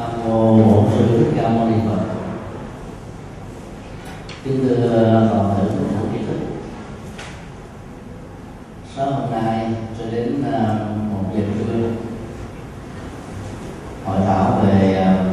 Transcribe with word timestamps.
nam 0.00 0.28
mô 0.28 0.56
bổn 0.56 0.84
sư 0.90 1.18
thích 1.18 1.32
ca 1.36 1.48
mâu 1.48 1.68
ni 1.68 1.74
phật. 1.86 2.04
Kính 4.44 4.68
thưa 4.68 5.28
toàn 5.32 5.54
thể 5.56 5.64
quý 5.64 5.84
phụ 5.98 6.06
trí 6.12 6.18
thức 6.26 6.38
sáng 8.96 9.12
hôm 9.12 9.30
nay 9.30 9.72
cho 9.98 10.04
đến 10.12 10.44
à, 10.52 10.78
một 11.12 11.24
giờ 11.34 11.40
trưa 11.58 11.88
hội 14.04 14.16
thảo 14.26 14.60
về 14.62 14.96
à, 14.96 15.24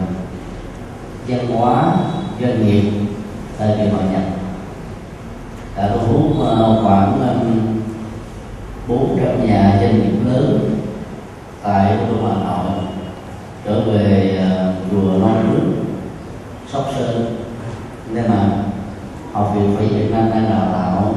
văn 1.28 1.48
hóa 1.48 1.98
doanh 2.42 2.66
nghiệp 2.66 2.92
tại 3.60 3.76
kỳ 3.78 3.90
hội 3.90 4.04
nhập 4.12 4.24
đã 5.78 5.90
thu 5.94 6.00
hút 6.00 6.48
à, 6.48 6.56
khoảng 6.84 7.20
bốn 8.88 9.18
trăm 9.20 9.48
nhà 9.48 9.78
doanh 9.82 9.96
nghiệp 9.96 10.32
lớn 10.32 10.80
tại 11.64 11.98
thủ 11.98 12.16
đô 12.16 12.28
Hà 12.28 12.34
Nội 12.34 12.88
trở 13.68 13.82
về 13.82 14.40
uh, 14.40 14.92
chùa 14.92 15.12
Non 15.20 15.54
Nước 15.54 15.74
Sóc 16.68 16.86
Sơn 16.96 17.36
nên 18.12 18.28
mà 18.28 18.50
học 19.34 19.54
viện 19.56 19.76
Phật 19.78 19.86
Việt 19.92 20.12
Nam 20.12 20.30
đang 20.30 20.50
đào 20.50 20.68
tạo 20.74 21.16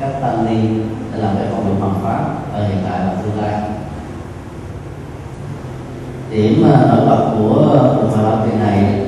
các 0.00 0.20
tăng 0.20 0.46
ni 0.46 0.82
để 1.12 1.18
làm 1.18 1.36
cái 1.36 1.46
công 1.50 1.64
việc 1.64 1.80
hoàn 1.80 1.94
pháp 2.02 2.52
ở 2.52 2.68
hiện 2.68 2.78
tại 2.90 3.00
và 3.06 3.14
tương 3.22 3.42
lai 3.42 3.62
điểm 6.30 6.60
uh, 6.60 6.88
nổi 6.88 7.06
bật 7.06 7.30
của 7.38 7.78
cuộc 7.96 8.16
hội 8.16 8.24
thảo 8.24 8.46
kỳ 8.46 8.58
này 8.58 9.06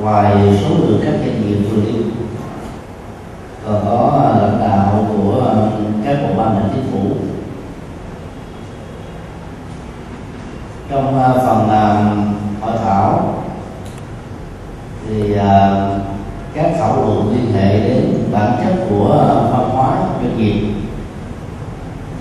ngoài 0.00 0.58
số 0.62 0.74
lượng 0.78 1.00
các 1.04 1.12
doanh 1.12 1.46
nghiệp 1.46 1.54
vừa 1.54 1.82
nêu 1.82 2.02
còn 3.66 3.84
có 3.84 4.06
uh, 4.06 4.42
lãnh 4.42 4.60
đạo 4.60 5.06
của 5.08 5.54
các 6.04 6.18
bộ 6.22 6.42
ban 6.42 6.54
ngành 6.54 6.68
chính 6.74 6.92
phủ 6.92 7.16
trong 10.90 11.20
uh, 11.20 11.42
phần 11.46 11.64
uh, 11.64 12.62
hội 12.62 12.72
thảo 12.84 13.34
thì 15.08 15.32
uh, 15.32 15.40
các 16.54 16.72
thảo 16.78 16.96
luận 16.96 17.30
liên 17.32 17.52
hệ 17.52 17.80
đến 17.80 18.28
bản 18.32 18.52
chất 18.64 18.74
của 18.90 19.08
văn 19.52 19.70
hóa 19.70 19.96
doanh 20.22 20.38
nghiệp 20.38 20.62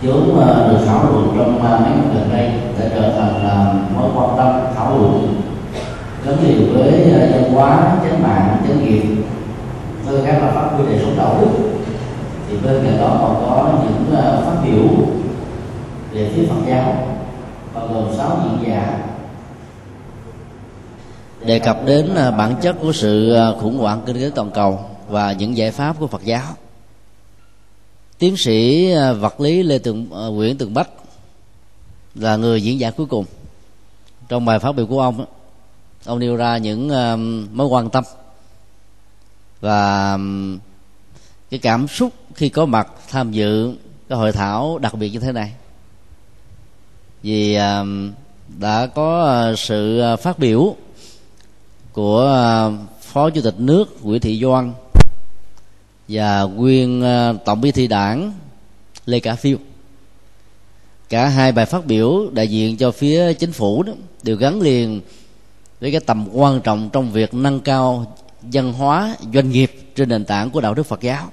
vốn 0.01 0.25
được 0.69 0.85
thảo 0.85 1.03
luận 1.03 1.33
trong 1.37 1.63
mấy 1.63 1.71
năm 1.71 2.11
gần 2.13 2.29
đây 2.31 2.51
đã 2.79 2.85
trở 2.95 3.11
thành 3.11 3.43
là 3.43 3.73
mối 3.95 4.09
quan 4.15 4.37
tâm 4.37 4.73
thảo 4.75 4.97
luận 4.97 5.41
gắn 6.25 6.35
liền 6.43 6.73
với 6.73 7.13
văn 7.31 7.53
hóa 7.53 7.97
chánh 8.03 8.23
mạng 8.23 8.57
chánh 8.67 8.85
nghiệp 8.85 9.03
với 10.05 10.21
các 10.25 10.41
là 10.41 10.51
phát 10.51 10.69
huy 10.71 10.85
đời 10.85 10.99
sống 11.01 11.17
đạo 11.17 11.37
đức 11.41 11.49
thì 12.49 12.57
bên 12.63 12.83
cạnh 12.83 12.97
đó 13.01 13.17
còn 13.21 13.35
có 13.45 13.69
những 13.83 14.21
phát 14.45 14.55
biểu 14.65 15.05
về 16.11 16.31
phía 16.35 16.45
Phật 16.47 16.61
giáo 16.67 16.95
bao 17.79 17.87
gồm 17.87 18.13
sáu 18.17 18.37
diễn 18.43 18.71
giả 18.71 18.99
đề 21.45 21.59
cập 21.59 21.85
đến 21.85 22.08
à, 22.08 22.08
À, 22.19 22.31
bản 22.31 22.55
chất 22.61 22.75
của 22.81 22.93
sự 22.93 23.33
à, 23.33 23.51
khủng 23.61 23.77
hoảng 23.77 24.01
kinh 24.05 24.15
tế 24.15 24.31
toàn 24.35 24.51
cầu 24.51 24.85
và 25.07 25.31
những 25.31 25.57
giải 25.57 25.71
pháp 25.71 25.99
của 25.99 26.07
Phật 26.07 26.23
giáo. 26.23 26.43
Tiến 28.17 28.37
sĩ 28.37 28.91
à, 28.91 29.13
vật 29.13 29.41
lý 29.41 29.63
lê 29.63 29.77
tường 29.77 30.09
nguyễn 30.09 30.57
tường 30.57 30.73
bách 30.73 30.89
là 32.15 32.35
người 32.35 32.63
diễn 32.63 32.79
giả 32.79 32.91
cuối 32.91 33.05
cùng. 33.05 33.25
Trong 34.29 34.45
bài 34.45 34.59
phát 34.59 34.71
biểu 34.71 34.85
của 34.85 35.01
ông 35.01 35.25
ông 36.05 36.19
nêu 36.19 36.35
ra 36.35 36.57
những 36.57 36.87
mối 37.57 37.67
quan 37.67 37.89
tâm 37.89 38.03
và 39.61 40.17
cái 41.49 41.59
cảm 41.59 41.87
xúc 41.87 42.13
khi 42.35 42.49
có 42.49 42.65
mặt 42.65 42.87
tham 43.09 43.31
dự 43.31 43.75
cái 44.09 44.17
hội 44.17 44.31
thảo 44.31 44.77
đặc 44.77 44.93
biệt 44.93 45.09
như 45.09 45.19
thế 45.19 45.31
này. 45.31 45.53
Vì 47.23 47.57
đã 48.59 48.87
có 48.95 49.43
sự 49.57 50.01
phát 50.21 50.39
biểu 50.39 50.75
của 51.93 52.19
ờ, 52.19 52.73
phó 53.01 53.29
chủ 53.29 53.41
tịch 53.41 53.55
nước 53.57 54.05
nguyễn 54.05 54.21
thị 54.21 54.39
doan 54.41 54.73
và 56.07 56.43
nguyên 56.43 57.01
ờ, 57.01 57.37
tổng 57.45 57.61
bí 57.61 57.71
thư 57.71 57.87
đảng 57.87 58.33
lê 59.05 59.19
cả 59.19 59.35
phiêu. 59.35 59.57
Cả 61.09 61.27
hai 61.27 61.51
bài 61.51 61.65
phát 61.65 61.85
biểu 61.85 62.29
đại 62.31 62.47
diện 62.47 62.77
cho 62.77 62.91
phía 62.91 63.33
chính 63.33 63.51
phủ 63.51 63.83
đó 63.83 63.93
đều 64.23 64.35
gắn 64.35 64.61
liền 64.61 65.01
với 65.79 65.91
cái 65.91 65.99
tầm 66.05 66.27
quan 66.33 66.61
trọng 66.61 66.89
trong 66.93 67.11
việc 67.11 67.33
nâng 67.33 67.59
cao 67.59 68.17
văn 68.41 68.73
hóa 68.73 69.15
doanh 69.33 69.49
nghiệp 69.49 69.71
trên 69.95 70.09
nền 70.09 70.25
tảng 70.25 70.49
của 70.49 70.61
đạo 70.61 70.73
đức 70.73 70.83
Phật 70.83 71.01
giáo. 71.01 71.31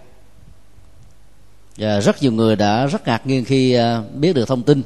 Và 1.77 2.00
rất 2.00 2.22
nhiều 2.22 2.33
người 2.33 2.56
đã 2.56 2.87
rất 2.87 3.06
ngạc 3.06 3.27
nhiên 3.27 3.45
khi 3.45 3.72
ờ, 3.72 4.05
biết 4.15 4.33
được 4.33 4.49
thông 4.49 4.62
tin 4.62 4.83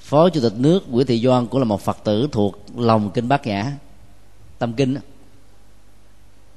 phó 0.00 0.28
chủ 0.28 0.40
tịch 0.40 0.54
nước 0.56 0.90
nguyễn 0.90 1.06
thị 1.06 1.20
doan 1.24 1.46
cũng 1.46 1.60
là 1.60 1.64
một 1.64 1.80
phật 1.80 1.98
tử 2.04 2.28
thuộc 2.32 2.64
lòng 2.76 3.10
kinh 3.10 3.28
bát 3.28 3.46
nhã 3.46 3.72
tâm 4.62 4.72
kinh 4.72 4.96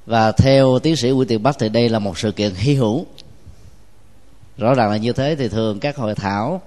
và 0.06 0.32
theo 0.32 0.80
tiến 0.80 0.96
sĩ 0.96 1.10
nguyễn 1.10 1.28
tiền 1.28 1.44
bắc 1.44 1.60
thì 1.60 1.70
đây 1.70 1.90
là 1.90 2.00
một 2.00 2.18
sự 2.18 2.32
kiện 2.32 2.54
hy 2.56 2.74
hữu. 2.74 3.06
Rõ 4.58 4.74
ràng 4.74 4.90
là 4.90 4.98
như 4.98 5.14
thế 5.14 5.36
thì 5.36 5.48
thường 5.48 5.80
các 5.80 5.98
hội 5.98 6.16
thảo 6.16 6.62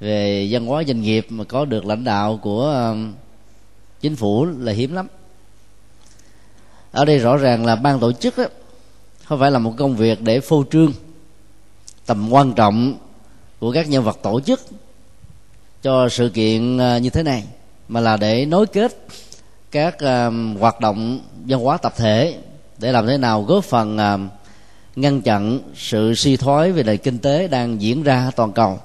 về 0.00 0.48
văn 0.50 0.66
hóa 0.66 0.82
doanh 0.86 1.02
nghiệp 1.02 1.26
mà 1.28 1.44
có 1.44 1.64
được 1.64 1.86
lãnh 1.86 2.04
đạo 2.04 2.38
của 2.42 2.90
um, 2.90 3.12
chính 4.00 4.16
phủ 4.16 4.44
là 4.44 4.72
hiếm 4.72 4.94
lắm. 4.94 5.06
Ở 6.92 7.04
đây 7.04 7.18
rõ 7.18 7.36
ràng 7.36 7.66
là 7.66 7.76
ban 7.76 8.00
tổ 8.00 8.12
chức 8.12 8.38
đó, 8.38 8.44
không 9.24 9.40
phải 9.40 9.50
là 9.50 9.58
một 9.58 9.74
công 9.76 9.96
việc 9.96 10.22
để 10.22 10.40
phô 10.40 10.64
trương 10.70 10.92
tầm 12.06 12.32
quan 12.32 12.52
trọng 12.52 12.98
của 13.60 13.72
các 13.72 13.88
nhân 13.88 14.04
vật 14.04 14.18
tổ 14.22 14.40
chức 14.40 14.60
cho 15.82 16.08
sự 16.08 16.28
kiện 16.28 16.76
uh, 16.76 17.02
như 17.02 17.10
thế 17.10 17.22
này 17.22 17.44
mà 17.88 18.00
là 18.00 18.16
để 18.16 18.46
nối 18.46 18.66
kết 18.66 19.06
các 19.74 19.94
uh, 19.94 20.60
hoạt 20.60 20.80
động 20.80 21.20
văn 21.46 21.60
hóa 21.60 21.76
tập 21.76 21.94
thể 21.96 22.38
để 22.78 22.92
làm 22.92 23.06
thế 23.06 23.18
nào 23.18 23.42
góp 23.42 23.64
phần 23.64 23.96
uh, 23.96 24.20
ngăn 24.96 25.22
chặn 25.22 25.60
sự 25.76 26.14
suy 26.14 26.36
thoái 26.36 26.72
về 26.72 26.82
nền 26.82 26.98
kinh 26.98 27.18
tế 27.18 27.48
đang 27.48 27.82
diễn 27.82 28.02
ra 28.02 28.30
toàn 28.36 28.52
cầu. 28.52 28.78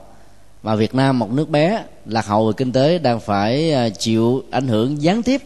Mà 0.63 0.75
Việt 0.75 0.95
Nam 0.95 1.19
một 1.19 1.31
nước 1.31 1.50
bé 1.50 1.83
lạc 2.05 2.25
hậu 2.25 2.47
về 2.47 2.53
kinh 2.57 2.72
tế 2.72 2.97
đang 2.97 3.19
phải 3.19 3.73
uh, 3.88 4.00
chịu 4.00 4.44
ảnh 4.51 4.67
hưởng 4.67 5.01
gián 5.01 5.23
tiếp. 5.23 5.41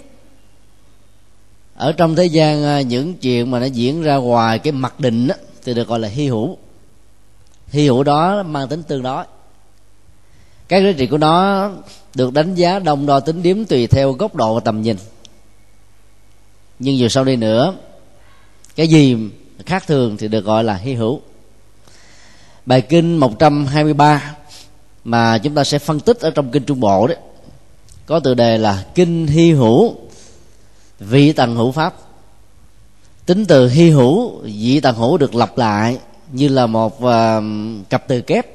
Ở 1.75 1.91
trong 1.91 2.15
thế 2.15 2.25
gian 2.25 2.79
uh, 2.79 2.85
những 2.85 3.13
chuyện 3.13 3.51
mà 3.51 3.59
nó 3.59 3.65
diễn 3.65 4.03
ra 4.03 4.15
ngoài 4.15 4.59
cái 4.59 4.71
mặt 4.71 4.99
định 4.99 5.27
đó, 5.27 5.35
thì 5.63 5.73
được 5.73 5.87
gọi 5.87 5.99
là 5.99 6.07
hy 6.07 6.27
hữu. 6.27 6.57
Hy 7.67 7.85
hữu 7.85 8.03
đó 8.03 8.43
mang 8.43 8.67
tính 8.67 8.83
tương 8.83 9.03
đối. 9.03 9.25
Các 10.67 10.83
giá 10.83 10.91
trị 10.97 11.07
của 11.07 11.17
nó 11.17 11.69
được 12.15 12.33
đánh 12.33 12.55
giá 12.55 12.79
đông 12.79 13.05
đo 13.05 13.19
tính 13.19 13.43
điếm 13.43 13.65
tùy 13.65 13.87
theo 13.87 14.11
góc 14.11 14.35
độ 14.35 14.53
và 14.53 14.59
tầm 14.59 14.81
nhìn 14.81 14.97
nhưng 16.79 16.97
dù 16.97 17.07
sau 17.07 17.23
đi 17.23 17.35
nữa 17.35 17.73
cái 18.75 18.87
gì 18.87 19.17
khác 19.65 19.87
thường 19.87 20.17
thì 20.17 20.27
được 20.27 20.45
gọi 20.45 20.63
là 20.63 20.75
hy 20.75 20.93
hữu. 20.93 21.21
Bài 22.65 22.81
kinh 22.81 23.17
123 23.17 24.35
mà 25.03 25.37
chúng 25.37 25.55
ta 25.55 25.63
sẽ 25.63 25.79
phân 25.79 25.99
tích 25.99 26.19
ở 26.19 26.31
trong 26.31 26.51
kinh 26.51 26.63
trung 26.63 26.79
bộ 26.79 27.07
đấy 27.07 27.17
có 28.05 28.19
tựa 28.19 28.33
đề 28.33 28.57
là 28.57 28.85
kinh 28.95 29.27
hy 29.27 29.51
hữu 29.51 29.95
vị 30.99 31.31
tầng 31.31 31.55
hữu 31.55 31.71
pháp. 31.71 31.95
Tính 33.25 33.45
từ 33.45 33.69
hy 33.69 33.89
hữu 33.89 34.41
vị 34.43 34.79
tầng 34.79 34.95
hữu 34.95 35.17
được 35.17 35.35
lặp 35.35 35.57
lại 35.57 35.97
như 36.31 36.47
là 36.47 36.65
một 36.65 36.97
uh, 37.03 37.43
cặp 37.89 38.07
từ 38.07 38.21
kép. 38.21 38.45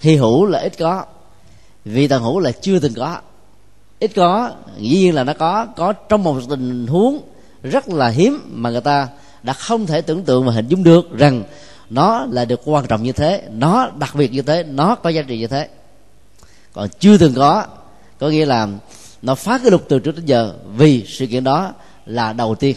Hy 0.00 0.16
hữu 0.16 0.46
là 0.46 0.58
ít 0.58 0.78
có 0.78 1.04
vị 1.84 2.08
tần 2.08 2.22
hữu 2.22 2.38
là 2.38 2.52
chưa 2.52 2.78
từng 2.78 2.94
có 2.94 3.20
ít 4.00 4.10
có, 4.16 4.50
dĩ 4.78 4.88
nhiên 4.88 5.14
là 5.14 5.24
nó 5.24 5.32
có 5.32 5.66
có 5.76 5.92
trong 5.92 6.22
một 6.22 6.40
tình 6.48 6.86
huống 6.86 7.20
rất 7.62 7.88
là 7.88 8.08
hiếm 8.08 8.40
mà 8.50 8.70
người 8.70 8.80
ta 8.80 9.08
đã 9.42 9.52
không 9.52 9.86
thể 9.86 10.00
tưởng 10.00 10.24
tượng 10.24 10.46
và 10.46 10.52
hình 10.52 10.68
dung 10.68 10.84
được 10.84 11.18
rằng 11.18 11.42
nó 11.90 12.26
là 12.30 12.44
được 12.44 12.60
quan 12.64 12.86
trọng 12.86 13.02
như 13.02 13.12
thế, 13.12 13.42
nó 13.50 13.90
đặc 13.98 14.14
biệt 14.14 14.32
như 14.32 14.42
thế, 14.42 14.62
nó 14.62 14.94
có 14.94 15.10
giá 15.10 15.22
trị 15.22 15.38
như 15.38 15.46
thế. 15.46 15.68
Còn 16.72 16.88
chưa 16.98 17.18
từng 17.18 17.34
có 17.34 17.64
có 18.18 18.28
nghĩa 18.28 18.46
là 18.46 18.68
nó 19.22 19.34
phá 19.34 19.58
cái 19.58 19.70
luật 19.70 19.82
từ 19.88 19.98
trước 19.98 20.16
đến 20.16 20.26
giờ 20.26 20.54
vì 20.76 21.04
sự 21.08 21.26
kiện 21.26 21.44
đó 21.44 21.72
là 22.06 22.32
đầu 22.32 22.54
tiên. 22.54 22.76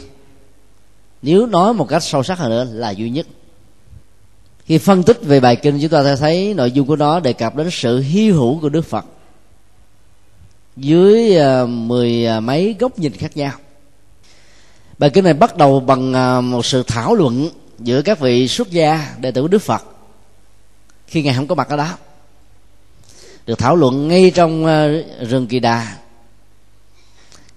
Nếu 1.21 1.45
nói 1.45 1.73
một 1.73 1.89
cách 1.89 2.03
sâu 2.03 2.23
sắc 2.23 2.39
hơn 2.39 2.49
nữa 2.49 2.67
là 2.71 2.89
duy 2.89 3.09
nhất. 3.09 3.27
Khi 4.65 4.77
phân 4.77 5.03
tích 5.03 5.19
về 5.21 5.39
bài 5.39 5.55
kinh, 5.55 5.79
chúng 5.81 5.89
ta 5.89 6.03
sẽ 6.03 6.15
thấy 6.15 6.53
nội 6.53 6.71
dung 6.71 6.87
của 6.87 6.95
nó 6.95 7.19
đề 7.19 7.33
cập 7.33 7.55
đến 7.55 7.67
sự 7.71 7.99
hy 7.99 8.31
hữu 8.31 8.59
của 8.59 8.69
đức 8.69 8.85
phật 8.85 9.05
dưới 10.75 11.35
ờ, 11.35 11.65
mười 11.65 12.25
ờ, 12.25 12.39
mấy 12.39 12.75
góc 12.79 12.99
nhìn 12.99 13.13
khác 13.13 13.37
nhau. 13.37 13.51
Bài 14.97 15.09
kinh 15.09 15.23
này 15.23 15.33
bắt 15.33 15.57
đầu 15.57 15.79
bằng 15.79 16.13
ờ, 16.13 16.41
một 16.41 16.65
sự 16.65 16.83
thảo 16.87 17.15
luận 17.15 17.49
giữa 17.79 18.01
các 18.01 18.19
vị 18.19 18.47
xuất 18.47 18.71
gia, 18.71 19.15
đệ 19.19 19.31
tử 19.31 19.47
đức 19.47 19.61
phật, 19.61 19.83
khi 21.07 21.23
ngài 21.23 21.35
không 21.35 21.47
có 21.47 21.55
mặt 21.55 21.69
ở 21.69 21.77
đó. 21.77 21.97
Được 23.45 23.59
thảo 23.59 23.75
luận 23.75 24.07
ngay 24.07 24.31
trong 24.35 24.65
rừng 25.29 25.47
kỳ 25.47 25.59
đà. 25.59 25.97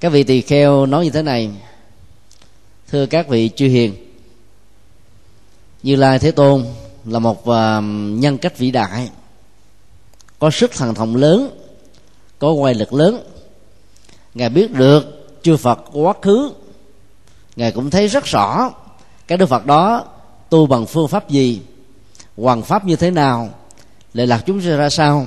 Các 0.00 0.12
vị 0.12 0.22
tỳ 0.22 0.40
kheo 0.40 0.86
nói 0.86 1.04
như 1.04 1.10
thế 1.10 1.22
này, 1.22 1.50
thưa 2.88 3.06
các 3.06 3.28
vị 3.28 3.50
chư 3.56 3.66
hiền, 3.66 3.94
như 5.82 5.96
lai 5.96 6.18
thế 6.18 6.30
tôn 6.30 6.64
là 7.04 7.18
một 7.18 7.46
nhân 8.18 8.38
cách 8.38 8.58
vĩ 8.58 8.70
đại, 8.70 9.10
có 10.38 10.50
sức 10.50 10.72
thần 10.72 10.94
thông 10.94 11.16
lớn 11.16 11.65
có 12.38 12.52
quay 12.52 12.74
lực 12.74 12.92
lớn. 12.92 13.22
Ngài 14.34 14.48
biết 14.48 14.72
được 14.72 15.28
chư 15.42 15.56
phật 15.56 15.80
quá 15.92 16.14
khứ. 16.22 16.52
Ngài 17.56 17.72
cũng 17.72 17.90
thấy 17.90 18.08
rất 18.08 18.24
rõ 18.24 18.70
các 19.26 19.38
đức 19.38 19.46
phật 19.46 19.66
đó 19.66 20.04
tu 20.50 20.66
bằng 20.66 20.86
phương 20.86 21.08
pháp 21.08 21.28
gì, 21.28 21.60
hoàng 22.36 22.62
pháp 22.62 22.84
như 22.84 22.96
thế 22.96 23.10
nào, 23.10 23.48
lệ 24.14 24.26
lạc 24.26 24.42
chúng 24.46 24.58
ra 24.58 24.88
sao. 24.88 25.26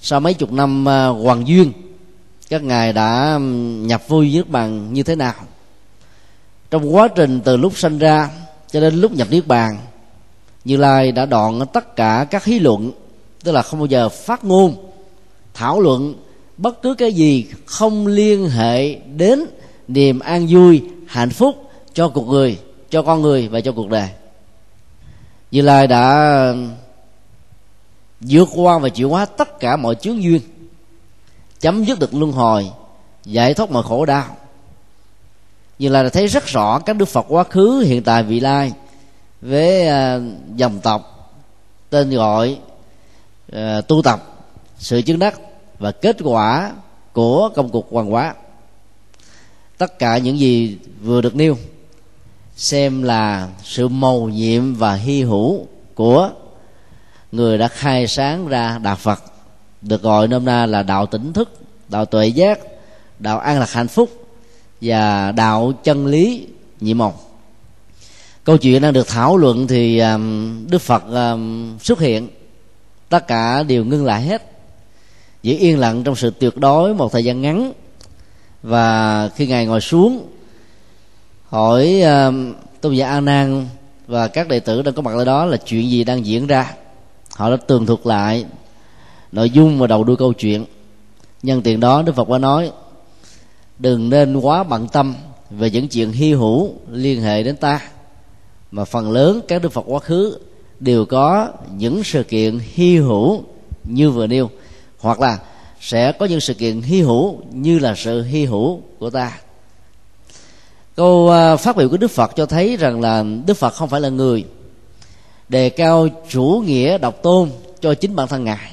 Sau 0.00 0.20
mấy 0.20 0.34
chục 0.34 0.52
năm 0.52 0.88
à, 0.88 1.06
hoàng 1.06 1.48
duyên, 1.48 1.72
các 2.48 2.62
ngài 2.62 2.92
đã 2.92 3.38
nhập 3.80 4.08
vui 4.08 4.34
với 4.34 4.44
bằng 4.44 4.92
như 4.92 5.02
thế 5.02 5.14
nào? 5.14 5.34
Trong 6.70 6.94
quá 6.94 7.08
trình 7.08 7.40
từ 7.44 7.56
lúc 7.56 7.78
sinh 7.78 7.98
ra 7.98 8.30
cho 8.70 8.80
đến 8.80 8.94
lúc 8.94 9.12
nhập 9.12 9.28
niết 9.30 9.46
bàn, 9.46 9.78
như 10.64 10.76
lai 10.76 11.12
đã 11.12 11.26
đoạn 11.26 11.60
tất 11.72 11.96
cả 11.96 12.26
các 12.30 12.44
hí 12.44 12.58
luận, 12.58 12.92
tức 13.44 13.52
là 13.52 13.62
không 13.62 13.80
bao 13.80 13.86
giờ 13.86 14.08
phát 14.08 14.44
ngôn, 14.44 14.76
thảo 15.54 15.80
luận 15.80 16.14
bất 16.56 16.82
cứ 16.82 16.94
cái 16.94 17.12
gì 17.12 17.46
không 17.66 18.06
liên 18.06 18.48
hệ 18.48 18.94
đến 18.94 19.44
niềm 19.88 20.18
an 20.18 20.46
vui, 20.50 20.82
hạnh 21.06 21.30
phúc 21.30 21.70
cho 21.94 22.08
cuộc 22.08 22.28
người, 22.28 22.58
cho 22.90 23.02
con 23.02 23.22
người 23.22 23.48
và 23.48 23.60
cho 23.60 23.72
cuộc 23.72 23.88
đời. 23.88 24.08
Như 25.50 25.60
lai 25.60 25.86
đã 25.86 26.54
vượt 28.20 28.48
qua 28.54 28.78
và 28.78 28.88
chịu 28.88 29.10
hóa 29.10 29.24
tất 29.24 29.60
cả 29.60 29.76
mọi 29.76 29.94
chướng 29.94 30.22
duyên, 30.22 30.40
chấm 31.60 31.84
dứt 31.84 31.98
được 31.98 32.14
luân 32.14 32.32
hồi, 32.32 32.70
giải 33.24 33.54
thoát 33.54 33.70
mọi 33.70 33.82
khổ 33.82 34.04
đau. 34.04 34.36
Như 35.78 35.88
là 35.88 36.08
thấy 36.08 36.26
rất 36.26 36.46
rõ 36.46 36.78
các 36.78 36.96
đức 36.96 37.08
phật 37.08 37.26
quá 37.28 37.44
khứ, 37.44 37.84
hiện 37.86 38.02
tại, 38.02 38.22
vị 38.22 38.40
lai 38.40 38.72
với 39.40 39.88
à, 39.88 40.20
dòng 40.56 40.80
tộc 40.80 41.30
tên 41.90 42.10
gọi 42.10 42.58
à, 43.52 43.80
tu 43.80 44.02
tập, 44.02 44.46
sự 44.78 45.02
chứng 45.02 45.18
đắc 45.18 45.40
và 45.78 45.92
kết 45.92 46.16
quả 46.22 46.72
của 47.12 47.48
công 47.48 47.68
cuộc 47.68 47.92
hoàng 47.92 48.10
hóa. 48.10 48.34
Tất 49.78 49.98
cả 49.98 50.18
những 50.18 50.38
gì 50.38 50.78
vừa 51.02 51.20
được 51.20 51.36
nêu 51.36 51.56
xem 52.56 53.02
là 53.02 53.48
sự 53.62 53.88
mầu 53.88 54.28
nhiệm 54.28 54.74
và 54.74 54.94
hy 54.94 55.22
hữu 55.22 55.66
của 55.94 56.30
người 57.32 57.58
đã 57.58 57.68
khai 57.68 58.06
sáng 58.06 58.48
ra 58.48 58.78
đạo 58.78 58.96
phật, 58.96 59.22
được 59.82 60.02
gọi 60.02 60.28
nôm 60.28 60.44
na 60.44 60.66
là 60.66 60.82
đạo 60.82 61.06
tỉnh 61.06 61.32
thức, 61.32 61.60
đạo 61.88 62.04
tuệ 62.04 62.26
giác, 62.26 62.58
đạo 63.18 63.38
an 63.38 63.58
lạc 63.58 63.72
hạnh 63.72 63.88
phúc 63.88 64.10
và 64.80 65.32
đạo 65.32 65.72
chân 65.84 66.06
lý 66.06 66.46
nhiệm 66.80 66.98
màu. 66.98 67.14
Câu 68.44 68.56
chuyện 68.56 68.82
đang 68.82 68.92
được 68.92 69.08
thảo 69.08 69.36
luận 69.36 69.66
thì 69.66 69.98
um, 69.98 70.66
đức 70.70 70.82
phật 70.82 71.32
um, 71.32 71.78
xuất 71.78 72.00
hiện. 72.00 72.28
Tất 73.08 73.26
cả 73.26 73.62
đều 73.62 73.84
ngưng 73.84 74.04
lại 74.04 74.22
hết 74.22 74.53
giữ 75.44 75.56
yên 75.58 75.78
lặng 75.78 76.02
trong 76.04 76.16
sự 76.16 76.32
tuyệt 76.38 76.56
đối 76.56 76.94
một 76.94 77.12
thời 77.12 77.24
gian 77.24 77.42
ngắn. 77.42 77.72
Và 78.62 79.28
khi 79.36 79.46
ngài 79.46 79.66
ngồi 79.66 79.80
xuống 79.80 80.26
hỏi 81.48 82.02
uh, 82.02 82.34
tôn 82.80 82.94
giả 82.94 83.08
a 83.08 83.20
nan 83.20 83.66
và 84.06 84.28
các 84.28 84.48
đệ 84.48 84.60
tử 84.60 84.82
đang 84.82 84.94
có 84.94 85.02
mặt 85.02 85.14
ở 85.14 85.24
đó 85.24 85.44
là 85.44 85.56
chuyện 85.56 85.90
gì 85.90 86.04
đang 86.04 86.26
diễn 86.26 86.46
ra? 86.46 86.74
Họ 87.34 87.50
đã 87.50 87.56
tường 87.56 87.86
thuật 87.86 88.00
lại 88.04 88.44
nội 89.32 89.50
dung 89.50 89.78
và 89.78 89.86
đầu 89.86 90.04
đuôi 90.04 90.16
câu 90.16 90.32
chuyện. 90.32 90.64
Nhân 91.42 91.62
tiện 91.62 91.80
đó 91.80 92.02
đức 92.02 92.16
phật 92.16 92.28
đã 92.28 92.38
nói 92.38 92.72
đừng 93.78 94.10
nên 94.10 94.36
quá 94.36 94.62
bận 94.62 94.88
tâm 94.88 95.14
về 95.50 95.70
những 95.70 95.88
chuyện 95.88 96.12
hy 96.12 96.32
hữu 96.32 96.74
liên 96.90 97.22
hệ 97.22 97.42
đến 97.42 97.56
ta 97.56 97.80
mà 98.70 98.84
phần 98.84 99.10
lớn 99.10 99.40
các 99.48 99.62
đức 99.62 99.72
phật 99.72 99.84
quá 99.86 100.00
khứ 100.00 100.38
đều 100.80 101.04
có 101.04 101.48
những 101.76 102.04
sự 102.04 102.22
kiện 102.22 102.58
hy 102.74 102.96
hữu 102.96 103.42
như 103.84 104.10
vừa 104.10 104.26
nêu 104.26 104.50
hoặc 105.04 105.20
là 105.20 105.38
sẽ 105.80 106.12
có 106.12 106.26
những 106.26 106.40
sự 106.40 106.54
kiện 106.54 106.82
hy 106.82 107.02
hữu 107.02 107.40
như 107.52 107.78
là 107.78 107.94
sự 107.96 108.22
hy 108.22 108.44
hữu 108.44 108.80
của 108.98 109.10
ta. 109.10 109.38
Câu 110.96 111.30
à, 111.30 111.56
phát 111.56 111.76
biểu 111.76 111.88
của 111.88 111.96
đức 111.96 112.10
phật 112.10 112.32
cho 112.36 112.46
thấy 112.46 112.76
rằng 112.76 113.00
là 113.00 113.24
đức 113.46 113.54
phật 113.54 113.74
không 113.74 113.88
phải 113.88 114.00
là 114.00 114.08
người 114.08 114.44
đề 115.48 115.68
cao 115.68 116.08
chủ 116.28 116.62
nghĩa 116.66 116.98
độc 116.98 117.22
tôn 117.22 117.50
cho 117.80 117.94
chính 117.94 118.16
bản 118.16 118.28
thân 118.28 118.44
ngài. 118.44 118.70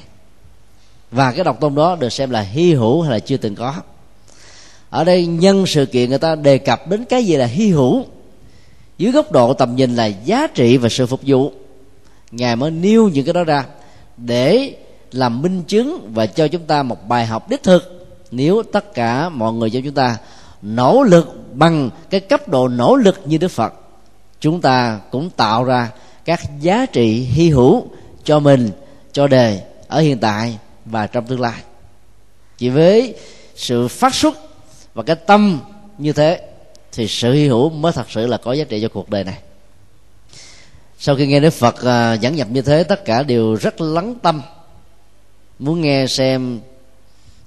Và 1.10 1.32
cái 1.32 1.44
độc 1.44 1.60
tôn 1.60 1.74
đó 1.74 1.96
được 1.96 2.12
xem 2.12 2.30
là 2.30 2.40
hy 2.40 2.74
hữu 2.74 3.02
hay 3.02 3.12
là 3.12 3.18
chưa 3.18 3.36
từng 3.36 3.54
có. 3.54 3.74
Ở 4.90 5.04
đây, 5.04 5.26
nhân 5.26 5.66
sự 5.66 5.86
kiện 5.86 6.08
người 6.08 6.18
ta 6.18 6.34
đề 6.34 6.58
cập 6.58 6.88
đến 6.88 7.04
cái 7.04 7.24
gì 7.24 7.36
là 7.36 7.46
hy 7.46 7.70
hữu 7.70 8.04
dưới 8.98 9.12
góc 9.12 9.32
độ 9.32 9.54
tầm 9.54 9.76
nhìn 9.76 9.96
là 9.96 10.06
giá 10.06 10.46
trị 10.46 10.76
và 10.76 10.88
sự 10.88 11.06
phục 11.06 11.20
vụ. 11.26 11.52
Ngài 12.30 12.56
mới 12.56 12.70
nêu 12.70 13.08
những 13.08 13.24
cái 13.24 13.34
đó 13.34 13.44
ra 13.44 13.64
để 14.16 14.74
làm 15.12 15.42
minh 15.42 15.62
chứng 15.62 16.10
và 16.14 16.26
cho 16.26 16.48
chúng 16.48 16.64
ta 16.64 16.82
một 16.82 17.08
bài 17.08 17.26
học 17.26 17.48
đích 17.48 17.62
thực. 17.62 18.08
Nếu 18.30 18.62
tất 18.72 18.94
cả 18.94 19.28
mọi 19.28 19.52
người 19.52 19.70
trong 19.70 19.82
chúng 19.82 19.94
ta 19.94 20.16
nỗ 20.62 21.02
lực 21.02 21.38
bằng 21.52 21.90
cái 22.10 22.20
cấp 22.20 22.48
độ 22.48 22.68
nỗ 22.68 22.96
lực 22.96 23.20
như 23.24 23.38
đức 23.38 23.50
phật, 23.50 23.74
chúng 24.40 24.60
ta 24.60 25.00
cũng 25.10 25.30
tạo 25.30 25.64
ra 25.64 25.90
các 26.24 26.40
giá 26.60 26.86
trị 26.86 27.24
hy 27.24 27.50
hữu 27.50 27.86
cho 28.24 28.40
mình, 28.40 28.70
cho 29.12 29.26
đề 29.26 29.62
ở 29.88 30.00
hiện 30.00 30.18
tại 30.18 30.58
và 30.84 31.06
trong 31.06 31.26
tương 31.26 31.40
lai. 31.40 31.60
Chỉ 32.58 32.68
với 32.68 33.14
sự 33.56 33.88
phát 33.88 34.14
xuất 34.14 34.34
và 34.94 35.02
cái 35.02 35.16
tâm 35.16 35.60
như 35.98 36.12
thế 36.12 36.40
thì 36.92 37.08
sự 37.08 37.32
hy 37.32 37.48
hữu 37.48 37.70
mới 37.70 37.92
thật 37.92 38.10
sự 38.10 38.26
là 38.26 38.36
có 38.36 38.52
giá 38.52 38.64
trị 38.64 38.82
cho 38.82 38.88
cuộc 38.88 39.10
đời 39.10 39.24
này. 39.24 39.38
Sau 40.98 41.16
khi 41.16 41.26
nghe 41.26 41.40
đức 41.40 41.50
phật 41.50 41.84
à, 41.84 42.16
giảng 42.16 42.36
nhập 42.36 42.48
như 42.50 42.62
thế, 42.62 42.84
tất 42.84 43.04
cả 43.04 43.22
đều 43.22 43.54
rất 43.54 43.80
lắng 43.80 44.14
tâm 44.22 44.42
muốn 45.58 45.80
nghe 45.80 46.06
xem 46.06 46.60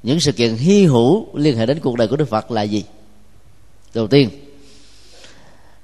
những 0.04 0.20
sự 0.20 0.32
kiện 0.32 0.56
hy 0.56 0.86
hữu 0.86 1.38
liên 1.38 1.58
hệ 1.58 1.66
đến 1.66 1.80
cuộc 1.80 1.98
đời 1.98 2.08
của 2.08 2.16
đức 2.16 2.30
phật 2.30 2.52
là 2.52 2.62
gì? 2.62 2.84
Đầu 3.94 4.08
tiên 4.08 4.30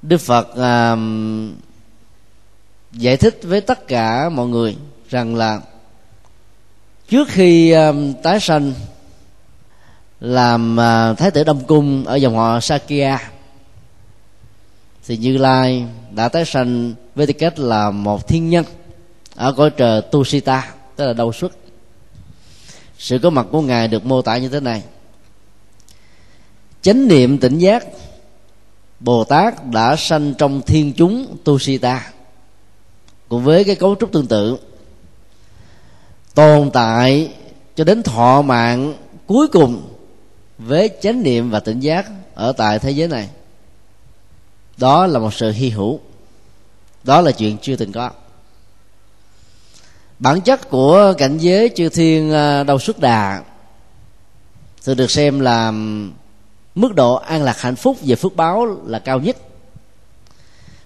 đức 0.02 0.18
phật 0.18 0.56
à, 0.56 0.96
giải 2.92 3.18
thích 3.18 3.40
với 3.44 3.62
tất 3.62 3.88
cả 3.88 4.30
mọi 4.30 4.48
người 4.48 4.76
rằng 5.10 5.36
là 5.36 5.62
trước 7.10 7.28
khi 7.28 7.72
à, 7.72 7.92
tái 8.24 8.40
sanh 8.40 8.74
làm 10.20 10.80
à, 10.80 11.14
thái 11.14 11.32
tử 11.32 11.44
đông 11.44 11.64
cung 11.66 12.06
ở 12.06 12.16
dòng 12.16 12.36
họ 12.36 12.60
sakya 12.60 13.32
thì 15.08 15.18
như 15.18 15.38
lai 15.38 15.86
đã 16.12 16.30
tái 16.30 16.46
sanh 16.46 16.94
với 17.16 17.28
tư 17.28 17.34
cách 17.34 17.60
là 17.60 17.92
một 17.92 18.28
thiên 18.28 18.50
nhân 18.50 18.66
ở 19.36 19.54
cõi 19.54 19.70
trời 19.70 20.02
tusita 20.12 20.72
tức 20.96 21.08
là 21.08 21.14
đầu 21.14 21.34
xuất 21.34 21.52
sự 23.02 23.20
có 23.20 23.30
mặt 23.30 23.48
của 23.52 23.62
ngài 23.62 23.88
được 23.88 24.06
mô 24.06 24.22
tả 24.22 24.38
như 24.38 24.50
thế 24.50 24.60
này. 24.60 24.84
Chánh 26.82 27.08
niệm 27.08 27.38
tỉnh 27.38 27.58
giác, 27.58 27.86
bồ 29.00 29.24
tát 29.24 29.66
đã 29.66 29.96
sanh 29.96 30.34
trong 30.38 30.62
thiên 30.62 30.94
chúng 30.94 31.38
tusita. 31.44 32.12
Cùng 33.30 33.44
với 33.44 33.64
cái 33.64 33.76
cấu 33.76 33.96
trúc 34.00 34.12
tương 34.12 34.28
tự, 34.28 34.58
tồn 36.34 36.72
tại 36.72 37.34
cho 37.76 37.84
đến 37.84 38.04
thọ 38.04 38.42
mạng 38.42 38.94
cuối 39.28 39.48
cùng 39.48 39.82
với 40.58 40.90
chánh 41.02 41.24
niệm 41.24 41.50
và 41.50 41.60
tỉnh 41.60 41.80
giác 41.80 42.06
ở 42.34 42.52
tại 42.52 42.80
thế 42.80 42.92
giới 42.92 43.08
này. 43.08 43.30
Đó 44.78 45.08
là 45.08 45.20
một 45.20 45.34
sự 45.34 45.52
hy 45.52 45.70
hữu. 45.70 46.00
Đó 47.04 47.22
là 47.22 47.32
chuyện 47.32 47.58
chưa 47.62 47.76
từng 47.76 47.92
có 47.92 48.12
bản 50.22 50.42
chất 50.42 50.70
của 50.70 51.14
cảnh 51.18 51.38
giới 51.38 51.70
chư 51.76 51.90
thiên 51.90 52.34
à, 52.34 52.64
đầu 52.64 52.80
xuất 52.80 53.00
đà 53.00 53.44
thường 54.84 54.98
được 54.98 55.12
xem 55.12 55.40
là 55.40 55.72
mức 56.76 56.96
độ 56.96 57.16
an 57.16 57.44
lạc 57.44 57.62
hạnh 57.62 57.76
phúc 57.76 57.98
về 58.02 58.16
phước 58.16 58.36
báo 58.36 58.78
là 58.86 59.00
cao 59.00 59.20
nhất. 59.20 59.38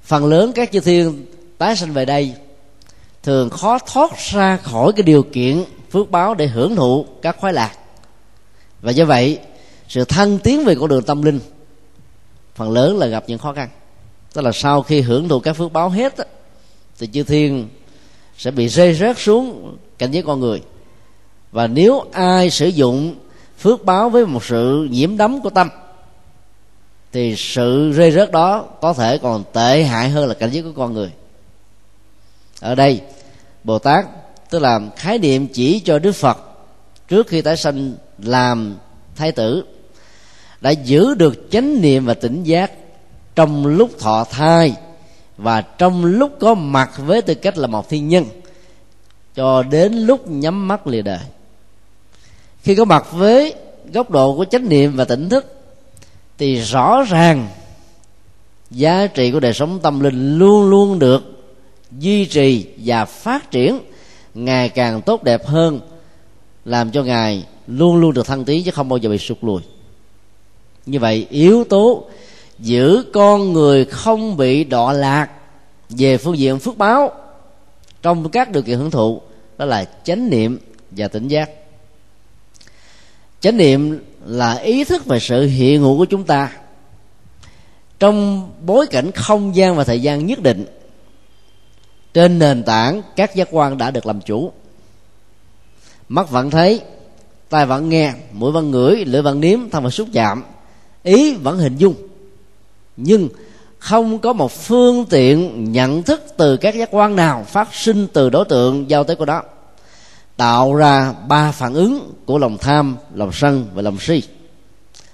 Phần 0.03 0.25
lớn 0.25 0.51
các 0.55 0.71
chư 0.71 0.79
thiên 0.79 1.25
tái 1.57 1.75
sanh 1.75 1.93
về 1.93 2.05
đây 2.05 2.33
thường 3.23 3.49
khó 3.49 3.79
thoát 3.79 4.17
ra 4.17 4.57
khỏi 4.57 4.93
cái 4.93 5.03
điều 5.03 5.23
kiện 5.23 5.63
phước 5.91 6.11
báo 6.11 6.33
để 6.33 6.47
hưởng 6.47 6.75
thụ 6.75 7.05
các 7.21 7.37
khoái 7.39 7.53
lạc. 7.53 7.71
Và 8.81 8.91
do 8.91 9.05
vậy, 9.05 9.39
sự 9.87 10.05
thăng 10.05 10.39
tiến 10.39 10.65
về 10.65 10.75
con 10.75 10.89
đường 10.89 11.03
tâm 11.03 11.21
linh 11.21 11.39
phần 12.55 12.71
lớn 12.71 12.97
là 12.97 13.07
gặp 13.07 13.23
những 13.27 13.39
khó 13.39 13.53
khăn. 13.53 13.69
Tức 14.33 14.41
là 14.41 14.51
sau 14.53 14.81
khi 14.81 15.01
hưởng 15.01 15.29
thụ 15.29 15.39
các 15.39 15.53
phước 15.53 15.73
báo 15.73 15.89
hết 15.89 16.13
thì 16.99 17.07
chư 17.07 17.23
thiên 17.23 17.69
sẽ 18.37 18.51
bị 18.51 18.67
rơi 18.67 18.93
rớt 18.93 19.17
xuống 19.19 19.77
cảnh 19.97 20.11
giới 20.11 20.23
con 20.23 20.39
người. 20.39 20.61
Và 21.51 21.67
nếu 21.67 22.05
ai 22.11 22.49
sử 22.49 22.67
dụng 22.67 23.15
phước 23.59 23.85
báo 23.85 24.09
với 24.09 24.25
một 24.25 24.45
sự 24.45 24.87
nhiễm 24.91 25.17
đắm 25.17 25.41
của 25.41 25.49
tâm, 25.49 25.69
thì 27.11 27.35
sự 27.37 27.91
rơi 27.91 28.11
rớt 28.11 28.31
đó 28.31 28.65
có 28.81 28.93
thể 28.93 29.17
còn 29.17 29.43
tệ 29.53 29.83
hại 29.83 30.09
hơn 30.09 30.27
là 30.27 30.33
cảnh 30.33 30.49
giới 30.51 30.63
của 30.63 30.73
con 30.75 30.93
người. 30.93 31.11
Ở 32.59 32.75
đây, 32.75 33.01
bồ 33.63 33.79
tát, 33.79 34.05
tức 34.49 34.59
là 34.59 34.79
khái 34.95 35.17
niệm 35.19 35.47
chỉ 35.47 35.79
cho 35.79 35.99
đức 35.99 36.11
phật 36.11 36.37
trước 37.07 37.27
khi 37.27 37.41
tái 37.41 37.57
sanh 37.57 37.93
làm 38.17 38.75
thái 39.15 39.31
tử, 39.31 39.65
đã 40.61 40.71
giữ 40.71 41.13
được 41.13 41.47
chánh 41.51 41.81
niệm 41.81 42.05
và 42.05 42.13
tỉnh 42.13 42.43
giác 42.43 42.71
trong 43.35 43.65
lúc 43.65 43.99
thọ 43.99 44.23
thai 44.23 44.75
và 45.37 45.61
trong 45.61 46.05
lúc 46.05 46.31
có 46.39 46.53
mặt 46.53 46.91
với 46.97 47.21
tư 47.21 47.35
cách 47.35 47.57
là 47.57 47.67
một 47.67 47.89
thiên 47.89 48.07
nhân, 48.07 48.25
cho 49.35 49.63
đến 49.63 49.93
lúc 49.93 50.27
nhắm 50.27 50.67
mắt 50.67 50.87
lìa 50.87 51.01
đời. 51.01 51.19
Khi 52.61 52.75
có 52.75 52.85
mặt 52.85 53.07
với 53.11 53.53
góc 53.93 54.09
độ 54.09 54.35
của 54.35 54.45
chánh 54.45 54.69
niệm 54.69 54.95
và 54.95 55.05
tỉnh 55.05 55.29
thức, 55.29 55.55
thì 56.37 56.55
rõ 56.55 57.03
ràng 57.03 57.47
giá 58.71 59.07
trị 59.07 59.31
của 59.31 59.39
đời 59.39 59.53
sống 59.53 59.79
tâm 59.79 59.99
linh 59.99 60.37
luôn 60.37 60.69
luôn 60.69 60.99
được 60.99 61.23
duy 61.99 62.25
trì 62.25 62.67
và 62.77 63.05
phát 63.05 63.51
triển 63.51 63.79
ngày 64.33 64.69
càng 64.69 65.01
tốt 65.01 65.23
đẹp 65.23 65.45
hơn, 65.45 65.79
làm 66.65 66.91
cho 66.91 67.03
ngài 67.03 67.45
luôn 67.67 67.97
luôn 67.97 68.13
được 68.13 68.27
thăng 68.27 68.45
tiến 68.45 68.63
chứ 68.63 68.71
không 68.71 68.89
bao 68.89 68.97
giờ 68.97 69.09
bị 69.09 69.17
sụt 69.17 69.37
lùi. 69.41 69.61
Như 70.85 70.99
vậy, 70.99 71.27
yếu 71.29 71.63
tố 71.63 72.03
giữ 72.59 73.05
con 73.13 73.53
người 73.53 73.85
không 73.85 74.37
bị 74.37 74.63
đọa 74.63 74.93
lạc. 74.93 75.29
Về 75.89 76.17
phương 76.17 76.37
diện 76.37 76.59
phước 76.59 76.77
báo, 76.77 77.11
trong 78.01 78.29
các 78.29 78.51
điều 78.51 78.63
kiện 78.63 78.77
hưởng 78.77 78.91
thụ, 78.91 79.21
đó 79.57 79.65
là 79.65 79.85
chánh 80.03 80.29
niệm 80.29 80.59
và 80.91 81.07
tỉnh 81.07 81.27
giác. 81.27 81.49
Chánh 83.39 83.57
niệm 83.57 84.03
là 84.25 84.53
ý 84.53 84.83
thức 84.83 85.05
về 85.05 85.19
sự 85.19 85.45
hiện 85.45 85.81
hữu 85.81 85.97
của 85.97 86.05
chúng 86.05 86.23
ta. 86.23 86.51
Trong 87.99 88.49
bối 88.65 88.87
cảnh 88.87 89.11
không 89.11 89.55
gian 89.55 89.75
và 89.75 89.83
thời 89.83 90.01
gian 90.01 90.25
nhất 90.25 90.39
định, 90.41 90.65
trên 92.13 92.39
nền 92.39 92.63
tảng 92.63 93.01
các 93.15 93.35
giác 93.35 93.47
quan 93.51 93.77
đã 93.77 93.91
được 93.91 94.05
làm 94.05 94.21
chủ. 94.21 94.51
Mắt 96.09 96.29
vẫn 96.29 96.49
thấy, 96.49 96.81
tai 97.49 97.65
vẫn 97.65 97.89
nghe, 97.89 98.13
mũi 98.31 98.51
vẫn 98.51 98.71
ngửi, 98.71 99.05
lưỡi 99.05 99.21
vẫn 99.21 99.39
nếm, 99.39 99.69
thân 99.69 99.83
vẫn 99.83 99.91
xúc 99.91 100.07
chạm, 100.13 100.43
ý 101.03 101.35
vẫn 101.35 101.57
hình 101.57 101.77
dung 101.77 101.95
nhưng 102.97 103.29
không 103.79 104.19
có 104.19 104.33
một 104.33 104.51
phương 104.51 105.05
tiện 105.05 105.71
nhận 105.71 106.03
thức 106.03 106.23
từ 106.37 106.57
các 106.57 106.75
giác 106.75 106.89
quan 106.91 107.15
nào 107.15 107.43
phát 107.47 107.73
sinh 107.73 108.07
từ 108.13 108.29
đối 108.29 108.45
tượng 108.45 108.89
giao 108.89 109.03
tới 109.03 109.15
của 109.15 109.25
đó, 109.25 109.43
tạo 110.37 110.75
ra 110.75 111.13
ba 111.27 111.51
phản 111.51 111.73
ứng 111.73 112.13
của 112.25 112.37
lòng 112.37 112.57
tham, 112.57 112.97
lòng 113.13 113.31
sân 113.33 113.67
và 113.73 113.81
lòng 113.81 113.97
si. 113.99 114.23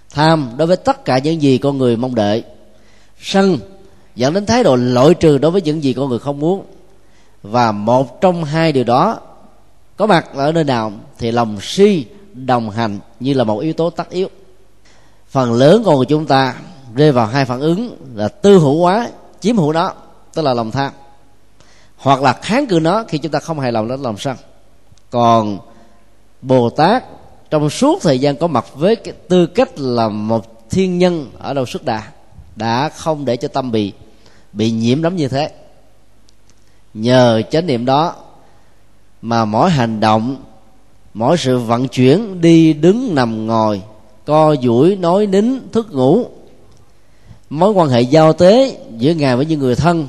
Tham 0.10 0.50
đối 0.58 0.68
với 0.68 0.78
tất 0.78 1.06
cả 1.06 1.18
những 1.18 1.42
gì 1.42 1.58
con 1.58 1.78
người 1.78 1.98
mong 1.98 2.16
đợi, 2.16 2.44
sân 3.22 3.60
dẫn 4.16 4.34
đến 4.34 4.46
thái 4.46 4.64
độ 4.64 4.76
loại 4.76 5.14
trừ 5.14 5.38
đối 5.38 5.52
với 5.52 5.62
những 5.62 5.84
gì 5.84 5.94
con 5.94 6.10
người 6.10 6.20
không 6.20 6.40
muốn. 6.40 6.66
Và 7.44 7.72
một 7.72 8.22
trong 8.22 8.44
hai 8.44 8.72
điều 8.72 8.84
đó 8.84 9.20
có 9.98 10.06
mặt 10.06 10.26
ở 10.34 10.52
nơi 10.52 10.64
nào 10.64 10.92
thì 11.18 11.32
lòng 11.32 11.58
si 11.62 12.06
đồng 12.34 12.70
hành 12.70 13.00
như 13.20 13.34
là 13.34 13.44
một 13.44 13.60
yếu 13.60 13.74
tố 13.74 13.90
tất 13.90 14.10
yếu. 14.10 14.28
Phần 15.30 15.54
lớn 15.54 15.84
con 15.86 15.96
người 15.96 16.06
chúng 16.06 16.26
ta 16.26 16.56
rơi 16.96 17.12
vào 17.12 17.26
hai 17.28 17.46
phản 17.46 17.60
ứng 17.60 17.98
là 18.16 18.28
tư 18.28 18.60
hữu 18.60 18.82
hóa 18.82 19.10
chiếm 19.40 19.58
hữu 19.58 19.74
nó, 19.74 19.94
tức 20.34 20.42
là 20.42 20.54
lòng 20.54 20.72
tham. 20.72 20.92
Hoặc 21.98 22.22
là 22.22 22.34
kháng 22.34 22.68
cự 22.68 22.80
nó 22.80 23.04
khi 23.08 23.18
chúng 23.18 23.32
ta 23.32 23.40
không 23.40 23.60
hài 23.60 23.72
lòng 23.72 23.88
đến 23.88 24.02
lòng 24.02 24.18
sân. 24.18 24.38
Còn 25.10 25.60
bồ 26.42 26.70
tát 26.70 27.04
trong 27.50 27.70
suốt 27.70 28.02
thời 28.02 28.20
gian 28.20 28.36
có 28.36 28.48
mặt 28.48 28.66
với 28.76 28.96
cái 28.96 29.14
tư 29.30 29.46
cách 29.46 29.80
là 29.80 30.08
một 30.10 30.70
thiên 30.70 30.98
nhân 30.98 31.32
ở 31.40 31.54
đâu 31.54 31.66
xuất 31.66 31.86
đà, 31.86 32.04
đã 32.56 32.90
không 32.90 33.26
để 33.26 33.38
cho 33.38 33.48
tâm 33.48 33.72
bị 33.72 33.94
bị 34.54 34.72
nhiễm 34.72 35.04
lắm 35.04 35.16
như 35.16 35.28
thế. 35.28 35.52
Nhờ 36.94 37.42
chánh 37.52 37.68
niệm 37.68 37.86
đó 37.86 38.16
mà 39.22 39.46
mỗi 39.46 39.70
hành 39.70 40.00
động, 40.00 40.36
mỗi 41.14 41.38
sự 41.38 41.60
vận 41.60 41.88
chuyển 41.88 42.42
đi 42.42 42.74
đứng 42.74 43.16
nằm 43.16 43.48
ngồi, 43.48 43.82
co 44.26 44.56
duỗi, 44.62 44.96
nói 44.96 45.26
nín, 45.26 45.72
thức 45.72 45.88
ngủ 45.92 46.26
mối 47.52 47.72
quan 47.72 47.90
hệ 47.90 48.02
giao 48.02 48.34
tế 48.34 48.78
giữa 48.98 49.14
ngài 49.14 49.36
với 49.36 49.46
những 49.46 49.60
người 49.60 49.76
thân, 49.76 50.08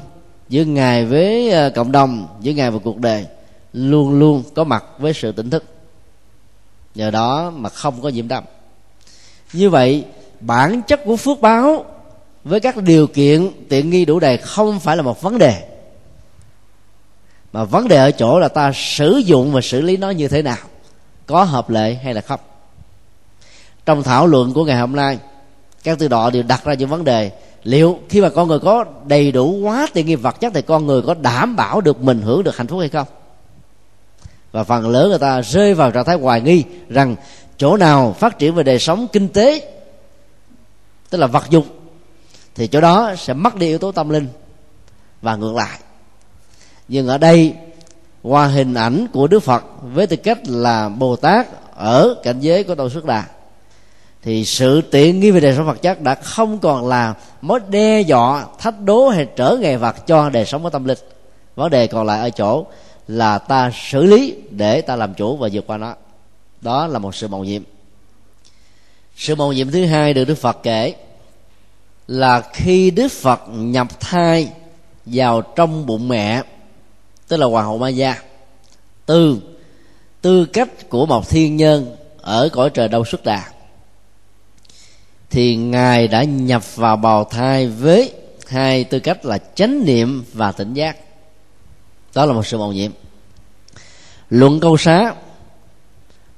giữa 0.48 0.64
ngài 0.64 1.04
với 1.04 1.50
ờ, 1.50 1.70
cộng 1.70 1.92
đồng, 1.92 2.26
giữa 2.40 2.52
ngài 2.52 2.70
và 2.70 2.78
cuộc 2.84 2.98
đời 2.98 3.26
luôn 3.72 4.18
luôn 4.18 4.42
có 4.54 4.64
mặt 4.64 4.84
với 4.98 5.12
sự 5.14 5.32
tỉnh 5.32 5.50
thức. 5.50 5.64
Nhờ 6.94 7.10
đó 7.10 7.50
mà 7.50 7.68
không 7.68 8.02
có 8.02 8.08
nhiễm 8.08 8.28
đâm 8.28 8.44
như 9.52 9.70
vậy, 9.70 10.04
bản 10.40 10.82
chất 10.82 11.00
của 11.04 11.16
phước 11.16 11.40
báo 11.40 11.84
với 12.44 12.60
các 12.60 12.76
điều 12.76 13.06
kiện 13.06 13.50
tiện 13.68 13.90
nghi 13.90 14.04
đủ 14.04 14.20
đầy 14.20 14.36
không 14.36 14.80
phải 14.80 14.96
là 14.96 15.02
một 15.02 15.22
vấn 15.22 15.38
đề. 15.38 15.68
Mà 17.52 17.64
vấn 17.64 17.88
đề 17.88 17.96
ở 17.96 18.10
chỗ 18.10 18.38
là 18.38 18.48
ta 18.48 18.72
sử 18.74 19.16
dụng 19.16 19.52
và 19.52 19.60
xử 19.60 19.80
lý 19.80 19.96
nó 19.96 20.10
như 20.10 20.28
thế 20.28 20.42
nào, 20.42 20.56
có 21.26 21.44
hợp 21.44 21.70
lệ 21.70 21.94
hay 21.94 22.14
là 22.14 22.20
không. 22.20 22.40
Trong 23.86 24.02
thảo 24.02 24.26
luận 24.26 24.52
của 24.52 24.64
ngày 24.64 24.78
hôm 24.78 24.96
nay 24.96 25.18
các 25.82 25.98
tư 25.98 26.08
đọ 26.08 26.30
đều 26.30 26.42
đặt 26.42 26.64
ra 26.64 26.74
những 26.74 26.88
vấn 26.88 27.04
đề. 27.04 27.30
Liệu 27.64 27.98
khi 28.08 28.20
mà 28.20 28.28
con 28.28 28.48
người 28.48 28.58
có 28.58 28.84
đầy 29.06 29.32
đủ 29.32 29.56
quá 29.56 29.86
tiện 29.92 30.06
nghi 30.06 30.14
vật 30.14 30.40
chất 30.40 30.52
thì 30.54 30.62
con 30.62 30.86
người 30.86 31.02
có 31.02 31.14
đảm 31.14 31.56
bảo 31.56 31.80
được 31.80 32.00
mình 32.00 32.22
hưởng 32.22 32.44
được 32.44 32.56
hạnh 32.56 32.66
phúc 32.66 32.80
hay 32.80 32.88
không? 32.88 33.06
Và 34.52 34.64
phần 34.64 34.88
lớn 34.88 35.08
người 35.08 35.18
ta 35.18 35.42
rơi 35.42 35.74
vào 35.74 35.90
trạng 35.90 36.04
thái 36.04 36.16
hoài 36.16 36.40
nghi 36.40 36.64
rằng 36.88 37.16
chỗ 37.56 37.76
nào 37.76 38.16
phát 38.18 38.38
triển 38.38 38.54
về 38.54 38.62
đời 38.62 38.78
sống 38.78 39.06
kinh 39.12 39.28
tế, 39.28 39.72
tức 41.10 41.18
là 41.18 41.26
vật 41.26 41.50
dụng, 41.50 41.66
thì 42.54 42.66
chỗ 42.66 42.80
đó 42.80 43.14
sẽ 43.18 43.32
mất 43.32 43.56
đi 43.56 43.66
yếu 43.66 43.78
tố 43.78 43.92
tâm 43.92 44.08
linh 44.08 44.28
và 45.22 45.36
ngược 45.36 45.54
lại. 45.54 45.78
Nhưng 46.88 47.08
ở 47.08 47.18
đây, 47.18 47.54
qua 48.22 48.46
hình 48.46 48.74
ảnh 48.74 49.06
của 49.12 49.26
đức 49.26 49.40
phật 49.40 49.64
với 49.82 50.06
tư 50.06 50.16
cách 50.16 50.38
là 50.44 50.88
bồ 50.88 51.16
tát 51.16 51.46
ở 51.76 52.14
cảnh 52.22 52.40
giới 52.40 52.64
của 52.64 52.74
Tôn 52.74 52.90
xuất 52.90 53.04
đà 53.04 53.24
thì 54.22 54.44
sự 54.44 54.80
tiện 54.80 55.20
nghi 55.20 55.30
về 55.30 55.40
đời 55.40 55.54
sống 55.56 55.66
vật 55.66 55.82
chất 55.82 56.00
đã 56.00 56.14
không 56.14 56.58
còn 56.58 56.88
là 56.88 57.14
mối 57.40 57.60
đe 57.68 58.00
dọa, 58.00 58.46
thách 58.58 58.80
đố 58.80 59.08
hay 59.08 59.26
trở 59.36 59.56
ngại 59.60 59.78
vật 59.78 60.06
cho 60.06 60.30
đời 60.30 60.44
sống 60.44 60.62
của 60.62 60.70
tâm 60.70 60.84
linh. 60.84 60.98
Vấn 61.56 61.70
đề 61.70 61.86
còn 61.86 62.06
lại 62.06 62.20
ở 62.20 62.30
chỗ 62.30 62.66
là 63.08 63.38
ta 63.38 63.70
xử 63.74 64.04
lý 64.04 64.34
để 64.50 64.80
ta 64.80 64.96
làm 64.96 65.14
chủ 65.14 65.36
và 65.36 65.48
vượt 65.52 65.66
qua 65.66 65.76
nó. 65.76 65.94
Đó 66.60 66.86
là 66.86 66.98
một 66.98 67.14
sự 67.14 67.28
mầu 67.28 67.44
nhiệm. 67.44 67.62
Sự 69.16 69.34
mầu 69.34 69.52
nhiệm 69.52 69.70
thứ 69.70 69.84
hai 69.84 70.14
được 70.14 70.24
đức 70.24 70.34
phật 70.34 70.58
kể 70.62 70.94
là 72.08 72.40
khi 72.52 72.90
đức 72.90 73.12
phật 73.12 73.40
nhập 73.48 74.00
thai 74.00 74.48
vào 75.06 75.42
trong 75.42 75.86
bụng 75.86 76.08
mẹ, 76.08 76.42
tức 77.28 77.36
là 77.36 77.46
hoàng 77.46 77.66
hậu 77.66 77.78
ma 77.78 77.88
gia 77.88 78.16
từ, 79.06 79.38
tư 80.20 80.44
cách 80.44 80.88
của 80.88 81.06
một 81.06 81.28
thiên 81.28 81.56
nhân 81.56 81.96
ở 82.20 82.48
cõi 82.52 82.70
trời 82.70 82.88
đâu 82.88 83.04
xuất 83.04 83.24
đà 83.24 83.51
thì 85.32 85.56
ngài 85.56 86.08
đã 86.08 86.24
nhập 86.24 86.76
vào 86.76 86.96
bào 86.96 87.24
thai 87.24 87.68
với 87.68 88.12
hai 88.48 88.84
tư 88.84 88.98
cách 88.98 89.24
là 89.24 89.38
chánh 89.54 89.84
niệm 89.84 90.24
và 90.32 90.52
tỉnh 90.52 90.74
giác. 90.74 90.96
Đó 92.14 92.26
là 92.26 92.32
một 92.32 92.46
sự 92.46 92.58
mầu 92.58 92.72
nhiệm. 92.72 92.90
Luận 94.30 94.60
câu 94.60 94.76
xá, 94.76 95.14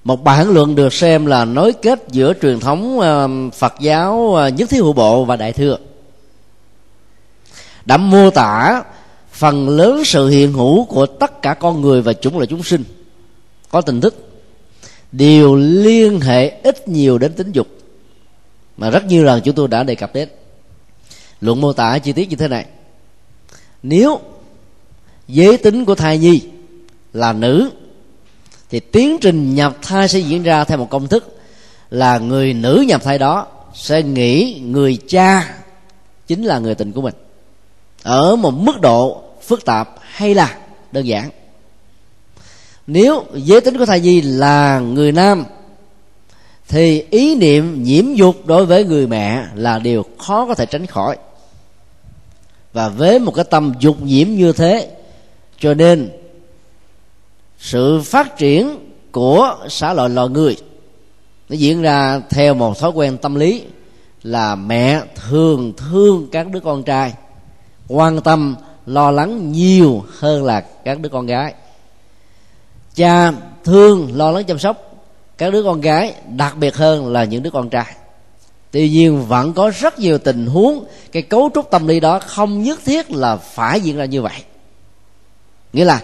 một 0.04 0.24
bản 0.24 0.50
luận 0.50 0.74
được 0.74 0.92
xem 0.92 1.26
là 1.26 1.44
nối 1.44 1.72
kết 1.72 2.04
giữa 2.08 2.32
truyền 2.42 2.60
thống 2.60 3.00
ờ, 3.00 3.28
phật 3.52 3.74
giáo 3.80 4.34
ờ, 4.34 4.48
nhất 4.48 4.70
thiết 4.70 4.78
hữu 4.78 4.92
bộ 4.92 5.24
và 5.24 5.36
đại 5.36 5.52
thừa. 5.52 5.78
Đã 7.84 7.96
mô 7.96 8.30
tả 8.30 8.82
phần 9.32 9.68
lớn 9.68 10.04
sự 10.04 10.28
hiện 10.28 10.52
hữu 10.52 10.84
của 10.84 11.06
tất 11.06 11.42
cả 11.42 11.54
con 11.54 11.80
người 11.80 12.02
và 12.02 12.12
chúng 12.12 12.38
là 12.38 12.46
chúng 12.46 12.62
sinh. 12.62 12.84
Có 13.70 13.80
tình 13.80 14.00
thức 14.00 14.28
đều 15.12 15.56
liên 15.56 16.20
hệ 16.20 16.48
ít 16.48 16.88
nhiều 16.88 17.18
đến 17.18 17.32
tính 17.32 17.52
dục 17.52 17.66
mà 18.76 18.90
rất 18.90 19.06
nhiều 19.06 19.24
lần 19.24 19.40
chúng 19.40 19.54
tôi 19.54 19.68
đã 19.68 19.82
đề 19.82 19.94
cập 19.94 20.14
đến. 20.14 20.28
Luận 21.40 21.60
mô 21.60 21.72
tả 21.72 21.98
chi 21.98 22.12
tiết 22.12 22.30
như 22.30 22.36
thế 22.36 22.48
này. 22.48 22.66
Nếu 23.82 24.20
giới 25.28 25.56
tính 25.56 25.84
của 25.84 25.94
thai 25.94 26.18
nhi 26.18 26.42
là 27.12 27.32
nữ, 27.32 27.70
thì 28.70 28.80
tiến 28.80 29.18
trình 29.20 29.54
nhập 29.54 29.76
thai 29.82 30.08
sẽ 30.08 30.18
diễn 30.18 30.42
ra 30.42 30.64
theo 30.64 30.78
một 30.78 30.90
công 30.90 31.08
thức 31.08 31.38
là 31.90 32.18
người 32.18 32.54
nữ 32.54 32.84
nhập 32.88 33.04
thai 33.04 33.18
đó 33.18 33.46
sẽ 33.74 34.02
nghĩ 34.02 34.60
người 34.64 34.98
cha 35.08 35.54
chính 36.26 36.44
là 36.44 36.58
người 36.58 36.74
tình 36.74 36.92
của 36.92 37.02
mình. 37.02 37.14
Ở 38.02 38.36
một 38.36 38.50
mức 38.50 38.80
độ 38.80 39.22
phức 39.42 39.64
tạp 39.64 39.90
hay 40.00 40.34
là 40.34 40.58
đơn 40.92 41.06
giản. 41.06 41.30
Nếu 42.86 43.24
giới 43.34 43.60
tính 43.60 43.78
của 43.78 43.86
thai 43.86 44.00
nhi 44.00 44.20
là 44.20 44.78
người 44.78 45.12
nam 45.12 45.44
thì 46.68 47.04
ý 47.10 47.34
niệm 47.34 47.82
nhiễm 47.82 48.14
dục 48.14 48.46
đối 48.46 48.66
với 48.66 48.84
người 48.84 49.06
mẹ 49.06 49.44
là 49.54 49.78
điều 49.78 50.04
khó 50.18 50.46
có 50.46 50.54
thể 50.54 50.66
tránh 50.66 50.86
khỏi. 50.86 51.16
Và 52.72 52.88
với 52.88 53.18
một 53.18 53.32
cái 53.34 53.44
tâm 53.44 53.72
dục 53.80 54.02
nhiễm 54.02 54.28
như 54.28 54.52
thế, 54.52 54.90
cho 55.58 55.74
nên 55.74 56.10
sự 57.58 58.00
phát 58.00 58.38
triển 58.38 58.78
của 59.12 59.56
xã 59.68 59.92
loại 59.92 60.10
loài 60.10 60.28
người 60.28 60.56
nó 61.48 61.56
diễn 61.56 61.82
ra 61.82 62.20
theo 62.30 62.54
một 62.54 62.78
thói 62.78 62.90
quen 62.90 63.18
tâm 63.18 63.34
lý 63.34 63.62
là 64.22 64.54
mẹ 64.54 65.00
thường 65.28 65.72
thương 65.76 66.28
các 66.32 66.50
đứa 66.50 66.60
con 66.60 66.82
trai, 66.82 67.14
quan 67.88 68.20
tâm, 68.20 68.56
lo 68.86 69.10
lắng 69.10 69.52
nhiều 69.52 70.04
hơn 70.18 70.44
là 70.44 70.60
các 70.60 71.00
đứa 71.00 71.08
con 71.08 71.26
gái. 71.26 71.54
Cha 72.94 73.32
thương, 73.64 74.10
lo 74.14 74.30
lắng 74.30 74.44
chăm 74.44 74.58
sóc 74.58 74.93
các 75.38 75.52
đứa 75.52 75.62
con 75.62 75.80
gái, 75.80 76.14
đặc 76.28 76.56
biệt 76.56 76.76
hơn 76.76 77.12
là 77.12 77.24
những 77.24 77.42
đứa 77.42 77.50
con 77.50 77.68
trai. 77.68 77.94
Tuy 78.70 78.90
nhiên, 78.90 79.26
vẫn 79.26 79.52
có 79.52 79.70
rất 79.80 79.98
nhiều 79.98 80.18
tình 80.18 80.46
huống, 80.46 80.84
cái 81.12 81.22
cấu 81.22 81.50
trúc 81.54 81.70
tâm 81.70 81.86
lý 81.86 82.00
đó 82.00 82.18
không 82.18 82.62
nhất 82.62 82.80
thiết 82.84 83.10
là 83.10 83.36
phải 83.36 83.80
diễn 83.80 83.96
ra 83.96 84.04
như 84.04 84.22
vậy. 84.22 84.42
Nghĩa 85.72 85.84
là, 85.84 86.00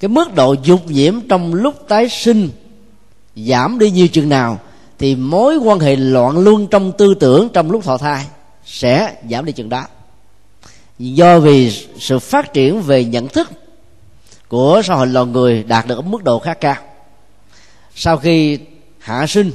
cái 0.00 0.08
mức 0.08 0.34
độ 0.34 0.54
dục 0.62 0.80
nhiễm 0.86 1.20
trong 1.28 1.54
lúc 1.54 1.88
tái 1.88 2.08
sinh 2.08 2.50
giảm 3.36 3.78
đi 3.78 3.90
nhiều 3.90 4.08
chừng 4.08 4.28
nào, 4.28 4.58
thì 4.98 5.16
mối 5.16 5.56
quan 5.56 5.78
hệ 5.78 5.96
loạn 5.96 6.38
luân 6.38 6.66
trong 6.66 6.92
tư 6.92 7.14
tưởng 7.20 7.48
trong 7.48 7.70
lúc 7.70 7.84
thọ 7.84 7.96
thai 7.96 8.24
sẽ 8.64 9.14
giảm 9.30 9.44
đi 9.44 9.52
chừng 9.52 9.68
đó. 9.68 9.86
Do 10.98 11.38
vì 11.38 11.86
sự 11.98 12.18
phát 12.18 12.52
triển 12.52 12.82
về 12.82 13.04
nhận 13.04 13.28
thức 13.28 13.50
của 14.48 14.82
xã 14.84 14.94
hội 14.94 15.06
loài 15.06 15.26
người 15.26 15.62
đạt 15.62 15.86
được 15.86 15.98
ở 15.98 16.02
mức 16.02 16.24
độ 16.24 16.38
khá 16.38 16.54
cao 16.54 16.76
sau 18.00 18.16
khi 18.16 18.58
hạ 18.98 19.26
sinh, 19.26 19.50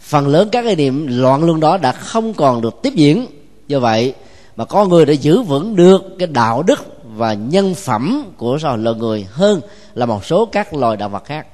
phần 0.00 0.28
lớn 0.28 0.48
các 0.52 0.62
cái 0.62 0.76
niệm 0.76 1.06
loạn 1.06 1.44
luân 1.44 1.60
đó 1.60 1.78
đã 1.78 1.92
không 1.92 2.34
còn 2.34 2.60
được 2.60 2.82
tiếp 2.82 2.92
diễn. 2.94 3.26
Do 3.68 3.78
vậy 3.78 4.14
mà 4.56 4.64
có 4.64 4.84
người 4.84 5.06
đã 5.06 5.12
giữ 5.12 5.42
vững 5.42 5.76
được 5.76 6.02
cái 6.18 6.28
đạo 6.28 6.62
đức 6.62 6.86
và 7.04 7.34
nhân 7.34 7.74
phẩm 7.74 8.32
của 8.36 8.58
xã 8.62 8.68
hội 8.68 8.78
loài 8.78 8.96
người 8.96 9.26
hơn 9.30 9.60
là 9.94 10.06
một 10.06 10.24
số 10.24 10.46
các 10.46 10.74
loài 10.74 10.96
động 10.96 11.12
vật 11.12 11.24
khác. 11.24 11.46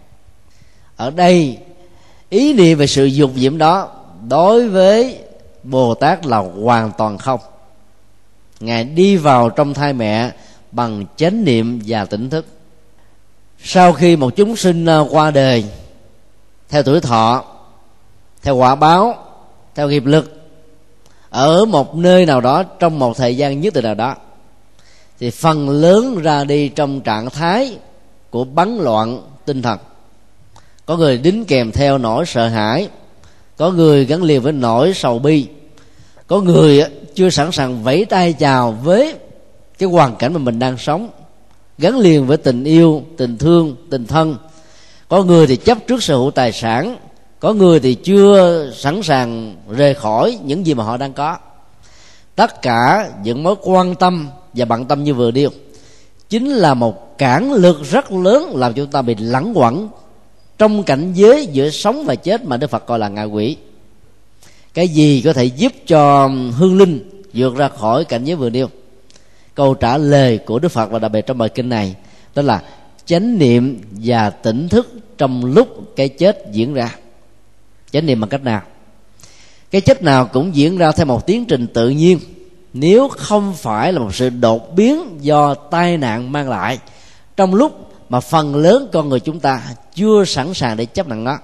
Ở 0.97 1.11
đây, 1.11 1.59
ý 2.29 2.53
niệm 2.53 2.79
về 2.79 2.87
sự 2.87 3.05
dục 3.05 3.31
diễm 3.37 3.59
đó 3.59 3.88
đối 4.29 4.69
với 4.69 5.19
bồ 5.62 5.95
tát 5.95 6.27
là 6.27 6.38
hoàn 6.38 6.93
toàn 6.99 7.19
không. 7.19 7.41
Ngài 8.61 8.85
đi 8.85 9.17
vào 9.17 9.50
trong 9.50 9.75
thai 9.75 9.93
mẹ 9.93 10.31
bằng 10.73 11.05
chánh 11.17 11.45
niệm 11.45 11.81
và 11.87 12.05
tỉnh 12.05 12.31
thức. 12.31 12.47
Sau 13.62 13.93
khi 13.93 14.17
một 14.17 14.37
chúng 14.37 14.57
sinh 14.57 14.87
à, 14.87 14.99
qua 15.11 15.31
đời 15.31 15.65
theo 16.69 16.83
tuổi 16.83 17.01
thọ, 17.01 17.45
theo 18.43 18.57
quả 18.57 18.75
báo, 18.75 19.15
theo 19.75 19.89
nghiệp 19.89 20.07
lực, 20.07 20.35
ở 21.31 21.65
một 21.65 21.97
nơi 21.97 22.27
nào 22.27 22.41
đó 22.41 22.63
trong 22.63 22.99
một 22.99 23.17
thời 23.17 23.37
gian 23.37 23.61
nhất 23.61 23.75
định 23.75 23.85
nào 23.85 23.95
đó, 23.95 24.17
thì 25.21 25.31
phần 25.31 25.69
lớn 25.69 26.19
ra 26.23 26.45
đi 26.45 26.69
trong 26.69 27.01
trạng 27.01 27.31
thái 27.31 27.77
của 28.31 28.45
bắn 28.45 28.77
loạn 28.77 29.23
tinh 29.45 29.63
thần. 29.63 29.79
Có 30.87 30.97
người 30.97 31.19
đính 31.19 31.45
kèm 31.45 31.73
theo 31.73 31.99
nỗi 31.99 32.27
sợ 32.27 32.49
hãi, 32.49 32.89
có 33.57 33.71
người 33.71 34.05
gắn 34.05 34.23
liền 34.23 34.43
với 34.43 34.53
nỗi 34.53 34.93
sầu 34.95 35.19
bi, 35.19 35.47
có 36.27 36.41
người 36.41 36.85
chưa 37.15 37.31
sẵn 37.31 37.53
sàng 37.53 37.83
vẫy 37.83 38.05
tay 38.05 38.33
chào 38.33 38.73
với 38.73 39.15
cái 39.79 39.89
hoàn 39.89 40.17
cảnh 40.17 40.33
mà 40.33 40.39
mình 40.39 40.59
đang 40.59 40.79
sống, 40.79 41.09
gắn 41.79 41.99
liền 41.99 42.27
với 42.27 42.37
tình 42.37 42.65
yêu, 42.65 43.03
tình 43.17 43.39
thương, 43.39 43.77
tình 43.91 44.07
thân 44.07 44.37
có 45.09 45.23
người 45.23 45.47
thì 45.47 45.57
chấp 45.57 45.79
trước 45.87 46.03
sở 46.03 46.17
hữu 46.17 46.31
tài 46.31 46.53
sản, 46.53 46.97
có 47.41 47.53
người 47.53 47.81
thì 47.81 47.95
chưa 47.95 48.71
sẵn 48.77 49.03
sàng 49.03 49.57
rời 49.71 49.95
khỏi 49.95 50.38
những 50.45 50.67
gì 50.67 50.75
mà 50.75 50.85
họ 50.85 50.97
đang 50.97 51.12
có. 51.12 51.37
Tất 52.35 52.62
cả 52.62 53.11
những 53.23 53.43
mối 53.43 53.55
quan 53.62 53.95
tâm 53.95 54.29
và 54.55 54.65
bận 54.65 54.85
tâm 54.85 55.05
như 55.05 55.15
vừa 55.15 55.31
điêu 55.31 55.50
chính 56.29 56.49
là 56.50 56.75
một 56.75 57.19
cản 57.19 57.53
lực 57.53 57.83
rất 57.91 58.12
lớn 58.12 58.53
làm 58.57 58.75
chúng 58.75 58.87
ta 58.87 59.03
bị 59.03 59.15
lẳng 59.19 59.53
quẩn 59.55 59.88
trong 60.59 60.83
cảnh 60.83 61.12
giới 61.15 61.47
giữa 61.47 61.71
sống 61.71 62.05
và 62.05 62.15
chết 62.15 62.45
mà 62.45 62.57
đức 62.57 62.71
phật 62.71 62.87
gọi 62.87 62.99
là 62.99 63.09
ngạ 63.09 63.23
quỷ. 63.23 63.57
Cái 64.75 64.88
gì 64.88 65.23
có 65.25 65.33
thể 65.33 65.45
giúp 65.45 65.73
cho 65.87 66.31
hương 66.57 66.79
linh 66.79 67.23
vượt 67.35 67.57
ra 67.57 67.69
khỏi 67.69 68.05
cảnh 68.05 68.25
giới 68.25 68.37
vừa 68.37 68.50
nêu? 68.50 68.69
Câu 69.55 69.75
trả 69.75 69.99
lời 69.99 70.38
của 70.38 70.59
đức 70.59 70.69
phật 70.69 70.91
và 70.91 70.99
đặc 70.99 71.12
biệt 71.12 71.27
trong 71.27 71.38
bài 71.38 71.49
kinh 71.49 71.69
này, 71.69 71.95
đó 72.35 72.43
là 72.43 72.62
chánh 73.09 73.38
niệm 73.38 73.81
và 73.91 74.31
tỉnh 74.31 74.69
thức 74.69 74.93
trong 75.19 75.45
lúc 75.45 75.97
cái 75.97 76.09
chết 76.09 76.47
diễn 76.53 76.75
ra. 76.75 76.95
Chánh 77.91 78.07
niệm 78.07 78.21
bằng 78.21 78.31
cách 78.31 78.43
nào? 78.43 78.62
Cái 79.71 79.81
chết 79.81 80.03
nào 80.03 80.27
cũng 80.27 80.57
diễn 80.57 80.79
ra 80.79 80.93
theo 80.93 81.07
một 81.07 81.27
tiến 81.27 81.45
trình 81.45 81.67
tự 81.67 81.88
nhiên. 81.88 82.19
Nếu 82.73 83.09
không 83.09 83.55
phải 83.55 83.93
là 83.93 83.99
một 83.99 84.15
sự 84.15 84.31
đột 84.31 84.75
biến 84.77 85.19
do 85.21 85.55
tai 85.55 85.97
nạn 85.97 86.33
mang 86.33 86.49
lại, 86.49 86.79
trong 87.37 87.55
lúc 87.55 87.93
mà 88.09 88.21
phần 88.21 88.57
lớn 88.57 88.88
con 88.93 89.09
người 89.09 89.21
chúng 89.21 89.41
ta 89.41 89.62
chưa 89.95 90.25
sẵn 90.25 90.55
sàng 90.55 90.77
để 90.77 90.87
chấp 90.87 91.09
nhận 91.09 91.25
nó. 91.25 91.38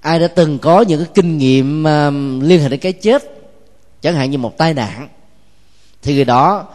Ai 0.00 0.18
đã 0.18 0.26
từng 0.26 0.58
có 0.58 0.80
những 0.80 1.04
cái 1.04 1.10
kinh 1.14 1.38
nghiệm 1.38 1.84
um, 1.84 2.40
liên 2.40 2.60
hệ 2.60 2.68
đến 2.68 2.80
cái 2.80 2.92
chết, 2.92 3.22
chẳng 4.02 4.14
hạn 4.14 4.30
như 4.30 4.38
một 4.38 4.58
tai 4.58 4.74
nạn, 4.74 5.08
thì 6.02 6.14
người 6.14 6.24
đó 6.24 6.66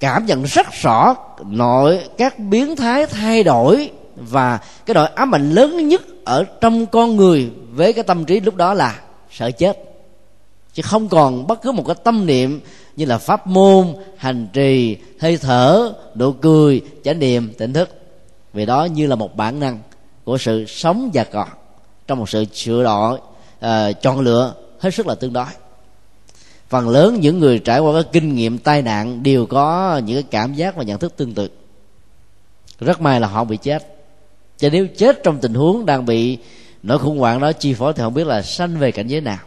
cảm 0.00 0.26
nhận 0.26 0.42
rất 0.42 0.66
rõ 0.82 1.14
nội 1.46 2.00
các 2.18 2.38
biến 2.38 2.76
thái 2.76 3.06
thay 3.06 3.42
đổi 3.42 3.90
và 4.16 4.58
cái 4.86 4.94
đội 4.94 5.08
ám 5.08 5.34
ảnh 5.34 5.50
lớn 5.50 5.88
nhất 5.88 6.02
ở 6.24 6.44
trong 6.60 6.86
con 6.86 7.16
người 7.16 7.50
với 7.70 7.92
cái 7.92 8.04
tâm 8.04 8.24
trí 8.24 8.40
lúc 8.40 8.56
đó 8.56 8.74
là 8.74 9.00
sợ 9.30 9.50
chết. 9.50 9.78
Chứ 10.72 10.82
không 10.82 11.08
còn 11.08 11.46
bất 11.46 11.62
cứ 11.62 11.72
một 11.72 11.84
cái 11.86 11.96
tâm 12.04 12.26
niệm 12.26 12.60
như 12.96 13.04
là 13.04 13.18
pháp 13.18 13.46
môn 13.46 13.94
hành 14.16 14.48
trì 14.52 14.96
hơi 15.20 15.36
thở 15.36 15.92
nụ 16.14 16.32
cười 16.32 16.80
chánh 17.04 17.18
niệm 17.18 17.52
tỉnh 17.58 17.72
thức. 17.72 17.90
Vì 18.52 18.66
đó 18.66 18.84
như 18.84 19.06
là 19.06 19.16
một 19.16 19.36
bản 19.36 19.60
năng 19.60 19.78
của 20.24 20.38
sự 20.38 20.64
sống 20.68 21.10
và 21.14 21.24
còn 21.24 21.48
trong 22.06 22.18
một 22.18 22.28
sự 22.28 22.44
sửa 22.52 22.84
đổi 22.84 23.18
uh, 23.66 24.02
chọn 24.02 24.20
lựa 24.20 24.54
hết 24.80 24.94
sức 24.94 25.06
là 25.06 25.14
tương 25.14 25.32
đối 25.32 25.46
phần 26.68 26.88
lớn 26.88 27.20
những 27.20 27.38
người 27.38 27.58
trải 27.58 27.80
qua 27.80 28.02
cái 28.02 28.10
kinh 28.12 28.34
nghiệm 28.34 28.58
tai 28.58 28.82
nạn 28.82 29.22
đều 29.22 29.46
có 29.46 30.00
những 30.04 30.16
cái 30.16 30.30
cảm 30.30 30.54
giác 30.54 30.76
và 30.76 30.82
nhận 30.82 30.98
thức 30.98 31.16
tương 31.16 31.34
tự. 31.34 31.50
Rất 32.80 33.00
may 33.00 33.20
là 33.20 33.28
họ 33.28 33.44
bị 33.44 33.56
chết. 33.56 33.96
Cho 34.58 34.68
nếu 34.72 34.86
chết 34.96 35.22
trong 35.22 35.38
tình 35.40 35.54
huống 35.54 35.86
đang 35.86 36.06
bị 36.06 36.38
nỗi 36.82 36.98
khủng 36.98 37.18
hoảng 37.18 37.40
đó 37.40 37.52
chi 37.52 37.74
phối 37.74 37.92
thì 37.92 38.02
không 38.02 38.14
biết 38.14 38.26
là 38.26 38.42
sanh 38.42 38.78
về 38.78 38.90
cảnh 38.92 39.06
giới 39.06 39.20
nào. 39.20 39.38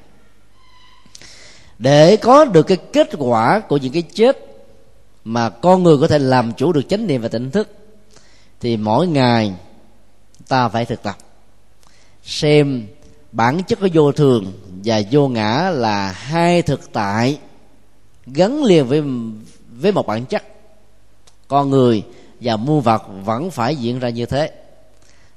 Để 1.79 2.17
có 2.17 2.45
được 2.45 2.63
cái 2.63 2.77
kết 2.93 3.09
quả 3.17 3.59
của 3.59 3.77
những 3.77 3.93
cái 3.93 4.01
chết 4.01 4.37
mà 5.23 5.49
con 5.49 5.83
người 5.83 5.97
có 5.97 6.07
thể 6.07 6.19
làm 6.19 6.53
chủ 6.53 6.71
được 6.71 6.89
chánh 6.89 7.07
niệm 7.07 7.21
và 7.21 7.27
tỉnh 7.27 7.51
thức, 7.51 7.75
thì 8.59 8.77
mỗi 8.77 9.07
ngày 9.07 9.53
ta 10.47 10.69
phải 10.69 10.85
thực 10.85 11.03
tập, 11.03 11.17
xem 12.23 12.87
bản 13.31 13.63
chất 13.63 13.79
của 13.79 13.87
vô 13.93 14.11
thường 14.11 14.53
và 14.83 15.01
vô 15.11 15.27
ngã 15.27 15.69
là 15.73 16.11
hai 16.11 16.61
thực 16.61 16.93
tại 16.93 17.39
gắn 18.25 18.63
liền 18.63 18.87
với 18.87 19.03
với 19.71 19.91
một 19.91 20.07
bản 20.07 20.25
chất. 20.25 20.43
Con 21.47 21.69
người 21.69 22.03
và 22.41 22.55
muôn 22.55 22.81
vật 22.81 23.03
vẫn 23.25 23.51
phải 23.51 23.75
diễn 23.75 23.99
ra 23.99 24.09
như 24.09 24.25
thế. 24.25 24.51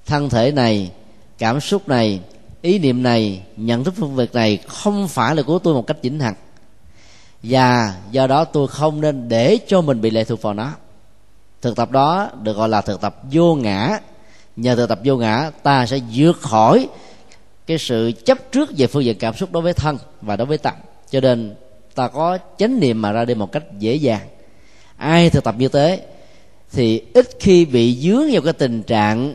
Thân 0.07 0.31
thể 0.31 0.53
này, 0.53 0.91
cảm 1.39 1.61
xúc 1.61 1.89
này, 1.89 2.21
ý 2.63 2.79
niệm 2.79 3.03
này, 3.03 3.43
nhận 3.57 3.85
thức 3.85 3.95
phân 3.97 4.17
việc 4.17 4.35
này 4.35 4.59
không 4.69 5.09
phải 5.09 5.37
là 5.37 5.43
của 5.43 5.59
tôi 5.59 5.75
một 5.75 5.87
cách 5.87 5.97
vĩnh 6.03 6.21
hằng. 6.21 6.35
Và 7.43 7.97
do 8.11 8.27
đó 8.27 8.45
tôi 8.45 8.69
không 8.69 9.01
nên 9.01 9.29
để 9.29 9.59
cho 9.67 9.81
mình 9.81 10.01
bị 10.01 10.11
lệ 10.11 10.25
thuộc 10.25 10.43
vào 10.43 10.55
nó. 10.55 10.71
Thực 11.63 11.77
tập 11.77 11.91
đó 11.91 12.31
được 12.43 12.57
gọi 12.57 12.69
là 12.69 12.81
thực 12.81 13.01
tập 13.01 13.17
vô 13.33 13.55
ngã. 13.55 13.99
Nhờ 14.57 14.77
thực 14.77 14.89
tập 14.89 15.01
vô 15.05 15.17
ngã, 15.17 15.51
ta 15.63 15.87
sẽ 15.87 15.99
vượt 16.13 16.41
khỏi 16.41 16.89
cái 17.67 17.79
sự 17.79 18.13
chấp 18.25 18.53
trước 18.53 18.71
về 18.77 18.87
phương 18.87 19.05
diện 19.05 19.19
cảm 19.19 19.35
xúc 19.35 19.53
đối 19.53 19.63
với 19.63 19.73
thân 19.73 19.99
và 20.21 20.37
đối 20.37 20.47
với 20.47 20.59
tâm. 20.59 20.75
Cho 21.11 21.21
nên 21.21 21.55
ta 21.95 22.09
có 22.09 22.39
chánh 22.59 22.81
niệm 22.81 23.03
mà 23.03 23.13
ra 23.13 23.25
đi 23.25 23.35
một 23.35 23.53
cách 23.53 23.65
dễ 23.79 23.95
dàng. 23.95 24.29
Ai 24.97 25.31
thực 25.31 25.45
tập 25.45 25.55
như 25.59 25.69
thế 25.69 26.07
thì 26.73 27.03
ít 27.15 27.29
khi 27.41 27.65
bị 27.65 27.97
dướng 28.01 28.33
vào 28.33 28.43
cái 28.43 28.53
tình 28.53 28.83
trạng 28.83 29.35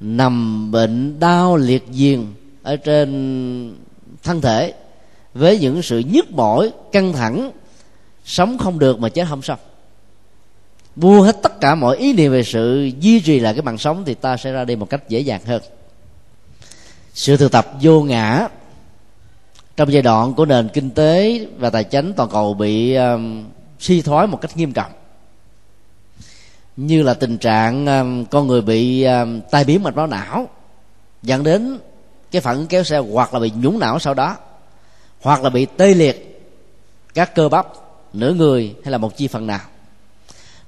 nằm 0.00 0.70
bệnh 0.70 1.20
đau 1.20 1.56
liệt 1.56 1.82
giường 1.90 2.34
ở 2.62 2.76
trên 2.76 3.76
thân 4.22 4.40
thể 4.40 4.74
với 5.34 5.58
những 5.58 5.82
sự 5.82 6.02
nhức 6.12 6.30
mỏi, 6.30 6.70
căng 6.92 7.12
thẳng, 7.12 7.50
sống 8.24 8.58
không 8.58 8.78
được 8.78 8.98
mà 8.98 9.08
chết 9.08 9.26
không 9.28 9.42
xong. 9.42 9.58
Buông 10.96 11.20
hết 11.20 11.42
tất 11.42 11.60
cả 11.60 11.74
mọi 11.74 11.96
ý 11.96 12.12
niệm 12.12 12.32
về 12.32 12.42
sự 12.42 12.90
duy 13.00 13.20
trì 13.20 13.40
lại 13.40 13.54
cái 13.54 13.62
mạng 13.62 13.78
sống 13.78 14.02
thì 14.06 14.14
ta 14.14 14.36
sẽ 14.36 14.52
ra 14.52 14.64
đi 14.64 14.76
một 14.76 14.90
cách 14.90 15.08
dễ 15.08 15.20
dàng 15.20 15.40
hơn 15.44 15.62
sự 17.14 17.36
thực 17.36 17.52
tập 17.52 17.72
vô 17.80 18.02
ngã 18.02 18.48
trong 19.76 19.92
giai 19.92 20.02
đoạn 20.02 20.34
của 20.34 20.46
nền 20.46 20.68
kinh 20.68 20.90
tế 20.90 21.46
và 21.58 21.70
tài 21.70 21.84
chính 21.84 22.12
toàn 22.16 22.28
cầu 22.28 22.54
bị 22.54 22.94
um, 22.94 23.44
suy 23.78 24.02
thoái 24.02 24.26
một 24.26 24.40
cách 24.40 24.56
nghiêm 24.56 24.72
trọng. 24.72 24.92
Như 26.76 27.02
là 27.02 27.14
tình 27.14 27.38
trạng 27.38 27.86
um, 27.86 28.24
con 28.24 28.46
người 28.46 28.62
bị 28.62 29.04
um, 29.04 29.40
tai 29.50 29.64
biến 29.64 29.82
mạch 29.82 29.96
máu 29.96 30.06
não 30.06 30.48
dẫn 31.22 31.44
đến 31.44 31.78
cái 32.30 32.40
phản 32.40 32.66
kéo 32.66 32.84
xe 32.84 32.98
hoặc 32.98 33.34
là 33.34 33.40
bị 33.40 33.52
nhũng 33.56 33.78
não 33.78 33.98
sau 33.98 34.14
đó 34.14 34.36
hoặc 35.20 35.42
là 35.42 35.50
bị 35.50 35.66
tê 35.76 35.94
liệt 35.94 36.46
các 37.14 37.34
cơ 37.34 37.48
bắp 37.48 37.66
nửa 38.12 38.32
người 38.32 38.74
hay 38.84 38.92
là 38.92 38.98
một 38.98 39.16
chi 39.16 39.28
phần 39.28 39.46
nào. 39.46 39.60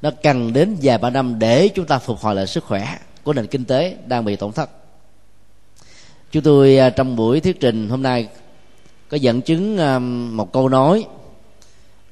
Nó 0.02 0.10
cần 0.22 0.52
đến 0.52 0.76
vài 0.82 0.98
ba 0.98 1.10
năm 1.10 1.38
để 1.38 1.68
chúng 1.68 1.86
ta 1.86 1.98
phục 1.98 2.20
hồi 2.20 2.34
lại 2.34 2.46
sức 2.46 2.64
khỏe 2.64 2.98
của 3.22 3.32
nền 3.32 3.46
kinh 3.46 3.64
tế 3.64 3.96
đang 4.06 4.24
bị 4.24 4.36
tổn 4.36 4.52
thất 4.52 4.70
chúng 6.36 6.44
tôi 6.44 6.78
à, 6.78 6.90
trong 6.90 7.16
buổi 7.16 7.40
thuyết 7.40 7.60
trình 7.60 7.88
hôm 7.88 8.02
nay 8.02 8.28
có 9.08 9.16
dẫn 9.16 9.40
chứng 9.40 9.78
à, 9.78 9.98
một 9.98 10.52
câu 10.52 10.68
nói 10.68 11.04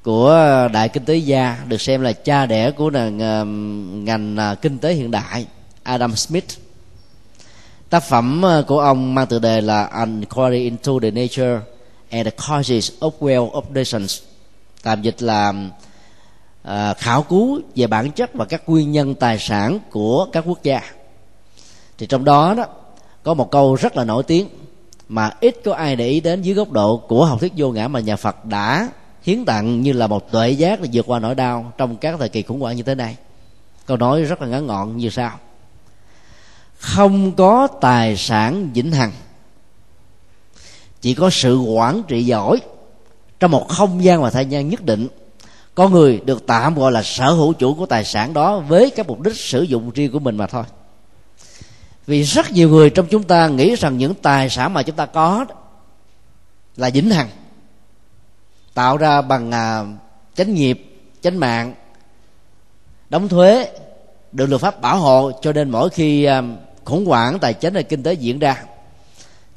của 0.03 0.67
đại 0.73 0.89
kinh 0.89 1.05
tế 1.05 1.15
gia 1.15 1.57
được 1.67 1.81
xem 1.81 2.01
là 2.01 2.13
cha 2.13 2.45
đẻ 2.45 2.71
của 2.71 2.91
à, 2.93 3.09
ngành, 3.09 4.05
ngành 4.05 4.55
kinh 4.61 4.77
tế 4.77 4.93
hiện 4.93 5.11
đại 5.11 5.45
Adam 5.83 6.15
Smith. 6.15 6.45
Tác 7.89 8.03
phẩm 8.03 8.43
của 8.67 8.79
ông 8.79 9.15
mang 9.15 9.27
tựa 9.27 9.39
đề 9.39 9.61
là 9.61 9.83
An 9.83 10.19
Inquiry 10.19 10.63
into 10.63 10.91
the 11.01 11.11
Nature 11.11 11.59
and 12.09 12.27
the 12.27 12.31
Causes 12.47 12.91
of 12.99 13.11
Wealth 13.19 13.51
of 13.51 13.61
Nations 13.73 14.21
tạm 14.83 15.01
dịch 15.01 15.21
là 15.21 15.53
à, 16.63 16.93
khảo 16.93 17.23
cứu 17.23 17.61
về 17.75 17.87
bản 17.87 18.11
chất 18.11 18.33
và 18.33 18.45
các 18.45 18.69
nguyên 18.69 18.91
nhân 18.91 19.15
tài 19.15 19.39
sản 19.39 19.79
của 19.91 20.27
các 20.31 20.43
quốc 20.47 20.63
gia. 20.63 20.81
Thì 21.97 22.05
trong 22.05 22.25
đó 22.25 22.53
đó 22.57 22.65
có 23.25 23.33
một 23.33 23.51
câu 23.51 23.75
rất 23.75 23.97
là 23.97 24.03
nổi 24.03 24.23
tiếng, 24.23 24.47
mà 25.09 25.31
ít 25.39 25.55
có 25.65 25.73
ai 25.73 25.95
để 25.95 26.07
ý 26.07 26.19
đến 26.19 26.41
dưới 26.41 26.55
góc 26.55 26.71
độ 26.71 26.97
của 26.97 27.25
học 27.25 27.39
thuyết 27.39 27.53
vô 27.57 27.71
ngã 27.71 27.87
mà 27.87 27.99
nhà 27.99 28.15
Phật 28.15 28.45
đã 28.45 28.89
hiến 29.23 29.45
tặng 29.45 29.81
như 29.81 29.93
là 29.93 30.07
một 30.07 30.31
tuệ 30.31 30.49
giác 30.49 30.81
để 30.81 30.89
vượt 30.93 31.05
qua 31.07 31.19
nỗi 31.19 31.35
đau 31.35 31.73
trong 31.77 31.97
các 31.97 32.15
thời 32.19 32.29
kỳ 32.29 32.41
khủng 32.41 32.61
hoảng 32.61 32.75
như 32.75 32.83
thế 32.83 32.95
này. 32.95 33.17
Câu 33.85 33.97
nói 33.97 34.23
rất 34.23 34.41
là 34.41 34.47
ngắn 34.47 34.67
gọn 34.67 34.97
như 34.97 35.09
sau. 35.09 35.31
Không 36.77 37.31
có 37.31 37.67
tài 37.81 38.17
sản 38.17 38.69
vĩnh 38.73 38.91
hằng, 38.91 39.11
chỉ 41.01 41.13
có 41.13 41.29
sự 41.29 41.59
quản 41.59 42.03
trị 42.07 42.25
giỏi 42.25 42.59
trong 43.39 43.51
một 43.51 43.67
không 43.69 44.03
gian 44.03 44.21
và 44.21 44.29
thời 44.29 44.45
gian 44.45 44.69
nhất 44.69 44.85
định. 44.85 45.07
Con 45.75 45.91
người 45.91 46.21
được 46.25 46.47
tạm 46.47 46.75
gọi 46.75 46.91
là 46.91 47.03
sở 47.03 47.31
hữu 47.31 47.53
chủ 47.53 47.73
của 47.73 47.85
tài 47.85 48.03
sản 48.03 48.33
đó 48.33 48.59
với 48.59 48.89
các 48.89 49.07
mục 49.07 49.21
đích 49.21 49.35
sử 49.35 49.61
dụng 49.61 49.91
riêng 49.93 50.11
của 50.11 50.19
mình 50.19 50.37
mà 50.37 50.47
thôi 50.47 50.63
vì 52.07 52.23
rất 52.23 52.51
nhiều 52.51 52.69
người 52.69 52.89
trong 52.89 53.07
chúng 53.07 53.23
ta 53.23 53.47
nghĩ 53.47 53.75
rằng 53.75 53.97
những 53.97 54.13
tài 54.13 54.49
sản 54.49 54.73
mà 54.73 54.83
chúng 54.83 54.95
ta 54.95 55.05
có 55.05 55.45
là 56.77 56.89
vĩnh 56.89 57.09
hằng 57.09 57.29
tạo 58.73 58.97
ra 58.97 59.21
bằng 59.21 59.51
à, 59.51 59.83
chánh 60.35 60.53
nghiệp 60.53 60.85
chánh 61.21 61.39
mạng 61.39 61.73
đóng 63.09 63.27
thuế 63.27 63.69
được 64.31 64.45
luật 64.45 64.61
pháp 64.61 64.81
bảo 64.81 64.97
hộ 64.97 65.31
cho 65.41 65.53
nên 65.53 65.69
mỗi 65.69 65.89
khi 65.89 66.23
à, 66.23 66.41
khủng 66.85 67.05
hoảng 67.05 67.39
tài 67.39 67.53
chính 67.53 67.73
hay 67.73 67.83
kinh 67.83 68.03
tế 68.03 68.13
diễn 68.13 68.39
ra 68.39 68.63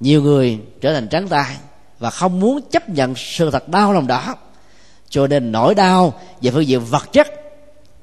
nhiều 0.01 0.23
người 0.23 0.59
trở 0.81 0.95
thành 0.95 1.09
trắng 1.09 1.29
tay 1.29 1.57
và 1.99 2.11
không 2.11 2.41
muốn 2.41 2.61
chấp 2.71 2.89
nhận 2.89 3.15
sự 3.17 3.51
thật 3.51 3.69
đau 3.69 3.93
lòng 3.93 4.07
đó. 4.07 4.37
Cho 5.09 5.27
nên 5.27 5.53
nỗi 5.53 5.75
đau 5.75 6.21
về 6.43 6.51
phương 6.51 6.67
diện 6.67 6.81
vật 6.85 7.13
chất 7.13 7.29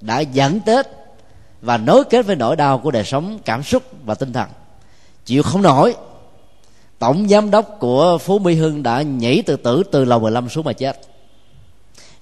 đã 0.01 0.19
dẫn 0.19 0.59
tới 0.59 0.83
và 1.65 1.77
nối 1.77 2.03
kết 2.03 2.25
với 2.25 2.35
nỗi 2.35 2.55
đau 2.55 2.79
của 2.79 2.91
đời 2.91 3.03
sống, 3.03 3.39
cảm 3.45 3.63
xúc 3.63 3.83
và 4.05 4.15
tinh 4.15 4.33
thần. 4.33 4.49
Chịu 5.25 5.43
không 5.43 5.61
nổi, 5.61 5.95
tổng 6.99 7.27
giám 7.29 7.51
đốc 7.51 7.77
của 7.79 8.17
phú 8.17 8.39
mỹ 8.39 8.55
hưng 8.55 8.83
đã 8.83 9.01
nhảy 9.01 9.43
từ 9.45 9.55
tử 9.55 9.83
từ 9.91 10.05
lầu 10.05 10.19
15 10.19 10.49
xuống 10.49 10.65
mà 10.65 10.73
chết. 10.73 10.99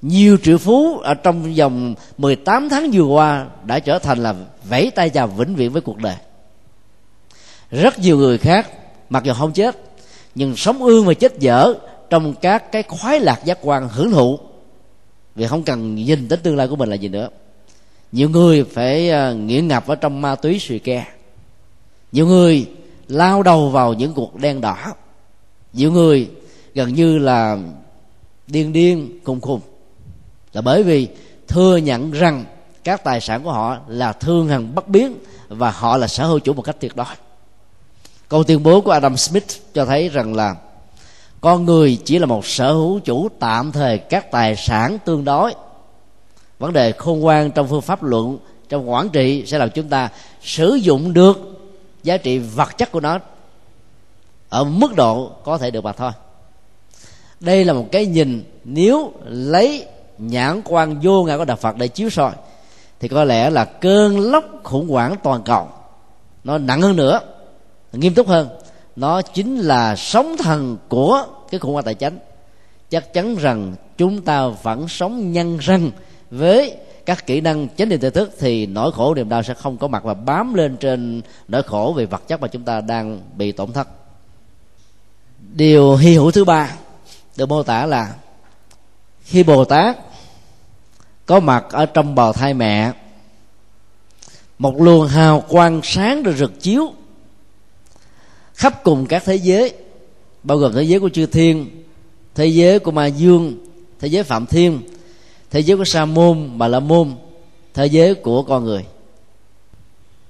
Nhiều 0.01 0.37
triệu 0.43 0.57
phú 0.57 0.97
ở 0.97 1.13
trong 1.13 1.53
vòng 1.53 1.95
18 2.17 2.69
tháng 2.69 2.91
vừa 2.93 3.03
qua 3.03 3.45
đã 3.65 3.79
trở 3.79 3.99
thành 3.99 4.23
là 4.23 4.35
vẫy 4.69 4.91
tay 4.95 5.09
chào 5.09 5.27
vĩnh 5.27 5.55
viễn 5.55 5.71
với 5.71 5.81
cuộc 5.81 5.97
đời. 5.97 6.15
Rất 7.71 7.99
nhiều 7.99 8.17
người 8.17 8.37
khác, 8.37 8.69
mặc 9.09 9.23
dù 9.23 9.33
không 9.33 9.53
chết, 9.53 9.77
nhưng 10.35 10.55
sống 10.55 10.83
ương 10.83 11.05
và 11.05 11.13
chết 11.13 11.39
dở 11.39 11.73
trong 12.09 12.33
các 12.41 12.71
cái 12.71 12.83
khoái 12.83 13.19
lạc 13.19 13.45
giác 13.45 13.57
quan 13.61 13.89
hưởng 13.89 14.11
thụ. 14.11 14.39
Vì 15.35 15.47
không 15.47 15.63
cần 15.63 15.95
nhìn 15.95 16.27
đến 16.27 16.39
tương 16.43 16.57
lai 16.57 16.67
của 16.67 16.75
mình 16.75 16.89
là 16.89 16.95
gì 16.95 17.07
nữa 17.07 17.29
nhiều 18.13 18.29
người 18.29 18.63
phải 18.63 19.09
à, 19.09 19.31
nghiện 19.31 19.67
ngập 19.67 19.87
ở 19.87 19.95
trong 19.95 20.21
ma 20.21 20.35
túy 20.35 20.59
xì 20.59 20.79
ke. 20.79 21.05
Nhiều 22.11 22.27
người 22.27 22.69
lao 23.07 23.43
đầu 23.43 23.69
vào 23.69 23.93
những 23.93 24.13
cuộc 24.13 24.35
đen 24.35 24.61
đỏ. 24.61 24.77
Nhiều 25.73 25.91
người 25.91 26.29
gần 26.73 26.93
như 26.93 27.17
là 27.17 27.57
điên 28.47 28.73
điên, 28.73 29.19
khùng 29.23 29.41
khùng. 29.41 29.61
Là 30.53 30.61
bởi 30.61 30.83
vì 30.83 31.07
thừa 31.47 31.77
nhận 31.77 32.11
rằng 32.11 32.45
các 32.83 33.03
tài 33.03 33.21
sản 33.21 33.43
của 33.43 33.51
họ 33.51 33.77
là 33.87 34.13
thương 34.13 34.47
hằng 34.47 34.75
bất 34.75 34.87
biến 34.87 35.17
và 35.47 35.71
họ 35.71 35.97
là 35.97 36.07
sở 36.07 36.25
hữu 36.25 36.39
chủ 36.39 36.53
một 36.53 36.61
cách 36.61 36.75
tuyệt 36.79 36.95
đối. 36.95 37.05
Câu 38.29 38.43
tuyên 38.43 38.63
bố 38.63 38.81
của 38.81 38.91
Adam 38.91 39.17
Smith 39.17 39.47
cho 39.73 39.85
thấy 39.85 40.09
rằng 40.09 40.35
là 40.35 40.55
con 41.41 41.65
người 41.65 41.99
chỉ 42.05 42.19
là 42.19 42.25
một 42.25 42.45
sở 42.45 42.73
hữu 42.73 42.99
chủ 42.99 43.29
tạm 43.39 43.71
thời 43.71 43.97
các 43.97 44.31
tài 44.31 44.55
sản 44.55 44.97
tương 45.05 45.25
đối 45.25 45.53
vấn 46.59 46.73
đề 46.73 46.91
khôn 46.91 47.19
ngoan 47.19 47.51
trong 47.51 47.67
phương 47.67 47.81
pháp 47.81 48.03
luận, 48.03 48.37
trong 48.69 48.89
quản 48.89 49.09
trị 49.09 49.43
sẽ 49.45 49.57
làm 49.57 49.69
chúng 49.69 49.89
ta 49.89 50.09
sử 50.41 50.73
dụng 50.73 51.13
được 51.13 51.39
giá 52.03 52.17
trị 52.17 52.37
vật 52.37 52.77
chất 52.77 52.91
của 52.91 52.99
nó 52.99 53.19
ở 54.49 54.63
mức 54.63 54.95
độ 54.95 55.31
có 55.43 55.57
thể 55.57 55.71
được 55.71 55.83
mà 55.83 55.91
thôi. 55.91 56.11
Đây 57.39 57.65
là 57.65 57.73
một 57.73 57.85
cái 57.91 58.05
nhìn, 58.05 58.43
nếu 58.63 59.11
lấy 59.25 59.85
nhãn 60.17 60.61
quan 60.65 60.99
vô 61.03 61.23
ngã 61.23 61.37
của 61.37 61.45
đạo 61.45 61.57
phật 61.57 61.77
để 61.77 61.87
chiếu 61.87 62.09
soi, 62.09 62.31
thì 62.99 63.07
có 63.07 63.23
lẽ 63.23 63.49
là 63.49 63.65
cơn 63.65 64.19
lốc 64.19 64.45
khủng 64.63 64.89
hoảng 64.89 65.15
toàn 65.23 65.43
cầu 65.43 65.67
nó 66.43 66.57
nặng 66.57 66.81
hơn 66.81 66.95
nữa, 66.95 67.19
nghiêm 67.93 68.13
túc 68.13 68.27
hơn. 68.27 68.49
Nó 68.95 69.21
chính 69.21 69.57
là 69.57 69.95
sóng 69.95 70.37
thần 70.37 70.77
của 70.89 71.25
cái 71.51 71.59
khủng 71.59 71.73
hoảng 71.73 71.85
tài 71.85 71.95
chính 71.95 72.19
chắc 72.89 73.13
chắn 73.13 73.35
rằng 73.35 73.75
chúng 73.97 74.21
ta 74.21 74.47
vẫn 74.47 74.87
sống 74.87 75.31
nhân 75.31 75.57
răng 75.57 75.91
với 76.33 76.77
các 77.05 77.27
kỹ 77.27 77.41
năng 77.41 77.67
chánh 77.77 77.89
niệm 77.89 77.99
tự 77.99 78.09
thức 78.09 78.31
thì 78.39 78.65
nỗi 78.65 78.91
khổ 78.91 79.15
niềm 79.15 79.29
đau 79.29 79.43
sẽ 79.43 79.53
không 79.53 79.77
có 79.77 79.87
mặt 79.87 80.03
và 80.03 80.13
bám 80.13 80.53
lên 80.53 80.77
trên 80.77 81.21
nỗi 81.47 81.63
khổ 81.63 81.93
về 81.97 82.05
vật 82.05 82.27
chất 82.27 82.41
mà 82.41 82.47
chúng 82.47 82.63
ta 82.63 82.81
đang 82.81 83.21
bị 83.37 83.51
tổn 83.51 83.71
thất. 83.71 83.87
Điều 85.53 85.95
hy 85.95 86.15
hữu 86.15 86.31
thứ 86.31 86.45
ba 86.45 86.71
được 87.35 87.49
mô 87.49 87.63
tả 87.63 87.85
là 87.85 88.13
khi 89.23 89.43
bồ 89.43 89.65
tát 89.65 89.97
có 91.25 91.39
mặt 91.39 91.65
ở 91.69 91.85
trong 91.85 92.15
bào 92.15 92.33
thai 92.33 92.53
mẹ, 92.53 92.91
một 94.59 94.81
luồng 94.81 95.07
hào 95.07 95.43
quang 95.47 95.81
sáng 95.83 96.23
được 96.23 96.35
rực 96.37 96.61
chiếu 96.61 96.93
khắp 98.53 98.83
cùng 98.83 99.05
các 99.05 99.23
thế 99.25 99.35
giới, 99.35 99.73
bao 100.43 100.57
gồm 100.57 100.73
thế 100.73 100.83
giới 100.83 100.99
của 100.99 101.09
chư 101.09 101.25
thiên, 101.25 101.83
thế 102.35 102.45
giới 102.45 102.79
của 102.79 102.91
ma 102.91 103.05
dương, 103.05 103.65
thế 103.99 104.07
giới 104.07 104.23
phạm 104.23 104.45
thiên 104.45 104.81
thế 105.53 105.59
giới 105.59 105.77
của 105.77 105.85
sa 105.85 106.05
môn 106.05 106.57
bà 106.57 106.67
la 106.67 106.79
môn 106.79 107.15
thế 107.73 107.85
giới 107.85 108.15
của 108.15 108.43
con 108.43 108.63
người. 108.63 108.85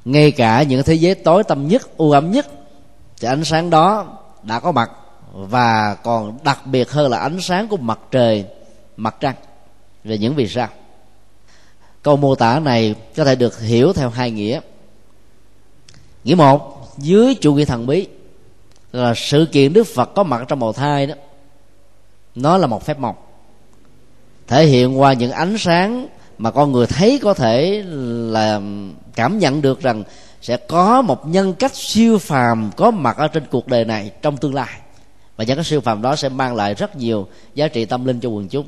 Ngay 0.06 0.32
cả 0.32 0.64
những 0.64 0.84
thế 0.84 0.94
giới 0.94 1.16
tối 1.16 1.44
tăm 1.44 1.68
nhất, 1.68 1.98
u 1.98 2.12
ám 2.12 2.32
nhất, 2.32 2.48
thì 3.20 3.28
ánh 3.28 3.44
sáng 3.44 3.70
đó 3.70 4.18
đã 4.44 4.60
có 4.60 4.72
mặt 4.72 4.92
và 5.34 5.96
còn 6.04 6.38
đặc 6.44 6.66
biệt 6.66 6.92
hơn 6.92 7.12
là 7.12 7.18
ánh 7.18 7.42
sáng 7.42 7.68
của 7.68 7.78
mặt 7.78 8.00
trời, 8.12 8.46
mặt 8.98 9.16
trăng. 9.20 9.36
Về 10.04 10.18
những 10.18 10.36
vì 10.36 10.48
sao? 10.48 10.68
Câu 12.02 12.18
mô 12.18 12.36
tả 12.36 12.60
này 12.60 12.96
có 13.16 13.26
thể 13.26 13.36
được 13.36 13.60
hiểu 13.60 13.94
theo 13.94 14.10
hai 14.10 14.32
nghĩa. 14.32 14.60
Nghĩa 16.24 16.36
một, 16.36 16.88
dưới 16.98 17.36
chủ 17.36 17.54
nghĩa 17.54 17.66
thần 17.66 17.86
bí 17.86 18.08
là 18.92 19.14
sự 19.16 19.48
kiện 19.52 19.74
đức 19.74 19.84
phật 19.84 20.10
có 20.16 20.24
mặt 20.24 20.46
trong 20.48 20.60
bào 20.60 20.74
thai 20.74 21.08
đó. 21.08 21.16
Nó 22.36 22.58
là 22.58 22.68
một 22.68 22.86
phép 22.86 23.00
màu 23.00 23.23
thể 24.48 24.66
hiện 24.66 25.00
qua 25.00 25.14
những 25.14 25.32
ánh 25.32 25.58
sáng 25.58 26.08
mà 26.38 26.52
con 26.52 26.72
người 26.72 26.88
thấy 26.88 27.20
có 27.24 27.34
thể 27.34 27.84
là 28.32 28.62
cảm 29.16 29.40
nhận 29.40 29.62
được 29.62 29.82
rằng 29.82 30.04
sẽ 30.42 30.58
có 30.58 31.02
một 31.02 31.28
nhân 31.28 31.54
cách 31.54 31.76
siêu 31.76 32.18
phàm 32.18 32.72
có 32.78 32.92
mặt 32.92 33.18
ở 33.18 33.28
trên 33.28 33.44
cuộc 33.52 33.68
đời 33.68 33.86
này 33.86 34.12
trong 34.22 34.38
tương 34.38 34.56
lai. 34.56 34.80
Và 35.38 35.44
những 35.44 35.58
cái 35.58 35.64
siêu 35.64 35.82
phàm 35.82 36.02
đó 36.02 36.16
sẽ 36.16 36.30
mang 36.30 36.56
lại 36.56 36.74
rất 36.74 36.96
nhiều 36.96 37.28
giá 37.56 37.68
trị 37.68 37.86
tâm 37.86 38.06
linh 38.06 38.20
cho 38.20 38.30
quần 38.30 38.48
chúng. 38.48 38.68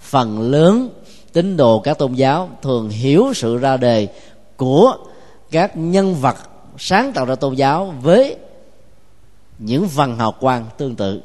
Phần 0.00 0.40
lớn 0.40 0.90
tín 1.32 1.56
đồ 1.56 1.78
các 1.78 1.98
tôn 1.98 2.14
giáo 2.14 2.50
thường 2.62 2.88
hiểu 2.88 3.32
sự 3.34 3.58
ra 3.58 3.76
đề 3.76 4.08
của 4.56 4.96
các 5.50 5.76
nhân 5.76 6.14
vật 6.14 6.36
sáng 6.78 7.12
tạo 7.12 7.24
ra 7.24 7.34
tôn 7.34 7.54
giáo 7.54 7.94
với 8.02 8.36
những 9.58 9.86
văn 9.86 10.18
hào 10.18 10.32
quang 10.32 10.66
tương 10.78 10.96
tự 10.96 11.22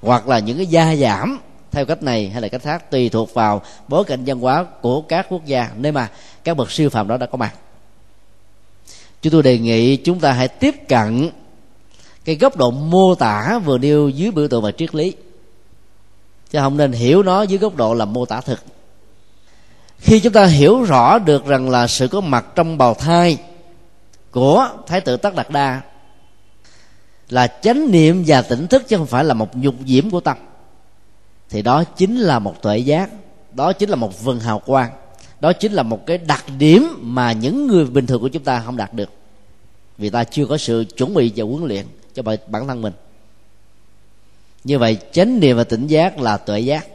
hoặc 0.00 0.28
là 0.28 0.38
những 0.38 0.56
cái 0.56 0.66
gia 0.66 0.96
giảm 0.96 1.38
theo 1.72 1.84
cách 1.84 2.02
này 2.02 2.30
hay 2.30 2.42
là 2.42 2.48
cách 2.48 2.62
khác 2.62 2.90
tùy 2.90 3.08
thuộc 3.08 3.34
vào 3.34 3.62
bối 3.88 4.04
cảnh 4.04 4.22
văn 4.26 4.38
hóa 4.38 4.64
của 4.80 5.00
các 5.00 5.26
quốc 5.28 5.46
gia. 5.46 5.70
Nơi 5.76 5.92
mà 5.92 6.10
các 6.44 6.56
bậc 6.56 6.70
siêu 6.70 6.90
phàm 6.90 7.08
đó 7.08 7.16
đã 7.16 7.26
có 7.26 7.36
mặt, 7.38 7.54
chúng 9.22 9.32
tôi 9.32 9.42
đề 9.42 9.58
nghị 9.58 9.96
chúng 9.96 10.20
ta 10.20 10.32
hãy 10.32 10.48
tiếp 10.48 10.74
cận 10.88 11.30
cái 12.24 12.36
góc 12.36 12.56
độ 12.56 12.70
mô 12.70 13.14
tả 13.14 13.58
vừa 13.64 13.78
nêu 13.78 14.08
dưới 14.08 14.30
biểu 14.30 14.48
tượng 14.48 14.62
và 14.62 14.72
triết 14.72 14.94
lý, 14.94 15.12
chứ 16.50 16.58
không 16.58 16.76
nên 16.76 16.92
hiểu 16.92 17.22
nó 17.22 17.42
dưới 17.42 17.58
góc 17.58 17.76
độ 17.76 17.94
là 17.94 18.04
mô 18.04 18.26
tả 18.26 18.40
thực. 18.40 18.64
Khi 19.98 20.20
chúng 20.20 20.32
ta 20.32 20.44
hiểu 20.44 20.82
rõ 20.82 21.18
được 21.18 21.46
rằng 21.46 21.70
là 21.70 21.86
sự 21.86 22.08
có 22.08 22.20
mặt 22.20 22.46
trong 22.54 22.78
bào 22.78 22.94
thai 22.94 23.38
của 24.30 24.68
thái 24.86 25.00
tử 25.00 25.16
tất 25.16 25.34
đạt 25.34 25.50
đa 25.50 25.80
là 27.28 27.46
chánh 27.46 27.90
niệm 27.90 28.24
và 28.26 28.42
tỉnh 28.42 28.66
thức, 28.66 28.88
chứ 28.88 28.96
không 28.96 29.06
phải 29.06 29.24
là 29.24 29.34
một 29.34 29.56
nhục 29.56 29.74
diễm 29.86 30.10
của 30.10 30.20
tâm 30.20 30.36
thì 31.50 31.62
đó 31.62 31.84
chính 31.84 32.16
là 32.16 32.38
một 32.38 32.62
tuệ 32.62 32.78
giác 32.78 33.10
đó 33.52 33.72
chính 33.72 33.90
là 33.90 33.96
một 33.96 34.24
vần 34.24 34.40
hào 34.40 34.58
quang 34.58 34.90
đó 35.40 35.52
chính 35.52 35.72
là 35.72 35.82
một 35.82 36.06
cái 36.06 36.18
đặc 36.18 36.44
điểm 36.58 36.98
mà 37.00 37.32
những 37.32 37.66
người 37.66 37.84
bình 37.84 38.06
thường 38.06 38.20
của 38.20 38.28
chúng 38.28 38.44
ta 38.44 38.60
không 38.60 38.76
đạt 38.76 38.94
được. 38.94 39.10
Vì 39.98 40.10
ta 40.10 40.24
chưa 40.24 40.46
có 40.46 40.56
sự 40.56 40.84
chuẩn 40.96 41.14
bị 41.14 41.32
và 41.36 41.44
huấn 41.44 41.64
luyện 41.64 41.86
cho 42.14 42.22
bản 42.22 42.66
thân 42.68 42.82
mình. 42.82 42.92
Như 44.64 44.78
vậy 44.78 44.98
chánh 45.12 45.40
niệm 45.40 45.56
và 45.56 45.64
tỉnh 45.64 45.86
giác 45.86 46.18
là 46.18 46.36
tuệ 46.36 46.60
giác. 46.60 46.86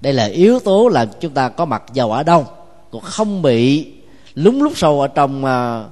Đây 0.00 0.12
là 0.12 0.24
yếu 0.24 0.60
tố 0.60 0.88
làm 0.88 1.08
chúng 1.20 1.32
ta 1.32 1.48
có 1.48 1.64
mặt 1.64 1.82
giàu 1.92 2.12
ở 2.12 2.22
đâu 2.22 2.46
cũng 2.90 3.02
không 3.02 3.42
bị 3.42 3.92
lúng 4.34 4.62
lúc 4.62 4.72
sâu 4.76 5.00
ở 5.00 5.08
trong 5.08 5.44
uh, 5.44 5.86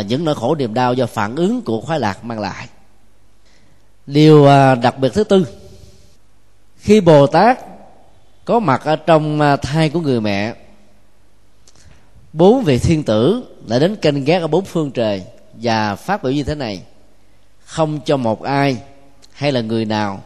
uh, 0.00 0.06
những 0.06 0.24
nỗi 0.24 0.34
khổ 0.34 0.54
niềm 0.54 0.74
đau 0.74 0.94
do 0.94 1.06
phản 1.06 1.36
ứng 1.36 1.62
của 1.62 1.80
khoái 1.80 2.00
lạc 2.00 2.24
mang 2.24 2.40
lại. 2.40 2.68
Điều 4.06 4.42
uh, 4.42 4.82
đặc 4.82 4.98
biệt 4.98 5.12
thứ 5.14 5.24
tư 5.24 5.46
khi 6.84 7.00
bồ 7.00 7.26
tát 7.26 7.58
có 8.44 8.58
mặt 8.58 8.84
ở 8.84 8.96
trong 8.96 9.40
à, 9.40 9.56
thai 9.56 9.90
của 9.90 10.00
người 10.00 10.20
mẹ, 10.20 10.54
bốn 12.32 12.64
vị 12.64 12.78
thiên 12.78 13.02
tử 13.02 13.44
đã 13.66 13.78
đến 13.78 13.96
canh 13.96 14.24
gác 14.24 14.42
ở 14.42 14.46
bốn 14.46 14.64
phương 14.64 14.90
trời 14.90 15.24
và 15.52 15.96
phát 15.96 16.22
biểu 16.22 16.32
như 16.32 16.42
thế 16.42 16.54
này. 16.54 16.82
Không 17.64 18.00
cho 18.04 18.16
một 18.16 18.42
ai 18.42 18.76
hay 19.32 19.52
là 19.52 19.60
người 19.60 19.84
nào 19.84 20.22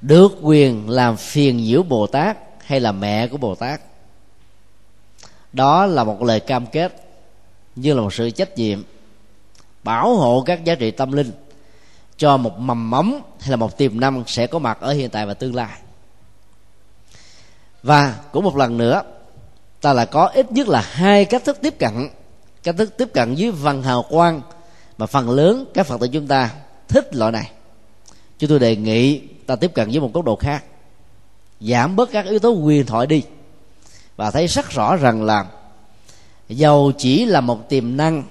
được 0.00 0.32
quyền 0.42 0.90
làm 0.90 1.16
phiền 1.16 1.56
nhiễu 1.56 1.82
bồ 1.82 2.06
tát 2.06 2.38
hay 2.64 2.80
là 2.80 2.92
mẹ 2.92 3.28
của 3.28 3.36
bồ 3.36 3.54
tát. 3.54 3.80
Đó 5.52 5.86
là 5.86 6.04
một 6.04 6.22
lời 6.22 6.40
cam 6.40 6.66
kết, 6.66 6.92
như 7.76 7.94
là 7.94 8.00
một 8.00 8.14
sự 8.14 8.30
trách 8.30 8.56
nhiệm 8.56 8.82
bảo 9.82 10.14
hộ 10.14 10.42
các 10.46 10.64
giá 10.64 10.74
trị 10.74 10.90
tâm 10.90 11.12
linh 11.12 11.32
cho 12.20 12.36
một 12.36 12.58
mầm 12.58 12.90
móng 12.90 13.22
hay 13.40 13.50
là 13.50 13.56
một 13.56 13.78
tiềm 13.78 14.00
năng 14.00 14.24
sẽ 14.26 14.46
có 14.46 14.58
mặt 14.58 14.80
ở 14.80 14.92
hiện 14.92 15.10
tại 15.10 15.26
và 15.26 15.34
tương 15.34 15.54
lai. 15.54 15.78
Và 17.82 18.16
cũng 18.32 18.44
một 18.44 18.56
lần 18.56 18.78
nữa, 18.78 19.02
ta 19.80 19.92
là 19.92 20.04
có 20.04 20.26
ít 20.26 20.52
nhất 20.52 20.68
là 20.68 20.80
hai 20.80 21.24
cách 21.24 21.44
thức 21.44 21.58
tiếp 21.62 21.74
cận, 21.78 22.08
cách 22.62 22.74
thức 22.78 22.96
tiếp 22.96 23.08
cận 23.14 23.34
với 23.38 23.50
văn 23.50 23.82
hào 23.82 24.04
quang 24.10 24.40
mà 24.98 25.06
phần 25.06 25.30
lớn 25.30 25.64
các 25.74 25.86
phật 25.86 26.00
tử 26.00 26.08
chúng 26.08 26.26
ta 26.26 26.50
thích 26.88 27.14
loại 27.14 27.32
này. 27.32 27.50
Chúng 28.38 28.50
tôi 28.50 28.58
đề 28.58 28.76
nghị 28.76 29.18
ta 29.46 29.56
tiếp 29.56 29.74
cận 29.74 29.90
với 29.90 30.00
một 30.00 30.10
góc 30.14 30.24
độ 30.24 30.36
khác, 30.36 30.64
giảm 31.60 31.96
bớt 31.96 32.10
các 32.12 32.26
yếu 32.26 32.38
tố 32.38 32.50
quyền 32.50 32.86
thoại 32.86 33.06
đi 33.06 33.22
và 34.16 34.30
thấy 34.30 34.46
rất 34.46 34.70
rõ 34.70 34.96
rằng 34.96 35.22
là 35.22 35.46
dầu 36.48 36.92
chỉ 36.98 37.24
là 37.24 37.40
một 37.40 37.68
tiềm 37.68 37.96
năng 37.96 38.24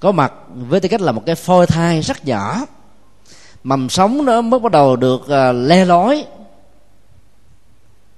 có 0.00 0.12
mặt 0.12 0.32
với 0.54 0.80
tư 0.80 0.88
cách 0.88 1.00
là 1.00 1.12
một 1.12 1.22
cái 1.26 1.34
phôi 1.34 1.66
thai 1.66 2.00
rất 2.00 2.24
nhỏ 2.24 2.66
mầm 3.64 3.88
sống 3.88 4.24
nó 4.24 4.40
mới 4.40 4.60
bắt 4.60 4.72
đầu 4.72 4.96
được 4.96 5.20
uh, 5.22 5.56
le 5.66 5.84
lói. 5.84 6.26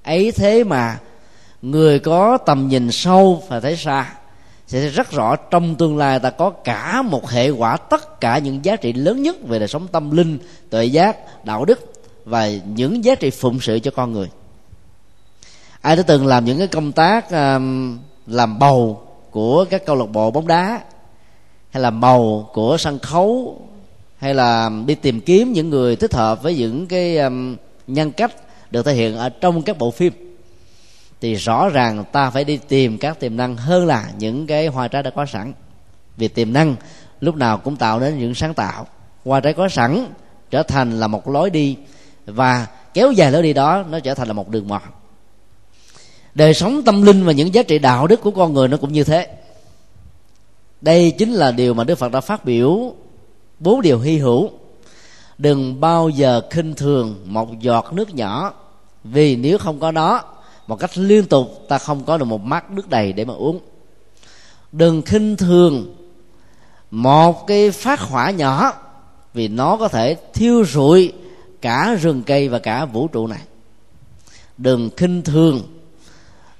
Ấy 0.03 0.33
thế 0.33 0.65
mà 0.65 0.99
người 1.63 1.99
có 1.99 2.39
tầm 2.39 2.69
nhìn 2.69 2.91
sâu 2.91 3.43
và 3.49 3.61
thấy 3.61 3.77
xa 3.77 4.15
sẽ 4.67 4.81
thấy 4.81 4.89
rất 4.89 5.11
rõ 5.11 5.37
trong 5.37 5.75
tương 5.75 5.97
lai 5.97 6.19
ta 6.19 6.31
có 6.31 6.51
cả 6.51 7.03
một 7.03 7.31
hệ 7.31 7.51
quả 7.51 7.77
tất 7.77 8.21
cả 8.21 8.39
những 8.39 8.65
giá 8.65 8.77
trị 8.77 8.93
lớn 8.93 9.23
nhất 9.23 9.37
về 9.49 9.59
đời 9.59 9.69
sống 9.69 9.89
tâm 9.89 10.11
linh 10.11 10.39
tuệ 10.71 10.85
giác 10.85 11.45
đạo 11.45 11.65
đức 11.65 11.93
và 12.25 12.49
những 12.49 13.05
giá 13.05 13.15
trị 13.15 13.31
phụng 13.31 13.61
sự 13.61 13.79
cho 13.79 13.91
con 13.91 14.13
người. 14.13 14.31
Ai 15.81 15.97
đã 15.97 16.03
từng 16.03 16.27
làm 16.27 16.45
những 16.45 16.59
cái 16.59 16.67
công 16.67 16.93
tác 16.93 17.31
à, 17.31 17.61
làm 18.27 18.59
bầu 18.59 19.03
của 19.31 19.65
các 19.71 19.87
câu 19.87 19.97
lạc 19.97 20.07
bộ 20.07 20.31
bóng 20.31 20.47
đá 20.47 20.81
hay 21.71 21.83
là 21.83 21.91
bầu 21.91 22.51
của 22.53 22.77
sân 22.79 22.99
khấu 22.99 23.61
hay 24.17 24.35
là 24.35 24.71
đi 24.87 24.95
tìm 24.95 25.21
kiếm 25.21 25.53
những 25.53 25.71
người 25.71 25.97
thích 25.97 26.15
hợp 26.15 26.43
với 26.43 26.57
những 26.57 26.87
cái 26.87 27.19
um, 27.19 27.57
nhân 27.87 28.13
cách 28.13 28.33
được 28.71 28.87
thể 28.87 28.95
hiện 28.95 29.17
ở 29.17 29.29
trong 29.29 29.63
các 29.63 29.79
bộ 29.79 29.91
phim 29.91 30.13
thì 31.25 31.35
rõ 31.35 31.69
ràng 31.69 32.05
ta 32.13 32.31
phải 32.31 32.45
đi 32.45 32.57
tìm 32.69 32.99
các 32.99 33.21
tiềm 33.21 33.37
năng 33.37 33.57
hơn 33.57 33.87
là 33.87 34.11
những 34.19 34.47
cái 34.47 34.67
hoa 34.67 34.89
trái 34.89 35.03
đã 35.03 35.11
có 35.11 35.27
sẵn. 35.27 35.53
Vì 36.17 36.29
tiềm 36.29 36.53
năng 36.53 36.77
lúc 37.21 37.37
nào 37.37 37.59
cũng 37.59 37.77
tạo 37.77 38.01
nên 38.01 38.19
những 38.19 38.35
sáng 38.35 38.55
tạo. 38.55 38.87
Hoa 39.25 39.41
trái 39.41 39.53
có 39.53 39.69
sẵn 39.69 40.07
trở 40.51 40.63
thành 40.63 41.01
là 41.01 41.07
một 41.07 41.29
lối 41.29 41.51
đi 41.51 41.77
và 42.27 42.67
kéo 42.95 43.13
dài 43.13 43.33
lối 43.33 43.43
đi 43.43 43.53
đó 43.53 43.85
nó 43.91 44.01
trở 44.01 44.15
thành 44.15 44.29
là 44.29 44.33
một 44.33 44.49
đường 44.49 44.69
mòn. 44.69 44.83
Đời 46.35 46.55
sống 46.55 46.83
tâm 46.83 47.03
linh 47.03 47.25
và 47.25 47.33
những 47.33 47.55
giá 47.55 47.63
trị 47.63 47.79
đạo 47.79 48.07
đức 48.07 48.21
của 48.21 48.31
con 48.31 48.55
người 48.55 48.69
nó 48.69 48.77
cũng 48.77 48.93
như 48.93 49.05
thế. 49.05 49.29
Đây 50.81 51.11
chính 51.11 51.33
là 51.33 51.51
điều 51.53 51.75
mà 51.75 51.85
đức 51.85 51.99
phật 51.99 52.13
đã 52.13 52.21
phát 52.21 52.45
biểu 52.45 52.95
bốn 53.65 53.83
điều 53.83 53.99
hy 53.99 54.19
hữu. 54.19 54.51
Đừng 55.39 55.81
bao 55.81 56.09
giờ 56.09 56.41
khinh 56.51 56.75
thường 56.75 57.21
một 57.25 57.61
giọt 57.61 57.93
nước 57.93 58.15
nhỏ, 58.15 58.53
vì 59.05 59.37
nếu 59.37 59.59
không 59.59 59.81
có 59.81 59.93
nó 59.93 60.23
một 60.67 60.77
cách 60.77 60.99
liên 60.99 61.27
tục 61.27 61.65
ta 61.69 61.79
không 61.79 62.05
có 62.05 62.19
được 62.19 62.25
một 62.25 62.41
mắt 62.41 62.71
nước 62.71 62.89
đầy 62.89 63.13
để 63.13 63.25
mà 63.25 63.35
uống. 63.35 63.61
Đừng 64.73 65.03
khinh 65.03 65.37
thường 65.37 65.95
một 66.91 67.47
cái 67.47 67.71
phát 67.71 68.01
hỏa 68.01 68.31
nhỏ, 68.31 68.73
vì 69.35 69.49
nó 69.49 69.77
có 69.77 69.89
thể 69.89 70.17
thiêu 70.35 70.65
rụi 70.65 71.13
cả 71.61 71.99
rừng 72.03 72.23
cây 72.27 72.49
và 72.49 72.59
cả 72.59 72.85
vũ 72.85 73.09
trụ 73.09 73.27
này. 73.27 73.41
Đừng 74.59 74.91
khinh 74.97 75.23
thường 75.23 75.63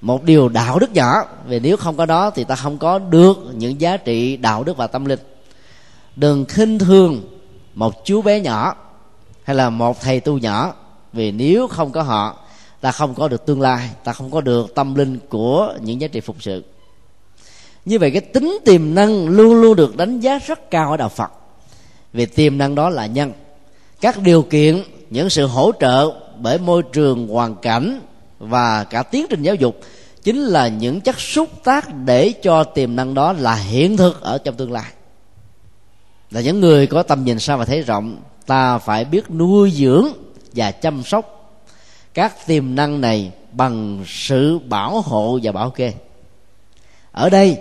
một 0.01 0.23
điều 0.23 0.49
đạo 0.49 0.79
đức 0.79 0.91
nhỏ, 0.93 1.25
vì 1.47 1.59
nếu 1.59 1.77
không 1.77 1.97
có 1.97 2.05
đó 2.05 2.29
thì 2.29 2.43
ta 2.43 2.55
không 2.55 2.77
có 2.77 2.99
được 2.99 3.37
những 3.53 3.81
giá 3.81 3.97
trị 3.97 4.37
đạo 4.37 4.63
đức 4.63 4.77
và 4.77 4.87
tâm 4.87 5.05
linh 5.05 5.19
đừng 6.15 6.45
khinh 6.45 6.79
thường 6.79 7.21
một 7.73 8.05
chú 8.05 8.21
bé 8.21 8.39
nhỏ 8.39 8.75
hay 9.43 9.55
là 9.55 9.69
một 9.69 10.01
thầy 10.01 10.19
tu 10.19 10.37
nhỏ, 10.37 10.73
vì 11.13 11.31
nếu 11.31 11.67
không 11.67 11.91
có 11.91 12.01
họ, 12.01 12.39
ta 12.81 12.91
không 12.91 13.15
có 13.15 13.27
được 13.27 13.45
tương 13.45 13.61
lai, 13.61 13.89
ta 14.03 14.13
không 14.13 14.31
có 14.31 14.41
được 14.41 14.75
tâm 14.75 14.95
linh 14.95 15.19
của 15.29 15.73
những 15.81 16.01
giá 16.01 16.07
trị 16.07 16.19
phục 16.19 16.35
sự. 16.39 16.63
Như 17.85 17.99
vậy 17.99 18.11
cái 18.11 18.21
tính 18.21 18.57
tiềm 18.65 18.95
năng 18.95 19.27
luôn 19.27 19.61
luôn 19.61 19.75
được 19.75 19.97
đánh 19.97 20.19
giá 20.19 20.39
rất 20.47 20.71
cao 20.71 20.91
ở 20.91 20.97
đạo 20.97 21.09
phật. 21.09 21.31
Vì 22.13 22.25
tiềm 22.25 22.57
năng 22.57 22.75
đó 22.75 22.89
là 22.89 23.05
nhân. 23.05 23.31
Các 24.01 24.21
điều 24.21 24.41
kiện, 24.41 24.83
những 25.09 25.29
sự 25.29 25.45
hỗ 25.45 25.71
trợ 25.79 26.11
bởi 26.39 26.57
môi 26.57 26.83
trường 26.93 27.27
hoàn 27.27 27.55
cảnh 27.55 28.01
và 28.39 28.83
cả 28.83 29.03
tiến 29.03 29.25
trình 29.29 29.41
giáo 29.41 29.55
dục 29.55 29.79
chính 30.23 30.41
là 30.41 30.67
những 30.67 31.01
chất 31.01 31.19
xúc 31.19 31.49
tác 31.63 31.95
để 32.05 32.33
cho 32.43 32.63
tiềm 32.63 32.95
năng 32.95 33.13
đó 33.13 33.33
là 33.33 33.55
hiện 33.55 33.97
thực 33.97 34.21
ở 34.21 34.37
trong 34.37 34.55
tương 34.55 34.71
lai 34.71 34.91
là 36.31 36.41
những 36.41 36.59
người 36.59 36.87
có 36.87 37.03
tầm 37.03 37.23
nhìn 37.23 37.39
xa 37.39 37.55
và 37.55 37.65
thấy 37.65 37.81
rộng, 37.81 38.17
ta 38.45 38.77
phải 38.77 39.05
biết 39.05 39.31
nuôi 39.31 39.71
dưỡng 39.71 40.07
và 40.53 40.71
chăm 40.71 41.03
sóc 41.03 41.35
các 42.13 42.47
tiềm 42.47 42.75
năng 42.75 43.01
này 43.01 43.31
bằng 43.51 44.03
sự 44.07 44.59
bảo 44.59 45.01
hộ 45.01 45.39
và 45.43 45.51
bảo 45.51 45.69
kê. 45.69 45.93
Ở 47.11 47.29
đây, 47.29 47.57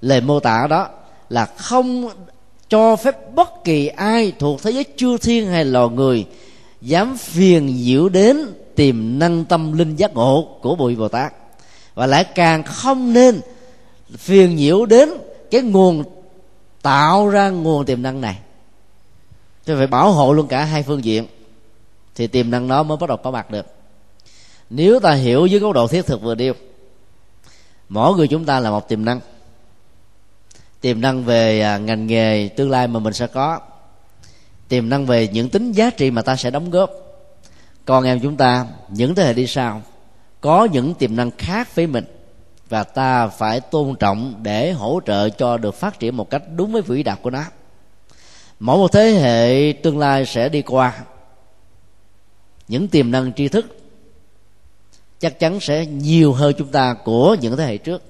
lời 0.00 0.20
mô 0.20 0.40
tả 0.40 0.66
đó 0.70 0.88
là 1.28 1.46
không 1.46 2.08
cho 2.68 2.96
phép 2.96 3.34
bất 3.34 3.64
kỳ 3.64 3.86
ai 3.86 4.32
thuộc 4.38 4.62
thế 4.62 4.70
giới 4.70 4.84
chư 4.96 5.18
thiên 5.18 5.46
hay 5.46 5.64
loài 5.64 5.88
người 5.88 6.26
dám 6.80 7.16
phiền 7.16 7.66
nhiễu 7.66 8.08
đến 8.08 8.46
tiềm 8.74 9.18
năng 9.18 9.44
tâm 9.44 9.78
linh 9.78 9.96
giác 9.96 10.14
ngộ 10.14 10.48
của 10.62 10.76
bụi 10.76 10.96
bồ 10.96 11.08
tát. 11.08 11.32
Và 11.94 12.06
lại 12.06 12.24
càng 12.24 12.62
không 12.62 13.12
nên 13.12 13.40
phiền 14.16 14.56
nhiễu 14.56 14.86
đến 14.86 15.10
cái 15.50 15.62
nguồn 15.62 16.04
tạo 16.82 17.28
ra 17.28 17.50
nguồn 17.50 17.86
tiềm 17.86 18.02
năng 18.02 18.20
này. 18.20 18.38
Thì 19.66 19.74
phải 19.76 19.86
bảo 19.86 20.12
hộ 20.12 20.32
luôn 20.32 20.48
cả 20.48 20.64
hai 20.64 20.82
phương 20.82 21.04
diện, 21.04 21.26
thì 22.14 22.26
tiềm 22.26 22.50
năng 22.50 22.68
đó 22.68 22.82
mới 22.82 22.96
bắt 22.96 23.08
đầu 23.08 23.16
có 23.16 23.30
mặt 23.30 23.50
được. 23.50 23.66
Nếu 24.70 25.00
ta 25.00 25.12
hiểu 25.12 25.46
dưới 25.46 25.60
góc 25.60 25.72
độ 25.72 25.88
thiết 25.88 26.06
thực 26.06 26.22
vừa 26.22 26.34
điêu 26.34 26.54
mỗi 27.88 28.16
người 28.16 28.28
chúng 28.28 28.44
ta 28.44 28.60
là 28.60 28.70
một 28.70 28.88
tiềm 28.88 29.04
năng. 29.04 29.20
Tiềm 30.80 31.00
năng 31.00 31.24
về 31.24 31.60
à, 31.60 31.78
ngành 31.78 32.06
nghề 32.06 32.48
tương 32.56 32.70
lai 32.70 32.88
mà 32.88 33.00
mình 33.00 33.12
sẽ 33.12 33.26
có. 33.26 33.60
Tiềm 34.68 34.88
năng 34.88 35.06
về 35.06 35.28
những 35.28 35.50
tính 35.50 35.72
giá 35.72 35.90
trị 35.90 36.10
mà 36.10 36.22
ta 36.22 36.36
sẽ 36.36 36.50
đóng 36.50 36.70
góp. 36.70 36.90
Con 37.84 38.04
em 38.04 38.20
chúng 38.20 38.36
ta, 38.36 38.66
những 38.88 39.14
thế 39.14 39.24
hệ 39.24 39.32
đi 39.32 39.46
sau, 39.46 39.82
có 40.40 40.68
những 40.72 40.94
tiềm 40.94 41.16
năng 41.16 41.30
khác 41.30 41.74
với 41.74 41.86
mình 41.86 42.04
và 42.68 42.84
ta 42.84 43.28
phải 43.28 43.60
tôn 43.60 43.96
trọng 43.96 44.34
để 44.42 44.72
hỗ 44.72 45.00
trợ 45.06 45.28
cho 45.28 45.56
được 45.56 45.74
phát 45.74 45.98
triển 45.98 46.16
một 46.16 46.30
cách 46.30 46.42
đúng 46.56 46.72
với 46.72 46.82
vĩ 46.82 47.02
đại 47.02 47.16
của 47.22 47.30
nó. 47.30 47.44
Mỗi 48.60 48.76
một 48.76 48.92
thế 48.92 49.10
hệ 49.10 49.72
tương 49.82 49.98
lai 49.98 50.26
sẽ 50.26 50.48
đi 50.48 50.62
qua. 50.62 50.98
Những 52.68 52.88
tiềm 52.88 53.10
năng 53.10 53.32
tri 53.32 53.48
thức 53.48 53.76
chắc 55.20 55.38
chắn 55.38 55.60
sẽ 55.60 55.86
nhiều 55.86 56.32
hơn 56.32 56.54
chúng 56.58 56.68
ta 56.68 56.94
của 57.04 57.36
những 57.40 57.56
thế 57.56 57.64
hệ 57.64 57.78
trước. 57.78 58.02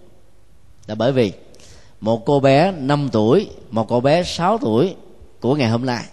Là 0.87 0.95
bởi 0.95 1.13
vì 1.13 1.33
một 2.01 2.27
cô 2.27 2.41
bé 2.41 2.73
5 2.73 3.09
tuổi, 3.13 3.51
một 3.71 3.89
cô 3.89 4.01
bé 4.01 4.23
6 4.23 4.59
tuổi 4.59 4.95
của 5.41 5.55
ngày 5.55 5.69
hôm 5.69 5.87
nay 5.87 6.05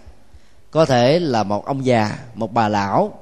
có 0.70 0.84
thể 0.84 1.18
là 1.18 1.42
một 1.42 1.66
ông 1.66 1.84
già, 1.84 2.18
một 2.34 2.52
bà 2.52 2.68
lão 2.68 3.12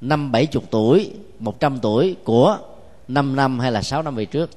năm 0.00 0.32
bảy 0.32 0.46
chục 0.46 0.64
tuổi, 0.70 1.10
một 1.38 1.60
trăm 1.60 1.78
tuổi 1.78 2.16
của 2.24 2.58
năm 3.08 3.36
năm 3.36 3.58
hay 3.58 3.72
là 3.72 3.82
sáu 3.82 4.02
năm 4.02 4.14
về 4.14 4.24
trước. 4.24 4.50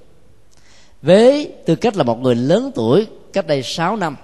Với 1.01 1.53
tư 1.65 1.75
cách 1.75 1.97
là 1.97 2.03
một 2.03 2.19
người 2.19 2.35
lớn 2.35 2.71
tuổi, 2.75 3.07
cách 3.33 3.47
đây 3.47 3.63
sáu 3.63 3.95
năm, 3.95 4.15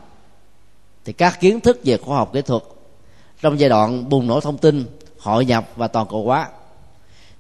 thì 1.06 1.14
các 1.14 1.40
kiến 1.40 1.60
thức 1.60 1.80
về 1.84 1.98
khoa 1.98 2.18
học 2.18 2.34
kỹ 2.34 2.42
thuật, 2.42 2.64
trong 3.42 3.60
giai 3.60 3.70
đoạn 3.70 4.10
bùng 4.10 4.28
nổ 4.28 4.40
thông 4.40 4.58
tin, 4.58 4.86
hội 5.20 5.46
nhập 5.46 5.70
và 5.76 5.88
toàn 5.88 6.08
cầu 6.10 6.26
hóa, 6.26 6.50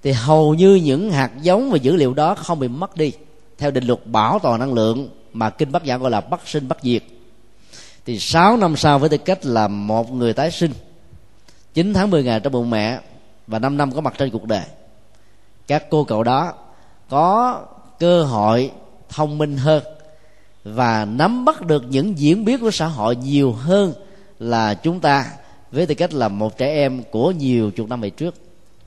thì 0.03 0.11
hầu 0.11 0.53
như 0.53 0.75
những 0.75 1.11
hạt 1.11 1.31
giống 1.41 1.71
và 1.71 1.77
dữ 1.77 1.95
liệu 1.95 2.13
đó 2.13 2.35
không 2.35 2.59
bị 2.59 2.67
mất 2.67 2.97
đi. 2.97 3.11
Theo 3.57 3.71
định 3.71 3.83
luật 3.83 3.99
bảo 4.05 4.39
toàn 4.39 4.59
năng 4.59 4.73
lượng 4.73 5.09
mà 5.33 5.49
kinh 5.49 5.71
bắc 5.71 5.85
giảng 5.85 6.01
gọi 6.01 6.11
là 6.11 6.21
bất 6.21 6.47
sinh 6.47 6.67
bất 6.67 6.77
diệt, 6.81 7.03
thì 8.05 8.19
6 8.19 8.57
năm 8.57 8.75
sau 8.75 8.99
với 8.99 9.09
tư 9.09 9.17
cách 9.17 9.45
là 9.45 9.67
một 9.67 10.11
người 10.11 10.33
tái 10.33 10.51
sinh 10.51 10.71
9 11.73 11.93
tháng 11.93 12.11
10 12.11 12.23
ngày 12.23 12.39
trong 12.39 12.53
bụng 12.53 12.69
mẹ 12.69 12.99
và 13.47 13.59
5 13.59 13.77
năm 13.77 13.91
có 13.91 14.01
mặt 14.01 14.13
trên 14.17 14.29
cuộc 14.29 14.45
đời, 14.45 14.63
các 15.67 15.89
cô 15.89 16.03
cậu 16.03 16.23
đó 16.23 16.53
có 17.09 17.61
cơ 17.99 18.23
hội 18.23 18.71
thông 19.09 19.37
minh 19.37 19.57
hơn 19.57 19.83
và 20.63 21.05
nắm 21.05 21.45
bắt 21.45 21.61
được 21.61 21.83
những 21.89 22.19
diễn 22.19 22.45
biến 22.45 22.59
của 22.59 22.71
xã 22.71 22.87
hội 22.87 23.15
nhiều 23.15 23.51
hơn 23.51 23.93
là 24.39 24.73
chúng 24.73 24.99
ta, 24.99 25.25
với 25.71 25.85
tư 25.85 25.95
cách 25.95 26.13
là 26.13 26.27
một 26.27 26.57
trẻ 26.57 26.67
em 26.67 27.03
của 27.11 27.31
nhiều 27.31 27.71
chục 27.71 27.89
năm 27.89 28.01
về 28.01 28.09
trước. 28.09 28.35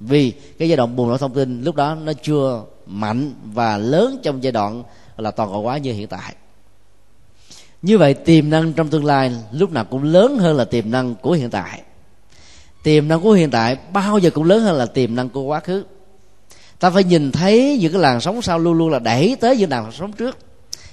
Vì 0.00 0.32
cái 0.58 0.68
giai 0.68 0.76
đoạn 0.76 0.96
bùng 0.96 1.08
nổ 1.08 1.18
thông 1.18 1.34
tin 1.34 1.62
lúc 1.62 1.74
đó 1.74 1.94
nó 1.94 2.12
chưa 2.12 2.62
mạnh 2.86 3.34
và 3.44 3.76
lớn 3.76 4.18
trong 4.22 4.42
giai 4.42 4.52
đoạn 4.52 4.82
là 5.16 5.30
toàn 5.30 5.50
cầu 5.52 5.62
hóa 5.62 5.78
như 5.78 5.92
hiện 5.92 6.08
tại. 6.08 6.34
Như 7.82 7.98
vậy, 7.98 8.14
tiềm 8.14 8.50
năng 8.50 8.72
trong 8.72 8.88
tương 8.88 9.04
lai 9.04 9.32
lúc 9.52 9.72
nào 9.72 9.84
cũng 9.84 10.04
lớn 10.04 10.38
hơn 10.38 10.56
là 10.56 10.64
tiềm 10.64 10.90
năng 10.90 11.14
của 11.14 11.32
hiện 11.32 11.50
tại. 11.50 11.82
Tiềm 12.82 13.08
năng 13.08 13.20
của 13.20 13.32
hiện 13.32 13.50
tại 13.50 13.76
bao 13.92 14.18
giờ 14.18 14.30
cũng 14.30 14.44
lớn 14.44 14.62
hơn 14.62 14.76
là 14.76 14.86
tiềm 14.86 15.14
năng 15.14 15.28
của 15.28 15.42
quá 15.42 15.60
khứ 15.60 15.84
ta 16.78 16.90
phải 16.90 17.04
nhìn 17.04 17.32
thấy 17.32 17.78
những 17.80 17.92
cái 17.92 18.00
làn 18.00 18.20
sóng 18.20 18.42
sau 18.42 18.58
luôn 18.58 18.74
luôn 18.74 18.90
là 18.90 18.98
đẩy 18.98 19.36
tới 19.40 19.56
những 19.56 19.70
làn 19.70 19.92
sóng 19.92 20.12
trước. 20.12 20.38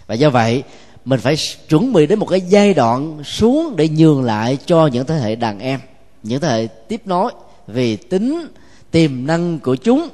Và 0.08 0.16
do 0.16 0.30
vậy, 0.30 0.64
mình 1.06 1.20
phải 1.20 1.36
chuẩn 1.70 1.94
bị 1.94 2.08
đến 2.08 2.20
một 2.20 2.26
cái 2.26 2.42
giai 2.42 2.74
đoạn 2.74 3.24
xuống 3.24 3.76
để 3.76 3.90
nhường 3.90 4.24
lại 4.24 4.58
cho 4.66 4.88
những 4.88 5.06
thế 5.06 5.16
hệ 5.16 5.36
đàn 5.36 5.60
em, 5.60 5.80
những 6.24 6.42
thế 6.42 6.48
hệ 6.48 6.68
tiếp 6.68 7.02
nối. 7.06 7.32
Vì 7.68 7.96
tính, 7.96 8.48
tiềm 8.92 9.28
năng 9.28 9.60
của 9.60 9.76
chúng 9.76 10.10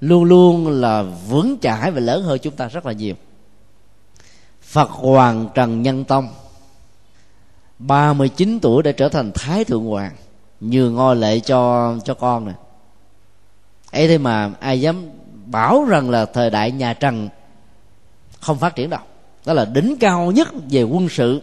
luôn 0.00 0.24
luôn 0.24 0.68
là 0.68 1.02
vững 1.28 1.56
chãi 1.60 1.90
và 1.90 2.00
lớn 2.00 2.22
hơn 2.22 2.38
chúng 2.42 2.56
ta 2.56 2.68
rất 2.68 2.86
là 2.86 2.92
nhiều. 2.92 3.14
Phật 4.62 4.90
Hoàng 4.90 5.48
Trần 5.54 5.82
Nhân 5.82 6.04
Tông 6.04 6.28
39 7.78 8.58
tuổi 8.62 8.82
đã 8.82 8.92
trở 8.92 9.08
thành 9.08 9.32
Thái 9.34 9.64
Thượng 9.64 9.84
Hoàng, 9.84 10.12
Nhường 10.60 10.94
ngôi 10.94 11.16
lệ 11.16 11.40
cho 11.40 11.94
cho 12.04 12.14
con 12.14 12.44
này 12.44 12.54
ấy 13.92 14.08
thế 14.08 14.18
mà 14.18 14.50
ai 14.60 14.80
dám 14.80 15.10
bảo 15.46 15.84
rằng 15.84 16.10
là 16.10 16.26
thời 16.26 16.50
đại 16.50 16.70
nhà 16.70 16.94
Trần 16.94 17.28
không 18.40 18.58
phát 18.58 18.76
triển 18.76 18.90
đâu. 18.90 19.00
Đó 19.46 19.52
là 19.52 19.64
đỉnh 19.64 19.96
cao 20.00 20.30
nhất 20.30 20.48
về 20.70 20.82
quân 20.82 21.08
sự, 21.08 21.42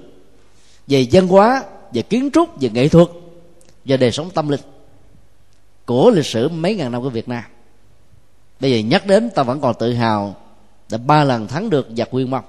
về 0.87 1.07
văn 1.11 1.27
hóa, 1.27 1.63
về 1.93 2.01
kiến 2.01 2.29
trúc, 2.33 2.61
về 2.61 2.69
nghệ 2.69 2.87
thuật, 2.87 3.07
về 3.85 3.97
đời 3.97 4.11
sống 4.11 4.29
tâm 4.33 4.49
linh 4.49 4.61
của 5.85 6.11
lịch 6.11 6.25
sử 6.25 6.49
mấy 6.49 6.75
ngàn 6.75 6.91
năm 6.91 7.01
của 7.01 7.09
Việt 7.09 7.29
Nam. 7.29 7.43
Bây 8.59 8.71
giờ 8.71 8.87
nhắc 8.87 9.05
đến 9.05 9.29
ta 9.29 9.43
vẫn 9.43 9.61
còn 9.61 9.75
tự 9.79 9.93
hào 9.93 10.35
đã 10.89 10.97
ba 10.97 11.23
lần 11.23 11.47
thắng 11.47 11.69
được 11.69 11.87
giặc 11.97 12.13
nguyên 12.13 12.31
mông. 12.31 12.43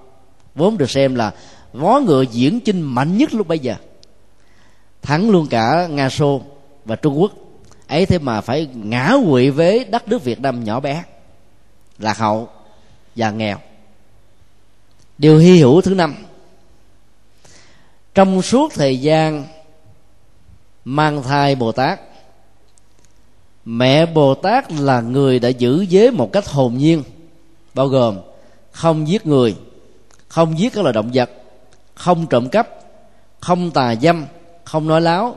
Vốn 0.55 0.79
được 0.79 0.91
xem 0.91 1.15
là 1.15 1.33
vó 1.73 2.01
ngựa 2.01 2.23
diễn 2.23 2.61
chinh 2.61 2.83
mạnh 2.83 3.17
nhất 3.17 3.35
lúc 3.35 3.49
bây 3.49 3.59
giờ. 3.59 3.75
Thắng 5.03 5.31
luôn 5.31 5.47
cả 5.47 5.87
nga 5.91 6.11
xô 6.11 6.41
và 6.85 6.97
trung 6.97 7.21
quốc 7.21 7.33
ấy 7.91 8.07
thế 8.07 8.19
mà 8.19 8.41
phải 8.41 8.69
ngã 8.75 9.15
quỵ 9.31 9.51
với 9.51 9.85
đất 9.85 10.09
nước 10.09 10.25
việt 10.25 10.41
nam 10.41 10.65
nhỏ 10.65 10.81
bé, 10.81 11.05
lạc 11.99 12.19
hậu 12.19 12.49
và 13.17 13.31
nghèo. 13.31 13.59
Điều 15.19 15.39
hy 15.39 15.59
hữu 15.59 15.81
thứ 15.81 15.95
năm, 15.95 16.15
trong 18.15 18.43
suốt 18.43 18.73
thời 18.75 19.01
gian 19.01 19.47
mang 20.85 21.23
thai 21.23 21.55
bồ 21.55 21.73
tát, 21.73 22.01
mẹ 23.65 24.07
bồ 24.07 24.35
tát 24.35 24.73
là 24.73 25.01
người 25.01 25.39
đã 25.39 25.49
giữ 25.49 25.81
giới 25.89 26.11
một 26.11 26.33
cách 26.33 26.49
hồn 26.49 26.77
nhiên, 26.77 27.03
bao 27.75 27.87
gồm 27.87 28.19
không 28.73 29.09
giết 29.09 29.27
người, 29.27 29.57
không 30.29 30.59
giết 30.59 30.73
các 30.73 30.83
loài 30.83 30.93
động 30.93 31.11
vật, 31.15 31.31
không 31.95 32.27
trộm 32.27 32.49
cắp, 32.49 32.69
không 33.41 33.71
tà 33.71 33.95
dâm, 33.95 34.27
không 34.65 34.89
nói 34.89 35.01
láo 35.01 35.37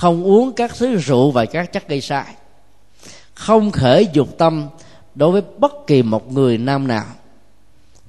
không 0.00 0.24
uống 0.24 0.52
các 0.52 0.74
thứ 0.78 0.96
rượu 0.96 1.30
và 1.30 1.44
các 1.44 1.72
chất 1.72 1.88
gây 1.88 2.00
sai. 2.00 2.24
Không 3.34 3.70
khởi 3.70 4.08
dục 4.12 4.38
tâm 4.38 4.68
đối 5.14 5.32
với 5.32 5.42
bất 5.58 5.72
kỳ 5.86 6.02
một 6.02 6.32
người 6.32 6.58
nam 6.58 6.88
nào. 6.88 7.04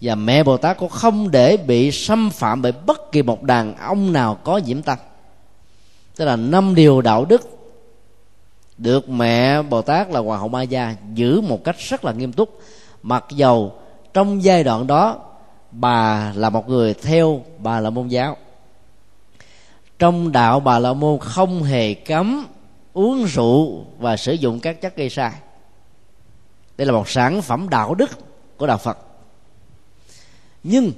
Và 0.01 0.15
mẹ 0.15 0.43
bồ 0.43 0.57
tát 0.57 0.77
cũng 0.77 0.89
không 0.89 1.31
để 1.31 1.57
bị 1.57 1.91
xâm 1.91 2.29
phạm 2.29 2.61
bởi 2.61 2.71
bất 2.71 3.11
kỳ 3.11 3.21
một 3.21 3.43
đàn 3.43 3.75
ông 3.75 4.13
nào 4.13 4.37
có 4.43 4.57
nhiễm 4.57 4.81
tâm. 4.81 4.97
Tức 6.15 6.25
là 6.25 6.35
năm 6.35 6.75
điều 6.75 7.01
đạo 7.01 7.25
đức 7.25 7.41
được 8.77 9.09
mẹ 9.09 9.61
bồ 9.61 9.81
tát 9.81 10.11
là 10.11 10.19
hoàng 10.19 10.39
hậu 10.39 10.49
ma 10.49 10.61
gia 10.61 10.95
giữ 11.13 11.41
một 11.41 11.63
cách 11.63 11.75
rất 11.79 12.05
là 12.05 12.11
nghiêm 12.11 12.33
túc. 12.33 12.59
Mặc 13.01 13.25
dầu 13.29 13.73
trong 14.13 14.43
giai 14.43 14.63
đoạn 14.63 14.87
đó 14.87 15.19
bà 15.71 16.31
là 16.35 16.49
một 16.49 16.69
người 16.69 16.93
theo, 16.93 17.41
bà 17.57 17.79
là 17.79 17.89
môn 17.89 18.07
giáo 18.07 18.37
trong 20.01 20.31
đạo 20.31 20.59
bà 20.59 20.79
la 20.79 20.93
môn 20.93 21.19
không 21.19 21.63
hề 21.63 21.93
cấm 21.93 22.47
uống 22.93 23.25
rượu 23.25 23.85
và 23.99 24.17
sử 24.17 24.33
dụng 24.33 24.59
các 24.59 24.81
chất 24.81 24.95
gây 24.95 25.09
sai. 25.09 25.31
Đây 26.77 26.85
là 26.85 26.93
một 26.93 27.09
sản 27.09 27.41
phẩm 27.41 27.69
đạo 27.69 27.95
đức 27.95 28.09
của 28.57 28.67
đạo 28.67 28.77
phật. 28.77 28.97
Nhưng 30.63 30.91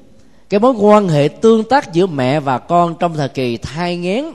cái 0.49 0.59
mối 0.59 0.71
quan 0.71 1.09
hệ 1.09 1.27
tương 1.41 1.63
tác 1.63 1.93
giữa 1.93 2.05
mẹ 2.07 2.39
và 2.39 2.59
con 2.59 2.95
trong 2.99 3.13
thời 3.13 3.29
kỳ 3.29 3.57
thai 3.57 3.97
nghén 3.97 4.25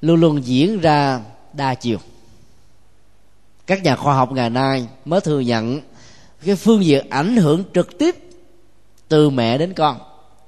luôn 0.00 0.20
luôn 0.20 0.46
diễn 0.46 0.80
ra 0.80 1.20
đa 1.52 1.74
chiều. 1.74 1.98
Các 3.66 3.82
nhà 3.82 3.96
khoa 3.96 4.14
học 4.14 4.32
ngày 4.32 4.50
nay 4.50 4.86
mới 5.04 5.20
thừa 5.20 5.40
nhận 5.40 5.80
cái 6.44 6.56
phương 6.56 6.84
diện 6.84 7.06
ảnh 7.10 7.36
hưởng 7.36 7.64
trực 7.74 7.98
tiếp 7.98 8.16
từ 9.08 9.30
mẹ 9.30 9.58
đến 9.58 9.72
con 9.72 9.98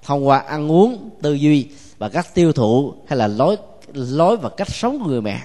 thông 0.03 0.27
qua 0.29 0.39
ăn 0.39 0.71
uống 0.71 1.11
tư 1.23 1.33
duy 1.33 1.69
và 2.03 2.09
cách 2.09 2.35
tiêu 2.35 2.53
thụ 2.53 2.95
hay 3.07 3.19
là 3.19 3.27
lối 3.27 3.57
lối 3.93 4.37
và 4.37 4.49
cách 4.49 4.69
sống 4.71 4.99
của 4.99 5.09
người 5.09 5.21
mẹ. 5.21 5.41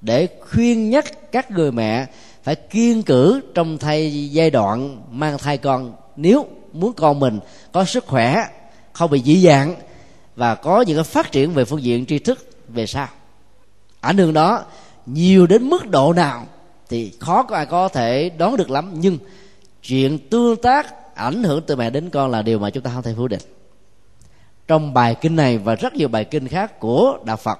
Để 0.00 0.28
khuyên 0.40 0.90
nhắc 0.90 1.32
các 1.32 1.50
người 1.50 1.72
mẹ 1.72 2.06
phải 2.42 2.54
kiên 2.54 3.02
cử 3.02 3.40
trong 3.54 3.78
thai 3.78 4.28
giai 4.30 4.50
đoạn 4.50 5.02
mang 5.10 5.38
thai 5.38 5.58
con. 5.58 5.92
Nếu 6.16 6.46
muốn 6.72 6.92
con 6.92 7.20
mình 7.20 7.40
có 7.72 7.84
sức 7.84 8.06
khỏe, 8.06 8.36
không 8.92 9.10
bị 9.10 9.22
dị 9.22 9.42
dạng 9.46 9.74
và 10.36 10.54
có 10.54 10.80
những 10.80 10.96
cái 10.96 11.04
phát 11.04 11.32
triển 11.32 11.54
về 11.54 11.64
phương 11.64 11.82
diện 11.82 12.06
tri 12.06 12.18
thức, 12.18 12.50
về 12.68 12.86
sau 12.86 13.08
ảnh 14.00 14.18
hưởng 14.18 14.32
đó 14.32 14.64
nhiều 15.06 15.46
đến 15.46 15.62
mức 15.62 15.90
độ 15.90 16.12
nào 16.12 16.46
thì 16.88 17.12
khó 17.20 17.42
có 17.42 17.56
ai 17.56 17.66
có 17.66 17.88
thể 17.88 18.30
đoán 18.38 18.56
được 18.56 18.70
lắm. 18.70 18.92
Nhưng 18.94 19.18
chuyện 19.82 20.18
tương 20.18 20.56
tác 20.56 21.14
ảnh 21.14 21.42
hưởng 21.42 21.62
từ 21.66 21.76
mẹ 21.76 21.90
đến 21.90 22.10
con 22.10 22.30
là 22.30 22.42
điều 22.42 22.58
mà 22.58 22.70
chúng 22.70 22.82
ta 22.82 22.90
không 22.94 23.02
thể 23.02 23.14
phủ 23.16 23.28
định 23.28 23.57
trong 24.68 24.94
bài 24.94 25.14
kinh 25.14 25.36
này 25.36 25.58
và 25.58 25.74
rất 25.74 25.94
nhiều 25.94 26.08
bài 26.08 26.24
kinh 26.24 26.48
khác 26.48 26.80
của 26.80 27.18
đạo 27.24 27.36
phật. 27.36 27.58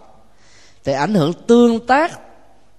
Thì 0.84 0.92
ảnh 0.92 1.14
hưởng 1.14 1.32
tương 1.32 1.86
tác 1.86 2.20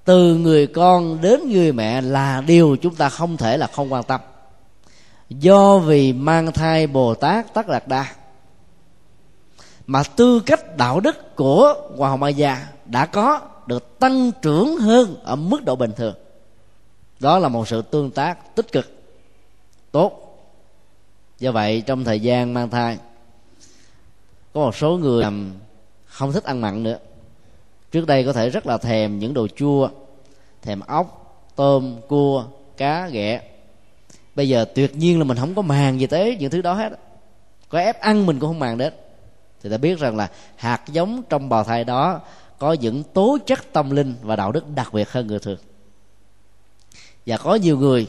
từ 0.05 0.35
người 0.35 0.67
con 0.67 1.21
đến 1.21 1.49
người 1.49 1.71
mẹ 1.71 2.01
là 2.01 2.41
điều 2.47 2.75
chúng 2.81 2.95
ta 2.95 3.09
không 3.09 3.37
thể 3.37 3.57
là 3.57 3.67
không 3.67 3.93
quan 3.93 4.03
tâm. 4.03 4.21
Do 5.29 5.77
vì 5.77 6.13
mang 6.13 6.51
thai 6.51 6.87
bồ 6.87 7.15
tát 7.15 7.53
tất 7.53 7.67
đạt 7.67 7.87
đa 7.87 8.05
mà 9.87 10.03
tư 10.03 10.39
cách 10.45 10.77
đạo 10.77 10.99
đức 10.99 11.35
của 11.35 11.73
hòa 11.97 12.09
hậu 12.09 12.17
ma 12.17 12.29
gia 12.29 12.67
đã 12.85 13.05
có 13.05 13.41
được 13.65 13.99
tăng 13.99 14.31
trưởng 14.41 14.77
hơn 14.77 15.15
ở 15.23 15.35
mức 15.35 15.65
độ 15.65 15.75
bình 15.75 15.91
thường. 15.95 16.15
Đó 17.19 17.39
là 17.39 17.47
một 17.47 17.67
sự 17.67 17.81
tương 17.81 18.11
tác 18.11 18.55
tích 18.55 18.71
cực, 18.71 18.91
tốt. 19.91 20.25
Do 21.39 21.51
vậy, 21.51 21.83
trong 21.85 22.03
thời 22.03 22.19
gian 22.19 22.53
mang 22.53 22.69
thai 22.69 22.97
có 24.53 24.61
một 24.61 24.75
số 24.75 24.97
người 24.97 25.25
không 26.05 26.31
thích 26.31 26.43
ăn 26.43 26.61
mặn 26.61 26.83
nữa. 26.83 26.97
Trước 27.91 28.07
đây 28.07 28.23
có 28.23 28.33
thể 28.33 28.49
rất 28.49 28.65
là 28.65 28.77
thèm 28.77 29.19
những 29.19 29.33
đồ 29.33 29.47
chua, 29.47 29.89
thèm 30.61 30.79
ốc, 30.79 31.35
tôm, 31.55 31.95
cua, 32.07 32.45
cá, 32.77 33.07
ghẹ. 33.07 33.41
Bây 34.35 34.49
giờ 34.49 34.65
tuyệt 34.75 34.95
nhiên 34.95 35.19
là 35.19 35.23
mình 35.23 35.37
không 35.37 35.55
có 35.55 35.61
màng 35.61 35.99
gì 35.99 36.07
tới 36.07 36.37
những 36.39 36.51
thứ 36.51 36.61
đó 36.61 36.73
hết. 36.73 36.89
Có 37.69 37.79
ép 37.79 37.99
ăn 37.99 38.25
mình 38.25 38.39
cũng 38.39 38.49
không 38.49 38.59
màng 38.59 38.77
đến. 38.77 38.93
Thì 39.61 39.69
ta 39.69 39.77
biết 39.77 39.99
rằng 39.99 40.17
là 40.17 40.29
hạt 40.55 40.81
giống 40.87 41.23
trong 41.29 41.49
bào 41.49 41.63
thai 41.63 41.83
đó 41.83 42.19
có 42.57 42.73
những 42.73 43.03
tố 43.03 43.37
chất 43.45 43.73
tâm 43.73 43.89
linh 43.89 44.15
và 44.21 44.35
đạo 44.35 44.51
đức 44.51 44.63
đặc 44.75 44.93
biệt 44.93 45.11
hơn 45.11 45.27
người 45.27 45.39
thường. 45.39 45.57
Và 47.25 47.37
có 47.37 47.55
nhiều 47.55 47.77
người 47.77 48.07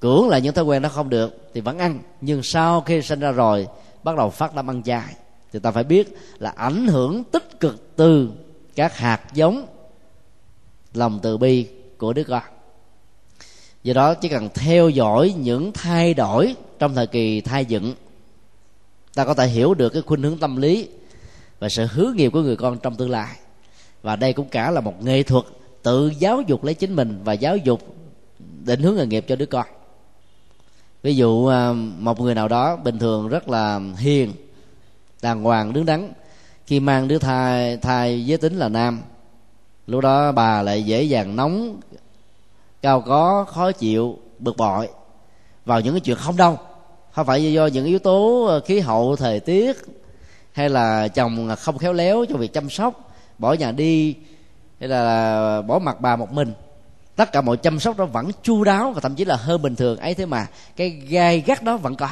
cưỡng 0.00 0.28
lại 0.28 0.40
những 0.40 0.54
thói 0.54 0.64
quen 0.64 0.82
đó 0.82 0.88
không 0.88 1.08
được 1.08 1.50
thì 1.54 1.60
vẫn 1.60 1.78
ăn. 1.78 1.98
Nhưng 2.20 2.42
sau 2.42 2.80
khi 2.80 3.02
sinh 3.02 3.20
ra 3.20 3.30
rồi, 3.30 3.66
bắt 4.02 4.16
đầu 4.16 4.30
phát 4.30 4.54
tâm 4.54 4.70
ăn 4.70 4.82
chay 4.82 5.14
thì 5.52 5.58
ta 5.58 5.70
phải 5.70 5.84
biết 5.84 6.16
là 6.38 6.50
ảnh 6.50 6.86
hưởng 6.86 7.24
tích 7.24 7.60
cực 7.60 7.96
từ 7.96 8.30
các 8.74 8.96
hạt 8.96 9.34
giống 9.34 9.66
lòng 10.94 11.18
từ 11.22 11.38
bi 11.38 11.66
của 11.98 12.12
đứa 12.12 12.24
con 12.24 12.42
do 13.82 13.94
đó 13.94 14.14
chỉ 14.14 14.28
cần 14.28 14.48
theo 14.54 14.88
dõi 14.88 15.34
những 15.38 15.72
thay 15.72 16.14
đổi 16.14 16.54
trong 16.78 16.94
thời 16.94 17.06
kỳ 17.06 17.40
thai 17.40 17.64
dựng, 17.64 17.94
ta 19.14 19.24
có 19.24 19.34
thể 19.34 19.46
hiểu 19.46 19.74
được 19.74 19.88
cái 19.88 20.02
khuynh 20.02 20.22
hướng 20.22 20.38
tâm 20.38 20.56
lý 20.56 20.88
và 21.58 21.68
sự 21.68 21.86
hướng 21.86 22.16
nghiệp 22.16 22.30
của 22.32 22.42
người 22.42 22.56
con 22.56 22.78
trong 22.78 22.96
tương 22.96 23.10
lai. 23.10 23.36
Và 24.02 24.16
đây 24.16 24.32
cũng 24.32 24.48
cả 24.48 24.70
là 24.70 24.80
một 24.80 25.04
nghệ 25.04 25.22
thuật 25.22 25.44
tự 25.82 26.12
giáo 26.18 26.40
dục 26.40 26.64
lấy 26.64 26.74
chính 26.74 26.96
mình 26.96 27.20
và 27.24 27.32
giáo 27.32 27.56
dục 27.56 27.96
định 28.64 28.80
hướng 28.80 28.96
nghề 28.96 29.06
nghiệp 29.06 29.24
cho 29.28 29.36
đứa 29.36 29.46
con 29.46 29.66
ví 31.02 31.16
dụ 31.16 31.46
à, 31.46 31.72
một 31.98 32.20
người 32.20 32.34
nào 32.34 32.48
đó 32.48 32.76
bình 32.76 32.98
thường 32.98 33.28
rất 33.28 33.48
là 33.48 33.80
hiền 33.98 34.32
đàng 35.22 35.42
hoàng 35.42 35.72
đứng 35.72 35.86
đắn, 35.86 36.12
khi 36.66 36.80
mang 36.80 37.08
đứa 37.08 37.18
thai 37.18 37.76
thai 37.76 38.26
giới 38.26 38.38
tính 38.38 38.56
là 38.58 38.68
nam. 38.68 39.02
Lúc 39.86 40.00
đó 40.00 40.32
bà 40.32 40.62
lại 40.62 40.82
dễ 40.82 41.02
dàng 41.02 41.36
nóng, 41.36 41.80
cao 42.82 43.00
có, 43.00 43.44
khó 43.48 43.72
chịu, 43.72 44.18
bực 44.38 44.56
bội. 44.56 44.88
Vào 45.64 45.80
những 45.80 45.94
cái 45.94 46.00
chuyện 46.00 46.16
không 46.16 46.36
đâu 46.36 46.58
không 47.18 47.26
phải 47.26 47.52
do 47.52 47.66
những 47.66 47.86
yếu 47.86 47.98
tố 47.98 48.44
ờ, 48.48 48.60
khí 48.60 48.80
hậu, 48.80 49.16
thời 49.16 49.40
tiết, 49.40 49.76
hay 50.52 50.68
là 50.68 51.08
chồng 51.08 51.48
không 51.58 51.78
khéo 51.78 51.92
léo 51.92 52.24
cho 52.28 52.36
việc 52.36 52.52
chăm 52.52 52.70
sóc, 52.70 53.10
bỏ 53.38 53.52
nhà 53.52 53.72
đi, 53.72 54.14
hay 54.80 54.88
là 54.88 55.62
bỏ 55.62 55.78
mặt 55.78 56.00
bà 56.00 56.16
một 56.16 56.32
mình. 56.32 56.52
Tất 57.16 57.32
cả 57.32 57.40
mọi 57.40 57.56
chăm 57.56 57.80
sóc 57.80 57.96
đó 57.96 58.04
vẫn 58.04 58.30
chu 58.42 58.64
đáo 58.64 58.92
và 58.92 59.00
thậm 59.00 59.14
chí 59.14 59.24
là 59.24 59.36
hơn 59.36 59.62
bình 59.62 59.76
thường. 59.76 59.98
Ấy 59.98 60.14
thế 60.14 60.26
mà, 60.26 60.46
cái 60.76 60.90
gai 60.90 61.40
gắt 61.46 61.62
đó 61.62 61.76
vẫn 61.76 61.96
có 61.96 62.08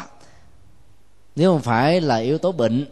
nếu 1.36 1.52
không 1.52 1.62
phải 1.62 2.00
là 2.00 2.16
yếu 2.16 2.38
tố 2.38 2.52
bệnh, 2.52 2.86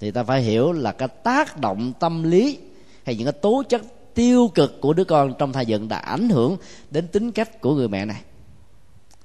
thì 0.00 0.10
ta 0.10 0.22
phải 0.22 0.42
hiểu 0.42 0.72
là 0.72 0.92
cái 0.92 1.08
tác 1.08 1.60
động 1.60 1.92
tâm 2.00 2.22
lý 2.22 2.58
hay 3.06 3.16
những 3.16 3.24
cái 3.24 3.32
tố 3.32 3.62
chất 3.68 3.82
tiêu 4.14 4.50
cực 4.54 4.80
của 4.80 4.92
đứa 4.92 5.04
con 5.04 5.34
trong 5.38 5.52
thai 5.52 5.66
dựng 5.66 5.88
đã 5.88 5.96
ảnh 5.96 6.28
hưởng 6.28 6.56
đến 6.90 7.08
tính 7.08 7.32
cách 7.32 7.60
của 7.60 7.74
người 7.74 7.88
mẹ 7.88 8.04
này. 8.04 8.20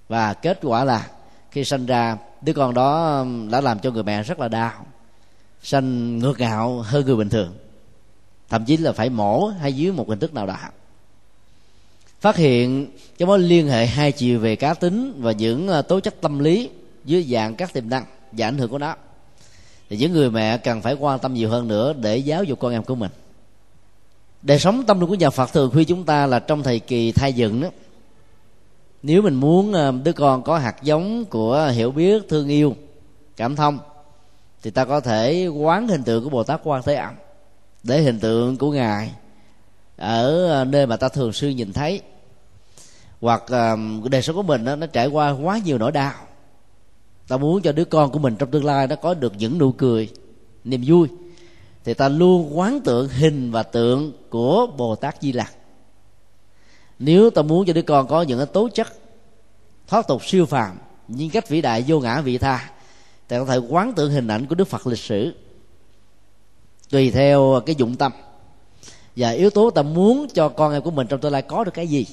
Và 0.07 0.33
kết 0.33 0.59
quả 0.61 0.83
là 0.83 1.07
khi 1.51 1.63
sinh 1.63 1.85
ra, 1.85 2.17
đứa 2.41 2.53
con 2.53 2.73
đó 2.73 3.19
um, 3.19 3.51
đã 3.51 3.61
làm 3.61 3.79
cho 3.79 3.91
người 3.91 4.03
mẹ 4.03 4.23
rất 4.23 4.39
là 4.39 4.47
đau 4.47 4.85
sanh 5.63 6.19
ngược 6.19 6.39
ngạo 6.39 6.81
hơn 6.81 7.05
người 7.05 7.15
bình 7.15 7.29
thường, 7.29 7.53
thậm 8.49 8.65
chí 8.65 8.77
là 8.77 8.91
phải 8.91 9.09
mổ 9.09 9.47
hay 9.47 9.73
dưới 9.73 9.91
một 9.91 10.09
hình 10.09 10.19
thức 10.19 10.33
nào 10.33 10.45
đó. 10.45 10.57
Phát 12.21 12.35
hiện 12.35 12.87
cái 13.17 13.27
mối 13.27 13.39
liên 13.39 13.67
hệ 13.67 13.85
hai 13.85 14.11
chiều 14.11 14.39
về 14.39 14.55
cá 14.55 14.73
tính 14.73 15.21
và 15.21 15.31
những 15.31 15.69
uh, 15.79 15.87
tố 15.87 15.99
chất 15.99 16.21
tâm 16.21 16.39
lý 16.39 16.69
dưới 17.05 17.23
dạng 17.23 17.55
các 17.55 17.73
tiềm 17.73 17.89
năng 17.89 18.05
và 18.31 18.47
ảnh 18.47 18.57
hưởng 18.57 18.69
của 18.69 18.77
nó. 18.77 18.95
Thì 19.89 19.97
những 19.97 20.11
người 20.11 20.31
mẹ 20.31 20.57
cần 20.57 20.81
phải 20.81 20.93
quan 20.93 21.19
tâm 21.19 21.33
nhiều 21.33 21.49
hơn 21.49 21.67
nữa 21.67 21.93
để 21.93 22.17
giáo 22.17 22.43
dục 22.43 22.59
con 22.59 22.71
em 22.71 22.83
của 22.83 22.95
mình. 22.95 23.11
Đời 24.41 24.59
sống 24.59 24.83
tâm 24.85 24.99
linh 24.99 25.09
của 25.09 25.15
nhà 25.15 25.29
Phật 25.29 25.53
thường 25.53 25.71
khuyên 25.71 25.87
chúng 25.87 26.03
ta 26.05 26.25
là 26.25 26.39
trong 26.39 26.63
thời 26.63 26.79
kỳ 26.79 27.11
thai 27.11 27.33
dựng 27.33 27.61
đó 27.61 27.69
nếu 29.03 29.21
mình 29.21 29.35
muốn 29.35 29.73
ờ, 29.73 29.91
đứa 30.03 30.11
con 30.11 30.43
có 30.43 30.57
hạt 30.57 30.75
giống 30.83 31.25
của 31.25 31.71
hiểu 31.73 31.91
biết 31.91 32.29
thương 32.29 32.47
yêu 32.47 32.75
cảm 33.37 33.55
thông 33.55 33.79
thì 34.63 34.71
ta 34.71 34.85
có 34.85 34.99
thể 34.99 35.47
quán 35.47 35.87
hình 35.87 36.03
tượng 36.03 36.23
của 36.23 36.29
bồ 36.29 36.43
tát 36.43 36.61
quan 36.63 36.81
thế 36.85 36.95
âm 36.95 37.13
để 37.83 38.01
hình 38.01 38.19
tượng 38.19 38.57
của 38.57 38.71
ngài 38.71 39.11
ở 39.99 40.47
ờ, 40.47 40.65
nơi 40.65 40.87
mà 40.87 40.97
ta 40.97 41.09
thường 41.09 41.33
xuyên 41.33 41.55
nhìn 41.55 41.73
thấy. 41.73 42.01
Hoặc 43.21 43.43
ờ, 43.47 43.77
đời 44.11 44.21
sống 44.21 44.35
của 44.35 44.43
mình 44.43 44.65
đó, 44.65 44.75
nó 44.75 44.87
trải 44.87 45.07
qua 45.07 45.29
quá 45.43 45.59
nhiều 45.65 45.77
nỗi 45.77 45.91
đau 45.91 46.13
ta 47.29 47.37
muốn 47.37 47.61
cho 47.61 47.71
đứa 47.71 47.85
con 47.85 48.11
của 48.11 48.19
mình 48.19 48.35
trong 48.35 48.51
tương 48.51 48.65
lai 48.65 48.87
nó 48.87 48.95
có 48.95 49.13
được 49.13 49.33
những 49.37 49.57
nụ 49.57 49.71
cười, 49.71 50.09
niềm 50.63 50.83
vui. 50.85 51.07
Thì 51.83 51.93
ta 51.93 52.09
luôn 52.09 52.59
quán 52.59 52.81
tượng 52.81 53.09
hình 53.09 53.51
và 53.51 53.63
tượng 53.63 54.11
của 54.29 54.67
bồ 54.77 54.95
tát 54.95 55.21
di 55.21 55.31
lặc. 55.31 55.53
Nếu 56.99 57.29
ta 57.29 57.41
muốn 57.41 57.65
cho 57.65 57.73
đứa 57.73 57.81
con 57.81 58.07
có 58.07 58.21
những 58.21 58.45
tố 58.53 58.69
chất, 58.73 58.87
thoát 59.87 60.07
tục 60.07 60.25
siêu 60.25 60.45
phàm 60.45 60.77
nhân 61.07 61.29
cách 61.29 61.49
vĩ 61.49 61.61
đại 61.61 61.83
vô 61.87 61.99
ngã 61.99 62.21
vị 62.21 62.37
tha, 62.37 62.71
thì 63.27 63.37
có 63.39 63.45
thể 63.45 63.57
quán 63.57 63.93
tượng 63.93 64.11
hình 64.11 64.27
ảnh 64.27 64.45
của 64.45 64.55
đức 64.55 64.67
phật 64.67 64.87
lịch 64.87 64.99
sử. 64.99 65.33
Tùy 66.89 67.11
theo 67.11 67.61
cái 67.65 67.75
dụng 67.75 67.95
tâm 67.95 68.11
và 69.15 69.29
yếu 69.29 69.49
tố 69.49 69.69
ta 69.69 69.81
muốn 69.81 70.27
cho 70.33 70.49
con 70.49 70.73
em 70.73 70.81
của 70.81 70.91
mình 70.91 71.07
trong 71.07 71.19
tương 71.19 71.31
lai 71.31 71.41
có 71.41 71.63
được 71.63 71.73
cái 71.73 71.87
gì 71.87 72.07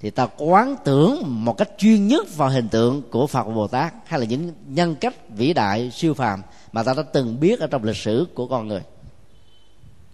thì 0.00 0.10
ta 0.10 0.26
quán 0.38 0.76
tưởng 0.84 1.22
một 1.26 1.56
cách 1.58 1.70
chuyên 1.78 2.08
nhất 2.08 2.36
vào 2.36 2.48
hình 2.48 2.68
tượng 2.68 3.02
của 3.10 3.26
phật 3.26 3.46
và 3.46 3.54
bồ 3.54 3.66
tát 3.66 3.94
hay 4.06 4.20
là 4.20 4.26
những 4.26 4.52
nhân 4.66 4.94
cách 4.94 5.14
vĩ 5.28 5.52
đại, 5.52 5.90
siêu 5.90 6.14
phàm 6.14 6.42
mà 6.72 6.82
ta 6.82 6.94
đã 6.96 7.02
từng 7.02 7.40
biết 7.40 7.60
ở 7.60 7.66
trong 7.66 7.84
lịch 7.84 7.96
sử 7.96 8.26
của 8.34 8.46
con 8.46 8.68
người. 8.68 8.82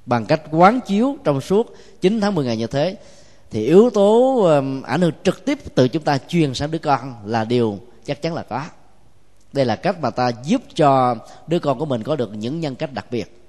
Bằng 0.06 0.26
cách 0.26 0.42
quán 0.50 0.80
chiếu 0.86 1.16
trong 1.24 1.40
suốt 1.40 1.74
9 2.00 2.20
tháng 2.20 2.34
10 2.34 2.44
ngày 2.44 2.56
như 2.56 2.66
thế, 2.66 2.96
thì 3.50 3.66
yếu 3.66 3.90
tố 3.90 4.40
ảnh 4.84 5.00
hưởng 5.00 5.12
trực 5.22 5.44
tiếp 5.44 5.58
từ 5.74 5.88
chúng 5.88 6.02
ta 6.02 6.18
truyền 6.28 6.54
sang 6.54 6.70
đứa 6.70 6.78
con 6.78 7.14
là 7.24 7.44
điều 7.44 7.78
chắc 8.04 8.22
chắn 8.22 8.34
là 8.34 8.42
có. 8.42 8.64
Đây 9.52 9.64
là 9.64 9.76
cách 9.76 10.00
mà 10.00 10.10
ta 10.10 10.30
giúp 10.44 10.62
cho 10.74 11.16
đứa 11.46 11.58
con 11.58 11.78
của 11.78 11.86
mình 11.86 12.02
có 12.02 12.16
được 12.16 12.34
những 12.34 12.60
nhân 12.60 12.74
cách 12.74 12.92
đặc 12.92 13.06
biệt. 13.10 13.42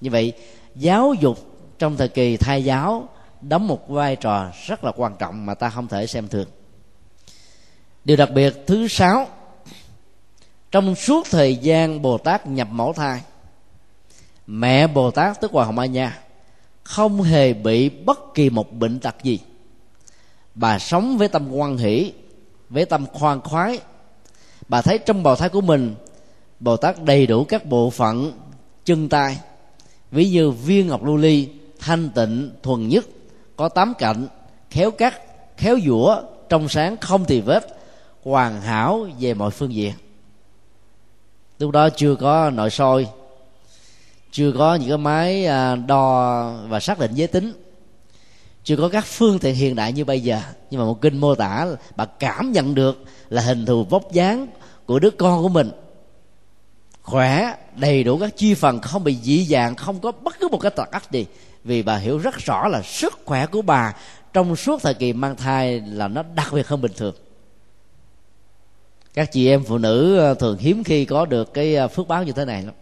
Như 0.00 0.10
vậy, 0.10 0.32
giáo 0.76 1.14
dục 1.20 1.38
trong 1.78 1.96
thời 1.96 2.08
kỳ 2.08 2.36
thai 2.36 2.64
giáo 2.64 3.08
đóng 3.40 3.68
một 3.68 3.88
vai 3.88 4.16
trò 4.16 4.50
rất 4.66 4.84
là 4.84 4.92
quan 4.96 5.16
trọng 5.18 5.46
mà 5.46 5.54
ta 5.54 5.70
không 5.70 5.88
thể 5.88 6.06
xem 6.06 6.28
thường. 6.28 6.48
Điều 8.04 8.16
đặc 8.16 8.30
biệt 8.34 8.54
thứ 8.66 8.88
sáu, 8.88 9.28
trong 10.70 10.94
suốt 10.94 11.26
thời 11.30 11.56
gian 11.56 12.02
bồ 12.02 12.18
tát 12.18 12.46
nhập 12.46 12.68
mẫu 12.70 12.92
thai, 12.92 13.22
mẹ 14.46 14.86
bồ 14.86 15.10
tát 15.10 15.40
tức 15.40 15.52
hoàng 15.52 15.66
hồng 15.66 15.78
a 15.78 15.86
nha 15.86 16.18
không 16.82 17.22
hề 17.22 17.52
bị 17.52 17.88
bất 17.88 18.34
kỳ 18.34 18.50
một 18.50 18.72
bệnh 18.72 19.00
tật 19.00 19.14
gì. 19.22 19.40
Bà 20.54 20.78
sống 20.78 21.18
với 21.18 21.28
tâm 21.28 21.52
quan 21.52 21.78
hỷ, 21.78 22.12
với 22.68 22.84
tâm 22.84 23.06
khoan 23.12 23.40
khoái. 23.40 23.78
Bà 24.68 24.82
thấy 24.82 24.98
trong 24.98 25.22
bào 25.22 25.36
thai 25.36 25.48
của 25.48 25.60
mình, 25.60 25.94
bồ 26.60 26.76
tát 26.76 27.02
đầy 27.02 27.26
đủ 27.26 27.44
các 27.44 27.66
bộ 27.66 27.90
phận 27.90 28.32
chân 28.84 29.08
tay 29.08 29.38
ví 30.10 30.30
như 30.30 30.50
viên 30.50 30.88
ngọc 30.88 31.04
lưu 31.04 31.16
ly, 31.16 31.48
thanh 31.78 32.10
tịnh, 32.10 32.50
thuần 32.62 32.88
nhất 32.88 33.06
có 33.56 33.68
tám 33.68 33.94
cạnh 33.98 34.28
khéo 34.70 34.90
cắt, 34.90 35.20
khéo 35.56 35.78
dũa 35.86 36.22
trong 36.48 36.68
sáng 36.68 36.96
không 36.96 37.24
tì 37.24 37.40
vết, 37.40 37.78
hoàn 38.22 38.60
hảo 38.60 39.08
về 39.20 39.34
mọi 39.34 39.50
phương 39.50 39.74
diện. 39.74 39.92
Lúc 41.58 41.70
đó 41.70 41.88
chưa 41.88 42.14
có 42.14 42.50
nội 42.50 42.70
soi, 42.70 43.08
chưa 44.30 44.52
có 44.52 44.74
những 44.74 44.88
cái 44.88 44.98
máy 44.98 45.46
à, 45.46 45.76
đo 45.76 46.52
và 46.68 46.80
xác 46.80 46.98
định 46.98 47.14
giới 47.14 47.26
tính. 47.26 47.52
Chưa 48.64 48.76
có 48.76 48.88
các 48.88 49.04
phương 49.06 49.38
tiện 49.38 49.54
hiện 49.54 49.74
đại 49.74 49.92
như 49.92 50.04
bây 50.04 50.20
giờ. 50.20 50.40
Nhưng 50.70 50.80
mà 50.80 50.86
một 50.86 51.00
kinh 51.00 51.18
mô 51.18 51.34
tả, 51.34 51.66
bà 51.96 52.04
cảm 52.04 52.52
nhận 52.52 52.74
được 52.74 53.04
là 53.28 53.42
hình 53.42 53.66
thù 53.66 53.84
vóc 53.84 54.12
dáng 54.12 54.46
của 54.86 54.98
đứa 54.98 55.10
con 55.10 55.42
của 55.42 55.48
mình. 55.48 55.70
Khỏe, 57.02 57.54
đầy 57.76 58.04
đủ 58.04 58.18
các 58.18 58.36
chi 58.36 58.54
phần, 58.54 58.80
không 58.80 59.04
bị 59.04 59.16
dị 59.22 59.46
dạng, 59.46 59.74
không 59.74 60.00
có 60.00 60.12
bất 60.12 60.40
cứ 60.40 60.48
một 60.48 60.58
cái 60.58 60.70
tật 60.70 60.90
ách 60.90 61.10
gì 61.12 61.26
vì 61.66 61.82
bà 61.82 61.96
hiểu 61.96 62.18
rất 62.18 62.34
rõ 62.34 62.68
là 62.68 62.82
sức 62.82 63.18
khỏe 63.24 63.46
của 63.46 63.62
bà 63.62 63.94
trong 64.32 64.56
suốt 64.56 64.82
thời 64.82 64.94
kỳ 64.94 65.12
mang 65.12 65.36
thai 65.36 65.80
là 65.80 66.08
nó 66.08 66.22
đặc 66.34 66.52
biệt 66.52 66.68
hơn 66.68 66.80
bình 66.80 66.92
thường. 66.96 67.14
Các 69.14 69.32
chị 69.32 69.48
em 69.48 69.64
phụ 69.64 69.78
nữ 69.78 70.18
ờ, 70.18 70.34
thường 70.34 70.58
hiếm 70.58 70.84
khi 70.84 71.04
có 71.04 71.26
được 71.26 71.54
cái 71.54 71.74
ờ, 71.74 71.88
phước 71.88 72.08
báo 72.08 72.24
như 72.24 72.32
thế 72.32 72.44
này 72.44 72.62
lắm. 72.62 72.74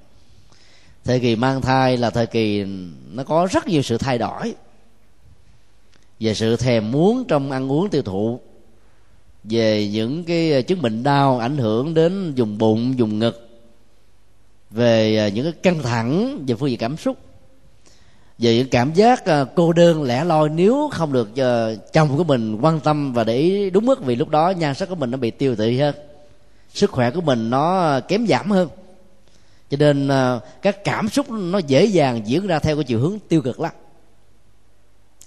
Thời 1.05 1.21
kỳ 1.21 1.37
mang 1.37 1.61
thai 1.61 1.97
là 1.97 2.11
thời 2.11 2.27
kỳ 2.27 2.65
nó 3.13 3.25
có 3.25 3.49
rất 3.51 3.69
nhiều 3.69 3.83
sự 3.83 3.99
thay 3.99 4.19
đổi. 4.19 4.55
Về 6.21 6.35
sự 6.35 6.57
thèm 6.57 6.91
muốn 6.91 7.25
trong 7.29 7.51
ăn 7.51 7.73
uống 7.73 7.91
tiêu 7.91 8.03
thụ, 8.03 8.41
về 9.45 9.89
những 9.89 10.25
cái 10.25 10.53
ờ, 10.53 10.63
chứng 10.63 10.83
bệnh 10.83 11.03
đau 11.03 11.39
ảnh 11.39 11.57
hưởng 11.57 11.95
đến 11.95 12.35
vùng 12.37 12.59
bụng, 12.59 12.95
vùng 12.99 13.19
ngực, 13.19 13.49
về 14.71 15.31
những 15.35 15.45
cái 15.45 15.53
căng 15.63 15.83
thẳng, 15.83 16.45
về 16.47 16.55
phương 16.55 16.71
diện 16.71 16.79
cảm 16.79 16.97
xúc 16.97 17.24
về 18.39 18.57
những 18.57 18.69
cảm 18.69 18.93
giác 18.93 19.25
ờ, 19.25 19.45
cô 19.55 19.73
đơn, 19.73 20.03
lẻ 20.03 20.25
loi 20.25 20.49
nếu 20.49 20.91
không 20.93 21.13
được 21.13 21.37
ờ, 21.37 21.77
chồng 21.93 22.17
của 22.17 22.25
mình 22.25 22.59
quan 22.61 22.81
tâm 22.81 23.13
và 23.13 23.25
để 23.25 23.37
ý 23.37 23.71
đúng 23.71 23.87
mức, 23.87 24.05
vì 24.05 24.17
lúc 24.17 24.29
đó 24.29 24.51
nhan 24.51 24.75
sắc 24.75 24.89
của 24.89 24.95
mình 24.95 25.11
nó 25.11 25.17
bị 25.17 25.31
tiêu 25.31 25.57
tụy 25.57 25.79
hơn, 25.79 25.95
sức 26.71 26.91
khỏe 26.91 27.11
của 27.11 27.21
mình 27.21 27.51
nó 27.51 27.79
ờ, 27.79 28.01
kém 28.01 28.27
giảm 28.27 28.51
hơn. 28.51 28.69
Cho 29.71 29.77
nên 29.77 30.11
các 30.63 30.85
cảm 30.85 31.09
xúc 31.09 31.31
nó 31.31 31.59
dễ 31.59 31.85
dàng 31.85 32.23
diễn 32.27 32.47
ra 32.47 32.59
theo 32.59 32.77
cái 32.77 32.85
chiều 32.85 33.01
hướng 33.01 33.19
tiêu 33.29 33.43
cực 33.43 33.61
lắm. 33.61 33.73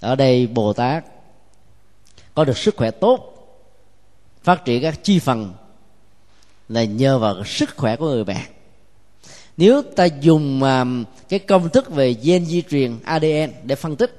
Ở 0.00 0.14
đây 0.14 0.46
bồ 0.46 0.72
tát 0.72 1.04
có 2.34 2.44
được 2.44 2.58
sức 2.58 2.76
khỏe 2.76 2.90
tốt, 2.90 3.34
phát 4.42 4.64
triển 4.64 4.82
các 4.82 5.04
chi 5.04 5.18
phần 5.18 5.54
là 6.68 6.84
nhờ 6.84 7.18
vào 7.18 7.44
sức 7.44 7.76
khỏe 7.76 7.96
của 7.96 8.08
người 8.08 8.24
bạn 8.24 8.46
nếu 9.58 9.82
ta 9.82 10.04
dùng 10.04 10.62
à, 10.62 10.84
cái 11.28 11.38
công 11.38 11.68
thức 11.68 11.90
về 11.90 12.14
gen 12.22 12.46
di 12.46 12.62
truyền 12.62 12.98
adn 13.04 13.52
để 13.62 13.74
phân 13.74 13.96
tích 13.96 14.16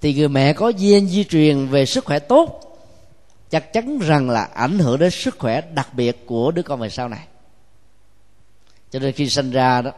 thì 0.00 0.14
người 0.14 0.28
mẹ 0.28 0.52
có 0.52 0.72
gen 0.78 1.08
di 1.08 1.24
truyền 1.24 1.66
về 1.66 1.86
sức 1.86 2.04
khỏe 2.04 2.18
tốt 2.18 2.62
chắc 3.50 3.72
chắn 3.72 3.98
rằng 3.98 4.30
là 4.30 4.44
ảnh 4.44 4.78
hưởng 4.78 4.98
đến 4.98 5.10
sức 5.10 5.38
khỏe 5.38 5.60
đặc 5.60 5.94
biệt 5.94 6.26
của 6.26 6.50
đứa 6.50 6.62
con 6.62 6.80
về 6.80 6.90
sau 6.90 7.08
này. 7.08 7.26
Cho 8.90 8.98
nên 8.98 9.12
khi 9.12 9.28
sinh 9.28 9.50
ra 9.50 9.82
đó 9.82 9.90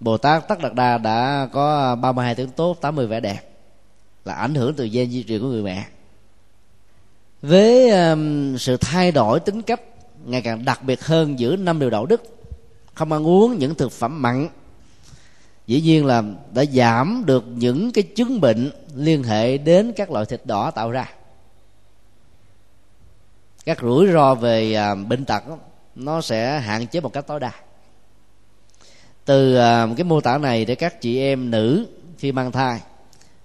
Bồ 0.00 0.18
Tát 0.18 0.48
Tất 0.48 0.58
Đạt 0.62 0.74
Đa 0.74 0.98
đã 0.98 1.48
có 1.52 1.96
32 1.96 2.34
tướng 2.34 2.50
tốt 2.50 2.78
80 2.80 3.06
vẻ 3.06 3.20
đẹp 3.20 3.40
là 4.24 4.34
ảnh 4.34 4.54
hưởng 4.54 4.74
từ 4.74 4.88
gen 4.92 5.10
di 5.10 5.24
truyền 5.24 5.40
của 5.40 5.46
người 5.46 5.62
mẹ. 5.62 5.86
Với 7.42 7.90
um, 7.90 8.56
sự 8.56 8.76
thay 8.76 9.12
đổi 9.12 9.40
tính 9.40 9.62
cách 9.62 9.80
ngày 10.24 10.42
càng 10.42 10.64
đặc 10.64 10.82
biệt 10.82 11.04
hơn 11.04 11.38
giữa 11.38 11.56
năm 11.56 11.78
điều 11.78 11.90
đạo 11.90 12.06
đức 12.06 12.39
không 13.00 13.12
ăn 13.12 13.26
uống 13.26 13.58
những 13.58 13.74
thực 13.74 13.92
phẩm 13.92 14.22
mặn. 14.22 14.48
Dĩ 15.66 15.80
nhiên 15.80 16.06
là 16.06 16.22
đã 16.54 16.64
giảm 16.64 17.22
được 17.26 17.44
những 17.54 17.92
cái 17.92 18.04
chứng 18.04 18.40
bệnh 18.40 18.70
liên 18.94 19.22
hệ 19.22 19.58
đến 19.58 19.92
các 19.96 20.10
loại 20.10 20.24
thịt 20.24 20.40
đỏ 20.44 20.70
tạo 20.70 20.90
ra. 20.90 21.10
Các 23.64 23.78
rủi 23.82 24.06
ro 24.12 24.34
về 24.34 24.74
à, 24.74 24.94
bệnh 24.94 25.24
tật 25.24 25.42
nó 25.94 26.20
sẽ 26.20 26.60
hạn 26.60 26.86
chế 26.86 27.00
một 27.00 27.12
cách 27.12 27.26
tối 27.26 27.40
đa. 27.40 27.52
Từ 29.24 29.56
à, 29.56 29.86
cái 29.96 30.04
mô 30.04 30.20
tả 30.20 30.38
này 30.38 30.64
để 30.64 30.74
các 30.74 31.00
chị 31.00 31.18
em 31.18 31.50
nữ 31.50 31.86
khi 32.18 32.32
mang 32.32 32.52
thai 32.52 32.80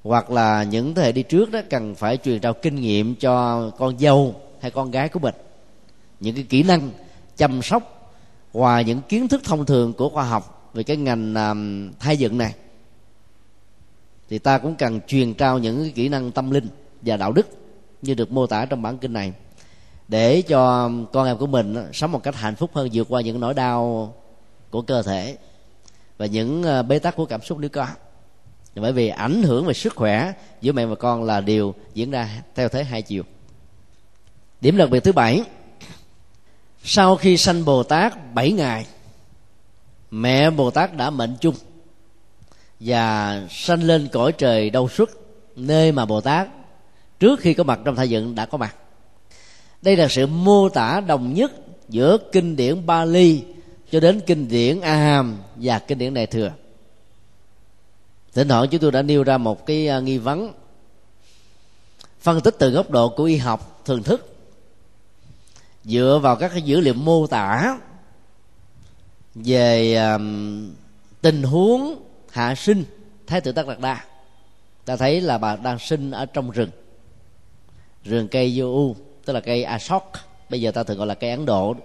hoặc 0.03 0.31
là 0.31 0.63
những 0.63 0.95
thế 0.95 1.03
hệ 1.03 1.11
đi 1.11 1.23
trước 1.23 1.51
đó 1.51 1.59
cần 1.69 1.95
phải 1.95 2.17
truyền 2.17 2.39
trao 2.39 2.53
kinh 2.53 2.75
nghiệm 2.75 3.15
cho 3.15 3.69
con 3.77 3.99
dâu 3.99 4.35
hay 4.59 4.71
con 4.71 4.91
gái 4.91 5.09
của 5.09 5.19
mình. 5.19 5.35
Những 6.19 6.35
cái 6.35 6.45
kỹ 6.49 6.63
năng 6.63 6.91
chăm 7.37 7.61
sóc 7.61 7.94
ngoài 8.55 8.83
những 8.83 9.01
kiến 9.01 9.27
thức 9.27 9.41
thông 9.43 9.65
thường 9.65 9.93
của 9.93 10.09
khoa 10.09 10.23
học 10.23 10.71
về 10.73 10.83
cái 10.83 10.97
ngành 10.97 11.35
um, 11.35 11.91
thay 11.99 12.17
dựng 12.17 12.37
này 12.37 12.55
thì 14.29 14.39
ta 14.39 14.57
cũng 14.57 14.75
cần 14.75 14.99
truyền 15.07 15.33
trao 15.33 15.59
những 15.59 15.91
kỹ 15.91 16.09
năng 16.09 16.31
tâm 16.31 16.51
linh 16.51 16.67
và 17.01 17.17
đạo 17.17 17.31
đức 17.31 17.47
như 18.01 18.13
được 18.13 18.31
mô 18.31 18.47
tả 18.47 18.65
trong 18.65 18.81
bản 18.81 18.97
kinh 18.97 19.13
này 19.13 19.33
để 20.07 20.41
cho 20.41 20.91
con 21.13 21.27
em 21.27 21.37
của 21.37 21.47
mình 21.47 21.73
ờ, 21.73 21.89
sống 21.93 22.11
một 22.11 22.23
cách 22.23 22.35
hạnh 22.35 22.55
phúc 22.55 22.71
hơn 22.73 22.89
vượt 22.93 23.07
qua 23.09 23.21
những 23.21 23.39
nỗi 23.39 23.53
đau 23.53 24.13
của 24.69 24.81
cơ 24.81 25.01
thể 25.01 25.37
và 26.17 26.25
những 26.25 26.63
ờ, 26.63 26.83
bế 26.83 26.99
tắc 26.99 27.15
của 27.15 27.25
cảm 27.25 27.41
xúc 27.41 27.57
nếu 27.61 27.69
có. 27.69 27.87
Bởi 28.75 28.93
vì 28.93 29.09
ảnh 29.09 29.43
hưởng 29.43 29.65
về 29.65 29.73
sức 29.73 29.95
khỏe 29.95 30.33
giữa 30.61 30.71
mẹ 30.71 30.85
và 30.85 30.95
con 30.95 31.23
là 31.23 31.41
điều 31.41 31.75
diễn 31.93 32.11
ra 32.11 32.29
theo 32.55 32.69
thế 32.69 32.83
hai 32.83 33.01
chiều. 33.01 33.23
Điểm 34.61 34.77
đặc 34.77 34.89
biệt 34.89 35.03
thứ 35.03 35.11
bảy 35.11 35.43
sau 36.87 37.15
khi 37.15 37.37
sanh 37.37 37.65
bồ 37.65 37.83
tát 37.83 38.33
bảy 38.33 38.51
ngày, 38.51 38.85
mẹ 40.11 40.49
bồ 40.49 40.71
tát 40.71 40.97
đã 40.97 41.09
mệnh 41.09 41.35
chung 41.41 41.55
và 42.79 43.41
sanh 43.49 43.83
lên 43.83 44.07
cõi 44.11 44.31
trời 44.31 44.69
đâu 44.69 44.89
xuất 44.89 45.09
nơi 45.55 45.91
mà 45.91 46.05
bồ 46.05 46.21
tát 46.21 46.47
trước 47.19 47.39
khi 47.39 47.53
có 47.53 47.63
mặt 47.63 47.79
trong 47.85 47.95
thai 47.95 48.09
dựng 48.09 48.35
đã 48.35 48.45
có 48.45 48.57
mặt. 48.57 48.75
Đây 49.81 49.95
là 49.95 50.07
sự 50.07 50.27
mô 50.27 50.69
tả 50.69 51.01
đồng 51.07 51.33
nhất 51.33 51.51
giữa 51.89 52.17
kinh 52.31 52.55
điển 52.55 52.85
Bali 52.85 53.43
cho 53.91 53.99
đến 53.99 54.21
kinh 54.25 54.47
điển 54.47 54.81
A 54.81 54.95
Hàm 54.95 55.37
và 55.55 55.79
kinh 55.79 55.97
điển 55.97 56.13
Đại 56.13 56.27
thừa. 56.27 56.51
Thỉnh 58.33 58.47
thoảng 58.47 58.67
chúng 58.71 58.81
tôi 58.81 58.91
đã 58.91 59.01
nêu 59.01 59.23
ra 59.23 59.37
một 59.37 59.65
cái 59.65 59.87
à, 59.87 59.99
nghi 59.99 60.17
vấn, 60.17 60.53
phân 62.21 62.41
tích 62.41 62.55
từ 62.59 62.69
góc 62.69 62.89
độ 62.89 63.09
của 63.09 63.23
y 63.23 63.37
học, 63.37 63.81
thường 63.85 64.03
thức 64.03 64.34
dựa 65.85 66.19
vào 66.23 66.35
các 66.35 66.51
cái 66.51 66.61
dữ 66.61 66.79
liệu 66.79 66.93
mô 66.93 67.27
tả 67.27 67.77
về 69.35 69.95
um, 69.95 70.73
tình 71.21 71.43
huống 71.43 72.03
hạ 72.31 72.55
sinh 72.55 72.83
thái 73.27 73.41
tử 73.41 73.51
tất 73.51 73.67
đạt 73.67 73.79
đa. 73.79 74.05
Ta 74.85 74.95
thấy 74.95 75.21
là 75.21 75.37
bà 75.37 75.55
đang 75.55 75.79
sinh 75.79 76.11
ở 76.11 76.25
trong 76.25 76.51
rừng 76.51 76.69
rừng 78.03 78.27
cây 78.27 78.53
vô 78.55 78.65
u 78.65 78.95
tức 79.25 79.33
là 79.33 79.39
cây 79.39 79.63
ashok 79.63 80.11
bây 80.49 80.61
giờ 80.61 80.71
ta 80.71 80.83
thường 80.83 80.97
gọi 80.97 81.07
là 81.07 81.13
cây 81.13 81.31
ấn 81.31 81.45
độ. 81.45 81.75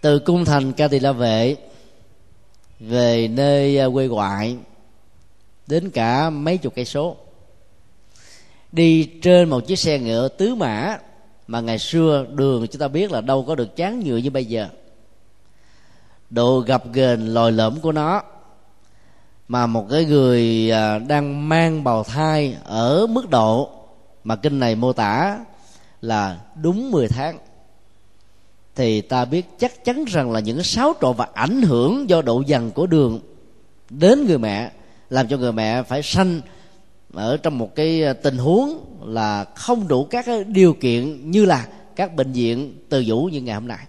Từ 0.00 0.18
cung 0.18 0.44
thành 0.44 0.72
ca 0.72 0.88
tỳ 0.88 0.98
la 0.98 1.12
vệ 1.12 1.56
về 2.80 3.28
nơi 3.28 3.78
ờ, 3.78 3.90
quê 3.90 4.06
ngoại 4.08 4.56
đến 5.66 5.90
cả 5.90 6.30
mấy 6.30 6.58
chục 6.58 6.74
cây 6.76 6.84
số 6.84 7.16
đi 8.72 9.10
trên 9.22 9.48
một 9.48 9.66
chiếc 9.66 9.78
xe 9.78 9.98
ngựa 9.98 10.28
tứ 10.28 10.54
mã 10.54 10.98
mà 11.52 11.60
ngày 11.60 11.78
xưa 11.78 12.26
đường 12.34 12.66
chúng 12.66 12.80
ta 12.80 12.88
biết 12.88 13.12
là 13.12 13.20
đâu 13.20 13.44
có 13.44 13.54
được 13.54 13.76
chán 13.76 14.00
nhựa 14.00 14.16
như 14.16 14.30
bây 14.30 14.44
giờ. 14.44 14.68
Độ 16.30 16.60
gập 16.60 16.92
ghềnh 16.92 17.34
lòi 17.34 17.52
lõm 17.52 17.80
của 17.80 17.92
nó. 17.92 18.22
Mà 19.48 19.66
một 19.66 19.86
cái 19.90 20.04
người 20.04 20.70
à, 20.70 20.98
đang 20.98 21.48
mang 21.48 21.84
bào 21.84 22.04
thai 22.04 22.56
ở 22.64 23.06
mức 23.06 23.30
độ 23.30 23.70
mà 24.24 24.36
kinh 24.36 24.60
này 24.60 24.74
mô 24.74 24.92
tả 24.92 25.38
là 26.00 26.40
đúng 26.62 26.90
10 26.90 27.08
tháng. 27.08 27.38
Thì 28.74 29.00
ta 29.00 29.24
biết 29.24 29.46
chắc 29.58 29.84
chắn 29.84 30.04
rằng 30.04 30.32
là 30.32 30.40
những 30.40 30.62
xáo 30.62 30.94
trộn 31.00 31.16
và 31.16 31.28
ảnh 31.34 31.62
hưởng 31.62 32.08
do 32.08 32.22
độ 32.22 32.42
dần 32.46 32.70
của 32.70 32.86
đường 32.86 33.20
đến 33.90 34.26
người 34.26 34.38
mẹ 34.38 34.70
làm 35.10 35.28
cho 35.28 35.36
người 35.36 35.52
mẹ 35.52 35.82
phải 35.82 36.02
sanh 36.02 36.40
ở 37.12 37.36
trong 37.36 37.58
một 37.58 37.74
cái 37.74 38.02
ờ, 38.02 38.12
tình 38.12 38.38
huống 38.38 38.84
là 39.02 39.44
không 39.44 39.88
đủ 39.88 40.04
các 40.04 40.26
điều 40.46 40.74
kiện 40.74 41.30
như 41.30 41.44
là 41.44 41.68
các 41.96 42.14
bệnh 42.14 42.32
viện 42.32 42.78
từ 42.88 43.04
vũ 43.06 43.24
như 43.24 43.40
ngày 43.40 43.54
hôm 43.54 43.68
nay. 43.68 43.86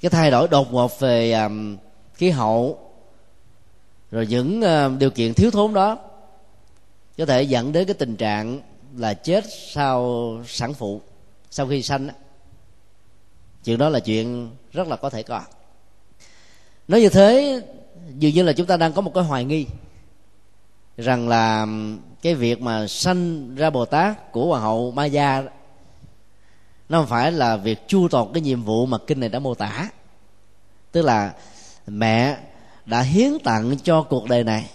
Cái 0.00 0.10
thay 0.10 0.30
đổi 0.30 0.48
đột 0.48 0.72
ngột 0.72 1.00
về 1.00 1.32
um, 1.32 1.76
khí 2.14 2.30
hậu 2.30 2.78
rồi 4.10 4.26
những 4.26 4.60
uh, 4.60 4.98
điều 4.98 5.10
kiện 5.10 5.34
thiếu 5.34 5.50
thốn 5.50 5.74
đó 5.74 5.98
có 7.18 7.26
thể 7.26 7.42
dẫn 7.42 7.72
đến 7.72 7.86
cái 7.86 7.94
tình 7.94 8.16
trạng 8.16 8.60
là 8.96 9.14
chết 9.14 9.44
sau 9.74 10.28
sản 10.46 10.74
phụ 10.74 11.00
sau 11.50 11.66
khi 11.66 11.82
sanh 11.82 12.08
chuyện 13.64 13.78
đó 13.78 13.88
là 13.88 14.00
chuyện 14.00 14.50
rất 14.72 14.88
là 14.88 14.96
có 14.96 15.10
thể 15.10 15.22
có. 15.22 15.42
Nói 16.88 17.00
như 17.00 17.08
thế 17.08 17.60
dường 18.18 18.34
như 18.34 18.42
là 18.42 18.52
chúng 18.52 18.66
ta 18.66 18.76
đang 18.76 18.92
có 18.92 19.00
một 19.00 19.14
cái 19.14 19.24
hoài 19.24 19.44
nghi 19.44 19.66
rằng 20.98 21.28
là 21.28 21.66
cái 22.22 22.34
việc 22.34 22.60
mà 22.60 22.86
sanh 22.86 23.54
ra 23.54 23.70
bồ 23.70 23.84
tát 23.84 24.32
của 24.32 24.46
hoàng 24.46 24.62
hậu 24.62 24.90
ma 24.90 25.04
gia 25.04 25.42
nó 26.88 26.98
không 26.98 27.06
phải 27.06 27.32
là 27.32 27.56
việc 27.56 27.88
chu 27.88 28.08
toàn 28.08 28.32
cái 28.34 28.40
nhiệm 28.40 28.62
vụ 28.62 28.86
mà 28.86 28.98
kinh 29.06 29.20
này 29.20 29.28
đã 29.28 29.38
mô 29.38 29.54
tả. 29.54 29.88
Tức 30.92 31.02
là 31.02 31.32
mẹ 31.86 32.36
đã 32.86 33.00
hiến 33.00 33.38
tặng 33.44 33.78
cho 33.78 34.02
cuộc 34.02 34.28
đời 34.28 34.44
này, 34.44 34.70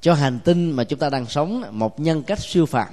cho 0.00 0.14
hành 0.14 0.38
tinh 0.44 0.70
mà 0.70 0.84
chúng 0.84 0.98
ta 0.98 1.10
đang 1.10 1.26
sống, 1.26 1.64
một 1.70 2.00
nhân 2.00 2.22
cách 2.22 2.38
siêu 2.38 2.66
phàm. 2.66 2.88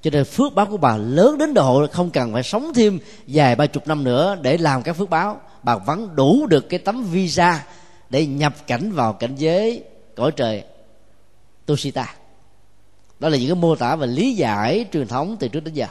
Cho 0.00 0.10
nên 0.10 0.24
phước 0.24 0.54
báo 0.54 0.66
của 0.66 0.76
bà 0.76 0.96
lớn 0.96 1.38
đến 1.38 1.54
độ 1.54 1.86
không 1.92 2.10
cần 2.10 2.32
phải 2.32 2.42
sống 2.42 2.72
thêm 2.74 2.98
vài 3.26 3.56
ba 3.56 3.66
chục 3.66 3.86
năm 3.86 4.04
nữa 4.04 4.36
để 4.42 4.58
làm 4.58 4.82
các 4.82 4.92
phước 4.92 5.10
báo. 5.10 5.40
Bà 5.62 5.76
vẫn 5.76 6.16
đủ 6.16 6.46
được 6.46 6.68
cái 6.68 6.78
tấm 6.78 7.04
visa 7.04 7.64
để 8.10 8.26
nhập 8.26 8.54
cảnh 8.66 8.92
vào 8.92 9.12
cảnh 9.12 9.34
giới 9.36 9.84
cõi 10.16 10.32
trời 10.36 10.64
Tushita 11.66 12.14
đó 13.24 13.30
là 13.30 13.36
những 13.36 13.48
cái 13.48 13.54
mô 13.54 13.76
tả 13.76 13.96
và 13.96 14.06
lý 14.06 14.34
giải 14.34 14.86
truyền 14.92 15.08
thống 15.08 15.36
từ 15.40 15.48
trước 15.48 15.64
đến 15.64 15.74
giờ. 15.74 15.86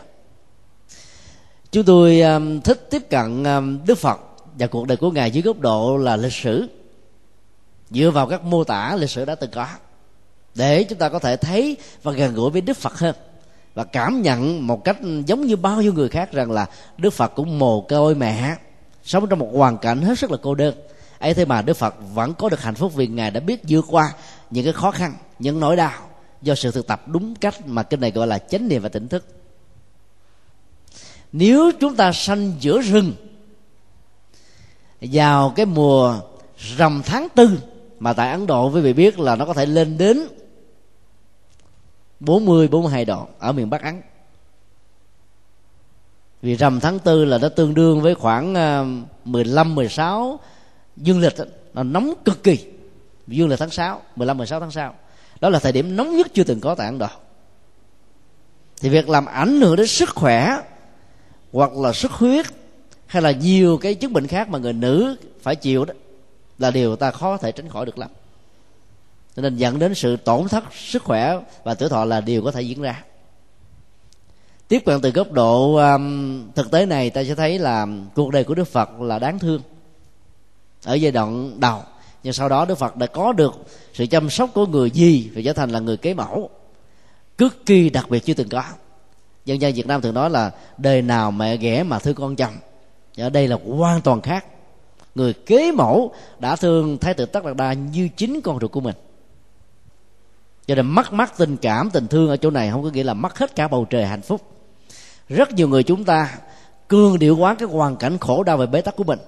Chúng 1.72 1.84
tôi 1.84 2.22
um, 2.22 2.62
thích 2.62 2.88
tiếp 2.90 3.10
cận 3.10 3.44
um, 3.44 3.80
đức 3.86 3.98
phật 3.98 4.20
và 4.60 4.68
cuộc 4.68 4.88
đời 4.88 4.98
của 4.98 5.12
ngài 5.12 5.32
dưới 5.32 5.42
góc 5.42 5.60
độ 5.60 5.98
là 5.98 6.16
lịch 6.16 6.34
sử 6.34 6.68
dựa 7.90 8.12
vào 8.12 8.28
các 8.28 8.44
mô 8.44 8.64
tả 8.64 8.96
lịch 9.00 9.10
sử 9.10 9.26
đã 9.26 9.36
từng 9.36 9.50
có 9.54 9.68
để 10.56 10.84
chúng 10.84 11.00
ta 11.00 11.10
có 11.10 11.20
thể 11.20 11.38
thấy 11.38 11.78
và 12.04 12.12
gần 12.12 12.34
gũi 12.34 12.50
với 12.50 12.62
đức 12.62 12.78
phật 12.78 13.00
hơn 13.00 13.16
và 13.74 13.84
cảm 13.84 14.22
nhận 14.22 14.68
một 14.68 14.84
cách 14.84 14.98
giống 15.26 15.48
như 15.48 15.56
bao 15.56 15.82
nhiêu 15.82 15.94
người 15.94 16.10
khác 16.10 16.32
rằng 16.32 16.52
là 16.52 16.66
đức 16.98 17.14
phật 17.14 17.32
cũng 17.36 17.60
mồ 17.60 17.82
côi 17.82 18.16
mẹ 18.16 18.56
sống 19.04 19.30
trong 19.30 19.40
một 19.40 19.50
hoàn 19.54 19.78
cảnh 19.78 20.02
hết 20.02 20.20
sức 20.20 20.32
là 20.32 20.38
cô 20.42 20.56
đơn. 20.56 20.76
Ấy 21.20 21.34
thế 21.34 21.46
mà 21.46 21.62
đức 21.62 21.78
phật 21.78 21.96
vẫn 22.14 22.34
có 22.34 22.50
được 22.50 22.62
hạnh 22.62 22.76
phúc 22.76 22.96
vì 22.96 23.08
ngài 23.08 23.32
đã 23.32 23.40
biết 23.40 23.62
vượt 23.68 23.86
qua 23.90 24.14
những 24.50 24.64
cái 24.64 24.74
khó 24.74 24.92
khăn 24.92 25.14
những 25.40 25.60
nỗi 25.60 25.76
đau 25.76 25.94
do 26.44 26.56
sự 26.56 26.72
thực 26.72 26.88
tập 26.88 27.08
đúng 27.08 27.36
cách 27.36 27.68
mà 27.68 27.84
kinh 27.84 28.00
này 28.00 28.12
gọi 28.12 28.28
là 28.28 28.40
chánh 28.40 28.68
niệm 28.68 28.82
và 28.82 28.90
tỉnh 28.90 29.08
thức. 29.08 29.26
Nếu 31.32 31.72
chúng 31.80 31.96
ta 31.96 32.12
sanh 32.12 32.54
giữa 32.60 32.82
rừng, 32.82 33.14
vào 35.02 35.54
cái 35.56 35.66
mùa 35.66 36.20
rằm 36.58 37.02
tháng 37.06 37.28
tư 37.36 37.60
mà 38.00 38.14
tại 38.14 38.32
Ấn 38.32 38.48
Độ, 38.48 38.72
quý 38.72 38.82
vị 38.82 38.94
biết 38.94 39.20
là 39.20 39.36
nó 39.36 39.46
có 39.46 39.54
thể 39.54 39.66
lên 39.66 39.98
đến 39.98 40.28
40 42.20 42.68
42 42.68 43.06
độ 43.06 43.28
ở 43.40 43.52
miền 43.52 43.70
Bắc 43.70 43.82
Ấn. 43.82 44.02
Vì 46.42 46.56
rằm 46.56 46.80
tháng 46.80 47.00
tư 47.00 47.26
là 47.26 47.38
nó 47.38 47.50
tương 47.50 47.74
đương 47.74 48.02
với 48.02 48.16
khoảng 48.16 48.56
ờ, 48.56 48.86
15 49.26 49.76
16 49.76 50.40
dương 50.98 51.20
lịch 51.20 51.34
nó 51.74 51.84
nóng 51.84 52.14
cực 52.26 52.44
kỳ. 52.44 52.66
Dương 53.28 53.50
lịch 53.50 53.60
tháng 53.60 53.70
6 53.70 54.02
15 54.16 54.38
16 54.38 54.60
tháng 54.60 54.72
sau 54.72 54.96
đó 55.44 55.50
là 55.50 55.60
thời 55.60 55.72
điểm 55.72 55.96
nóng 55.96 56.18
nhất 56.18 56.28
chưa 56.34 56.44
từng 56.44 56.60
có 56.60 56.76
tại 56.76 56.88
Ấn 56.88 56.98
Độ. 56.98 57.08
Thì 58.82 58.90
việc 58.90 59.10
làm 59.10 59.26
ảnh 59.26 59.62
hưởng 59.62 59.76
đến 59.76 59.88
sức 59.88 60.10
khỏe 60.10 60.58
hoặc 61.52 61.74
là 61.74 61.94
sức 61.94 62.12
huyết 62.12 62.46
hay 63.06 63.22
là 63.22 63.32
nhiều 63.32 63.78
cái 63.78 63.96
chứng 63.96 64.14
bệnh 64.14 64.28
khác 64.28 64.50
mà 64.50 64.60
người 64.60 64.74
nữ 64.74 65.16
phải 65.42 65.56
chịu 65.56 65.86
đó 65.86 65.94
là 66.60 66.72
điều 66.72 66.96
ta 66.96 67.12
khó 67.12 67.38
thể 67.38 67.52
tránh 67.52 67.70
khỏi 67.70 67.86
được 67.86 67.98
lắm. 67.98 68.10
Cho 69.36 69.42
nên 69.42 69.56
dẫn 69.56 69.80
đến 69.80 69.96
sự 69.96 70.18
tổn 70.18 70.48
thất 70.48 70.64
sức 70.74 71.04
khỏe 71.04 71.40
và 71.64 71.74
tuổi 71.74 71.90
thọ 71.90 72.06
là 72.06 72.22
điều 72.22 72.44
có 72.44 72.52
thể 72.52 72.62
diễn 72.62 72.82
ra. 72.82 73.04
Tiếp 74.68 74.82
cận 74.86 75.02
từ 75.02 75.12
góc 75.12 75.32
độ 75.32 75.76
um, 75.76 76.52
thực 76.56 76.72
tế 76.72 76.86
này 76.86 77.10
ta 77.10 77.24
sẽ 77.24 77.36
thấy 77.36 77.60
là 77.60 77.88
cuộc 78.16 78.32
đời 78.32 78.44
của 78.44 78.56
đức 78.56 78.68
phật 78.68 79.02
là 79.02 79.20
đáng 79.20 79.40
thương. 79.40 79.62
Ở 80.84 80.94
giai 80.94 81.12
đoạn 81.12 81.60
đầu 81.60 81.84
nhưng 82.24 82.34
sau 82.34 82.50
đó 82.50 82.66
đức 82.66 82.76
phật 82.76 82.98
đã 82.98 83.06
có 83.06 83.34
được 83.34 83.54
sự 83.94 84.06
chăm 84.06 84.30
sóc 84.30 84.50
của 84.54 84.66
người 84.66 84.92
gì 84.92 85.32
và 85.36 85.42
trở 85.46 85.54
thành 85.54 85.70
là 85.70 85.80
người 85.80 85.98
kế 85.98 86.14
mẫu. 86.14 86.50
Cực 87.38 87.66
kỳ 87.66 87.90
đặc 87.90 88.10
biệt 88.10 88.26
chưa 88.26 88.34
từng 88.34 88.50
có. 88.50 88.64
Dân 89.46 89.62
gian 89.62 89.74
việt 89.74 89.88
nam 89.88 90.02
thường 90.02 90.14
nói 90.14 90.30
là 90.30 90.52
đời 90.78 91.02
nào 91.02 91.32
mẹ 91.32 91.58
ghẻ 91.58 91.84
mà 91.84 92.00
thương 92.00 92.16
con 92.16 92.36
chồng. 92.36 92.54
Ở 93.18 93.30
đây 93.30 93.48
là 93.48 93.58
hoàn 93.78 94.02
toàn 94.02 94.22
khác. 94.22 94.46
Người 95.16 95.34
kế 95.34 95.72
mẫu 95.72 96.14
đã 96.40 96.56
thương 96.56 96.98
thái 96.98 97.14
tử 97.14 97.26
tất 97.26 97.46
đạt 97.46 97.56
đa 97.56 97.74
như 97.74 98.10
chính 98.18 98.42
con 98.42 98.60
ruột 98.60 98.72
của 98.72 98.82
mình. 98.82 98.96
Cho 100.68 100.76
nên 100.76 100.86
mất 100.86 101.14
mắt 101.14 101.34
tình 101.38 101.58
cảm, 101.58 101.90
tình 101.90 102.08
thương 102.08 102.30
ở 102.30 102.38
chỗ 102.38 102.50
này 102.50 102.72
không 102.72 102.84
có 102.84 102.90
nghĩa 102.90 103.04
là 103.04 103.14
mất 103.14 103.40
hết 103.40 103.56
cả 103.56 103.68
bầu 103.68 103.86
trời 103.90 104.06
hạnh 104.06 104.22
phúc. 104.22 104.42
Rất 105.30 105.52
nhiều 105.52 105.68
người 105.68 105.84
chúng 105.84 106.04
ta 106.04 106.38
cương 106.90 107.20
điệu 107.20 107.38
quá 107.38 107.56
cái 107.60 107.68
hoàn 107.68 107.96
cảnh 107.96 108.18
khổ 108.18 108.44
đau 108.44 108.58
về 108.58 108.66
bế 108.66 108.82
tắc 108.82 108.96
của 108.96 109.04
mình 109.04 109.20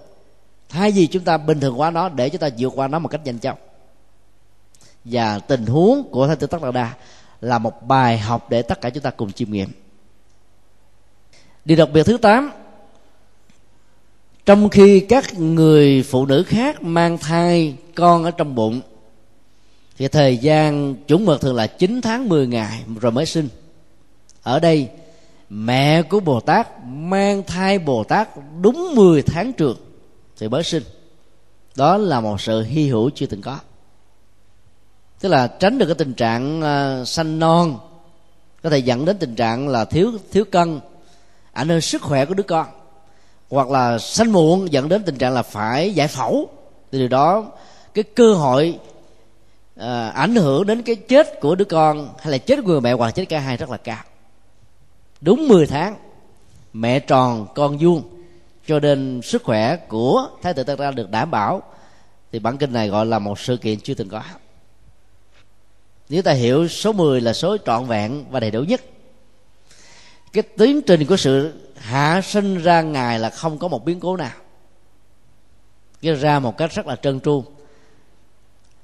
thay 0.76 0.92
vì 0.92 1.08
chúng 1.08 1.24
ta 1.24 1.38
bình 1.38 1.60
thường 1.60 1.80
quá 1.80 1.92
nó, 1.92 2.10
để 2.10 2.30
chúng 2.30 2.42
ta 2.42 2.50
vượt 2.58 2.74
qua 2.76 2.88
nó 2.88 3.00
một 3.00 3.08
cách 3.08 3.22
nhanh 3.26 3.40
chóng. 3.40 3.58
Và 5.06 5.40
tình 5.40 5.66
huống 5.66 6.04
của 6.12 6.28
thái 6.28 6.36
tử 6.36 6.48
tất 6.48 6.62
đạt 6.62 6.74
đa 6.74 6.94
là 7.42 7.58
một 7.60 7.88
bài 7.88 8.18
học 8.18 8.50
để 8.50 8.62
tất 8.62 8.82
cả 8.82 8.90
chúng 8.90 9.04
ta 9.04 9.10
cùng 9.10 9.32
chiêm 9.32 9.52
nghiệm. 9.52 9.70
Điều 11.66 11.78
đặc 11.78 11.90
biệt 11.94 12.04
thứ 12.04 12.18
8 12.18 12.52
trong 14.46 14.70
khi 14.70 15.00
các 15.00 15.40
người 15.40 16.04
phụ 16.04 16.26
nữ 16.26 16.44
khác 16.44 16.84
mang 16.84 17.18
thai 17.18 17.76
con 17.96 18.24
ở 18.24 18.32
trong 18.32 18.56
bụng, 18.56 18.82
thì 19.98 20.08
thời 20.08 20.38
gian 20.38 20.96
chuẩn 20.96 21.26
mực 21.26 21.42
thường 21.42 21.56
là 21.56 21.68
9 21.68 22.02
tháng 22.02 22.30
10 22.30 22.48
ngày 22.48 22.84
rồi 23.02 23.12
mới 23.12 23.26
sinh. 23.26 23.48
Ở 24.44 24.60
đây, 24.60 24.90
mẹ 25.50 26.02
của 26.02 26.20
bồ 26.20 26.40
tát 26.40 26.68
mang 26.86 27.44
thai 27.44 27.80
bồ 27.80 28.04
tát 28.04 28.30
đúng 28.62 28.96
10 28.96 29.22
tháng 29.22 29.54
trường 29.54 29.85
thì 30.38 30.48
mới 30.48 30.64
sinh. 30.64 30.84
Đó 31.76 31.98
là 31.98 32.20
một 32.20 32.42
sự 32.42 32.62
hy 32.62 32.90
hữu 32.90 33.10
chưa 33.10 33.26
từng 33.26 33.42
có. 33.42 33.60
Tức 35.20 35.30
là 35.30 35.48
tránh 35.48 35.78
được 35.78 35.86
cái 35.86 35.96
tình 35.96 36.14
trạng 36.14 36.60
uh, 36.60 37.08
sanh 37.08 37.40
non 37.40 37.80
có 38.64 38.70
thể 38.70 38.78
dẫn 38.78 39.06
đến 39.06 39.18
tình 39.18 39.36
trạng 39.36 39.68
là 39.68 39.86
thiếu 39.86 40.12
thiếu 40.32 40.46
cân 40.52 40.80
ảnh 41.52 41.70
hưởng 41.70 41.82
sức 41.82 42.02
khỏe 42.02 42.26
của 42.26 42.34
đứa 42.34 42.44
con 42.44 42.68
hoặc 43.50 43.70
là 43.70 44.00
sanh 44.00 44.32
muộn 44.32 44.72
dẫn 44.72 44.90
đến 44.90 45.04
tình 45.04 45.18
trạng 45.18 45.34
là 45.34 45.44
phải 45.44 45.94
giải 45.94 46.08
phẫu. 46.08 46.50
Thì 46.92 47.00
điều 47.00 47.08
đó 47.08 47.46
cái 47.94 48.04
cơ 48.04 48.34
hội 48.34 48.80
à, 49.76 50.08
ảnh 50.10 50.36
hưởng 50.36 50.66
đến 50.66 50.82
cái 50.82 50.96
chết 50.96 51.42
của 51.42 51.56
đứa 51.56 51.66
con 51.66 52.10
hay 52.20 52.32
là 52.32 52.38
chết 52.38 52.56
của 52.56 52.72
người 52.72 52.82
mẹ 52.82 52.94
hoặc 52.94 53.12
chết 53.12 53.26
cả 53.26 53.40
hai 53.40 53.58
rất 53.58 53.70
là 53.70 53.78
cao. 53.78 54.04
Đúng 55.22 55.48
10 55.48 55.68
tháng 55.68 55.96
mẹ 56.74 57.00
tròn 57.00 57.48
con 57.56 57.78
vuông 57.78 58.04
cho 58.68 58.80
nên 58.80 59.22
sức 59.22 59.44
khỏe 59.44 59.76
của 59.76 60.30
thái 60.42 60.54
tử 60.54 60.64
tất 60.64 60.80
ra 60.80 60.92
được 60.92 61.10
đảm 61.10 61.32
bảo. 61.32 61.64
Thì 62.32 62.40
bản 62.40 62.58
kinh 62.58 62.74
này 62.74 62.90
gọi 62.90 63.06
là 63.06 63.20
một 63.20 63.40
sự 63.40 63.58
kiện 63.58 63.80
chưa 63.80 63.94
từng 63.94 64.10
có. 64.10 64.22
Nếu 66.10 66.22
ta 66.22 66.32
hiểu 66.32 66.68
số 66.68 66.94
10 66.94 67.22
là 67.22 67.34
số 67.34 67.58
trọn 67.66 67.86
vẹn 67.86 68.26
và 68.30 68.40
đầy 68.40 68.52
đủ 68.52 68.62
nhất 68.62 68.82
cái 70.36 70.44
tiến 70.58 70.82
trình 70.82 71.06
của 71.06 71.18
sự 71.18 71.54
hạ 71.76 72.22
sinh 72.24 72.58
ra 72.58 72.82
ngài 72.82 73.20
là 73.20 73.30
không 73.30 73.58
có 73.58 73.68
một 73.68 73.86
biến 73.86 74.00
cố 74.00 74.18
nào. 74.18 74.32
Cái 76.02 76.14
ra 76.14 76.40
một 76.40 76.58
cách 76.58 76.72
rất 76.72 76.88
là 76.88 76.96
trơn 76.96 77.20
tru. 77.20 77.44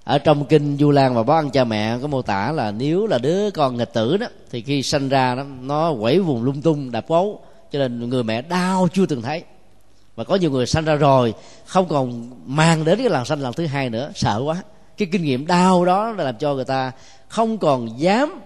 Ở 0.04 0.18
trong 0.18 0.46
kinh 0.46 0.78
du 0.78 0.92
lan 0.92 1.16
và 1.16 1.24
báo 1.24 1.38
ăn 1.38 1.52
cha 1.52 1.64
mẹ 1.64 1.98
có 2.02 2.08
mô 2.08 2.22
tả 2.22 2.52
là 2.52 2.72
nếu 2.72 3.08
là 3.08 3.18
đứa 3.18 3.52
con 3.52 3.78
nghịch 3.78 3.94
tử 3.94 4.18
đó 4.18 4.28
thì 4.52 4.62
khi 4.62 4.84
sanh 4.84 5.10
ra 5.10 5.36
đó, 5.36 5.44
nó 5.62 5.94
quẩy 6.00 6.20
vùng 6.20 6.44
lung 6.44 6.62
tung 6.62 6.92
đạp 6.92 7.06
gấu. 7.08 7.42
Cho 7.72 7.80
nên 7.80 8.10
người 8.10 8.24
mẹ 8.24 8.42
đau 8.42 8.88
chưa 8.94 9.06
từng 9.06 9.22
thấy 9.22 9.44
và 10.22 10.26
có 10.26 10.36
nhiều 10.36 10.52
người 10.52 10.66
sanh 10.66 10.86
ra 10.86 10.96
rồi, 10.96 11.34
không 11.66 11.88
còn 11.88 12.32
mang 12.46 12.86
đến 12.86 12.98
cái 12.98 13.10
lần 13.10 13.26
sanh 13.26 13.42
lần 13.42 13.54
thứ 13.54 13.66
hai 13.66 13.90
nữa, 13.90 14.12
sợ 14.16 14.42
quá. 14.46 14.64
Cái 14.98 15.08
kinh 15.12 15.24
nghiệm 15.24 15.48
đau 15.48 15.86
đó 15.86 16.12
là 16.12 16.24
làm 16.24 16.38
cho 16.38 16.54
người 16.54 16.66
ta 16.66 16.92
không 17.28 17.58
còn 17.58 18.00
dám 18.00 18.42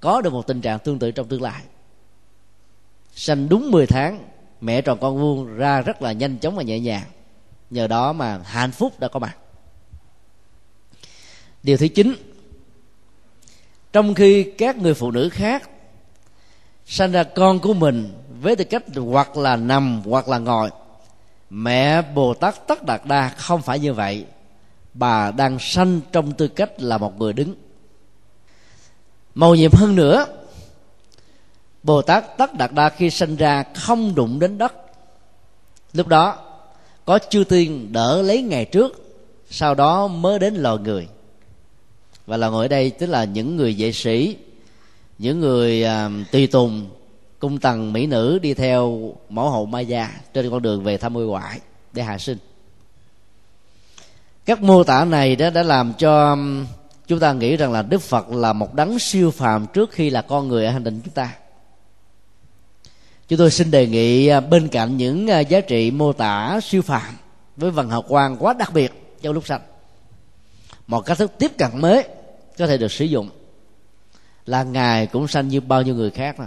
có 0.00 0.20
được 0.20 0.32
một 0.32 0.46
tình 0.46 0.60
trạng 0.60 0.78
tương 0.78 0.98
tự 0.98 1.10
trong 1.10 1.28
tương 1.28 1.42
lai. 1.42 1.62
Sanh 3.14 3.48
đúng 3.48 3.70
10 3.70 3.86
tháng, 3.86 4.24
mẹ 4.60 4.80
tròn 4.80 4.98
con 5.00 5.18
vuông 5.18 5.56
ra 5.56 5.80
rất 5.80 6.02
là 6.02 6.12
nhanh 6.12 6.38
chóng 6.38 6.56
và 6.56 6.62
nhẹ 6.62 6.78
nhàng. 6.80 7.06
Nhờ 7.70 7.86
đó 7.86 8.12
mà 8.12 8.40
hạnh 8.44 8.72
phúc 8.72 9.00
đã 9.00 9.08
có 9.08 9.18
mặt. 9.18 9.36
Điều 11.62 11.76
thứ 11.76 11.88
chín, 11.88 12.14
trong 13.92 14.14
khi 14.14 14.52
các 14.58 14.76
người 14.76 14.94
phụ 14.94 15.10
nữ 15.10 15.28
khác 15.28 15.70
sanh 16.90 17.12
ra 17.12 17.22
con 17.24 17.58
của 17.58 17.74
mình 17.74 18.12
với 18.40 18.56
tư 18.56 18.64
cách 18.64 18.82
hoặc 18.96 19.36
là 19.36 19.56
nằm 19.56 20.02
hoặc 20.04 20.28
là 20.28 20.38
ngồi. 20.38 20.70
Mẹ 21.50 22.02
bồ 22.02 22.34
tát 22.34 22.66
tất 22.66 22.84
đạt 22.84 23.00
đa 23.04 23.28
không 23.28 23.62
phải 23.62 23.78
như 23.78 23.92
vậy. 23.92 24.24
Bà 24.94 25.30
đang 25.30 25.58
sanh 25.58 26.00
trong 26.12 26.32
tư 26.32 26.48
cách 26.48 26.80
là 26.80 26.98
một 26.98 27.18
người 27.18 27.32
đứng. 27.32 27.54
Màu 29.34 29.54
nhiệm 29.54 29.72
hơn 29.72 29.96
nữa 29.96 30.26
bồ 31.82 32.02
tát 32.02 32.38
tất 32.38 32.54
đạt 32.54 32.72
đa 32.72 32.88
khi 32.88 33.10
sanh 33.10 33.36
ra 33.36 33.64
không 33.74 34.14
đụng 34.14 34.38
đến 34.38 34.58
đất. 34.58 34.74
Lúc 35.92 36.06
đó, 36.06 36.38
có 37.04 37.18
chư 37.30 37.44
tiên 37.44 37.92
đỡ 37.92 38.22
lấy 38.22 38.42
ngày 38.42 38.64
trước, 38.64 39.18
sau 39.50 39.74
đó 39.74 40.06
mới 40.06 40.38
đến 40.38 40.54
loài 40.54 40.78
người. 40.78 41.08
Và 42.26 42.36
là 42.36 42.48
người 42.48 42.64
ở 42.64 42.68
đây 42.68 42.90
tức 42.90 43.06
là 43.06 43.24
những 43.24 43.56
người 43.56 43.74
vệ 43.78 43.92
sĩ 43.92 44.36
những 45.18 45.40
người 45.40 45.84
à, 45.84 46.10
tùy 46.32 46.46
tùng, 46.46 46.86
cung 47.38 47.58
tần, 47.58 47.92
mỹ 47.92 48.06
nữ 48.06 48.38
đi 48.42 48.54
theo 48.54 49.12
mẫu 49.28 49.50
hậu 49.50 49.66
ma 49.66 49.80
gia 49.80 50.10
trên 50.34 50.50
con 50.50 50.62
đường 50.62 50.84
về 50.84 50.96
thăm 50.96 51.14
quê 51.14 51.24
ngoại 51.24 51.60
để 51.92 52.02
hạ 52.02 52.18
sinh. 52.18 52.38
Các 54.44 54.62
mô 54.62 54.84
tả 54.84 55.04
này 55.04 55.36
đó 55.36 55.50
đã 55.50 55.62
làm 55.62 55.92
cho 55.98 56.36
chúng 57.06 57.18
ta 57.18 57.32
nghĩ 57.32 57.56
rằng 57.56 57.72
là 57.72 57.82
đức 57.82 58.02
phật 58.02 58.30
là 58.30 58.52
một 58.52 58.74
đấng 58.74 58.98
siêu 58.98 59.30
phàm 59.30 59.66
trước 59.66 59.90
khi 59.90 60.10
là 60.10 60.22
con 60.22 60.48
người 60.48 60.66
ở 60.66 60.72
hành 60.72 60.84
tinh 60.84 61.00
chúng 61.04 61.14
ta. 61.14 61.34
Chúng 63.28 63.38
tôi 63.38 63.50
xin 63.50 63.70
đề 63.70 63.86
nghị 63.86 64.28
à, 64.28 64.40
bên 64.40 64.68
cạnh 64.68 64.96
những 64.96 65.30
à, 65.30 65.40
giá 65.40 65.60
trị 65.60 65.90
mô 65.90 66.12
tả 66.12 66.60
siêu 66.62 66.82
phàm 66.82 67.16
với 67.56 67.70
văn 67.70 67.90
học 67.90 68.04
quan 68.08 68.36
quá 68.36 68.54
đặc 68.58 68.72
biệt 68.72 69.16
trong 69.22 69.34
lúc 69.34 69.46
sanh, 69.46 69.60
một 70.86 71.00
cách 71.00 71.18
thức 71.18 71.32
tiếp 71.38 71.52
cận 71.58 71.70
mới 71.74 72.04
có 72.58 72.66
thể 72.66 72.78
được 72.78 72.92
sử 72.92 73.04
dụng 73.04 73.30
là 74.48 74.62
ngài 74.62 75.06
cũng 75.06 75.28
sanh 75.28 75.48
như 75.48 75.60
bao 75.60 75.82
nhiêu 75.82 75.94
người 75.94 76.10
khác 76.10 76.38
đó 76.38 76.44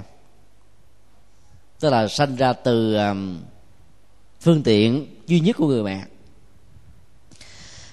tức 1.79 1.89
là 1.89 2.07
sanh 2.07 2.35
ra 2.35 2.53
từ 2.53 2.95
um, 2.95 3.39
phương 4.39 4.63
tiện 4.63 5.07
duy 5.27 5.39
nhất 5.39 5.55
của 5.57 5.67
người 5.67 5.83
mẹ 5.83 6.05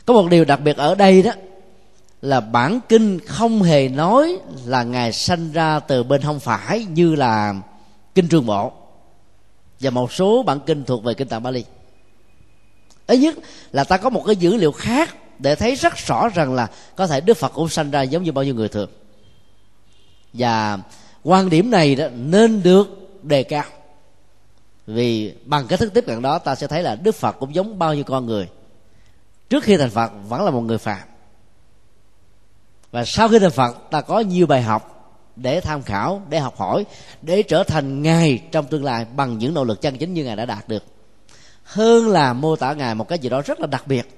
có 0.06 0.14
một 0.14 0.28
điều 0.30 0.44
đặc 0.44 0.60
biệt 0.60 0.76
ở 0.76 0.94
đây 0.94 1.22
đó, 1.22 1.32
là 2.22 2.40
bản 2.40 2.80
kinh 2.88 3.18
không 3.26 3.62
hề 3.62 3.88
nói 3.88 4.38
là 4.64 4.82
ngài 4.82 5.12
sanh 5.12 5.52
ra 5.52 5.80
từ 5.80 6.02
bên 6.02 6.22
hông 6.22 6.40
phải 6.40 6.84
như 6.84 7.14
là 7.14 7.54
kinh 8.14 8.28
trường 8.28 8.46
bộ 8.46 8.72
và 9.80 9.90
một 9.90 10.12
số 10.12 10.42
bản 10.42 10.60
kinh 10.66 10.84
thuộc 10.84 11.04
về 11.04 11.14
kinh 11.14 11.28
tạng 11.28 11.42
Bali. 11.42 11.64
Ít 13.06 13.16
nhất 13.16 13.34
là 13.72 13.84
ta 13.84 13.96
có 13.96 14.10
một 14.10 14.22
cái 14.26 14.36
dữ 14.36 14.56
liệu 14.56 14.72
khác 14.72 15.16
để 15.38 15.54
thấy 15.54 15.74
rất 15.74 15.96
rõ 15.96 16.28
rằng 16.28 16.54
là 16.54 16.68
có 16.96 17.06
thể 17.06 17.20
Đức 17.20 17.36
Phật 17.36 17.52
cũng 17.52 17.68
sanh 17.68 17.90
ra 17.90 18.02
giống 18.02 18.22
như 18.22 18.32
bao 18.32 18.44
nhiêu 18.44 18.54
người 18.54 18.68
thường. 18.68 18.90
Và 20.32 20.78
quan 21.22 21.50
điểm 21.50 21.70
này 21.70 21.94
đó 21.94 22.08
nên 22.14 22.62
được 22.62 22.88
đề 23.22 23.42
cao. 23.42 23.64
Vì 24.86 25.34
bằng 25.44 25.66
cái 25.66 25.78
thức 25.78 25.94
tiếp 25.94 26.04
cận 26.06 26.22
đó, 26.22 26.38
ta 26.38 26.54
sẽ 26.54 26.66
thấy 26.66 26.82
là 26.82 26.96
đức 26.96 27.14
phật 27.14 27.32
cũng 27.32 27.54
giống 27.54 27.78
bao 27.78 27.94
nhiêu 27.94 28.04
con 28.04 28.26
người. 28.26 28.48
Trước 29.50 29.64
khi 29.64 29.76
thành 29.76 29.90
phật, 29.90 30.12
vẫn 30.28 30.44
là 30.44 30.50
một 30.50 30.60
người 30.60 30.78
phạm 30.78 31.08
và 32.90 33.04
sau 33.04 33.28
khi 33.28 33.38
thành 33.38 33.50
phật, 33.50 33.76
ta 33.90 34.00
có 34.00 34.20
nhiều 34.20 34.46
bài 34.46 34.62
học 34.62 34.94
để 35.36 35.60
tham 35.60 35.82
khảo, 35.82 36.22
để 36.28 36.38
học 36.40 36.56
hỏi, 36.56 36.86
để 37.22 37.42
trở 37.42 37.64
thành 37.64 38.02
ngài 38.02 38.42
trong 38.52 38.66
tương 38.66 38.84
lai 38.84 39.06
bằng 39.16 39.38
những 39.38 39.54
nỗ 39.54 39.64
lực 39.64 39.80
chân 39.80 39.96
chính 39.96 40.14
như 40.14 40.24
ngài 40.24 40.36
đã 40.36 40.44
đạt 40.46 40.68
được. 40.68 40.84
Hơn 41.62 42.08
là 42.08 42.32
mô 42.32 42.56
tả 42.56 42.72
ngài 42.72 42.94
một 42.94 43.08
cái 43.08 43.18
gì 43.18 43.28
đó 43.28 43.42
rất 43.42 43.60
là 43.60 43.66
đặc 43.66 43.86
biệt. 43.86 44.08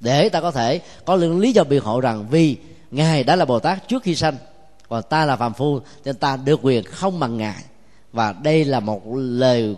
Để 0.00 0.28
ta 0.28 0.40
có 0.40 0.50
thể 0.50 0.80
có 1.04 1.16
lý 1.16 1.52
do 1.52 1.64
biện 1.64 1.82
hộ 1.82 2.00
rằng 2.00 2.26
vì 2.30 2.56
ngài 2.90 3.24
đã 3.24 3.36
là 3.36 3.44
bồ 3.44 3.58
tát 3.58 3.88
trước 3.88 4.02
khi 4.02 4.14
sanh 4.14 4.36
còn 4.88 5.02
ta 5.02 5.24
là 5.24 5.36
phàm 5.36 5.54
phu, 5.54 5.80
nên 6.04 6.16
ta 6.16 6.36
được 6.36 6.60
quyền 6.62 6.84
không 6.84 7.20
bằng 7.20 7.36
ngài. 7.36 7.64
Và 8.12 8.32
đây 8.32 8.64
là 8.64 8.80
một 8.80 9.02
lời 9.14 9.76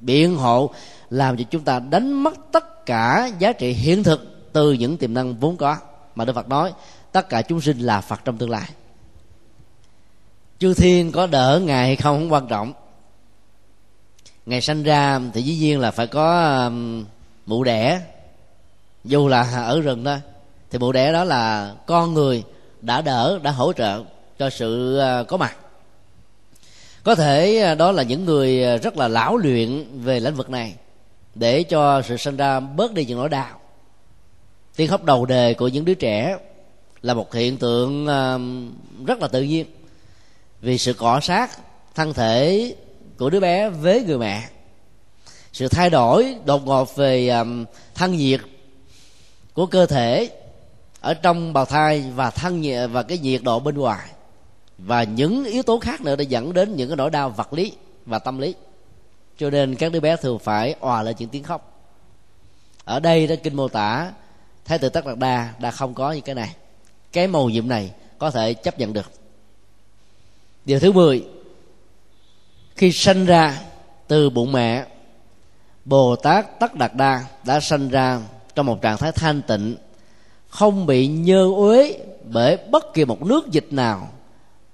biện 0.00 0.36
hộ 0.36 0.70
làm 1.10 1.36
cho 1.36 1.44
chúng 1.50 1.64
ta 1.64 1.78
đánh 1.78 2.12
mất 2.12 2.34
tất 2.52 2.86
cả 2.86 3.30
giá 3.38 3.52
trị 3.52 3.72
hiện 3.72 4.02
thực 4.02 4.52
từ 4.52 4.72
những 4.72 4.96
tiềm 4.96 5.14
năng 5.14 5.34
vốn 5.34 5.56
có. 5.56 5.76
Mà 6.14 6.24
Đức 6.24 6.32
Phật 6.32 6.48
nói, 6.48 6.72
tất 7.12 7.28
cả 7.28 7.42
chúng 7.42 7.60
sinh 7.60 7.78
là 7.78 8.00
Phật 8.00 8.20
trong 8.24 8.38
tương 8.38 8.50
lai. 8.50 8.70
Chư 10.58 10.74
thiên 10.74 11.12
có 11.12 11.26
đỡ 11.26 11.60
ngài 11.64 11.86
hay 11.86 11.96
không 11.96 12.18
không 12.18 12.32
quan 12.32 12.48
trọng. 12.48 12.72
Ngày 14.46 14.60
sanh 14.60 14.82
ra 14.82 15.20
thì 15.32 15.42
dĩ 15.42 15.56
nhiên 15.56 15.80
là 15.80 15.90
phải 15.90 16.06
có 16.06 16.54
um, 16.64 17.04
mụ 17.46 17.64
đẻ. 17.64 18.00
Dù 19.04 19.28
là 19.28 19.42
ở 19.66 19.80
rừng 19.80 20.04
thôi, 20.04 20.20
thì 20.70 20.78
mụ 20.78 20.92
đẻ 20.92 21.12
đó 21.12 21.24
là 21.24 21.74
con 21.86 22.14
người 22.14 22.44
đã 22.80 23.02
đỡ, 23.02 23.38
đã 23.42 23.50
hỗ 23.50 23.72
trợ 23.72 24.04
cho 24.40 24.50
sự 24.50 24.98
à, 24.98 25.22
có 25.22 25.36
mặt. 25.36 25.56
Có 27.02 27.14
thể 27.14 27.58
à, 27.58 27.74
đó 27.74 27.92
là 27.92 28.02
những 28.02 28.24
người 28.24 28.64
à, 28.64 28.76
rất 28.76 28.96
là 28.96 29.08
lão 29.08 29.36
luyện 29.36 30.00
về 30.00 30.20
lĩnh 30.20 30.34
vực 30.34 30.50
này 30.50 30.74
để 31.34 31.62
cho 31.62 32.02
sự 32.02 32.16
sinh 32.16 32.36
ra 32.36 32.60
bớt 32.60 32.92
đi 32.92 33.04
những 33.04 33.18
nỗi 33.18 33.28
đau. 33.28 33.60
Tiếng 34.76 34.88
khóc 34.88 35.04
đầu 35.04 35.26
đề 35.26 35.54
của 35.54 35.68
những 35.68 35.84
đứa 35.84 35.94
trẻ 35.94 36.36
là 37.02 37.14
một 37.14 37.34
hiện 37.34 37.56
tượng 37.56 38.06
rất 39.06 39.20
là 39.20 39.28
tự 39.28 39.42
nhiên 39.42 39.66
vì 40.60 40.78
sự 40.78 40.92
cọ 40.92 41.20
sát 41.20 41.50
thân 41.94 42.12
thể 42.12 42.74
của 43.18 43.30
đứa 43.30 43.40
bé 43.40 43.68
với 43.68 44.04
người 44.04 44.18
mẹ, 44.18 44.48
sự 45.52 45.68
thay 45.68 45.90
đổi 45.90 46.36
đột 46.44 46.66
ngột 46.66 46.96
về 46.96 47.44
thân 47.94 48.16
nhiệt 48.16 48.40
của 49.54 49.66
cơ 49.66 49.86
thể 49.86 50.30
ở 51.00 51.14
trong 51.14 51.52
bào 51.52 51.64
thai 51.64 52.04
và 52.14 52.30
thân 52.30 52.60
nhiệt 52.60 52.90
và 52.92 53.02
cái 53.02 53.18
nhiệt 53.18 53.42
độ 53.42 53.60
bên 53.60 53.74
ngoài 53.74 54.08
và 54.84 55.02
những 55.02 55.44
yếu 55.44 55.62
tố 55.62 55.78
khác 55.78 56.00
nữa 56.00 56.16
đã 56.16 56.22
dẫn 56.22 56.52
đến 56.52 56.76
những 56.76 56.88
cái 56.88 56.96
nỗi 56.96 57.10
đau 57.10 57.30
vật 57.30 57.52
lý 57.52 57.72
và 58.06 58.18
tâm 58.18 58.38
lý. 58.38 58.54
Cho 59.38 59.50
nên 59.50 59.74
các 59.74 59.92
đứa 59.92 60.00
bé 60.00 60.16
thường 60.16 60.38
phải 60.38 60.74
òa 60.80 61.02
lên 61.02 61.16
những 61.18 61.28
tiếng 61.28 61.42
khóc. 61.42 61.82
Ở 62.84 63.00
đây 63.00 63.26
đó, 63.26 63.34
kinh 63.42 63.56
mô 63.56 63.68
tả, 63.68 64.12
thái 64.64 64.78
tử 64.78 64.88
tất 64.88 65.06
đạt 65.06 65.18
đa 65.18 65.54
đã 65.58 65.70
không 65.70 65.94
có 65.94 66.12
những 66.12 66.22
cái 66.22 66.34
này. 66.34 66.54
Cái 67.12 67.26
màu 67.26 67.48
nhiệm 67.48 67.68
này 67.68 67.90
có 68.18 68.30
thể 68.30 68.54
chấp 68.54 68.78
nhận 68.78 68.92
được. 68.92 69.10
Điều 70.64 70.80
thứ 70.80 70.92
10 70.92 71.24
khi 72.76 72.92
sanh 72.92 73.26
ra 73.26 73.60
từ 74.08 74.30
bụng 74.30 74.52
mẹ, 74.52 74.86
bồ 75.84 76.16
tát 76.16 76.60
tất 76.60 76.74
đạt 76.74 76.94
đa 76.94 77.24
đã 77.44 77.60
sanh 77.60 77.88
ra 77.88 78.20
trong 78.54 78.66
một 78.66 78.82
trạng 78.82 78.96
thái 78.96 79.12
thanh 79.12 79.42
tịnh, 79.42 79.76
không 80.48 80.86
bị 80.86 81.06
nhơ 81.06 81.52
uế 81.56 82.00
bởi 82.24 82.56
bất 82.56 82.94
kỳ 82.94 83.04
một 83.04 83.22
nước 83.22 83.50
dịch 83.50 83.66
nào 83.70 84.08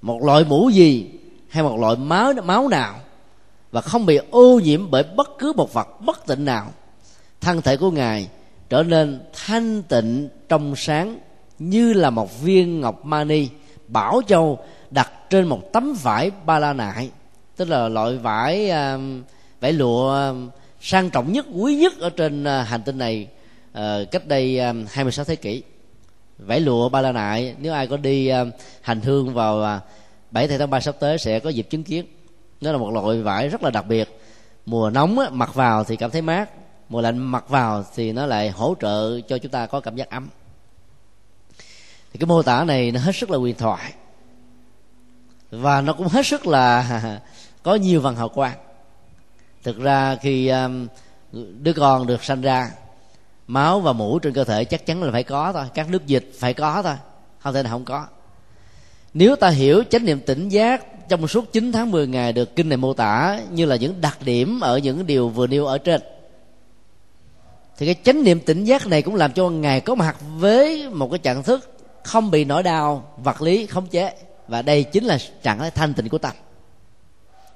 một 0.06 0.22
loại 0.22 0.44
mũ 0.44 0.68
gì 0.68 1.06
hay 1.48 1.62
một 1.62 1.78
loại 1.80 1.96
máu 1.96 2.32
máu 2.44 2.68
nào 2.68 2.94
và 3.70 3.80
không 3.80 4.06
bị 4.06 4.18
ô 4.30 4.60
nhiễm 4.64 4.90
bởi 4.90 5.02
bất 5.02 5.30
cứ 5.38 5.52
một 5.56 5.72
vật 5.72 5.88
bất 6.00 6.26
tịnh 6.26 6.44
nào, 6.44 6.72
thân 7.40 7.62
thể 7.62 7.76
của 7.76 7.90
ngài 7.90 8.28
trở 8.68 8.82
nên 8.82 9.20
thanh 9.46 9.82
tịnh 9.82 10.28
trong 10.48 10.76
sáng 10.76 11.18
như 11.58 11.92
là 11.92 12.10
một 12.10 12.40
viên 12.40 12.80
ngọc 12.80 13.04
mani 13.04 13.48
bảo 13.88 14.20
châu 14.26 14.58
đặt 14.90 15.10
trên 15.30 15.46
một 15.46 15.60
tấm 15.72 15.94
vải 16.02 16.30
ba 16.46 16.58
la 16.58 16.72
nại 16.72 17.10
tức 17.56 17.68
là 17.68 17.88
loại 17.88 18.16
vải 18.16 18.70
um, 18.70 19.22
vải 19.60 19.72
lụa 19.72 20.28
um, 20.28 20.50
sang 20.80 21.10
trọng 21.10 21.32
nhất, 21.32 21.46
quý 21.52 21.76
nhất 21.76 21.92
ở 22.00 22.10
trên 22.10 22.42
uh, 22.42 22.66
hành 22.66 22.82
tinh 22.82 22.98
này 22.98 23.28
ờ, 23.72 24.04
cách 24.10 24.26
đây 24.26 24.58
um, 24.58 24.84
26 24.90 25.24
thế 25.24 25.36
kỷ. 25.36 25.62
Vải 26.38 26.60
lụa 26.60 26.88
ba 26.88 27.00
la 27.00 27.12
nại 27.12 27.54
nếu 27.58 27.72
ai 27.72 27.86
có 27.86 27.96
đi 27.96 28.30
hành 28.80 29.00
hương 29.00 29.34
vào 29.34 29.76
uh, 29.76 29.82
7 30.36 30.48
tháng 30.48 30.70
3 30.70 30.80
sắp 30.80 30.96
tới 31.00 31.18
sẽ 31.18 31.40
có 31.40 31.50
dịp 31.50 31.66
chứng 31.70 31.84
kiến. 31.84 32.06
Nó 32.60 32.72
là 32.72 32.78
một 32.78 32.90
loại 32.90 33.22
vải 33.22 33.48
rất 33.48 33.62
là 33.62 33.70
đặc 33.70 33.86
biệt. 33.86 34.20
Mùa 34.66 34.90
nóng 34.90 35.18
á, 35.18 35.28
mặc 35.32 35.54
vào 35.54 35.84
thì 35.84 35.96
cảm 35.96 36.10
thấy 36.10 36.22
mát. 36.22 36.50
Mùa 36.88 37.00
lạnh 37.00 37.18
mặc 37.18 37.48
vào 37.48 37.84
thì 37.94 38.12
nó 38.12 38.26
lại 38.26 38.50
hỗ 38.50 38.74
trợ 38.80 39.20
cho 39.20 39.38
chúng 39.38 39.52
ta 39.52 39.66
có 39.66 39.80
cảm 39.80 39.96
giác 39.96 40.10
ấm. 40.10 40.28
Thì 42.12 42.18
cái 42.18 42.26
mô 42.26 42.42
tả 42.42 42.64
này 42.64 42.92
nó 42.92 43.00
hết 43.00 43.16
sức 43.16 43.30
là 43.30 43.38
huyền 43.38 43.54
thoại. 43.58 43.92
Và 45.50 45.80
nó 45.80 45.92
cũng 45.92 46.08
hết 46.08 46.26
sức 46.26 46.46
là 46.46 47.20
có 47.62 47.74
nhiều 47.74 48.00
văn 48.00 48.16
hào 48.16 48.28
quang. 48.28 48.58
Thực 49.62 49.78
ra 49.78 50.16
khi 50.16 50.48
um, 50.48 50.86
đứa 51.32 51.72
con 51.72 52.06
được 52.06 52.24
sanh 52.24 52.40
ra 52.40 52.70
máu 53.46 53.80
và 53.80 53.92
mũ 53.92 54.18
trên 54.18 54.32
cơ 54.32 54.44
thể 54.44 54.64
chắc 54.64 54.86
chắn 54.86 55.02
là 55.02 55.12
phải 55.12 55.24
có 55.24 55.52
thôi. 55.52 55.64
Các 55.74 55.90
nước 55.90 56.06
dịch 56.06 56.32
phải 56.38 56.54
có 56.54 56.82
thôi. 56.82 56.96
Không 57.38 57.54
thể 57.54 57.62
nào 57.62 57.72
không 57.72 57.84
có 57.84 58.06
nếu 59.18 59.36
ta 59.36 59.48
hiểu 59.48 59.82
chánh 59.90 60.04
niệm 60.04 60.20
tỉnh 60.20 60.48
giác, 60.48 61.08
trong 61.08 61.28
suốt 61.28 61.52
9 61.52 61.72
tháng 61.72 61.90
10 61.90 62.06
ngày 62.06 62.32
được 62.32 62.56
kinh 62.56 62.68
này 62.68 62.76
mô 62.76 62.94
tả 62.94 63.40
như 63.50 63.64
là 63.64 63.76
những 63.76 64.00
đặc 64.00 64.18
điểm 64.24 64.60
ở 64.60 64.78
những 64.78 65.06
điều 65.06 65.28
vừa 65.28 65.46
nêu 65.46 65.66
ở 65.66 65.78
trên, 65.78 66.00
thì 67.78 67.86
cái 67.86 67.94
chánh 68.04 68.24
niệm 68.24 68.40
tỉnh 68.40 68.64
giác 68.64 68.86
này 68.86 69.02
cũng 69.02 69.14
làm 69.14 69.32
cho 69.32 69.48
ngài 69.48 69.80
có 69.80 69.94
mặt 69.94 70.16
với 70.36 70.90
một 70.90 71.10
cái 71.10 71.18
trạng 71.18 71.42
thức 71.42 71.76
không 72.04 72.30
bị 72.30 72.44
nỗi 72.44 72.62
đau, 72.62 73.14
vật 73.24 73.42
lý 73.42 73.66
khống 73.66 73.86
chế. 73.86 74.14
Và 74.48 74.62
đây 74.62 74.84
chính 74.84 75.04
là 75.04 75.18
trạng 75.42 75.58
thái 75.58 75.70
thanh 75.70 75.94
tịnh 75.94 76.08
của 76.08 76.18
tâm 76.18 76.32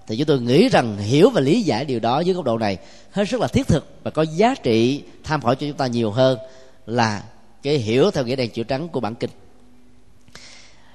thì 0.06 0.16
chúng 0.16 0.26
tôi 0.26 0.40
nghĩ 0.40 0.68
rằng 0.68 0.98
hiểu 0.98 1.30
và 1.30 1.40
lý 1.40 1.62
giải 1.62 1.84
điều 1.84 2.00
đó 2.00 2.20
dưới 2.20 2.34
góc 2.34 2.44
độ 2.44 2.58
này 2.58 2.78
hết 3.10 3.28
sức 3.28 3.40
là 3.40 3.48
thiết 3.48 3.68
thực 3.68 3.86
và 4.02 4.10
có 4.10 4.22
giá 4.22 4.54
trị 4.62 5.02
tham 5.24 5.42
khảo 5.42 5.54
cho 5.54 5.66
chúng 5.66 5.76
ta 5.76 5.86
nhiều 5.86 6.10
hơn 6.10 6.38
là 6.86 7.22
cái 7.62 7.78
hiểu 7.78 8.10
theo 8.10 8.24
nghĩa 8.24 8.36
đèn 8.36 8.50
chữ 8.50 8.62
trắng 8.62 8.88
của 8.88 9.00
bản 9.00 9.14
kinh 9.14 9.30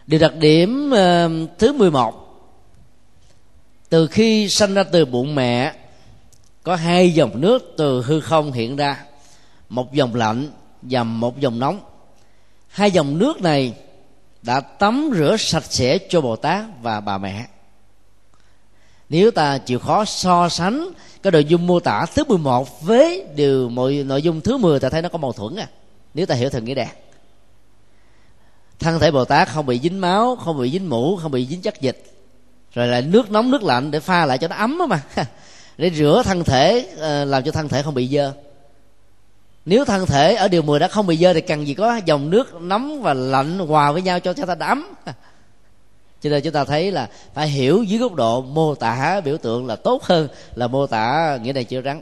điều 0.08 0.20
đặc 0.20 0.36
điểm 0.36 0.92
uh, 0.94 1.50
thứ 1.60 1.74
11 1.74 2.26
từ 3.90 4.08
khi 4.08 4.50
sanh 4.50 4.74
ra 4.74 4.84
từ 4.84 5.06
bụng 5.06 5.36
mẹ 5.36 5.74
có 6.64 6.76
hai 6.76 7.14
dòng 7.14 7.42
nước 7.42 7.74
từ 7.78 8.02
hư 8.02 8.20
không 8.20 8.52
hiện 8.52 8.76
ra 8.76 9.06
một 9.70 9.94
dòng 9.94 10.16
lạnh 10.16 10.50
và 10.82 11.04
một 11.04 11.40
dòng 11.40 11.60
nóng. 11.60 11.80
Hai 12.68 12.92
dòng 12.92 13.18
nước 13.18 13.42
này 13.42 13.74
đã 14.42 14.60
tắm 14.60 15.12
rửa 15.16 15.36
sạch 15.40 15.66
sẽ 15.70 15.98
cho 16.10 16.22
bồ 16.22 16.36
tát 16.36 16.66
và 16.82 17.00
bà 17.00 17.18
mẹ. 17.18 17.46
Nếu 19.10 19.32
ta 19.32 19.58
chịu 19.58 19.80
khó 19.80 20.06
so 20.06 20.50
sánh 20.50 20.90
cái 21.24 21.32
nội 21.32 21.46
dung 21.46 21.68
mô 21.68 21.80
tả 21.80 22.06
thứ 22.16 22.24
11 22.24 22.82
với 22.82 23.26
điều 23.36 23.70
mọi 23.70 23.94
nội 23.94 24.22
dung 24.22 24.42
thứ 24.42 24.58
10 24.58 24.80
ta 24.80 24.90
thấy 24.90 25.02
nó 25.02 25.10
có 25.10 25.18
mâu 25.18 25.32
thuẫn 25.32 25.56
à. 25.56 25.68
Nếu 26.14 26.26
ta 26.26 26.36
hiểu 26.36 26.50
thần 26.50 26.66
nghĩa 26.66 26.74
đẹp 26.74 26.92
thân 28.80 29.00
thể 29.00 29.12
bồ 29.12 29.26
tát 29.26 29.50
không 29.50 29.66
bị 29.66 29.80
dính 29.80 30.02
máu, 30.02 30.36
không 30.36 30.60
bị 30.60 30.72
dính 30.72 30.90
mũ, 30.90 31.18
không 31.22 31.32
bị 31.32 31.46
dính 31.46 31.62
chất 31.62 31.82
dịch. 31.82 32.04
Rồi 32.74 32.88
lại 32.88 33.02
nước 33.02 33.32
nóng, 33.32 33.52
nước 33.52 33.64
lạnh 33.64 33.92
để 33.92 34.00
pha 34.00 34.26
lại 34.26 34.38
cho 34.38 34.48
nó 34.48 34.56
ấm 34.56 34.82
mà. 34.90 35.02
Để 35.78 35.90
rửa 35.90 36.22
thân 36.26 36.44
thể 36.44 36.88
ờ, 36.98 37.26
làm 37.26 37.44
cho 37.44 37.52
thân 37.52 37.68
thể 37.68 37.82
không 37.82 37.94
bị 37.94 38.08
dơ. 38.08 38.34
Nếu 39.66 39.86
thân 39.86 40.06
thể 40.06 40.36
ở 40.36 40.48
điều 40.48 40.62
10 40.62 40.80
đã 40.80 40.88
không 40.88 41.08
bị 41.08 41.18
dơ 41.18 41.34
thì 41.34 41.42
cần 41.42 41.68
gì 41.68 41.74
có 41.74 42.00
dòng 42.06 42.30
nước 42.30 42.62
nóng 42.62 43.02
và 43.02 43.14
lạnh 43.14 43.60
hòa 43.60 43.92
với 43.92 44.02
nhau 44.02 44.20
cho 44.20 44.34
cho 44.34 44.46
ta 44.46 44.56
ấm 44.68 44.94
cho 46.22 46.30
nên 46.30 46.44
chúng 46.44 46.54
ta 46.54 46.64
thấy 46.64 46.92
là 46.92 47.10
phải 47.34 47.48
hiểu 47.48 47.84
dưới 47.84 48.00
góc 48.00 48.14
độ 48.14 48.42
mô 48.42 48.76
tả 48.76 49.22
biểu 49.26 49.38
tượng 49.38 49.68
là 49.68 49.76
tốt 49.76 50.04
hơn 50.04 50.28
là 50.56 50.68
mô 50.68 50.88
tả 50.88 51.38
nghĩa 51.42 51.54
này 51.54 51.64
chưa 51.64 51.82
rắn. 51.82 52.02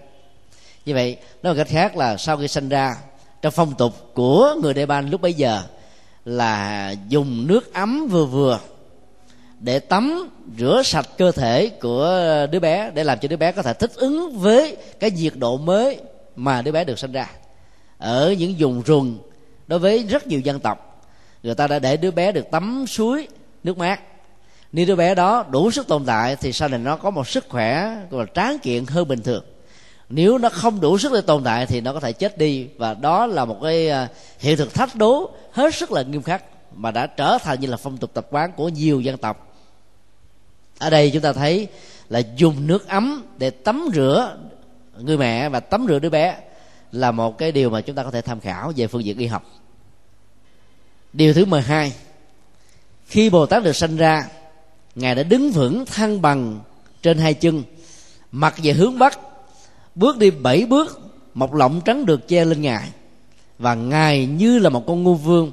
Như 0.86 0.94
vậy, 0.94 1.18
nói 1.44 1.54
một 1.54 1.58
cách 1.58 1.68
khác 1.68 1.98
là 1.98 2.18
sau 2.18 2.38
khi 2.38 2.48
sinh 2.48 2.70
ra, 2.70 2.96
trong 3.42 3.52
phong 3.52 3.74
tục 3.76 3.94
của 4.14 4.56
người 4.62 4.74
Đài 4.74 4.86
Ban 4.86 5.10
lúc 5.10 5.22
bấy 5.22 5.34
giờ 5.34 5.62
là 6.26 6.96
dùng 7.10 7.48
nước 7.48 7.74
ấm 7.74 8.08
vừa 8.08 8.26
vừa 8.26 8.60
để 9.60 9.80
tắm, 9.80 10.30
rửa 10.58 10.82
sạch 10.86 11.10
cơ 11.18 11.32
thể 11.32 11.70
của 11.70 12.08
đứa 12.52 12.60
bé, 12.60 12.92
để 12.94 13.04
làm 13.04 13.20
cho 13.20 13.28
đứa 13.28 13.38
bé 13.38 13.52
có 13.52 13.62
thể 13.62 13.74
thích 13.74 13.92
ứng 13.96 14.40
với 14.40 14.78
cái 15.00 15.12
nhiệt 15.12 15.34
độ 15.36 15.58
mới 15.58 16.00
mà 16.36 16.62
đứa 16.62 16.72
bé 16.72 16.84
được 16.84 17.00
sinh 17.00 17.12
ra. 17.12 17.30
Ở 17.98 18.36
những 18.40 18.56
vùng 18.60 18.82
rừng, 18.82 19.18
đối 19.68 19.80
với 19.80 20.04
rất 20.04 20.28
nhiều 20.28 20.40
dân 20.40 20.60
tộc, 20.60 21.06
người 21.44 21.56
ta 21.56 21.68
đã 21.68 21.80
để 21.80 21.98
đứa 21.98 22.12
bé 22.12 22.32
được 22.32 22.52
tắm 22.52 22.86
suối, 22.88 23.28
nước 23.64 23.78
mát. 23.78 24.02
Nếu 24.72 24.86
đứa 24.86 24.96
bé 24.96 25.16
đó 25.16 25.46
đủ 25.50 25.72
sức 25.72 25.88
tồn 25.88 26.06
tại 26.06 26.36
thì 26.36 26.54
sau 26.54 26.70
này 26.70 26.80
nó 26.80 26.98
có 26.98 27.10
một 27.10 27.28
sức 27.28 27.46
khỏe 27.50 27.96
và 28.10 28.26
tráng 28.36 28.60
kiện 28.60 28.86
hơn 28.86 29.08
bình 29.08 29.22
thường 29.22 29.44
nếu 30.10 30.38
nó 30.38 30.50
không 30.50 30.82
đủ 30.82 30.98
sức 30.98 31.14
để 31.14 31.22
tồn 31.22 31.44
tại 31.44 31.66
thì 31.66 31.82
nó 31.82 31.94
có 31.94 32.00
thể 32.00 32.14
chết 32.14 32.38
đi. 32.38 32.68
Và 32.78 32.94
đó 32.94 33.26
là 33.26 33.46
một 33.46 33.58
cái 33.64 33.90
à, 33.90 34.08
hiện 34.40 34.58
thực 34.58 34.74
thách 34.74 34.96
đố 34.96 35.32
hết 35.52 35.76
sức 35.76 35.92
là 35.92 36.02
nghiêm 36.02 36.22
khắc 36.22 36.44
mà 36.76 36.92
đã 36.92 37.08
trở 37.08 37.38
thành 37.44 37.60
như 37.60 37.68
là 37.68 37.78
phong 37.78 37.98
tục 37.98 38.12
tập 38.14 38.28
quán 38.30 38.52
của 38.52 38.70
nhiều 38.70 39.02
dân 39.02 39.18
tộc. 39.18 39.58
Ở 40.80 40.90
đây 40.90 41.12
chúng 41.14 41.22
ta 41.22 41.34
thấy 41.34 41.68
là 42.10 42.22
dùng 42.36 42.68
nước 42.68 42.88
ấm 42.88 43.26
để 43.38 43.50
tắm 43.50 43.90
rửa 43.94 44.38
người 44.98 45.18
mẹ 45.18 45.50
và 45.50 45.60
tắm 45.60 45.86
rửa 45.90 46.00
đứa 46.00 46.10
bé 46.10 46.38
là 46.92 47.12
một 47.12 47.38
cái 47.38 47.52
điều 47.52 47.70
mà 47.70 47.82
chúng 47.82 47.96
ta 47.96 48.04
có 48.04 48.12
thể 48.12 48.22
tham 48.22 48.40
khảo 48.40 48.74
về 48.76 48.88
phương 48.88 49.06
diện 49.06 49.18
y 49.18 49.26
học. 49.26 49.44
Điều 51.14 51.34
thứ 51.34 51.46
12 51.46 51.94
khi 53.06 53.30
bồ 53.30 53.46
tát 53.46 53.64
được 53.64 53.76
sanh 53.76 53.98
ra, 53.98 54.28
ngài 54.96 55.16
đã 55.16 55.24
đứng 55.24 55.52
vững 55.52 55.86
thăng 55.86 56.22
bằng 56.22 56.60
trên 57.02 57.18
hai 57.18 57.34
chân 57.34 57.64
mặt 58.32 58.56
về 58.64 58.74
hướng 58.74 59.00
bắc 59.00 59.20
bước 59.96 60.18
đi 60.18 60.32
bảy 60.32 60.66
bước, 60.66 61.02
một 61.34 61.56
lọng 61.56 61.82
trắng 61.86 62.06
được 62.06 62.28
che 62.28 62.46
lên 62.46 62.62
ngài. 62.62 62.90
Và 63.60 63.76
ngài 63.76 64.26
như 64.26 64.60
là 64.60 64.70
một 64.70 64.84
con 64.88 65.04
ngu 65.04 65.16
vương, 65.16 65.52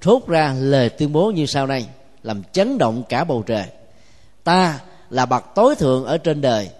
thốt 0.00 0.28
ra 0.28 0.54
lời 0.58 0.88
tuyên 0.88 1.12
bố 1.12 1.30
như 1.30 1.46
sau 1.46 1.66
đây, 1.66 1.86
làm 2.22 2.42
chấn 2.52 2.78
động 2.78 3.02
cả 3.08 3.24
bầu 3.24 3.42
trời. 3.46 3.64
Ta 4.44 4.80
là 5.10 5.26
bậc 5.26 5.44
tối 5.54 5.74
thượng 5.74 6.04
ở 6.04 6.18
trên 6.18 6.40
đời. 6.40 6.70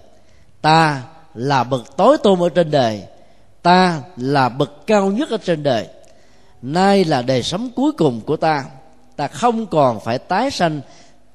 Ta 0.61 1.03
là 1.35 1.65
bậc 1.65 1.97
tối 1.97 2.19
tôn 2.19 2.39
ở 2.41 2.49
trên 2.49 2.71
đời. 2.71 3.03
Ta 3.63 4.03
là 4.17 4.49
bậc 4.49 4.87
cao 4.87 5.11
nhất 5.11 5.31
ở 5.31 5.37
trên 5.37 5.63
đời. 5.63 5.89
Nay 6.63 7.05
là 7.05 7.23
đời 7.23 7.43
sống 7.43 7.71
cuối 7.77 7.93
cùng 7.93 8.21
của 8.21 8.37
ta. 8.37 8.65
Ta 9.17 9.29
không 9.29 9.67
còn 9.67 10.01
phải 10.01 10.19
tái 10.19 10.51
sanh 10.51 10.81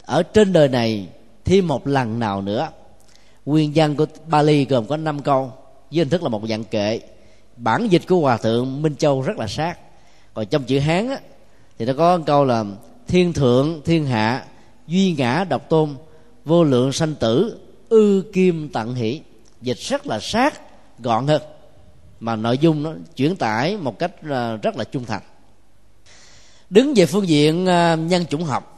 ở 0.06 0.24
trên 0.24 0.54
đời 0.54 0.68
này 0.68 1.08
thêm 1.46 1.68
một 1.68 1.88
lần 1.88 2.20
nào 2.20 2.42
nữa. 2.42 2.70
Nguyên 3.46 3.72
văn 3.76 3.96
của 3.96 4.06
Bali 4.28 4.66
gồm 4.66 4.88
có 4.88 4.98
5 4.98 5.22
câu 5.22 5.52
với 5.92 6.00
hình 6.00 6.10
thức 6.10 6.24
là 6.24 6.30
một 6.30 6.42
dạng 6.50 6.64
kệ. 6.64 7.00
Bản 7.58 7.88
dịch 7.88 8.02
của 8.08 8.20
hòa 8.20 8.38
thượng 8.38 8.82
Minh 8.82 8.96
Châu 8.96 9.22
rất 9.22 9.38
là 9.38 9.48
sát. 9.48 9.78
Còn 10.34 10.46
trong 10.46 10.64
chữ 10.64 10.80
Hán 10.80 11.10
á, 11.10 11.20
thì 11.78 11.86
nó 11.86 11.94
có 11.98 12.20
câu 12.26 12.46
là 12.46 12.66
thiên 13.08 13.34
thượng 13.34 13.82
thiên 13.86 14.06
hạ 14.06 14.46
duy 14.88 15.16
ngã 15.18 15.46
độc 15.50 15.70
tôn 15.70 15.96
vô 16.46 16.64
lượng 16.64 16.92
sanh 16.92 17.16
tử 17.16 17.58
ư 17.90 18.24
kim 18.34 18.70
tận 18.70 18.96
hỷ. 18.96 19.22
Dịch 19.62 19.78
rất 19.78 20.08
là 20.08 20.20
sát 20.20 20.62
gọn 21.00 21.28
hơn. 21.28 21.42
Mà 22.20 22.36
nội 22.36 22.58
dung 22.58 22.84
nó 22.84 22.94
chuyển 23.16 23.36
tải 23.36 23.78
một 23.78 24.00
cách 24.00 24.12
à, 24.30 24.56
rất 24.56 24.78
là 24.78 24.84
trung 24.84 25.06
thành. 25.06 25.22
Đứng 26.70 26.94
về 26.96 27.06
phương 27.06 27.28
diện 27.28 27.66
à, 27.66 27.96
nhân 27.96 28.26
chủng 28.26 28.44
học 28.44 28.76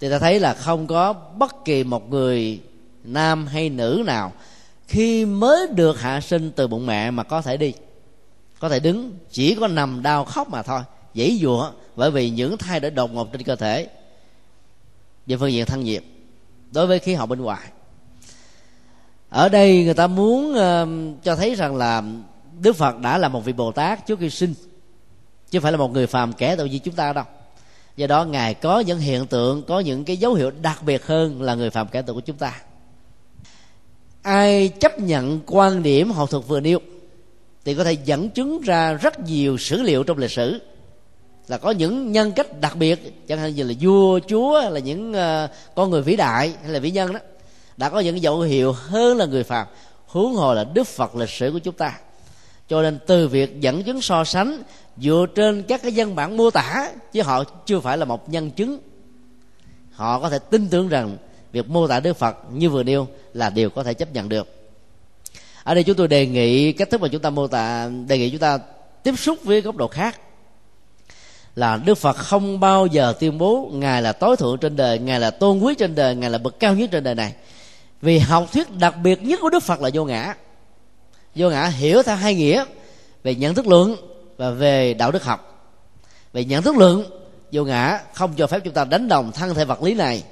thì 0.00 0.10
ta 0.10 0.18
thấy 0.18 0.40
là 0.40 0.54
không 0.54 0.86
có 0.86 1.12
bất 1.12 1.64
kỳ 1.64 1.84
một 1.84 2.10
người 2.10 2.60
nam 3.04 3.46
hay 3.46 3.68
nữ 3.68 4.02
nào 4.06 4.32
khi 4.90 5.24
mới 5.24 5.66
được 5.74 6.00
hạ 6.00 6.20
sinh 6.20 6.50
từ 6.56 6.68
bụng 6.68 6.86
mẹ 6.86 7.10
mà 7.10 7.22
có 7.22 7.42
thể 7.42 7.56
đi 7.56 7.72
có 8.58 8.68
thể 8.68 8.80
đứng 8.80 9.18
chỉ 9.30 9.54
có 9.54 9.68
nằm 9.68 10.02
đau 10.02 10.24
khóc 10.24 10.48
mà 10.48 10.62
thôi 10.62 10.80
dãy 11.14 11.38
dụa 11.42 11.70
bởi 11.96 12.10
vì 12.10 12.30
những 12.30 12.58
thay 12.58 12.80
đổi 12.80 12.90
đột 12.90 13.12
ngột 13.12 13.32
trên 13.32 13.42
cơ 13.42 13.56
thể. 13.56 13.88
Về 15.26 15.36
phương 15.36 15.52
diện 15.52 15.66
thân 15.66 15.84
nhiệt 15.84 16.02
đối 16.72 16.86
với 16.86 16.98
khí 16.98 17.14
hậu 17.14 17.26
bên 17.26 17.40
ngoài 17.40 17.68
ở 19.28 19.48
đây 19.48 19.84
người 19.84 19.94
ta 19.94 20.06
muốn 20.06 20.50
uh, 20.50 21.22
cho 21.24 21.36
thấy 21.36 21.54
rằng 21.54 21.76
là 21.76 22.02
đức 22.60 22.76
phật 22.76 22.98
đã 22.98 23.18
là 23.18 23.28
một 23.28 23.44
vị 23.44 23.52
bồ 23.52 23.72
tát 23.72 24.06
trước 24.06 24.18
khi 24.18 24.30
sinh 24.30 24.54
chứ 25.50 25.58
không 25.58 25.62
phải 25.62 25.72
là 25.72 25.78
một 25.78 25.92
người 25.92 26.06
phàm 26.06 26.32
kẻ 26.32 26.56
tội 26.56 26.70
như 26.70 26.78
chúng 26.78 26.94
ta 26.94 27.12
đâu. 27.12 27.24
Do 27.96 28.06
đó 28.06 28.24
ngài 28.24 28.54
có 28.54 28.80
những 28.80 28.98
hiện 28.98 29.26
tượng 29.26 29.62
có 29.62 29.80
những 29.80 30.04
cái 30.04 30.16
dấu 30.16 30.34
hiệu 30.34 30.50
đặc 30.50 30.82
biệt 30.82 31.06
hơn 31.06 31.42
là 31.42 31.54
người 31.54 31.70
phàm 31.70 31.88
kẻ 31.88 32.02
tội 32.02 32.14
của 32.14 32.20
chúng 32.20 32.36
ta 32.36 32.60
ai 34.22 34.68
chấp 34.68 34.98
nhận 34.98 35.40
quan 35.46 35.82
điểm 35.82 36.10
học 36.10 36.30
thuật 36.30 36.44
vừa 36.48 36.60
nêu 36.60 36.78
thì 37.64 37.74
có 37.74 37.84
thể 37.84 37.92
dẫn 37.92 38.30
chứng 38.30 38.60
ra 38.60 38.92
rất 38.92 39.20
nhiều 39.20 39.58
sử 39.58 39.82
liệu 39.82 40.02
trong 40.04 40.18
lịch 40.18 40.30
sử. 40.30 40.60
Là 41.48 41.58
có 41.58 41.70
những 41.70 42.12
nhân 42.12 42.32
cách 42.32 42.60
đặc 42.60 42.76
biệt 42.76 43.28
chẳng 43.28 43.38
hạn 43.38 43.54
như 43.54 43.62
là 43.62 43.74
vua 43.80 44.20
chúa 44.28 44.70
là 44.70 44.80
những 44.80 45.12
uh, 45.12 45.50
con 45.74 45.90
người 45.90 46.02
vĩ 46.02 46.16
đại 46.16 46.52
hay 46.62 46.72
là 46.72 46.78
vĩ 46.78 46.90
nhân 46.90 47.12
đó 47.12 47.18
đã 47.76 47.88
có 47.88 48.00
những 48.00 48.22
dấu 48.22 48.40
hiệu 48.40 48.72
hơn 48.72 49.16
là 49.16 49.26
người 49.26 49.44
phàm 49.44 49.66
huống 50.06 50.34
hồ 50.34 50.54
là 50.54 50.64
đức 50.64 50.86
phật 50.86 51.16
lịch 51.16 51.30
sử 51.30 51.50
của 51.52 51.58
chúng 51.58 51.74
ta. 51.74 51.98
Cho 52.68 52.82
nên 52.82 52.98
từ 53.06 53.28
việc 53.28 53.60
dẫn 53.60 53.82
chứng 53.82 54.00
so 54.00 54.24
sánh 54.24 54.62
dựa 54.96 55.26
trên 55.34 55.62
các 55.62 55.82
cái 55.82 55.92
văn 55.96 56.14
bản 56.14 56.36
mô 56.36 56.50
tả 56.50 56.90
chứ 57.12 57.22
họ 57.22 57.44
chưa 57.66 57.80
phải 57.80 57.98
là 57.98 58.04
một 58.04 58.28
nhân 58.28 58.50
chứng 58.50 58.78
họ 59.90 60.20
có 60.20 60.30
thể 60.30 60.38
tin 60.38 60.68
tưởng 60.68 60.88
rằng 60.88 61.16
việc 61.52 61.68
mô 61.68 61.86
tả 61.88 62.00
đức 62.00 62.16
phật 62.16 62.36
như 62.52 62.70
vừa 62.70 62.82
nêu 62.82 63.08
là 63.34 63.50
điều 63.50 63.70
có 63.70 63.82
thể 63.82 63.94
chấp 63.94 64.12
nhận 64.12 64.28
được. 64.28 64.48
Ở 65.62 65.74
đây 65.74 65.84
chúng 65.84 65.96
tôi 65.96 66.08
đề 66.08 66.26
nghị 66.26 66.72
cách 66.72 66.90
thức 66.90 67.00
mà 67.00 67.08
chúng 67.08 67.22
ta 67.22 67.30
mô 67.30 67.46
tả, 67.46 67.90
đề 68.06 68.18
nghị 68.18 68.30
chúng 68.30 68.40
ta 68.40 68.58
tiếp 69.02 69.14
xúc 69.18 69.38
với 69.44 69.60
góc 69.60 69.76
độ 69.76 69.88
khác 69.88 70.20
là 71.54 71.76
đức 71.76 71.94
phật 71.94 72.16
không 72.16 72.60
bao 72.60 72.86
giờ 72.86 73.14
tuyên 73.20 73.38
bố 73.38 73.70
ngài 73.72 74.02
là 74.02 74.12
tối 74.12 74.36
thượng 74.36 74.58
trên 74.58 74.76
đời, 74.76 74.98
ngài 74.98 75.20
là 75.20 75.30
tôn 75.30 75.58
quý 75.58 75.74
trên 75.78 75.94
đời, 75.94 76.14
ngài 76.14 76.30
là 76.30 76.38
bậc 76.38 76.60
cao 76.60 76.74
nhất 76.74 76.90
trên 76.92 77.04
đời 77.04 77.14
này. 77.14 77.34
Vì 78.02 78.18
học 78.18 78.46
thuyết 78.52 78.76
đặc 78.78 78.94
biệt 79.02 79.22
nhất 79.22 79.38
của 79.42 79.50
đức 79.50 79.62
phật 79.62 79.80
là 79.80 79.90
vô 79.94 80.04
ngã. 80.04 80.34
Vô 81.34 81.50
ngã 81.50 81.66
hiểu 81.66 82.02
theo 82.02 82.16
hai 82.16 82.34
nghĩa 82.34 82.64
về 83.22 83.34
nhận 83.34 83.54
thức 83.54 83.66
lượng 83.66 83.96
và 84.36 84.50
về 84.50 84.94
đạo 84.94 85.10
đức 85.10 85.24
học. 85.24 85.70
Về 86.32 86.44
nhận 86.44 86.62
thức 86.62 86.76
lượng 86.76 87.04
vô 87.52 87.64
ngã 87.64 88.00
không 88.14 88.34
cho 88.36 88.46
phép 88.46 88.60
chúng 88.64 88.74
ta 88.74 88.84
đánh 88.84 89.08
đồng 89.08 89.32
thân 89.32 89.54
thể 89.54 89.64
vật 89.64 89.82
lý 89.82 89.94
này 89.94 90.22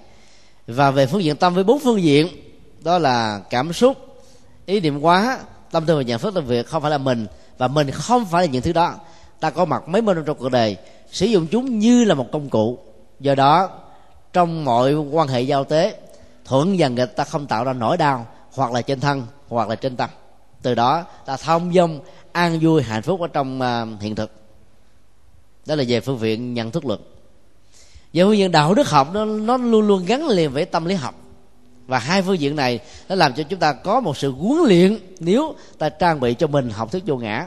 và 0.68 0.90
về 0.90 1.06
phương 1.06 1.24
diện 1.24 1.36
tâm 1.36 1.54
với 1.54 1.64
bốn 1.64 1.78
phương 1.78 2.02
diện 2.02 2.28
đó 2.80 2.98
là 2.98 3.40
cảm 3.50 3.72
xúc 3.72 3.96
ý 4.66 4.80
niệm 4.80 5.00
quá 5.00 5.38
tâm 5.70 5.86
tư 5.86 5.96
và 5.96 6.02
nhận 6.02 6.18
thức 6.20 6.34
làm 6.36 6.46
việc 6.46 6.66
không 6.66 6.82
phải 6.82 6.90
là 6.90 6.98
mình 6.98 7.26
và 7.58 7.68
mình 7.68 7.90
không 7.90 8.26
phải 8.26 8.46
là 8.46 8.52
những 8.52 8.62
thứ 8.62 8.72
đó. 8.72 8.94
Ta 9.40 9.50
có 9.50 9.64
mặt 9.64 9.88
mấy 9.88 10.02
mươi 10.02 10.14
năm 10.14 10.24
trong 10.26 10.38
cuộc 10.38 10.48
đời 10.48 10.76
sử 11.10 11.26
dụng 11.26 11.46
chúng 11.46 11.78
như 11.78 12.04
là 12.04 12.14
một 12.14 12.26
công 12.32 12.48
cụ. 12.48 12.78
Do 13.20 13.34
đó 13.34 13.70
trong 14.32 14.64
mọi 14.64 14.94
quan 14.94 15.28
hệ 15.28 15.40
giao 15.40 15.64
tế 15.64 16.00
thuận 16.44 16.76
và 16.78 16.88
nghịch 16.88 17.16
ta 17.16 17.24
không 17.24 17.46
tạo 17.46 17.64
ra 17.64 17.72
nỗi 17.72 17.96
đau 17.96 18.26
hoặc 18.54 18.72
là 18.72 18.82
trên 18.82 19.00
thân 19.00 19.26
hoặc 19.48 19.68
là 19.68 19.74
trên 19.74 19.96
tâm. 19.96 20.10
Từ 20.62 20.74
đó 20.74 21.04
ta 21.26 21.36
thông 21.36 21.72
dong 21.74 22.00
an 22.32 22.58
vui 22.62 22.82
hạnh 22.82 23.02
phúc 23.02 23.20
ở 23.20 23.28
trong 23.28 23.60
uh, 23.60 24.00
hiện 24.02 24.14
thực. 24.14 24.30
Đó 25.66 25.74
là 25.74 25.84
về 25.88 26.00
phương 26.00 26.18
diện 26.20 26.54
nhận 26.54 26.70
thức 26.70 26.86
luật 26.86 27.00
về 28.18 28.24
phương 28.24 28.38
diện 28.38 28.52
đạo 28.52 28.74
đức 28.74 28.88
học 28.88 29.08
nó 29.12 29.24
nó 29.24 29.56
luôn 29.56 29.86
luôn 29.86 30.04
gắn 30.06 30.28
liền 30.28 30.52
với 30.52 30.64
tâm 30.64 30.84
lý 30.84 30.94
học. 30.94 31.14
Và 31.86 31.98
hai 31.98 32.22
phương 32.22 32.40
diện 32.40 32.56
này 32.56 32.78
nó 33.08 33.14
làm 33.14 33.34
cho 33.34 33.42
chúng 33.42 33.58
ta 33.58 33.72
có 33.72 34.00
một 34.00 34.16
sự 34.16 34.30
huấn 34.30 34.68
luyện 34.68 34.98
nếu 35.20 35.54
ta 35.78 35.88
trang 35.88 36.20
bị 36.20 36.34
cho 36.34 36.46
mình 36.46 36.70
học 36.70 36.92
thức 36.92 37.02
vô 37.06 37.16
ngã. 37.16 37.46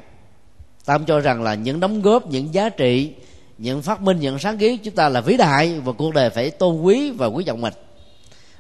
Ta 0.85 0.97
cho 1.07 1.19
rằng 1.19 1.43
là 1.43 1.55
những 1.55 1.79
đóng 1.79 2.01
góp 2.01 2.27
những 2.27 2.53
giá 2.53 2.69
trị 2.69 3.13
những 3.57 3.81
phát 3.81 4.01
minh 4.01 4.19
những 4.19 4.39
sáng 4.39 4.57
kiến 4.57 4.77
chúng 4.83 4.95
ta 4.95 5.09
là 5.09 5.21
vĩ 5.21 5.37
đại 5.37 5.79
và 5.79 5.91
cuộc 5.91 6.13
đời 6.13 6.29
phải 6.29 6.51
tôn 6.51 6.81
quý 6.81 7.11
và 7.11 7.27
quý 7.27 7.43
trọng 7.43 7.61
mình. 7.61 7.73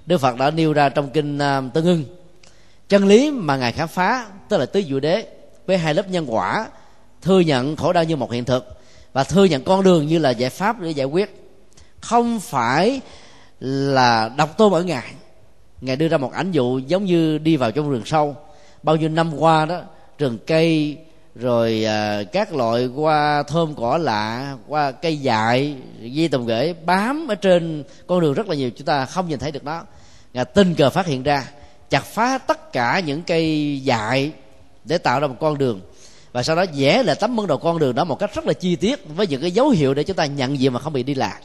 Đức 0.05 0.17
phật 0.17 0.37
đã 0.37 0.51
nêu 0.51 0.73
ra 0.73 0.89
trong 0.89 1.09
kinh 1.09 1.37
à, 1.37 1.57
uh, 1.57 1.73
tương 1.73 1.85
ưng 1.85 2.03
chân 2.89 3.05
lý 3.05 3.31
mà 3.31 3.57
ngài 3.57 3.71
khám 3.71 3.87
phá 3.87 4.27
tức 4.49 4.57
là 4.57 4.65
tứ 4.65 4.81
diệu 4.89 4.99
đế 4.99 5.25
với 5.67 5.77
hai 5.77 5.93
lớp 5.93 6.09
nhân 6.09 6.25
quả 6.27 6.67
thừa 7.21 7.39
nhận 7.39 7.75
khổ 7.75 7.93
đau 7.93 8.03
như 8.03 8.15
một 8.15 8.31
hiện 8.31 8.45
thực 8.45 8.81
và 9.13 9.23
thừa 9.23 9.45
nhận 9.45 9.63
con 9.63 9.83
đường 9.83 10.07
như 10.07 10.19
là 10.19 10.29
giải 10.29 10.49
pháp 10.49 10.79
để 10.79 10.91
giải 10.91 11.05
quyết 11.05 11.40
không 12.01 12.39
phải 12.39 13.01
là 13.59 14.29
độc 14.37 14.57
tôn 14.57 14.73
ở 14.73 14.83
ngài. 14.83 15.13
Ngài 15.81 15.95
đưa 15.95 16.07
ra 16.07 16.17
một 16.17 16.31
ảnh 16.33 16.51
dụ 16.51 16.79
giống 16.79 17.05
như 17.05 17.37
đi 17.37 17.57
vào 17.57 17.71
trong 17.71 17.91
rừng 17.91 18.05
sâu. 18.05 18.35
Bao 18.83 18.95
nhiêu 18.95 19.09
năm 19.09 19.39
qua 19.39 19.65
đó 19.65 19.81
rừng 20.17 20.37
cây 20.47 20.97
rồi 21.35 21.85
à, 21.85 22.23
các 22.31 22.53
loại 22.53 22.87
qua 22.87 23.43
thơm 23.43 23.75
cỏ 23.75 23.97
lạ 23.97 24.55
qua 24.67 24.91
cây 24.91 25.17
dại 25.17 25.75
dây 25.99 26.27
tầm 26.27 26.45
gửi 26.45 26.73
bám 26.73 27.27
ở 27.27 27.35
trên 27.35 27.83
con 28.07 28.19
đường 28.19 28.33
rất 28.33 28.47
là 28.47 28.55
nhiều 28.55 28.69
chúng 28.75 28.85
ta 28.85 29.05
không 29.05 29.29
nhìn 29.29 29.39
thấy 29.39 29.51
được 29.51 29.63
đó 29.63 29.83
ngài 30.33 30.45
tình 30.45 30.75
cờ 30.75 30.89
phát 30.89 31.05
hiện 31.05 31.23
ra 31.23 31.47
chặt 31.89 32.03
phá 32.05 32.37
tất 32.37 32.73
cả 32.73 32.99
những 32.99 33.21
cây 33.21 33.79
dại 33.83 34.31
để 34.85 34.97
tạo 34.97 35.19
ra 35.19 35.27
một 35.27 35.35
con 35.39 35.57
đường. 35.57 35.81
Và 36.31 36.43
sau 36.43 36.55
đó 36.55 36.65
vẽ 36.75 37.03
lại 37.03 37.15
tấm 37.19 37.35
bản 37.35 37.47
đồ 37.47 37.57
con 37.57 37.79
đường 37.79 37.95
đó 37.95 38.03
một 38.03 38.19
cách 38.19 38.35
rất 38.35 38.45
là 38.45 38.53
chi 38.53 38.75
tiết 38.75 38.99
với 39.15 39.27
những 39.27 39.41
cái 39.41 39.51
dấu 39.51 39.69
hiệu 39.69 39.93
để 39.93 40.03
chúng 40.03 40.15
ta 40.15 40.25
nhận 40.25 40.59
diện 40.59 40.73
mà 40.73 40.79
không 40.79 40.93
bị 40.93 41.03
đi 41.03 41.15
lạc 41.15 41.39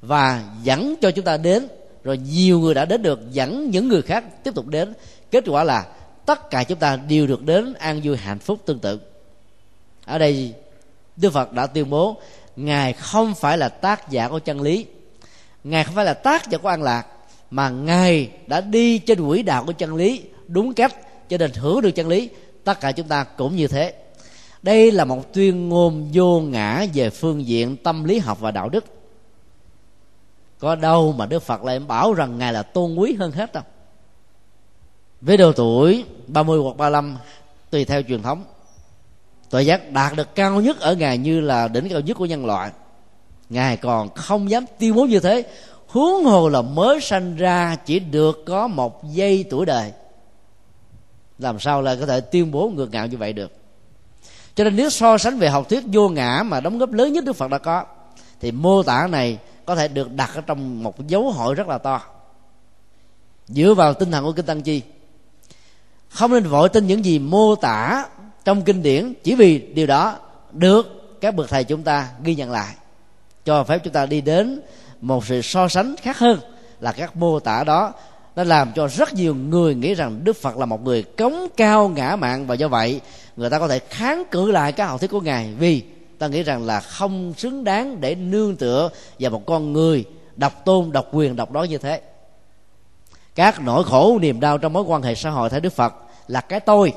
và 0.00 0.44
dẫn 0.62 0.94
cho 1.00 1.10
chúng 1.10 1.24
ta 1.24 1.36
đến, 1.36 1.68
rồi 2.04 2.18
nhiều 2.18 2.60
người 2.60 2.74
đã 2.74 2.84
đến 2.84 3.02
được, 3.02 3.32
dẫn 3.32 3.70
những 3.70 3.88
người 3.88 4.02
khác 4.02 4.44
tiếp 4.44 4.54
tục 4.54 4.66
đến. 4.66 4.92
Kết 5.30 5.44
quả 5.46 5.64
là 5.64 5.86
tất 6.26 6.50
cả 6.50 6.64
chúng 6.64 6.78
ta 6.78 6.96
đều 6.96 7.26
được 7.26 7.42
đến 7.42 7.74
an 7.74 8.00
vui, 8.04 8.16
hạnh 8.16 8.38
phúc, 8.38 8.58
tương 8.66 8.78
tự. 8.78 9.00
Ở 10.04 10.18
đây, 10.18 10.54
đức 11.16 11.32
phật 11.32 11.52
đã 11.52 11.66
tuyên 11.66 11.90
bố, 11.90 12.16
ngài 12.56 12.92
không 12.92 13.34
phải 13.34 13.58
là 13.58 13.68
tác 13.68 14.10
giả 14.10 14.28
của 14.28 14.38
chân 14.38 14.60
lý. 14.60 14.86
Ngài 15.64 15.84
không 15.84 15.94
phải 15.94 16.04
là 16.04 16.14
tác 16.14 16.50
giả 16.50 16.58
của 16.58 16.68
an 16.68 16.82
lạc, 16.82 17.06
mà 17.50 17.70
ngài 17.70 18.30
đã 18.46 18.60
đi 18.60 18.98
trên 18.98 19.28
quỹ 19.28 19.42
đạo 19.42 19.64
của 19.64 19.72
chân 19.72 19.94
lý, 19.94 20.22
đúng 20.46 20.74
cách, 20.74 20.94
cho 21.28 21.38
nên 21.38 21.50
hưởng 21.52 21.80
được 21.80 21.90
chân 21.90 22.08
lý. 22.08 22.28
Tất 22.64 22.80
cả 22.80 22.92
chúng 22.92 23.08
ta 23.08 23.24
cũng 23.24 23.56
như 23.56 23.68
thế. 23.68 23.94
Đây 24.62 24.92
là 24.92 25.04
một 25.04 25.32
tuyên 25.32 25.68
ngôn 25.68 26.10
vô 26.12 26.40
ngã 26.40 26.86
về 26.94 27.10
phương 27.10 27.46
diện 27.46 27.76
tâm 27.76 28.04
lý 28.04 28.18
học 28.18 28.40
và 28.40 28.50
đạo 28.50 28.68
đức 28.68 28.84
có 30.58 30.74
đâu 30.74 31.14
mà 31.18 31.26
đức 31.26 31.42
phật 31.42 31.64
lại 31.64 31.78
bảo 31.78 32.14
rằng 32.14 32.38
ngài 32.38 32.52
là 32.52 32.62
tôn 32.62 32.94
quý 32.94 33.14
hơn 33.14 33.32
hết 33.32 33.52
đâu. 33.52 33.62
Với 35.20 35.36
độ 35.36 35.52
tuổi 35.52 36.04
30 36.26 36.60
hoặc 36.62 36.76
35 36.76 37.16
tùy 37.70 37.84
theo 37.84 38.02
truyền 38.02 38.22
thống, 38.22 38.44
tội 39.50 39.66
giác 39.66 39.92
đạt 39.92 40.16
được 40.16 40.34
cao 40.34 40.60
nhất 40.60 40.80
ở 40.80 40.94
ngài 40.94 41.18
như 41.18 41.40
là 41.40 41.68
đỉnh 41.68 41.88
cao 41.88 42.00
nhất 42.00 42.16
của 42.16 42.26
nhân 42.26 42.46
loại. 42.46 42.70
Ngài 43.48 43.76
còn 43.76 44.08
không 44.14 44.50
dám 44.50 44.64
tuyên 44.78 44.94
bố 44.94 45.04
như 45.04 45.20
thế. 45.20 45.44
Huống 45.86 46.24
hồ 46.24 46.48
là 46.48 46.62
mới 46.62 47.00
sanh 47.00 47.36
ra, 47.36 47.76
chỉ 47.86 47.98
được 47.98 48.42
có 48.46 48.66
một 48.66 49.04
giây 49.04 49.44
tuổi 49.50 49.66
đời. 49.66 49.92
Làm 51.38 51.58
sao 51.58 51.82
là 51.82 51.96
có 52.00 52.06
thể 52.06 52.20
tuyên 52.20 52.50
bố 52.52 52.68
ngược 52.68 52.90
ngạo 52.90 53.06
như 53.06 53.16
vậy 53.16 53.32
được? 53.32 53.52
Cho 54.54 54.64
nên 54.64 54.76
nếu 54.76 54.90
so 54.90 55.18
sánh 55.18 55.38
về 55.38 55.48
học 55.48 55.68
thuyết 55.68 55.84
vô 55.92 56.08
ngã 56.08 56.42
mà 56.46 56.60
đóng 56.60 56.78
góp 56.78 56.92
lớn 56.92 57.12
nhất 57.12 57.24
đức 57.24 57.32
phật 57.32 57.50
đã 57.50 57.58
có, 57.58 57.84
thì 58.40 58.52
mô 58.52 58.82
tả 58.82 59.06
này 59.10 59.38
có 59.68 59.74
thể 59.74 59.88
được 59.88 60.12
đặt 60.12 60.30
ở 60.34 60.40
trong 60.40 60.82
một 60.82 61.08
dấu 61.08 61.30
hỏi 61.30 61.54
rất 61.54 61.68
là 61.68 61.78
to. 61.78 62.02
Dựa 63.46 63.74
vào 63.74 63.94
tinh 63.94 64.10
thần 64.10 64.24
của 64.24 64.32
kinh 64.32 64.46
tăng 64.46 64.62
chi. 64.62 64.82
Không 66.08 66.32
nên 66.32 66.42
vội 66.42 66.68
tin 66.68 66.86
những 66.86 67.04
gì 67.04 67.18
mô 67.18 67.54
tả 67.54 68.06
trong 68.44 68.62
kinh 68.62 68.82
điển, 68.82 69.12
chỉ 69.24 69.34
vì 69.34 69.58
điều 69.58 69.86
đó 69.86 70.16
được 70.52 71.18
các 71.20 71.34
bậc 71.34 71.48
thầy 71.48 71.64
chúng 71.64 71.82
ta 71.82 72.08
ghi 72.22 72.34
nhận 72.34 72.50
lại, 72.50 72.74
cho 73.44 73.64
phép 73.64 73.78
chúng 73.84 73.92
ta 73.92 74.06
đi 74.06 74.20
đến 74.20 74.60
một 75.00 75.26
sự 75.26 75.42
so 75.42 75.68
sánh 75.68 75.96
khác 75.96 76.18
hơn 76.18 76.40
là 76.80 76.92
các 76.92 77.16
mô 77.16 77.40
tả 77.40 77.64
đó 77.64 77.92
nó 78.36 78.44
làm 78.44 78.72
cho 78.74 78.88
rất 78.88 79.14
nhiều 79.14 79.34
người 79.34 79.74
nghĩ 79.74 79.94
rằng 79.94 80.20
đức 80.24 80.36
phật 80.36 80.56
là 80.56 80.66
một 80.66 80.84
người 80.84 81.02
cống 81.02 81.46
cao 81.56 81.88
ngã 81.88 82.16
mạng 82.16 82.46
và 82.46 82.54
do 82.54 82.68
vậy 82.68 83.00
người 83.36 83.50
ta 83.50 83.58
có 83.58 83.68
thể 83.68 83.78
kháng 83.78 84.24
cự 84.30 84.50
lại 84.50 84.72
các 84.72 84.86
học 84.86 85.00
thuyết 85.00 85.10
của 85.10 85.20
ngài 85.20 85.54
vì 85.58 85.82
ta 86.18 86.26
nghĩ 86.28 86.42
rằng 86.42 86.66
là 86.66 86.80
không 86.80 87.34
xứng 87.36 87.64
đáng 87.64 88.00
để 88.00 88.14
nương 88.14 88.56
tựa 88.56 88.90
vào 89.18 89.30
một 89.30 89.42
con 89.46 89.72
người 89.72 90.04
độc 90.36 90.64
tôn, 90.64 90.92
độc 90.92 91.08
quyền, 91.12 91.36
độc 91.36 91.50
đó 91.50 91.62
như 91.62 91.78
thế. 91.78 92.00
Các 93.34 93.60
nỗi 93.60 93.84
khổ, 93.84 94.18
niềm 94.20 94.40
đau 94.40 94.58
trong 94.58 94.72
mối 94.72 94.82
quan 94.82 95.02
hệ 95.02 95.14
xã 95.14 95.30
hội 95.30 95.50
theo 95.50 95.60
đức 95.60 95.72
phật 95.72 95.94
là 96.28 96.40
cái 96.40 96.60
tôi. 96.60 96.92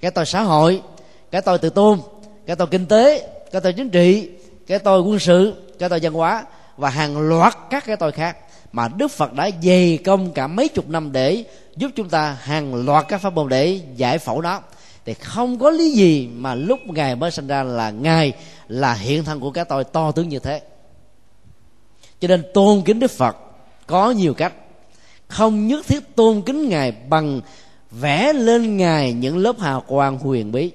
Cái 0.00 0.10
tôi 0.10 0.26
xã 0.26 0.42
hội, 0.42 0.82
cái 1.30 1.42
tôi 1.42 1.58
tự 1.58 1.70
tôn, 1.70 2.00
cái 2.46 2.56
tôi 2.56 2.66
kinh 2.66 2.86
tế, 2.86 3.28
cái 3.52 3.60
tôi 3.60 3.72
chính 3.72 3.90
trị, 3.90 4.30
cái 4.66 4.78
tôi 4.78 5.00
quân 5.00 5.18
sự, 5.18 5.54
cái 5.78 5.88
tôi 5.88 5.98
văn 6.02 6.12
hóa 6.12 6.44
và 6.76 6.90
hàng 6.90 7.18
loạt 7.28 7.56
các 7.70 7.84
cái 7.86 7.96
tôi 7.96 8.12
khác 8.12 8.36
mà 8.72 8.88
đức 8.88 9.10
phật 9.10 9.32
đã 9.32 9.50
dày 9.62 9.98
công 10.04 10.32
cả 10.32 10.46
mấy 10.46 10.68
chục 10.68 10.88
năm 10.88 11.12
để 11.12 11.44
giúp 11.76 11.90
chúng 11.96 12.08
ta 12.08 12.36
hàng 12.40 12.84
loạt 12.86 13.08
các 13.08 13.18
pháp 13.18 13.32
môn 13.32 13.48
để 13.48 13.80
giải 13.96 14.18
phẫu 14.18 14.40
nó 14.40 14.60
thì 15.04 15.14
không 15.14 15.58
có 15.58 15.70
lý 15.70 15.90
gì 15.90 16.28
mà 16.34 16.54
lúc 16.54 16.80
ngài 16.86 17.16
mới 17.16 17.30
sinh 17.30 17.46
ra 17.46 17.62
là 17.62 17.90
ngài 17.90 18.32
là 18.68 18.94
hiện 18.94 19.24
thân 19.24 19.40
của 19.40 19.50
cái 19.50 19.64
tôi 19.64 19.84
to 19.84 20.12
tướng 20.12 20.28
như 20.28 20.38
thế. 20.38 20.62
Cho 22.20 22.28
nên 22.28 22.42
tôn 22.54 22.82
kính 22.82 23.00
đức 23.00 23.10
phật 23.10 23.36
có 23.86 24.10
nhiều 24.10 24.34
cách. 24.34 24.54
Không 25.28 25.66
nhất 25.66 25.86
thiết 25.86 26.16
tôn 26.16 26.42
kính 26.42 26.68
ngài 26.68 26.92
bằng 26.92 27.40
vẽ 27.90 28.32
lên 28.32 28.76
ngài 28.76 29.12
những 29.12 29.38
lớp 29.38 29.58
hào 29.58 29.80
quang 29.80 30.18
huyền 30.18 30.52
bí. 30.52 30.70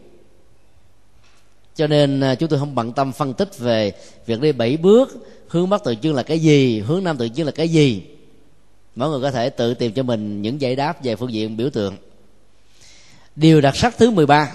Cho 1.75 1.87
nên 1.87 2.21
à, 2.21 2.35
chúng 2.35 2.49
tôi 2.49 2.59
không 2.59 2.75
bận 2.75 2.93
tâm 2.93 3.11
phân 3.11 3.33
tích 3.33 3.59
về 3.59 3.93
việc 4.25 4.41
đi 4.41 4.51
bảy 4.51 4.77
bước, 4.77 5.17
hướng 5.47 5.69
bắc 5.69 5.83
tự 5.83 5.95
chương 5.95 6.15
là 6.15 6.23
cái 6.23 6.39
gì, 6.39 6.79
hướng 6.79 7.03
nam 7.03 7.17
tự 7.17 7.29
chương 7.29 7.45
là 7.45 7.51
cái 7.51 7.69
gì. 7.69 8.03
Mọi 8.95 9.09
người 9.09 9.21
có 9.21 9.31
thể 9.31 9.49
tự 9.49 9.73
tìm 9.73 9.93
cho 9.93 10.03
mình 10.03 10.41
những 10.41 10.61
giải 10.61 10.75
đáp 10.75 11.03
về 11.03 11.15
phương 11.15 11.33
diện 11.33 11.57
biểu 11.57 11.69
tượng 11.69 11.95
điều 13.35 13.61
đặc 13.61 13.75
sắc 13.75 13.97
thứ 13.97 14.11
13 14.11 14.51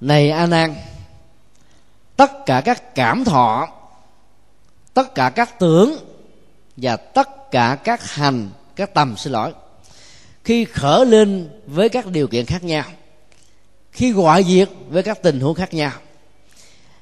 này 0.00 0.30
a 0.30 0.46
nan, 0.46 0.74
tất 2.16 2.46
cả 2.46 2.60
các 2.60 2.94
cảm 2.94 3.24
thọ, 3.24 3.68
tất 4.94 5.14
cả 5.14 5.30
các 5.30 5.58
tưởng 5.58 5.96
và 6.76 6.96
tất 6.96 7.50
cả 7.50 7.78
các 7.84 8.10
hành, 8.10 8.50
các 8.76 8.94
tầm 8.94 9.16
xin 9.16 9.32
lỗi, 9.32 9.52
khi 10.44 10.64
khởi 10.64 11.06
lên 11.06 11.48
với 11.66 11.88
các 11.88 12.06
điều 12.06 12.28
kiện 12.28 12.46
khác 12.46 12.64
nhau, 12.64 12.84
khi 13.92 14.12
gọi 14.12 14.44
diệt 14.44 14.68
với 14.88 15.02
các 15.02 15.22
tình 15.22 15.40
huống 15.40 15.54
khác 15.54 15.74
nhau, 15.74 15.92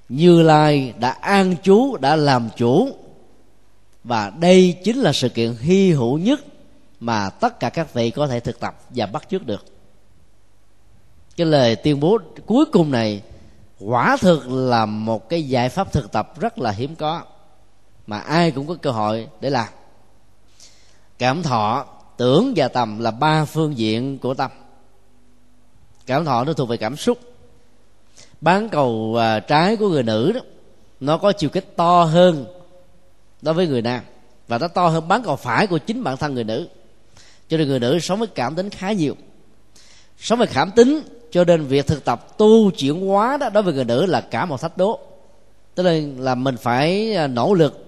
như 0.08 0.42
lai 0.42 0.94
đã 0.98 1.10
an 1.10 1.54
chú 1.62 1.96
đã 1.96 2.16
làm 2.16 2.48
chủ, 2.56 2.88
và 4.04 4.30
đây 4.30 4.76
chính 4.84 5.00
là 5.00 5.12
sự 5.12 5.28
kiện 5.28 5.56
hy 5.60 5.92
hữu 5.92 6.18
nhất 6.18 6.40
mà 7.00 7.30
tất 7.30 7.60
cả 7.60 7.70
các 7.70 7.94
vị 7.94 8.10
có 8.10 8.26
thể 8.26 8.40
thực 8.40 8.60
tập 8.60 8.80
và 8.90 9.06
bắt 9.06 9.28
chước 9.30 9.46
được 9.46 9.73
cái 11.36 11.46
lời 11.46 11.76
tuyên 11.76 12.00
bố 12.00 12.18
cuối 12.46 12.64
cùng 12.64 12.90
này 12.90 13.22
quả 13.80 14.16
thực 14.20 14.48
là 14.50 14.86
một 14.86 15.28
cái 15.28 15.48
giải 15.48 15.68
pháp 15.68 15.92
thực 15.92 16.12
tập 16.12 16.40
rất 16.40 16.58
là 16.58 16.70
hiếm 16.70 16.96
có, 16.96 17.22
mà 18.06 18.18
ai 18.18 18.50
cũng 18.50 18.66
có 18.66 18.74
cơ 18.82 18.90
hội 18.90 19.28
để 19.40 19.50
làm. 19.50 19.68
Cảm 21.18 21.42
thọ 21.42 21.86
tưởng 22.16 22.52
và 22.56 22.68
tầm 22.68 22.98
là 22.98 23.10
ba 23.10 23.44
phương 23.44 23.78
diện 23.78 24.18
của 24.18 24.34
tâm. 24.34 24.50
Cảm 26.06 26.24
thọ 26.24 26.44
nó 26.44 26.52
thuộc 26.52 26.68
về 26.68 26.76
cảm 26.76 26.96
xúc. 26.96 27.18
Bán 28.40 28.68
cầu 28.68 29.16
à, 29.20 29.40
trái 29.40 29.76
của 29.76 29.88
người 29.88 30.02
nữ 30.02 30.32
đó, 30.32 30.40
nó 31.00 31.18
có 31.18 31.32
chiều 31.32 31.50
kích 31.50 31.76
to 31.76 32.04
hơn 32.04 32.46
đối 33.42 33.54
với 33.54 33.66
người 33.66 33.82
nam, 33.82 34.00
và 34.48 34.58
nó 34.58 34.68
to 34.68 34.88
hơn 34.88 35.08
bán 35.08 35.22
cầu 35.22 35.36
phải 35.36 35.66
của 35.66 35.78
chính 35.78 36.04
bản 36.04 36.16
thân 36.16 36.34
người 36.34 36.44
nữ. 36.44 36.68
Cho 37.48 37.56
nên 37.56 37.68
người 37.68 37.80
nữ 37.80 37.98
sống 37.98 38.18
với 38.18 38.28
cảm 38.28 38.54
tính 38.54 38.70
khá 38.70 38.92
nhiều. 38.92 39.16
Sống 40.18 40.38
với 40.38 40.48
cảm 40.54 40.70
tính 40.70 41.00
cho 41.34 41.44
nên 41.44 41.66
việc 41.66 41.86
thực 41.86 42.04
tập 42.04 42.38
tu 42.38 42.70
chuyển 42.70 43.06
hóa 43.06 43.36
đó 43.36 43.48
đối 43.48 43.62
với 43.62 43.74
người 43.74 43.84
nữ 43.84 44.06
là 44.06 44.20
cả 44.20 44.44
một 44.44 44.60
thách 44.60 44.76
đố. 44.76 44.98
Tức 45.74 45.82
là 45.82 46.00
là 46.18 46.34
mình 46.34 46.56
phải 46.56 47.14
à, 47.14 47.26
nỗ 47.26 47.54
lực 47.54 47.84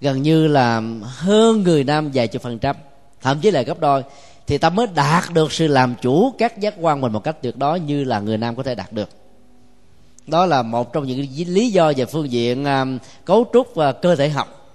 gần 0.00 0.22
như 0.22 0.46
là 0.46 0.82
hơn 1.02 1.62
người 1.62 1.84
nam 1.84 2.10
vài 2.14 2.28
chục 2.28 2.42
phần 2.42 2.58
trăm. 2.58 2.76
Thậm 3.20 3.40
chí 3.40 3.50
là 3.50 3.62
gấp 3.62 3.80
đôi. 3.80 4.02
Thì 4.46 4.58
ta 4.58 4.70
mới 4.70 4.86
đạt 4.94 5.24
được 5.32 5.52
sự 5.52 5.66
làm 5.66 5.94
chủ 6.02 6.32
các 6.38 6.60
giác 6.60 6.74
quan 6.80 7.00
mình 7.00 7.12
một 7.12 7.24
cách 7.24 7.42
tuyệt 7.42 7.56
đối 7.56 7.80
như 7.80 8.04
là 8.04 8.20
người 8.20 8.38
nam 8.38 8.56
có 8.56 8.62
thể 8.62 8.74
đạt 8.74 8.92
được. 8.92 9.08
Đó 10.26 10.46
là 10.46 10.62
một 10.62 10.92
trong 10.92 11.06
những 11.06 11.26
lý 11.46 11.70
do 11.70 11.92
về 11.96 12.04
phương 12.04 12.30
diện 12.30 12.64
à, 12.64 12.84
cấu 13.24 13.46
trúc 13.52 13.74
và 13.74 13.92
cơ 13.92 14.16
thể 14.16 14.28
học. 14.28 14.74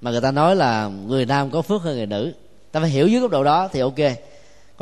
Mà 0.00 0.10
người 0.10 0.20
ta 0.20 0.30
nói 0.30 0.56
là 0.56 0.88
người 1.06 1.26
nam 1.26 1.50
có 1.50 1.62
phước 1.62 1.82
hơn 1.82 1.96
người 1.96 2.06
nữ. 2.06 2.32
Ta 2.72 2.80
phải 2.80 2.90
hiểu 2.90 3.08
dưới 3.08 3.20
góc 3.20 3.30
độ 3.30 3.44
đó 3.44 3.68
thì 3.72 3.80
ok 3.80 3.98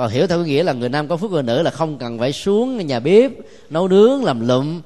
còn 0.01 0.11
hiểu 0.11 0.26
theo 0.26 0.38
cái 0.38 0.48
nghĩa 0.48 0.62
là 0.62 0.72
người 0.72 0.88
nam 0.88 1.09
có 1.09 1.16
phước 1.16 1.30
người 1.30 1.42
nữ 1.42 1.62
là 1.62 1.70
không 1.70 1.98
cần 1.98 2.18
phải 2.18 2.32
xuống 2.32 2.86
nhà 2.86 3.01
bếp 3.01 3.30
nấu 3.70 3.88
nướng 3.88 4.24
làm 4.24 4.48
lụm. 4.48 4.80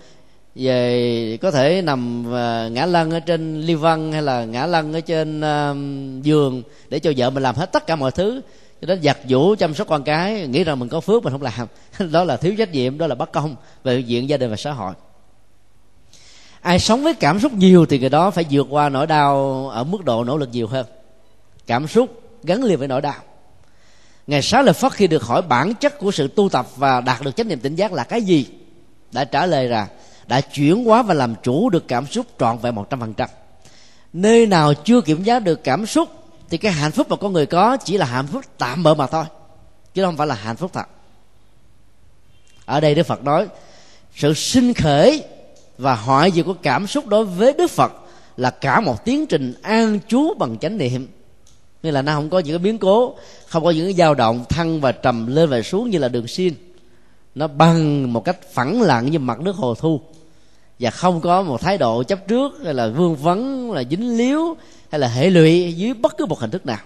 Về 0.55 1.39
có 1.43 1.51
thể 1.51 1.83
nằm 1.83 2.25
à, 2.35 2.69
ngã 2.69 2.87
lăn 2.87 3.11
ở 3.11 3.21
trên 3.21 3.61
ly 3.61 3.75
văn 3.75 4.13
hay 4.13 4.23
là 4.23 4.45
ngã 4.45 4.67
lăn 4.67 4.93
ở 4.93 5.01
trên 5.01 5.41
uh, 5.41 6.25
giường 6.25 6.63
để 6.89 6.99
cho 6.99 7.13
vợ 7.17 7.31
mình 7.31 7.43
làm 7.43 7.55
hết 7.55 7.73
tất 7.73 7.87
cả 7.87 7.97
mọi 7.97 8.11
thứ. 8.11 8.41
Cho 8.81 8.87
đến 8.87 9.03
giặt 9.03 9.19
vũ 9.29 9.55
chăm 9.55 9.75
sóc 9.75 9.89
con 9.89 10.05
cái 10.05 10.47
nghĩ 10.47 10.65
rằng 10.65 10.79
mình 10.79 10.89
có 10.89 11.01
phước 11.01 11.25
mình 11.25 11.33
không 11.33 11.43
làm. 11.43 11.69
Đó 12.13 12.25
là 12.25 12.37
thiếu 12.37 12.55
trách 12.59 12.73
nhiệm 12.73 12.99
đó 12.99 13.07
là 13.07 13.15
bất 13.15 13.33
công 13.33 13.57
về 13.85 13.99
diện 13.99 14.29
gia 14.29 14.37
đình 14.37 14.51
và 14.51 14.57
xã 14.57 14.73
hội. 14.73 14.95
Ai 16.61 16.79
sống 16.79 17.03
với 17.03 17.15
cảm 17.15 17.41
xúc 17.41 17.53
nhiều 17.53 17.87
thì 17.87 17.99
người 17.99 18.09
đó 18.11 18.31
phải 18.31 18.45
vượt 18.51 18.67
qua 18.71 18.89
nỗi 18.89 19.07
đau 19.07 19.69
ở 19.69 19.85
mức 19.85 20.05
độ 20.05 20.25
nỗ 20.25 20.37
lực 20.37 20.49
nhiều 20.53 20.67
hơn. 20.67 20.87
Cảm 21.67 21.87
xúc 21.87 22.23
gắn 22.43 22.65
liền 22.65 22.79
với 22.79 22.89
nỗi 22.89 23.01
đau 23.01 23.15
ngày 24.27 24.43
xá 24.43 24.63
lợi 24.63 24.75
phất 24.75 24.93
khi 24.93 25.07
được 25.07 25.23
hỏi 25.23 25.43
bản 25.43 25.75
chất 25.75 25.99
của 25.99 26.11
sự 26.11 26.29
tu 26.29 26.49
tập 26.49 26.67
và 26.77 27.01
đạt 27.01 27.23
được 27.23 27.37
chánh 27.37 27.49
niệm 27.49 27.61
tỉnh 27.61 27.75
giác 27.75 27.93
là 27.93 28.05
cái 28.05 28.23
gì, 28.23 28.47
đã 29.13 29.25
trả 29.25 29.47
lời 29.47 29.69
là 29.69 29.89
đã 30.27 30.41
chuyển 30.41 30.85
hóa 30.85 31.03
và 31.03 31.15
làm 31.15 31.35
chủ 31.43 31.71
được 31.71 31.89
cảm 31.89 32.07
xúc 32.07 32.27
trọn 32.39 32.59
vẹn 32.59 32.75
một 32.75 32.91
trăm 32.91 33.01
phần 33.01 33.15
trăm. 33.15 33.29
Nơi 34.13 34.47
nào 34.47 34.75
chưa 34.75 35.01
kiểm 35.01 35.25
soát 35.25 35.39
được 35.39 35.65
cảm 35.65 35.87
xúc, 35.87 36.09
thì 36.51 36.59
cái 36.59 36.73
hạnh 36.73 36.93
phúc 36.93 37.07
mà 37.11 37.17
con 37.17 37.33
người 37.33 37.47
có 37.47 37.77
chỉ 37.77 37.99
là 37.99 38.07
hạnh 38.07 38.27
phúc 38.27 38.45
tạm 38.59 38.83
bỡ 38.83 38.95
mà 38.95 39.07
thôi, 39.07 39.25
chứ 39.95 40.05
không 40.05 40.17
phải 40.17 40.27
là 40.27 40.35
hạnh 40.35 40.57
phúc 40.57 40.71
thật. 40.75 40.89
Ở 42.65 42.81
đây 42.81 42.95
đức 42.95 43.07
phật 43.07 43.25
nói, 43.25 43.47
sự 44.17 44.35
sinh 44.35 44.75
khởi 44.75 45.25
và 45.79 45.95
hoại 45.95 46.31
diệt 46.31 46.47
của 46.47 46.55
cảm 46.63 46.87
xúc 46.87 47.07
đối 47.07 47.25
với 47.25 47.53
đức 47.53 47.71
phật 47.71 47.93
là 48.37 48.51
cả 48.51 48.81
một 48.81 49.05
tiến 49.05 49.27
trình 49.27 49.55
an 49.63 49.99
trú 50.09 50.35
bằng 50.39 50.59
chánh 50.59 50.79
niệm 50.79 51.09
như 51.85 51.91
là 51.91 52.03
nó 52.03 52.15
không 52.15 52.31
có 52.31 52.39
những 52.39 52.53
cái 52.53 52.59
biến 52.59 52.79
cố, 52.79 53.15
không 53.47 53.65
có 53.65 53.71
những 53.71 53.87
cái 53.87 53.95
dao 53.95 54.15
động 54.15 54.45
thăng 54.49 54.81
và 54.81 54.93
trầm 54.93 55.27
lên 55.27 55.51
và 55.51 55.63
xuống 55.63 55.91
như 55.91 55.99
là 55.99 56.09
đường 56.09 56.27
xin 56.27 56.55
nó 57.35 57.47
bằng 57.47 58.13
một 58.13 58.25
cách 58.25 58.53
phẳng 58.53 58.83
lặng 58.83 59.11
như 59.11 59.19
mặt 59.19 59.41
nước 59.41 59.57
hồ 59.57 59.75
thu. 59.75 60.01
Và 60.79 60.91
không 60.91 61.21
có 61.21 61.43
một 61.43 61.61
thái 61.61 61.79
độ 61.79 62.03
chấp 62.03 62.29
trước, 62.29 62.53
hay 62.65 62.75
là 62.75 62.89
vương 62.89 63.17
vấn 63.17 63.73
là 63.73 63.83
dính 63.91 64.17
líu, 64.19 64.57
hay 64.91 64.99
là 64.99 65.09
hệ 65.09 65.31
lụy 65.31 65.73
dưới 65.73 65.95
bất 65.95 66.17
cứ 66.19 66.27
một 66.27 66.39
hình 66.39 66.51
thức 66.51 66.67
nào. 66.67 66.79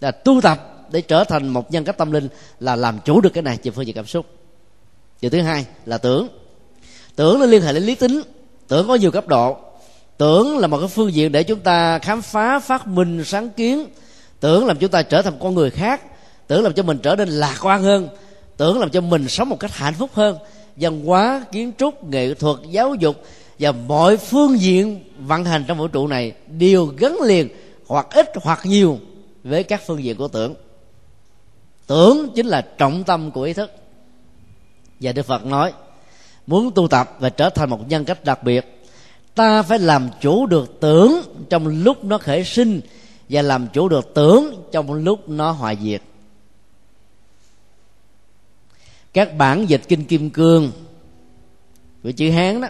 Là 0.00 0.10
tu 0.10 0.40
tập 0.40 0.88
để 0.92 1.00
trở 1.00 1.24
thành 1.24 1.48
một 1.48 1.72
nhân 1.72 1.84
cách 1.84 1.98
tâm 1.98 2.12
linh 2.12 2.28
là 2.60 2.76
làm 2.76 2.98
chủ 3.04 3.20
được 3.20 3.30
cái 3.30 3.42
này, 3.42 3.58
về 3.62 3.70
phương 3.70 3.86
diện 3.86 3.96
cảm 3.96 4.06
xúc. 4.06 4.26
Điều 5.20 5.30
thứ 5.30 5.40
hai 5.40 5.66
là 5.86 5.98
tưởng. 5.98 6.28
Tưởng 7.16 7.40
nó 7.40 7.46
liên 7.46 7.62
hệ 7.62 7.72
đến 7.72 7.82
lý 7.82 7.94
tính. 7.94 8.22
Tưởng 8.68 8.88
có 8.88 8.94
nhiều 8.94 9.10
cấp 9.10 9.28
độ 9.28 9.56
tưởng 10.18 10.58
là 10.58 10.66
một 10.66 10.78
cái 10.78 10.88
phương 10.88 11.12
diện 11.12 11.32
để 11.32 11.42
chúng 11.42 11.60
ta 11.60 11.98
khám 11.98 12.22
phá, 12.22 12.58
phát 12.58 12.86
minh, 12.86 13.24
sáng 13.24 13.50
kiến. 13.50 13.86
Tưởng 14.40 14.66
làm 14.66 14.78
chúng 14.78 14.90
ta 14.90 15.02
trở 15.02 15.22
thành 15.22 15.38
con 15.40 15.54
người 15.54 15.70
khác. 15.70 16.02
Tưởng 16.46 16.62
làm 16.62 16.72
cho 16.72 16.82
mình 16.82 16.98
trở 16.98 17.16
nên 17.16 17.28
lạc 17.28 17.56
quan 17.62 17.82
hơn. 17.82 18.08
Tưởng 18.56 18.80
làm 18.80 18.90
cho 18.90 19.00
mình 19.00 19.28
sống 19.28 19.48
một 19.48 19.60
cách 19.60 19.72
hạnh 19.74 19.94
phúc 19.94 20.10
hơn. 20.14 20.38
Văn 20.76 21.04
hóa, 21.04 21.44
kiến 21.52 21.72
trúc, 21.78 22.04
nghệ 22.04 22.34
thuật, 22.34 22.56
giáo 22.70 22.94
dục 22.94 23.22
và 23.58 23.72
mọi 23.72 24.16
phương 24.16 24.60
diện 24.60 25.04
vận 25.18 25.44
hành 25.44 25.64
trong 25.68 25.78
vũ 25.78 25.88
trụ 25.88 26.06
này 26.06 26.32
đều 26.46 26.86
gắn 26.86 27.20
liền 27.22 27.48
hoặc 27.86 28.06
ít 28.10 28.30
hoặc 28.42 28.60
nhiều 28.64 28.98
với 29.44 29.62
các 29.62 29.82
phương 29.86 30.04
diện 30.04 30.16
của 30.16 30.28
tưởng. 30.28 30.54
Tưởng 31.86 32.28
chính 32.34 32.46
là 32.46 32.60
trọng 32.60 33.04
tâm 33.04 33.30
của 33.30 33.42
ý 33.42 33.52
thức. 33.52 33.70
Và 35.00 35.12
đức 35.12 35.26
phật 35.26 35.46
nói, 35.46 35.72
muốn 36.46 36.70
tu 36.74 36.88
tập 36.88 37.16
và 37.18 37.28
trở 37.28 37.50
thành 37.50 37.70
một 37.70 37.88
nhân 37.88 38.04
cách 38.04 38.24
đặc 38.24 38.42
biệt 38.42 38.75
ta 39.36 39.62
phải 39.62 39.78
làm 39.78 40.08
chủ 40.20 40.46
được 40.46 40.80
tưởng 40.80 41.22
trong 41.50 41.66
lúc 41.66 42.04
nó 42.04 42.18
khởi 42.18 42.44
sinh 42.44 42.80
và 43.28 43.42
làm 43.42 43.68
chủ 43.72 43.88
được 43.88 44.14
tưởng 44.14 44.64
trong 44.72 44.92
lúc 44.92 45.28
nó 45.28 45.50
hoại 45.50 45.78
diệt. 45.82 46.02
Các 49.12 49.36
bản 49.36 49.66
dịch 49.66 49.82
kinh 49.88 50.04
kim 50.04 50.30
cương 50.30 50.72
của 52.02 52.10
chữ 52.10 52.30
hán 52.30 52.60
đó, 52.60 52.68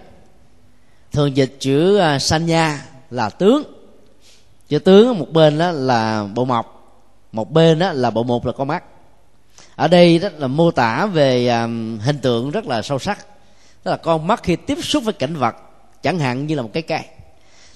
thường 1.13 1.37
dịch 1.37 1.57
chữ 1.59 1.97
à, 1.97 2.19
sanya 2.19 2.87
là 3.11 3.31
tướng. 3.31 3.63
Chữ 4.69 4.79
tướng 4.79 5.19
một 5.19 5.33
bên 5.33 5.59
đó 5.59 5.71
là 5.71 6.29
bộ 6.35 6.45
mọc 6.45 6.73
một 7.33 7.53
bên 7.53 7.79
đó 7.79 7.93
là 7.93 8.11
bộ 8.11 8.23
một 8.23 8.47
là 8.47 8.53
con 8.53 8.69
mắt. 8.69 8.85
Ở 9.77 9.89
đây 9.89 10.19
đó 10.19 10.29
là 10.37 10.47
mô 10.47 10.71
tả 10.71 11.07
về 11.07 11.49
à, 11.49 11.63
hình 12.01 12.19
tượng 12.23 12.51
rất 12.51 12.67
là 12.67 12.83
sâu 12.83 12.99
sắc. 12.99 13.27
Tức 13.83 13.91
là 13.91 13.97
con 13.97 14.27
mắt 14.27 14.43
khi 14.43 14.57
tiếp 14.57 14.79
xúc 14.83 15.05
với 15.05 15.13
cảnh 15.13 15.37
vật 15.37 15.57
chẳng 16.07 16.19
hạn 16.19 16.47
như 16.47 16.55
là 16.55 16.63
một 16.63 16.71
cái 16.73 16.83
cây. 16.83 17.01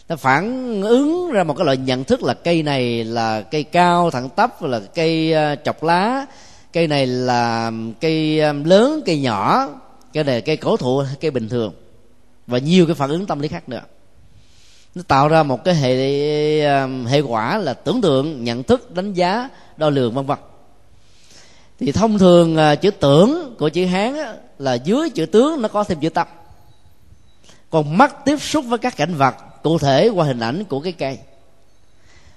Ta 0.06 0.16
phản 0.16 0.82
ứng 0.82 1.30
ra 1.32 1.44
một 1.44 1.56
cái 1.56 1.64
loại 1.64 1.76
nhận 1.76 2.04
thức 2.04 2.22
là 2.22 2.34
cây 2.34 2.62
này 2.62 3.04
là 3.04 3.40
cây 3.40 3.62
cao 3.62 4.10
thẳng 4.10 4.28
tắp, 4.28 4.62
là 4.62 4.80
cây 4.94 5.32
ờ, 5.32 5.56
chọc 5.64 5.82
lá. 5.82 6.26
Cây 6.72 6.86
này 6.86 7.06
là 7.06 7.72
cây 8.00 8.40
ờ, 8.40 8.52
lớn, 8.52 9.02
cây 9.06 9.20
nhỏ. 9.20 9.68
Cây 10.12 10.24
này 10.24 10.34
là 10.34 10.40
cây 10.40 10.56
cổ 10.56 10.76
thụ, 10.76 11.02
cây 11.20 11.30
bình 11.30 11.48
thường. 11.48 11.72
Và 12.46 12.58
nhiều 12.58 12.86
cái 12.86 12.94
phản 12.94 13.10
ứng 13.10 13.26
tâm 13.26 13.40
lý 13.40 13.48
khác 13.48 13.68
nữa. 13.68 13.82
Nó 14.94 15.02
tạo 15.08 15.28
ra 15.28 15.42
một 15.42 15.64
cái 15.64 15.74
hệ 15.74 16.64
ờ, 16.64 16.88
hệ 17.06 17.20
quả 17.20 17.58
là 17.58 17.74
tưởng 17.74 18.00
tượng, 18.00 18.44
nhận 18.44 18.62
thức, 18.62 18.94
đánh 18.94 19.12
giá, 19.12 19.48
đo 19.76 19.90
lường, 19.90 20.14
vân 20.14 20.26
vân. 20.26 20.38
Thì 21.78 21.92
thông 21.92 22.18
thường 22.18 22.56
chữ 22.80 22.90
tưởng 22.90 23.54
của 23.58 23.68
chữ 23.68 23.86
hán 23.86 24.16
là 24.58 24.74
dưới 24.74 25.10
chữ 25.10 25.26
tướng 25.26 25.62
nó 25.62 25.68
có 25.68 25.84
thêm 25.84 26.00
chữ 26.00 26.08
tâm 26.08 26.26
còn 27.70 27.98
mắt 27.98 28.24
tiếp 28.24 28.36
xúc 28.42 28.64
với 28.68 28.78
các 28.78 28.96
cảnh 28.96 29.14
vật 29.14 29.34
cụ 29.62 29.78
thể 29.78 30.08
qua 30.08 30.26
hình 30.26 30.40
ảnh 30.40 30.64
của 30.64 30.80
cái 30.80 30.92
cây. 30.92 31.18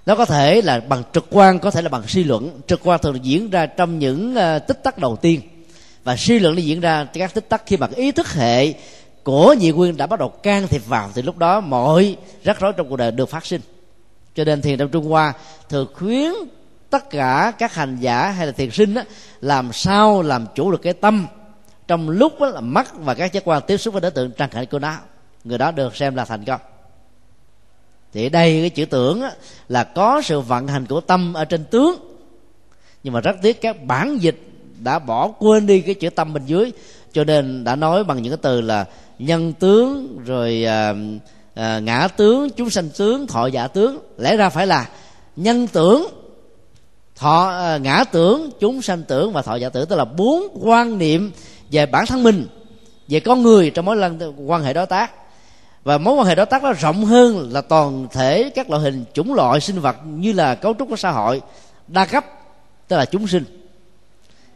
Nó 0.06 0.16
có 0.16 0.26
thể 0.26 0.62
là 0.62 0.80
bằng 0.80 1.04
trực 1.14 1.26
quan 1.30 1.60
có 1.60 1.72
thể 1.72 1.82
là 1.82 1.90
bằng 1.90 2.08
suy 2.08 2.24
luận. 2.24 2.62
Trực 2.68 2.80
quan 2.84 3.00
thường 3.02 3.26
diễn 3.26 3.50
ra 3.50 3.66
trong 3.66 4.00
những 4.00 4.36
uh, 4.36 4.68
tích 4.68 4.84
tắc 4.84 4.98
đầu 4.98 5.16
tiên. 5.16 5.42
Và 6.04 6.16
suy 6.16 6.40
luận 6.40 6.56
nó 6.56 6.62
diễn 6.62 6.80
ra 6.80 7.08
các 7.14 7.34
tích 7.34 7.50
tắc. 7.50 7.64
Khi 7.66 7.78
mà 7.78 7.88
ý 7.96 8.12
thức 8.12 8.34
hệ 8.34 8.74
của 9.24 9.54
nhị 9.54 9.72
nguyên 9.72 9.98
đã 9.98 10.08
bắt 10.08 10.20
đầu 10.20 10.30
can 10.30 10.68
thiệp 10.68 10.88
vào 10.88 11.10
thì 11.16 11.22
lúc 11.22 11.38
đó 11.38 11.60
mọi 11.62 12.18
rắc 12.44 12.60
rối 12.60 12.74
trong 12.78 12.90
cuộc 12.90 12.96
đời 12.96 13.12
được 13.12 13.30
phát 13.30 13.46
sinh. 13.46 13.62
Cho 14.36 14.44
nên 14.44 14.62
thiền 14.62 14.80
trong 14.80 14.90
trung 14.90 15.06
hoa 15.06 15.34
thường 15.70 15.88
khuyến 15.94 16.32
tất 16.90 17.10
cả 17.10 17.54
các 17.58 17.74
hành 17.74 17.98
giả 18.00 18.30
hay 18.30 18.46
là 18.46 18.52
thiền 18.52 18.72
sinh 18.72 18.94
đó, 18.94 19.02
làm 19.42 19.74
sao 19.74 20.22
làm 20.22 20.46
chủ 20.56 20.72
được 20.72 20.82
cái 20.82 20.94
tâm. 20.94 21.28
Trong 21.88 22.10
lúc 22.10 22.40
đó 22.40 22.48
là 22.48 22.62
mắt 22.62 22.94
và 22.96 23.14
các 23.14 23.34
giác 23.34 23.44
quan 23.46 23.62
tiếp 23.68 23.78
xúc 23.78 23.94
với 23.94 24.02
đối 24.02 24.12
tượng 24.12 24.32
trang 24.32 24.50
cảnh 24.50 24.66
của 24.72 24.80
nó 24.80 24.98
người 25.44 25.58
đó 25.58 25.72
được 25.72 25.96
xem 25.96 26.16
là 26.16 26.26
thành 26.26 26.46
công. 26.46 26.62
Thì 28.14 28.30
đây 28.30 28.60
cái 28.62 28.70
chữ 28.70 28.86
tưởng 28.86 29.22
á, 29.22 29.32
là 29.70 29.84
có 29.84 30.22
sự 30.22 30.40
vận 30.40 30.68
hành 30.68 30.86
của 30.86 31.02
tâm 31.02 31.34
ở 31.34 31.46
trên 31.46 31.66
tướng. 31.66 31.96
Nhưng 33.04 33.14
mà 33.14 33.22
rất 33.22 33.36
tiếc 33.42 33.62
các 33.62 33.84
bản 33.84 34.18
dịch 34.18 34.40
đã 34.80 35.00
bỏ 35.00 35.28
quên 35.28 35.68
đi 35.68 35.82
cái 35.82 35.96
chữ 35.96 36.10
tâm 36.10 36.34
bên 36.34 36.46
dưới 36.46 36.72
cho 37.14 37.24
nên 37.24 37.64
đã 37.64 37.76
nói 37.76 38.04
bằng 38.04 38.22
những 38.22 38.32
cái 38.32 38.40
từ 38.42 38.62
là 38.62 38.86
nhân 39.20 39.54
tướng 39.54 40.18
rồi 40.26 40.66
à, 40.66 40.94
à, 41.54 41.80
ngã 41.80 42.08
tướng 42.08 42.50
chúng 42.50 42.70
sanh 42.70 42.90
tướng 42.98 43.28
thọ 43.28 43.46
giả 43.46 43.68
tướng. 43.68 44.00
Lẽ 44.18 44.38
ra 44.38 44.50
phải 44.50 44.68
là 44.68 44.90
nhân 45.36 45.68
tưởng 45.68 46.08
thọ 47.16 47.50
à, 47.50 47.78
ngã 47.78 48.04
tưởng 48.12 48.50
chúng 48.60 48.82
sanh 48.82 49.04
tưởng 49.04 49.34
và 49.34 49.42
thọ 49.42 49.56
giả 49.56 49.70
tưởng 49.70 49.86
tức 49.86 49.96
là 49.96 50.06
bốn 50.06 50.44
quan 50.62 50.98
niệm 50.98 51.32
về 51.72 51.86
bản 51.86 52.06
thân 52.06 52.24
mình 52.24 52.48
về 53.08 53.20
con 53.20 53.42
người 53.42 53.70
trong 53.70 53.86
mối 53.86 53.98
quan 54.46 54.64
hệ 54.64 54.74
đối 54.74 54.86
tác 54.86 55.12
và 55.84 55.98
mối 55.98 56.14
quan 56.14 56.28
hệ 56.28 56.36
đối 56.36 56.46
tác 56.46 56.64
nó 56.64 56.74
rộng 56.74 57.06
hơn 57.06 57.50
là 57.52 57.62
toàn 57.62 58.08
thể 58.12 58.50
các 58.56 58.70
loại 58.70 58.82
hình 58.82 59.06
chủng 59.14 59.34
loại 59.34 59.60
sinh 59.60 59.80
vật 59.80 59.96
như 60.06 60.34
là 60.34 60.56
cấu 60.56 60.74
trúc 60.80 60.90
của 60.90 60.96
xã 60.96 61.12
hội, 61.12 61.42
đa 61.88 62.06
cấp, 62.06 62.26
tức 62.88 62.98
là 62.98 63.06
chúng 63.06 63.28
sinh. 63.28 63.44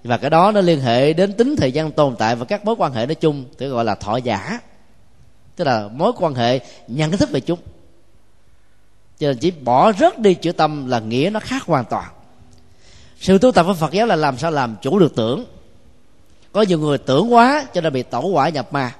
Và 0.03 0.17
cái 0.17 0.29
đó 0.29 0.51
nó 0.51 0.61
liên 0.61 0.81
hệ 0.81 1.13
đến 1.13 1.33
tính 1.33 1.55
thời 1.55 1.71
gian 1.71 1.91
tồn 1.91 2.15
tại 2.15 2.35
và 2.35 2.45
các 2.45 2.65
mối 2.65 2.75
quan 2.77 2.93
hệ 2.93 3.05
nói 3.05 3.15
chung 3.15 3.45
thì 3.57 3.67
gọi 3.67 3.85
là 3.85 3.95
thọ 3.95 4.17
giả. 4.17 4.59
Tức 5.55 5.63
là 5.63 5.87
mối 5.93 6.11
quan 6.17 6.35
hệ 6.35 6.59
nhận 6.87 7.11
thức 7.11 7.29
về 7.31 7.39
chúng. 7.39 7.59
Cho 9.19 9.27
nên 9.27 9.37
chỉ 9.37 9.51
bỏ 9.51 9.91
rớt 9.91 10.19
đi 10.19 10.33
chữ 10.33 10.51
tâm 10.51 10.87
là 10.87 10.99
nghĩa 10.99 11.29
nó 11.33 11.39
khác 11.39 11.63
hoàn 11.63 11.85
toàn. 11.85 12.05
Sự 13.19 13.37
tu 13.37 13.51
tập 13.51 13.65
của 13.67 13.73
phật 13.73 13.91
giáo 13.91 14.07
là 14.07 14.15
làm 14.15 14.37
sao 14.37 14.51
làm 14.51 14.75
chủ 14.81 14.99
được 14.99 15.15
tưởng. 15.15 15.45
Có 16.51 16.61
nhiều 16.61 16.79
người 16.79 16.97
tưởng 16.97 17.33
quá 17.33 17.67
cho 17.73 17.81
nên 17.81 17.93
bị 17.93 18.03
tổ 18.03 18.21
quả 18.21 18.49
nhập 18.49 18.73
ma 18.73 18.95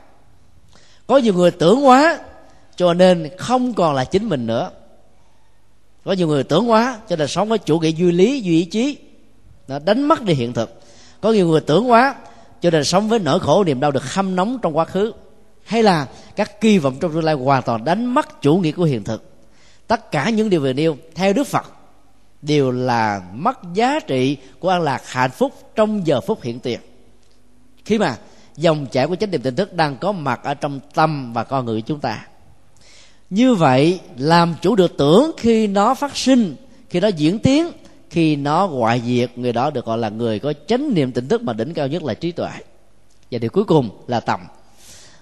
có 1.08 1.18
nhiều 1.18 1.34
người 1.34 1.52
tưởng 1.52 1.86
quá 1.86 2.20
cho 2.76 2.94
nên 2.94 3.30
không 3.38 3.74
còn 3.74 3.96
là 3.96 4.06
chính 4.06 4.30
mình 4.30 4.48
nữa. 4.48 4.72
Có 6.06 6.12
nhiều 6.12 6.28
người 6.28 6.44
tưởng 6.44 6.70
quá 6.70 7.00
cho 7.10 7.16
nên 7.16 7.28
sống 7.28 7.50
với 7.50 7.58
chủ 7.58 7.80
nghĩa 7.80 7.90
duy 7.90 8.12
lý, 8.12 8.42
duy 8.42 8.58
ý 8.58 8.66
chí. 8.66 8.98
Nó 9.68 9.80
đánh 9.80 10.04
mất 10.04 10.24
đi 10.24 10.34
hiện 10.34 10.54
thực. 10.54 10.82
Có 11.22 11.32
nhiều 11.32 11.48
người 11.48 11.62
tưởng 11.62 11.92
quá 11.92 12.16
cho 12.62 12.70
nên 12.70 12.84
sống 12.84 13.10
với 13.10 13.20
nỗi 13.20 13.40
khổ, 13.40 13.64
niềm 13.64 13.80
đau 13.80 13.92
được 13.92 14.14
hâm 14.14 14.36
nóng 14.36 14.60
trong 14.62 14.78
quá 14.78 14.86
khứ. 14.86 15.14
Hay 15.64 15.84
là 15.84 16.08
các 16.36 16.62
kỳ 16.62 16.78
vọng 16.78 16.98
trong 17.00 17.14
tương 17.14 17.24
lai 17.24 17.36
hoàn 17.36 17.64
toàn 17.64 17.84
đánh 17.84 18.06
mất 18.06 18.42
chủ 18.42 18.58
nghĩa 18.58 18.72
của 18.72 18.84
hiện 18.84 19.04
thực. 19.04 19.24
Tất 19.88 20.12
cả 20.12 20.30
những 20.30 20.50
điều 20.50 20.62
vừa 20.62 20.74
nêu, 20.74 20.98
theo 21.16 21.34
đức 21.34 21.48
phật, 21.48 21.66
đều 22.42 22.72
là 22.72 23.22
mất 23.34 23.60
giá 23.74 24.00
trị 24.00 24.38
của 24.60 24.70
an 24.70 24.82
lạc 24.82 25.02
hạnh 25.06 25.32
phúc 25.32 25.54
trong 25.76 26.08
giờ 26.08 26.22
phút 26.22 26.42
hiện 26.42 26.60
tiền. 26.60 26.80
Khi 27.86 27.98
mà 27.98 28.18
dòng 28.58 28.86
chảy 28.92 29.08
của 29.08 29.16
chánh 29.16 29.32
niệm 29.32 29.42
tỉnh 29.42 29.56
thức 29.56 29.74
đang 29.74 29.98
có 29.98 30.12
mặt 30.12 30.40
ở 30.44 30.54
trong 30.54 30.80
tâm 30.94 31.34
và 31.34 31.44
con 31.44 31.66
người 31.66 31.82
chúng 31.82 32.00
ta. 32.00 32.28
Như 33.30 33.56
vậy, 33.56 34.00
làm 34.18 34.56
chủ 34.62 34.76
được 34.76 34.98
tưởng 34.98 35.32
khi 35.38 35.68
nó 35.68 35.96
phát 35.96 36.18
sinh, 36.18 36.56
khi 36.90 37.00
nó 37.00 37.08
diễn 37.08 37.40
tiến, 37.40 37.72
khi 38.10 38.36
nó 38.36 38.68
ngoại 38.68 39.02
diệt, 39.06 39.38
người 39.38 39.54
đó 39.54 39.70
được 39.70 39.86
gọi 39.86 39.98
là 39.98 40.10
người 40.10 40.40
có 40.40 40.54
chánh 40.68 40.94
niệm 40.94 41.12
tỉnh 41.12 41.28
thức 41.28 41.42
mà 41.42 41.54
đỉnh 41.54 41.74
cao 41.74 41.88
nhất 41.88 42.04
là 42.04 42.14
trí 42.14 42.32
tuệ. 42.32 42.50
Và 43.32 43.40
điều 43.40 43.50
cuối 43.50 43.64
cùng 43.64 43.90
là 44.08 44.20
tầm 44.20 44.40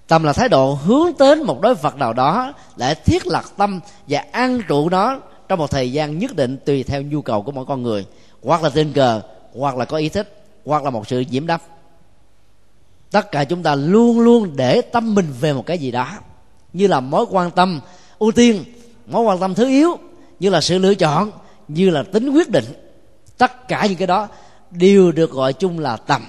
tầm 0.07 0.23
là 0.23 0.33
thái 0.33 0.49
độ 0.49 0.73
hướng 0.73 1.11
đến 1.19 1.43
một 1.43 1.61
đối 1.61 1.75
vật 1.75 1.95
nào 1.95 2.13
đó 2.13 2.53
để 2.77 2.93
thiết 2.93 3.27
lập 3.27 3.43
tâm 3.57 3.79
và 4.07 4.25
an 4.31 4.61
trụ 4.67 4.89
nó 4.89 5.19
trong 5.47 5.59
một 5.59 5.71
thời 5.71 5.91
gian 5.91 6.19
nhất 6.19 6.35
định 6.35 6.57
tùy 6.65 6.83
theo 6.83 7.01
nhu 7.01 7.21
cầu 7.21 7.41
của 7.41 7.51
mỗi 7.51 7.65
con 7.65 7.83
người. 7.83 8.05
Hoặc 8.43 8.63
là 8.63 8.69
tình 8.69 8.93
cờ, 8.93 9.21
hoặc 9.53 9.77
là 9.77 9.85
có 9.85 9.97
ý 9.97 10.09
thích, 10.09 10.45
hoặc 10.65 10.83
là 10.83 10.89
một 10.89 11.07
sự 11.07 11.19
nhiễm 11.19 11.47
đắp 11.47 11.61
tất 13.15 13.31
cả 13.31 13.43
chúng 13.43 13.63
ta 13.63 13.75
luôn 13.75 14.19
luôn 14.19 14.51
để 14.55 14.81
tâm 14.81 15.15
mình 15.15 15.25
về 15.41 15.53
một 15.53 15.65
cái 15.65 15.77
gì 15.77 15.91
đó. 15.91 16.11
Như 16.73 16.87
là 16.87 16.99
mối 16.99 17.25
quan 17.29 17.51
tâm 17.51 17.79
ưu 18.19 18.31
tiên, 18.31 18.63
mối 19.07 19.23
quan 19.23 19.39
tâm 19.39 19.55
thứ 19.55 19.67
yếu, 19.67 19.97
như 20.39 20.49
là 20.49 20.61
sự 20.61 20.77
lựa 20.77 20.93
chọn, 20.93 21.31
như 21.67 21.89
là 21.89 22.03
tính 22.03 22.29
quyết 22.29 22.49
định. 22.49 22.65
Tất 23.37 23.67
cả 23.67 23.85
những 23.85 23.97
cái 23.97 24.07
đó 24.07 24.27
đều 24.71 25.11
được 25.11 25.31
gọi 25.31 25.53
chung 25.53 25.79
là 25.79 25.97
tầm. 25.97 26.21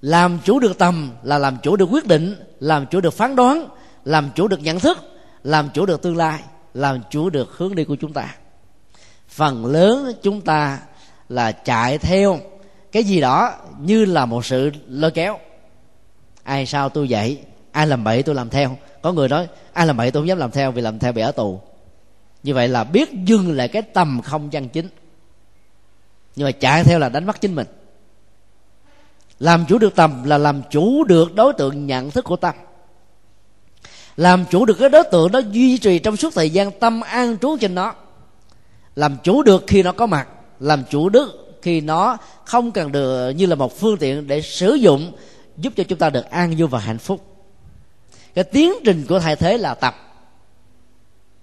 Làm 0.00 0.38
chủ 0.44 0.58
được 0.58 0.78
tầm 0.78 1.10
là 1.22 1.38
làm 1.38 1.56
chủ 1.62 1.76
được 1.76 1.88
quyết 1.92 2.06
định, 2.06 2.36
làm 2.60 2.86
chủ 2.86 3.00
được 3.00 3.14
phán 3.14 3.36
đoán, 3.36 3.68
làm 4.04 4.30
chủ 4.34 4.48
được 4.48 4.62
nhận 4.62 4.80
thức, 4.80 4.98
làm 5.44 5.68
chủ 5.74 5.86
được 5.86 6.02
tương 6.02 6.16
lai, 6.16 6.40
làm 6.74 7.00
chủ 7.10 7.30
được 7.30 7.52
hướng 7.56 7.74
đi 7.74 7.84
của 7.84 7.96
chúng 7.96 8.12
ta. 8.12 8.34
Phần 9.28 9.66
lớn 9.66 10.12
chúng 10.22 10.40
ta 10.40 10.78
là 11.28 11.52
chạy 11.52 11.98
theo 11.98 12.38
cái 12.92 13.04
gì 13.04 13.20
đó 13.20 13.52
như 13.80 14.04
là 14.04 14.26
một 14.26 14.44
sự 14.44 14.70
lôi 14.88 15.10
kéo 15.10 15.38
ai 16.48 16.66
sao 16.66 16.88
tôi 16.88 17.08
dạy 17.08 17.38
ai 17.72 17.86
làm 17.86 18.04
bậy 18.04 18.22
tôi 18.22 18.34
làm 18.34 18.50
theo? 18.50 18.76
Có 19.02 19.12
người 19.12 19.28
nói, 19.28 19.48
ai 19.72 19.86
làm 19.86 19.96
bậy 19.96 20.10
tôi 20.10 20.20
không 20.20 20.28
dám 20.28 20.38
làm 20.38 20.50
theo 20.50 20.72
vì 20.72 20.82
làm 20.82 20.98
theo 20.98 21.12
bị 21.12 21.22
ở 21.22 21.32
tù. 21.32 21.60
Như 22.42 22.54
vậy 22.54 22.68
là 22.68 22.84
biết 22.84 23.12
dừng 23.24 23.52
lại 23.52 23.68
cái 23.68 23.82
tầm 23.82 24.20
không 24.24 24.50
chân 24.50 24.68
chính. 24.68 24.88
Nhưng 26.36 26.46
mà 26.46 26.52
chạy 26.52 26.84
theo 26.84 26.98
là 26.98 27.08
đánh 27.08 27.26
mất 27.26 27.40
chính 27.40 27.54
mình. 27.54 27.66
Làm 29.38 29.64
chủ 29.68 29.78
được 29.78 29.94
tầm 29.94 30.24
là 30.24 30.38
làm 30.38 30.62
chủ 30.70 31.04
được 31.04 31.34
đối 31.34 31.52
tượng 31.52 31.86
nhận 31.86 32.10
thức 32.10 32.24
của 32.24 32.36
tâm. 32.36 32.54
Làm 34.16 34.44
chủ 34.50 34.64
được 34.64 34.76
cái 34.78 34.88
đối 34.88 35.04
tượng 35.04 35.32
đó 35.32 35.38
duy 35.38 35.78
trì 35.78 35.98
trong 35.98 36.16
suốt 36.16 36.34
thời 36.34 36.50
gian 36.50 36.70
tâm 36.70 37.00
an 37.00 37.38
trú 37.38 37.56
trên 37.60 37.74
nó. 37.74 37.94
Làm 38.96 39.16
chủ 39.22 39.42
được 39.42 39.64
khi 39.66 39.82
nó 39.82 39.92
có 39.92 40.06
mặt. 40.06 40.28
Làm 40.60 40.82
chủ 40.90 41.08
đức 41.08 41.58
khi 41.62 41.80
nó 41.80 42.16
không 42.44 42.72
cần 42.72 42.92
được 42.92 43.30
như 43.30 43.46
là 43.46 43.54
một 43.54 43.78
phương 43.80 43.96
tiện 43.96 44.26
để 44.26 44.42
sử 44.42 44.74
dụng 44.74 45.12
giúp 45.58 45.72
cho 45.76 45.84
chúng 45.84 45.98
ta 45.98 46.10
được 46.10 46.30
an 46.30 46.54
vui 46.58 46.68
và 46.68 46.78
hạnh 46.78 46.98
phúc. 46.98 47.24
Cái 48.34 48.44
tiến 48.44 48.72
trình 48.84 49.06
của 49.08 49.18
thay 49.18 49.36
thế 49.36 49.58
là 49.58 49.74
tập. 49.74 49.94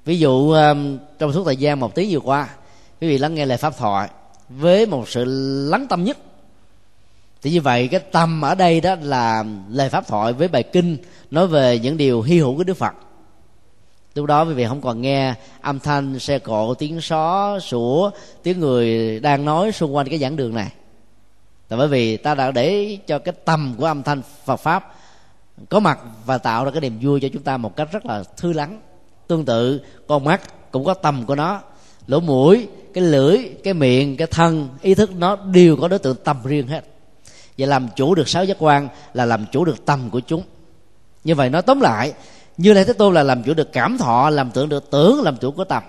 Ví 0.06 0.20
dụ 0.20 0.52
um, 0.52 0.98
trong 1.20 1.34
suốt 1.34 1.44
thời 1.46 1.58
gian 1.58 1.80
một 1.80 1.96
tiếng 1.96 2.10
vừa 2.12 2.20
qua, 2.20 2.50
quý 3.02 3.08
vị 3.08 3.18
lắng 3.18 3.36
nghe 3.36 3.46
lời 3.46 3.58
pháp 3.58 3.78
thoại 3.78 4.10
với 4.50 4.86
một 4.86 5.10
sự 5.10 5.24
lắng 5.70 5.88
tâm 5.90 6.04
nhất. 6.04 6.18
Thì 7.42 7.52
như 7.52 7.62
vậy, 7.62 7.88
cái 7.88 8.00
tâm 8.00 8.42
ở 8.42 8.56
đây 8.56 8.82
đó 8.82 8.96
là 9.02 9.44
lời 9.70 9.90
pháp 9.90 10.08
thoại 10.08 10.34
với 10.34 10.48
bài 10.48 10.64
kinh 10.64 10.98
nói 11.32 11.48
về 11.48 11.80
những 11.80 11.98
điều 11.98 12.22
hy 12.22 12.40
hữu 12.40 12.58
của 12.58 12.64
đức 12.64 12.78
phật. 12.78 12.94
Lúc 14.16 14.26
đó 14.26 14.46
quý 14.46 14.54
vị 14.54 14.66
không 14.68 14.82
còn 14.82 15.02
nghe 15.02 15.34
âm 15.62 15.80
thanh, 15.80 16.20
xe 16.20 16.40
cộ, 16.40 16.74
tiếng 16.74 17.02
xó 17.02 17.60
sủa, 17.60 18.12
tiếng 18.44 18.60
người 18.60 19.20
đang 19.20 19.46
nói 19.46 19.72
xung 19.72 19.96
quanh 19.96 20.10
cái 20.10 20.20
giảng 20.20 20.36
đường 20.36 20.56
này 20.56 20.72
là 21.70 21.78
bởi 21.78 21.88
vì 21.88 22.18
ta 22.18 22.36
đã 22.36 22.52
để 22.52 22.98
cho 23.08 23.20
cái 23.20 23.34
tâm 23.46 23.76
của 23.78 23.86
âm 23.86 24.04
thanh 24.04 24.22
Phật 24.46 24.56
pháp 24.56 24.96
có 25.70 25.80
mặt 25.80 26.00
và 26.26 26.38
tạo 26.38 26.66
ra 26.66 26.72
cái 26.72 26.82
niềm 26.82 27.00
vui 27.02 27.20
cho 27.20 27.28
chúng 27.34 27.44
ta 27.44 27.58
một 27.58 27.76
cách 27.76 27.92
rất 27.92 28.06
là 28.06 28.24
thư 28.38 28.54
lắng. 28.54 28.82
Tương 29.28 29.46
tự 29.46 29.82
con 30.08 30.24
mắt 30.24 30.72
cũng 30.72 30.86
có 30.86 30.94
tâm 30.94 31.26
của 31.26 31.36
nó. 31.36 31.62
Lỗ 32.08 32.20
mũi 32.20 32.68
cái 32.94 33.04
lưỡi 33.04 33.38
cái 33.64 33.74
miệng 33.74 34.18
cái 34.18 34.28
thân 34.32 34.70
ý 34.82 34.96
thức 34.96 35.12
nó 35.16 35.36
đều 35.36 35.78
có 35.78 35.88
đối 35.88 36.00
tượng 36.00 36.16
tâm 36.24 36.38
riêng 36.44 36.68
hết. 36.68 36.86
Và 37.58 37.68
làm 37.68 37.88
chủ 37.96 38.16
được 38.16 38.30
sáu 38.30 38.44
giác 38.44 38.58
quan 38.60 38.88
là 39.14 39.26
làm 39.26 39.46
chủ 39.52 39.66
được 39.66 39.86
tâm 39.86 40.10
của 40.10 40.20
chúng. 40.20 40.44
Như 41.24 41.36
vậy 41.36 41.50
nói 41.50 41.62
tóm 41.62 41.82
lại 41.82 42.14
như 42.58 42.74
lai 42.74 42.86
thế 42.86 42.94
tôn 42.94 43.14
là 43.14 43.24
làm 43.24 43.44
chủ 43.44 43.54
được 43.54 43.72
cảm 43.72 43.98
thọ 43.98 44.30
làm 44.30 44.52
tưởng 44.52 44.70
được 44.70 44.92
tưởng 44.92 45.22
làm 45.22 45.38
chủ 45.38 45.52
của 45.52 45.64
tâm. 45.64 45.84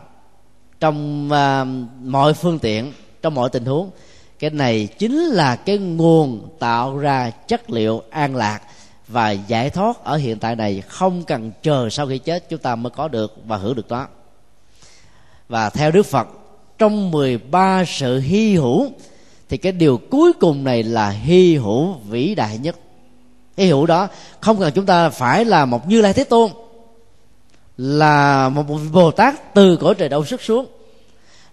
Trong 0.81 1.29
uh, 1.33 1.69
mọi 2.05 2.35
phương 2.35 2.59
tiện 2.59 2.93
trong 3.23 3.35
mọi 3.35 3.51
tình 3.51 3.65
huống 3.65 3.91
cái 4.39 4.51
này 4.51 4.89
chính 4.99 5.21
là 5.21 5.57
cái 5.57 5.79
nguồn 5.79 6.49
tạo 6.59 6.99
ra 6.99 7.31
chất 7.31 7.71
liệu 7.71 8.03
an 8.11 8.37
lạc 8.37 8.61
và 9.09 9.31
giải 9.31 9.71
thoát 9.71 10.05
ở 10.05 10.17
hiện 10.17 10.39
tại 10.39 10.57
này. 10.57 10.83
Không 10.89 11.23
cần 11.23 11.53
chờ 11.63 11.89
sau 11.91 12.07
khi 12.07 12.19
chết 12.19 12.49
chúng 12.49 12.59
ta 12.59 12.77
mới 12.77 12.91
có 12.91 13.09
được 13.09 13.37
và 13.47 13.57
hưởng 13.57 13.75
được 13.75 13.89
đó 13.89 14.07
và 15.49 15.71
theo 15.71 15.91
Đức 15.91 16.07
Phật, 16.07 16.29
trong 16.79 17.11
13 17.11 17.85
sự 17.87 18.19
hy 18.19 18.57
hữu, 18.57 18.91
thì 19.49 19.57
cái 19.57 19.73
điều 19.73 20.01
cuối 20.11 20.33
cùng 20.33 20.65
này 20.65 20.83
là 20.83 21.11
hy 21.11 21.57
hữu 21.57 21.93
vĩ 21.93 22.35
đại 22.35 22.59
nhất. 22.59 22.77
Hy 23.57 23.67
hữu 23.67 23.87
đó, 23.87 24.09
không 24.41 24.61
cần 24.61 24.73
chúng 24.75 24.87
ta 24.87 25.09
phải 25.09 25.45
là 25.45 25.65
một 25.65 25.89
như 25.89 26.01
lai 26.01 26.13
thế 26.13 26.25
tôn, 26.25 26.51
là 27.77 28.49
một 28.49 28.63
vị 28.63 28.89
bồ 28.93 29.11
tát 29.11 29.55
từ 29.55 29.77
cõi 29.77 29.95
trời 29.95 30.09
đâu 30.09 30.25
xuất 30.25 30.43
xuống, 30.43 30.67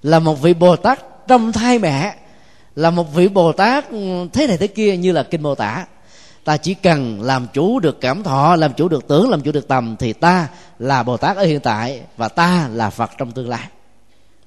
là 0.03 0.19
một 0.19 0.41
vị 0.41 0.53
bồ 0.53 0.75
tát 0.75 1.27
trong 1.27 1.51
thai 1.51 1.79
mẹ 1.79 2.15
là 2.75 2.89
một 2.89 3.13
vị 3.13 3.27
bồ 3.27 3.51
tát 3.51 3.89
ừ, 3.89 4.27
thế 4.33 4.47
này 4.47 4.57
thế 4.57 4.67
kia 4.67 4.97
như 4.97 5.11
là 5.11 5.23
kinh 5.23 5.43
mô 5.43 5.55
tả. 5.55 5.85
Ta 6.43 6.57
chỉ 6.57 6.73
cần 6.73 7.21
làm 7.21 7.47
chủ 7.53 7.79
được 7.79 8.01
cảm 8.01 8.23
thọ, 8.23 8.55
làm 8.55 8.73
chủ 8.73 8.87
được 8.87 9.07
tưởng, 9.07 9.29
làm 9.29 9.41
chủ 9.41 9.51
được 9.51 9.67
tầm 9.67 9.95
thì 9.99 10.13
ta 10.13 10.47
là 10.79 11.03
bồ 11.03 11.17
tát 11.17 11.37
ở 11.37 11.43
hiện 11.43 11.59
tại 11.59 12.01
và 12.17 12.27
ta 12.27 12.69
là 12.73 12.89
phật 12.89 13.11
trong 13.17 13.31
tương 13.31 13.49
lai. 13.49 13.67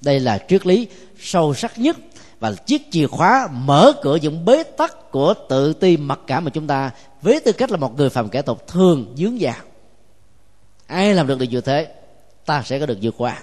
Đây 0.01 0.21
là 0.21 0.39
triết 0.49 0.67
lý 0.67 0.89
sâu 1.21 1.55
sắc 1.55 1.79
nhất 1.79 1.97
và 2.41 2.53
chiếc 2.53 2.83
chìa 2.91 3.07
khóa 3.07 3.49
mở 3.53 3.93
cửa 4.03 4.17
những 4.17 4.45
bế 4.45 4.63
tắc 4.63 5.11
của 5.11 5.35
tự 5.49 5.73
ti 5.73 5.97
mặc 5.97 6.19
cảm 6.27 6.45
mà 6.45 6.51
chúng 6.51 6.67
ta 6.67 6.91
với 7.23 7.41
tư 7.41 7.53
cách 7.53 7.71
là 7.71 7.77
một 7.77 7.97
người 7.97 8.11
phàm 8.11 8.29
kẻ 8.29 8.43
tục 8.43 8.67
thường 8.67 9.15
dướng 9.17 9.39
dạng 9.39 9.65
ai 10.87 11.15
làm 11.15 11.27
được 11.27 11.39
điều 11.39 11.49
như 11.49 11.61
thế, 11.61 11.89
ta 12.45 12.63
sẽ 12.63 12.79
có 12.79 12.87
được 12.87 12.99
vượt 13.03 13.15
qua. 13.19 13.43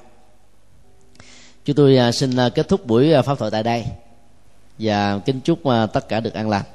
Chúng 1.66 1.76
tôi 1.76 1.98
à, 1.98 2.12
xin 2.12 2.36
à, 2.36 2.50
kết 2.50 2.68
thúc 2.68 2.86
buổi 2.86 3.14
à, 3.14 3.22
pháp 3.22 3.40
thoại 3.40 3.52
tại 3.52 3.64
đây 3.64 3.86
và 4.80 5.20
kính 5.26 5.40
chúc 5.40 5.66
à, 5.68 5.86
tất 5.86 6.08
cả 6.10 6.20
được 6.20 6.34
an 6.34 6.50
lành 6.50 6.66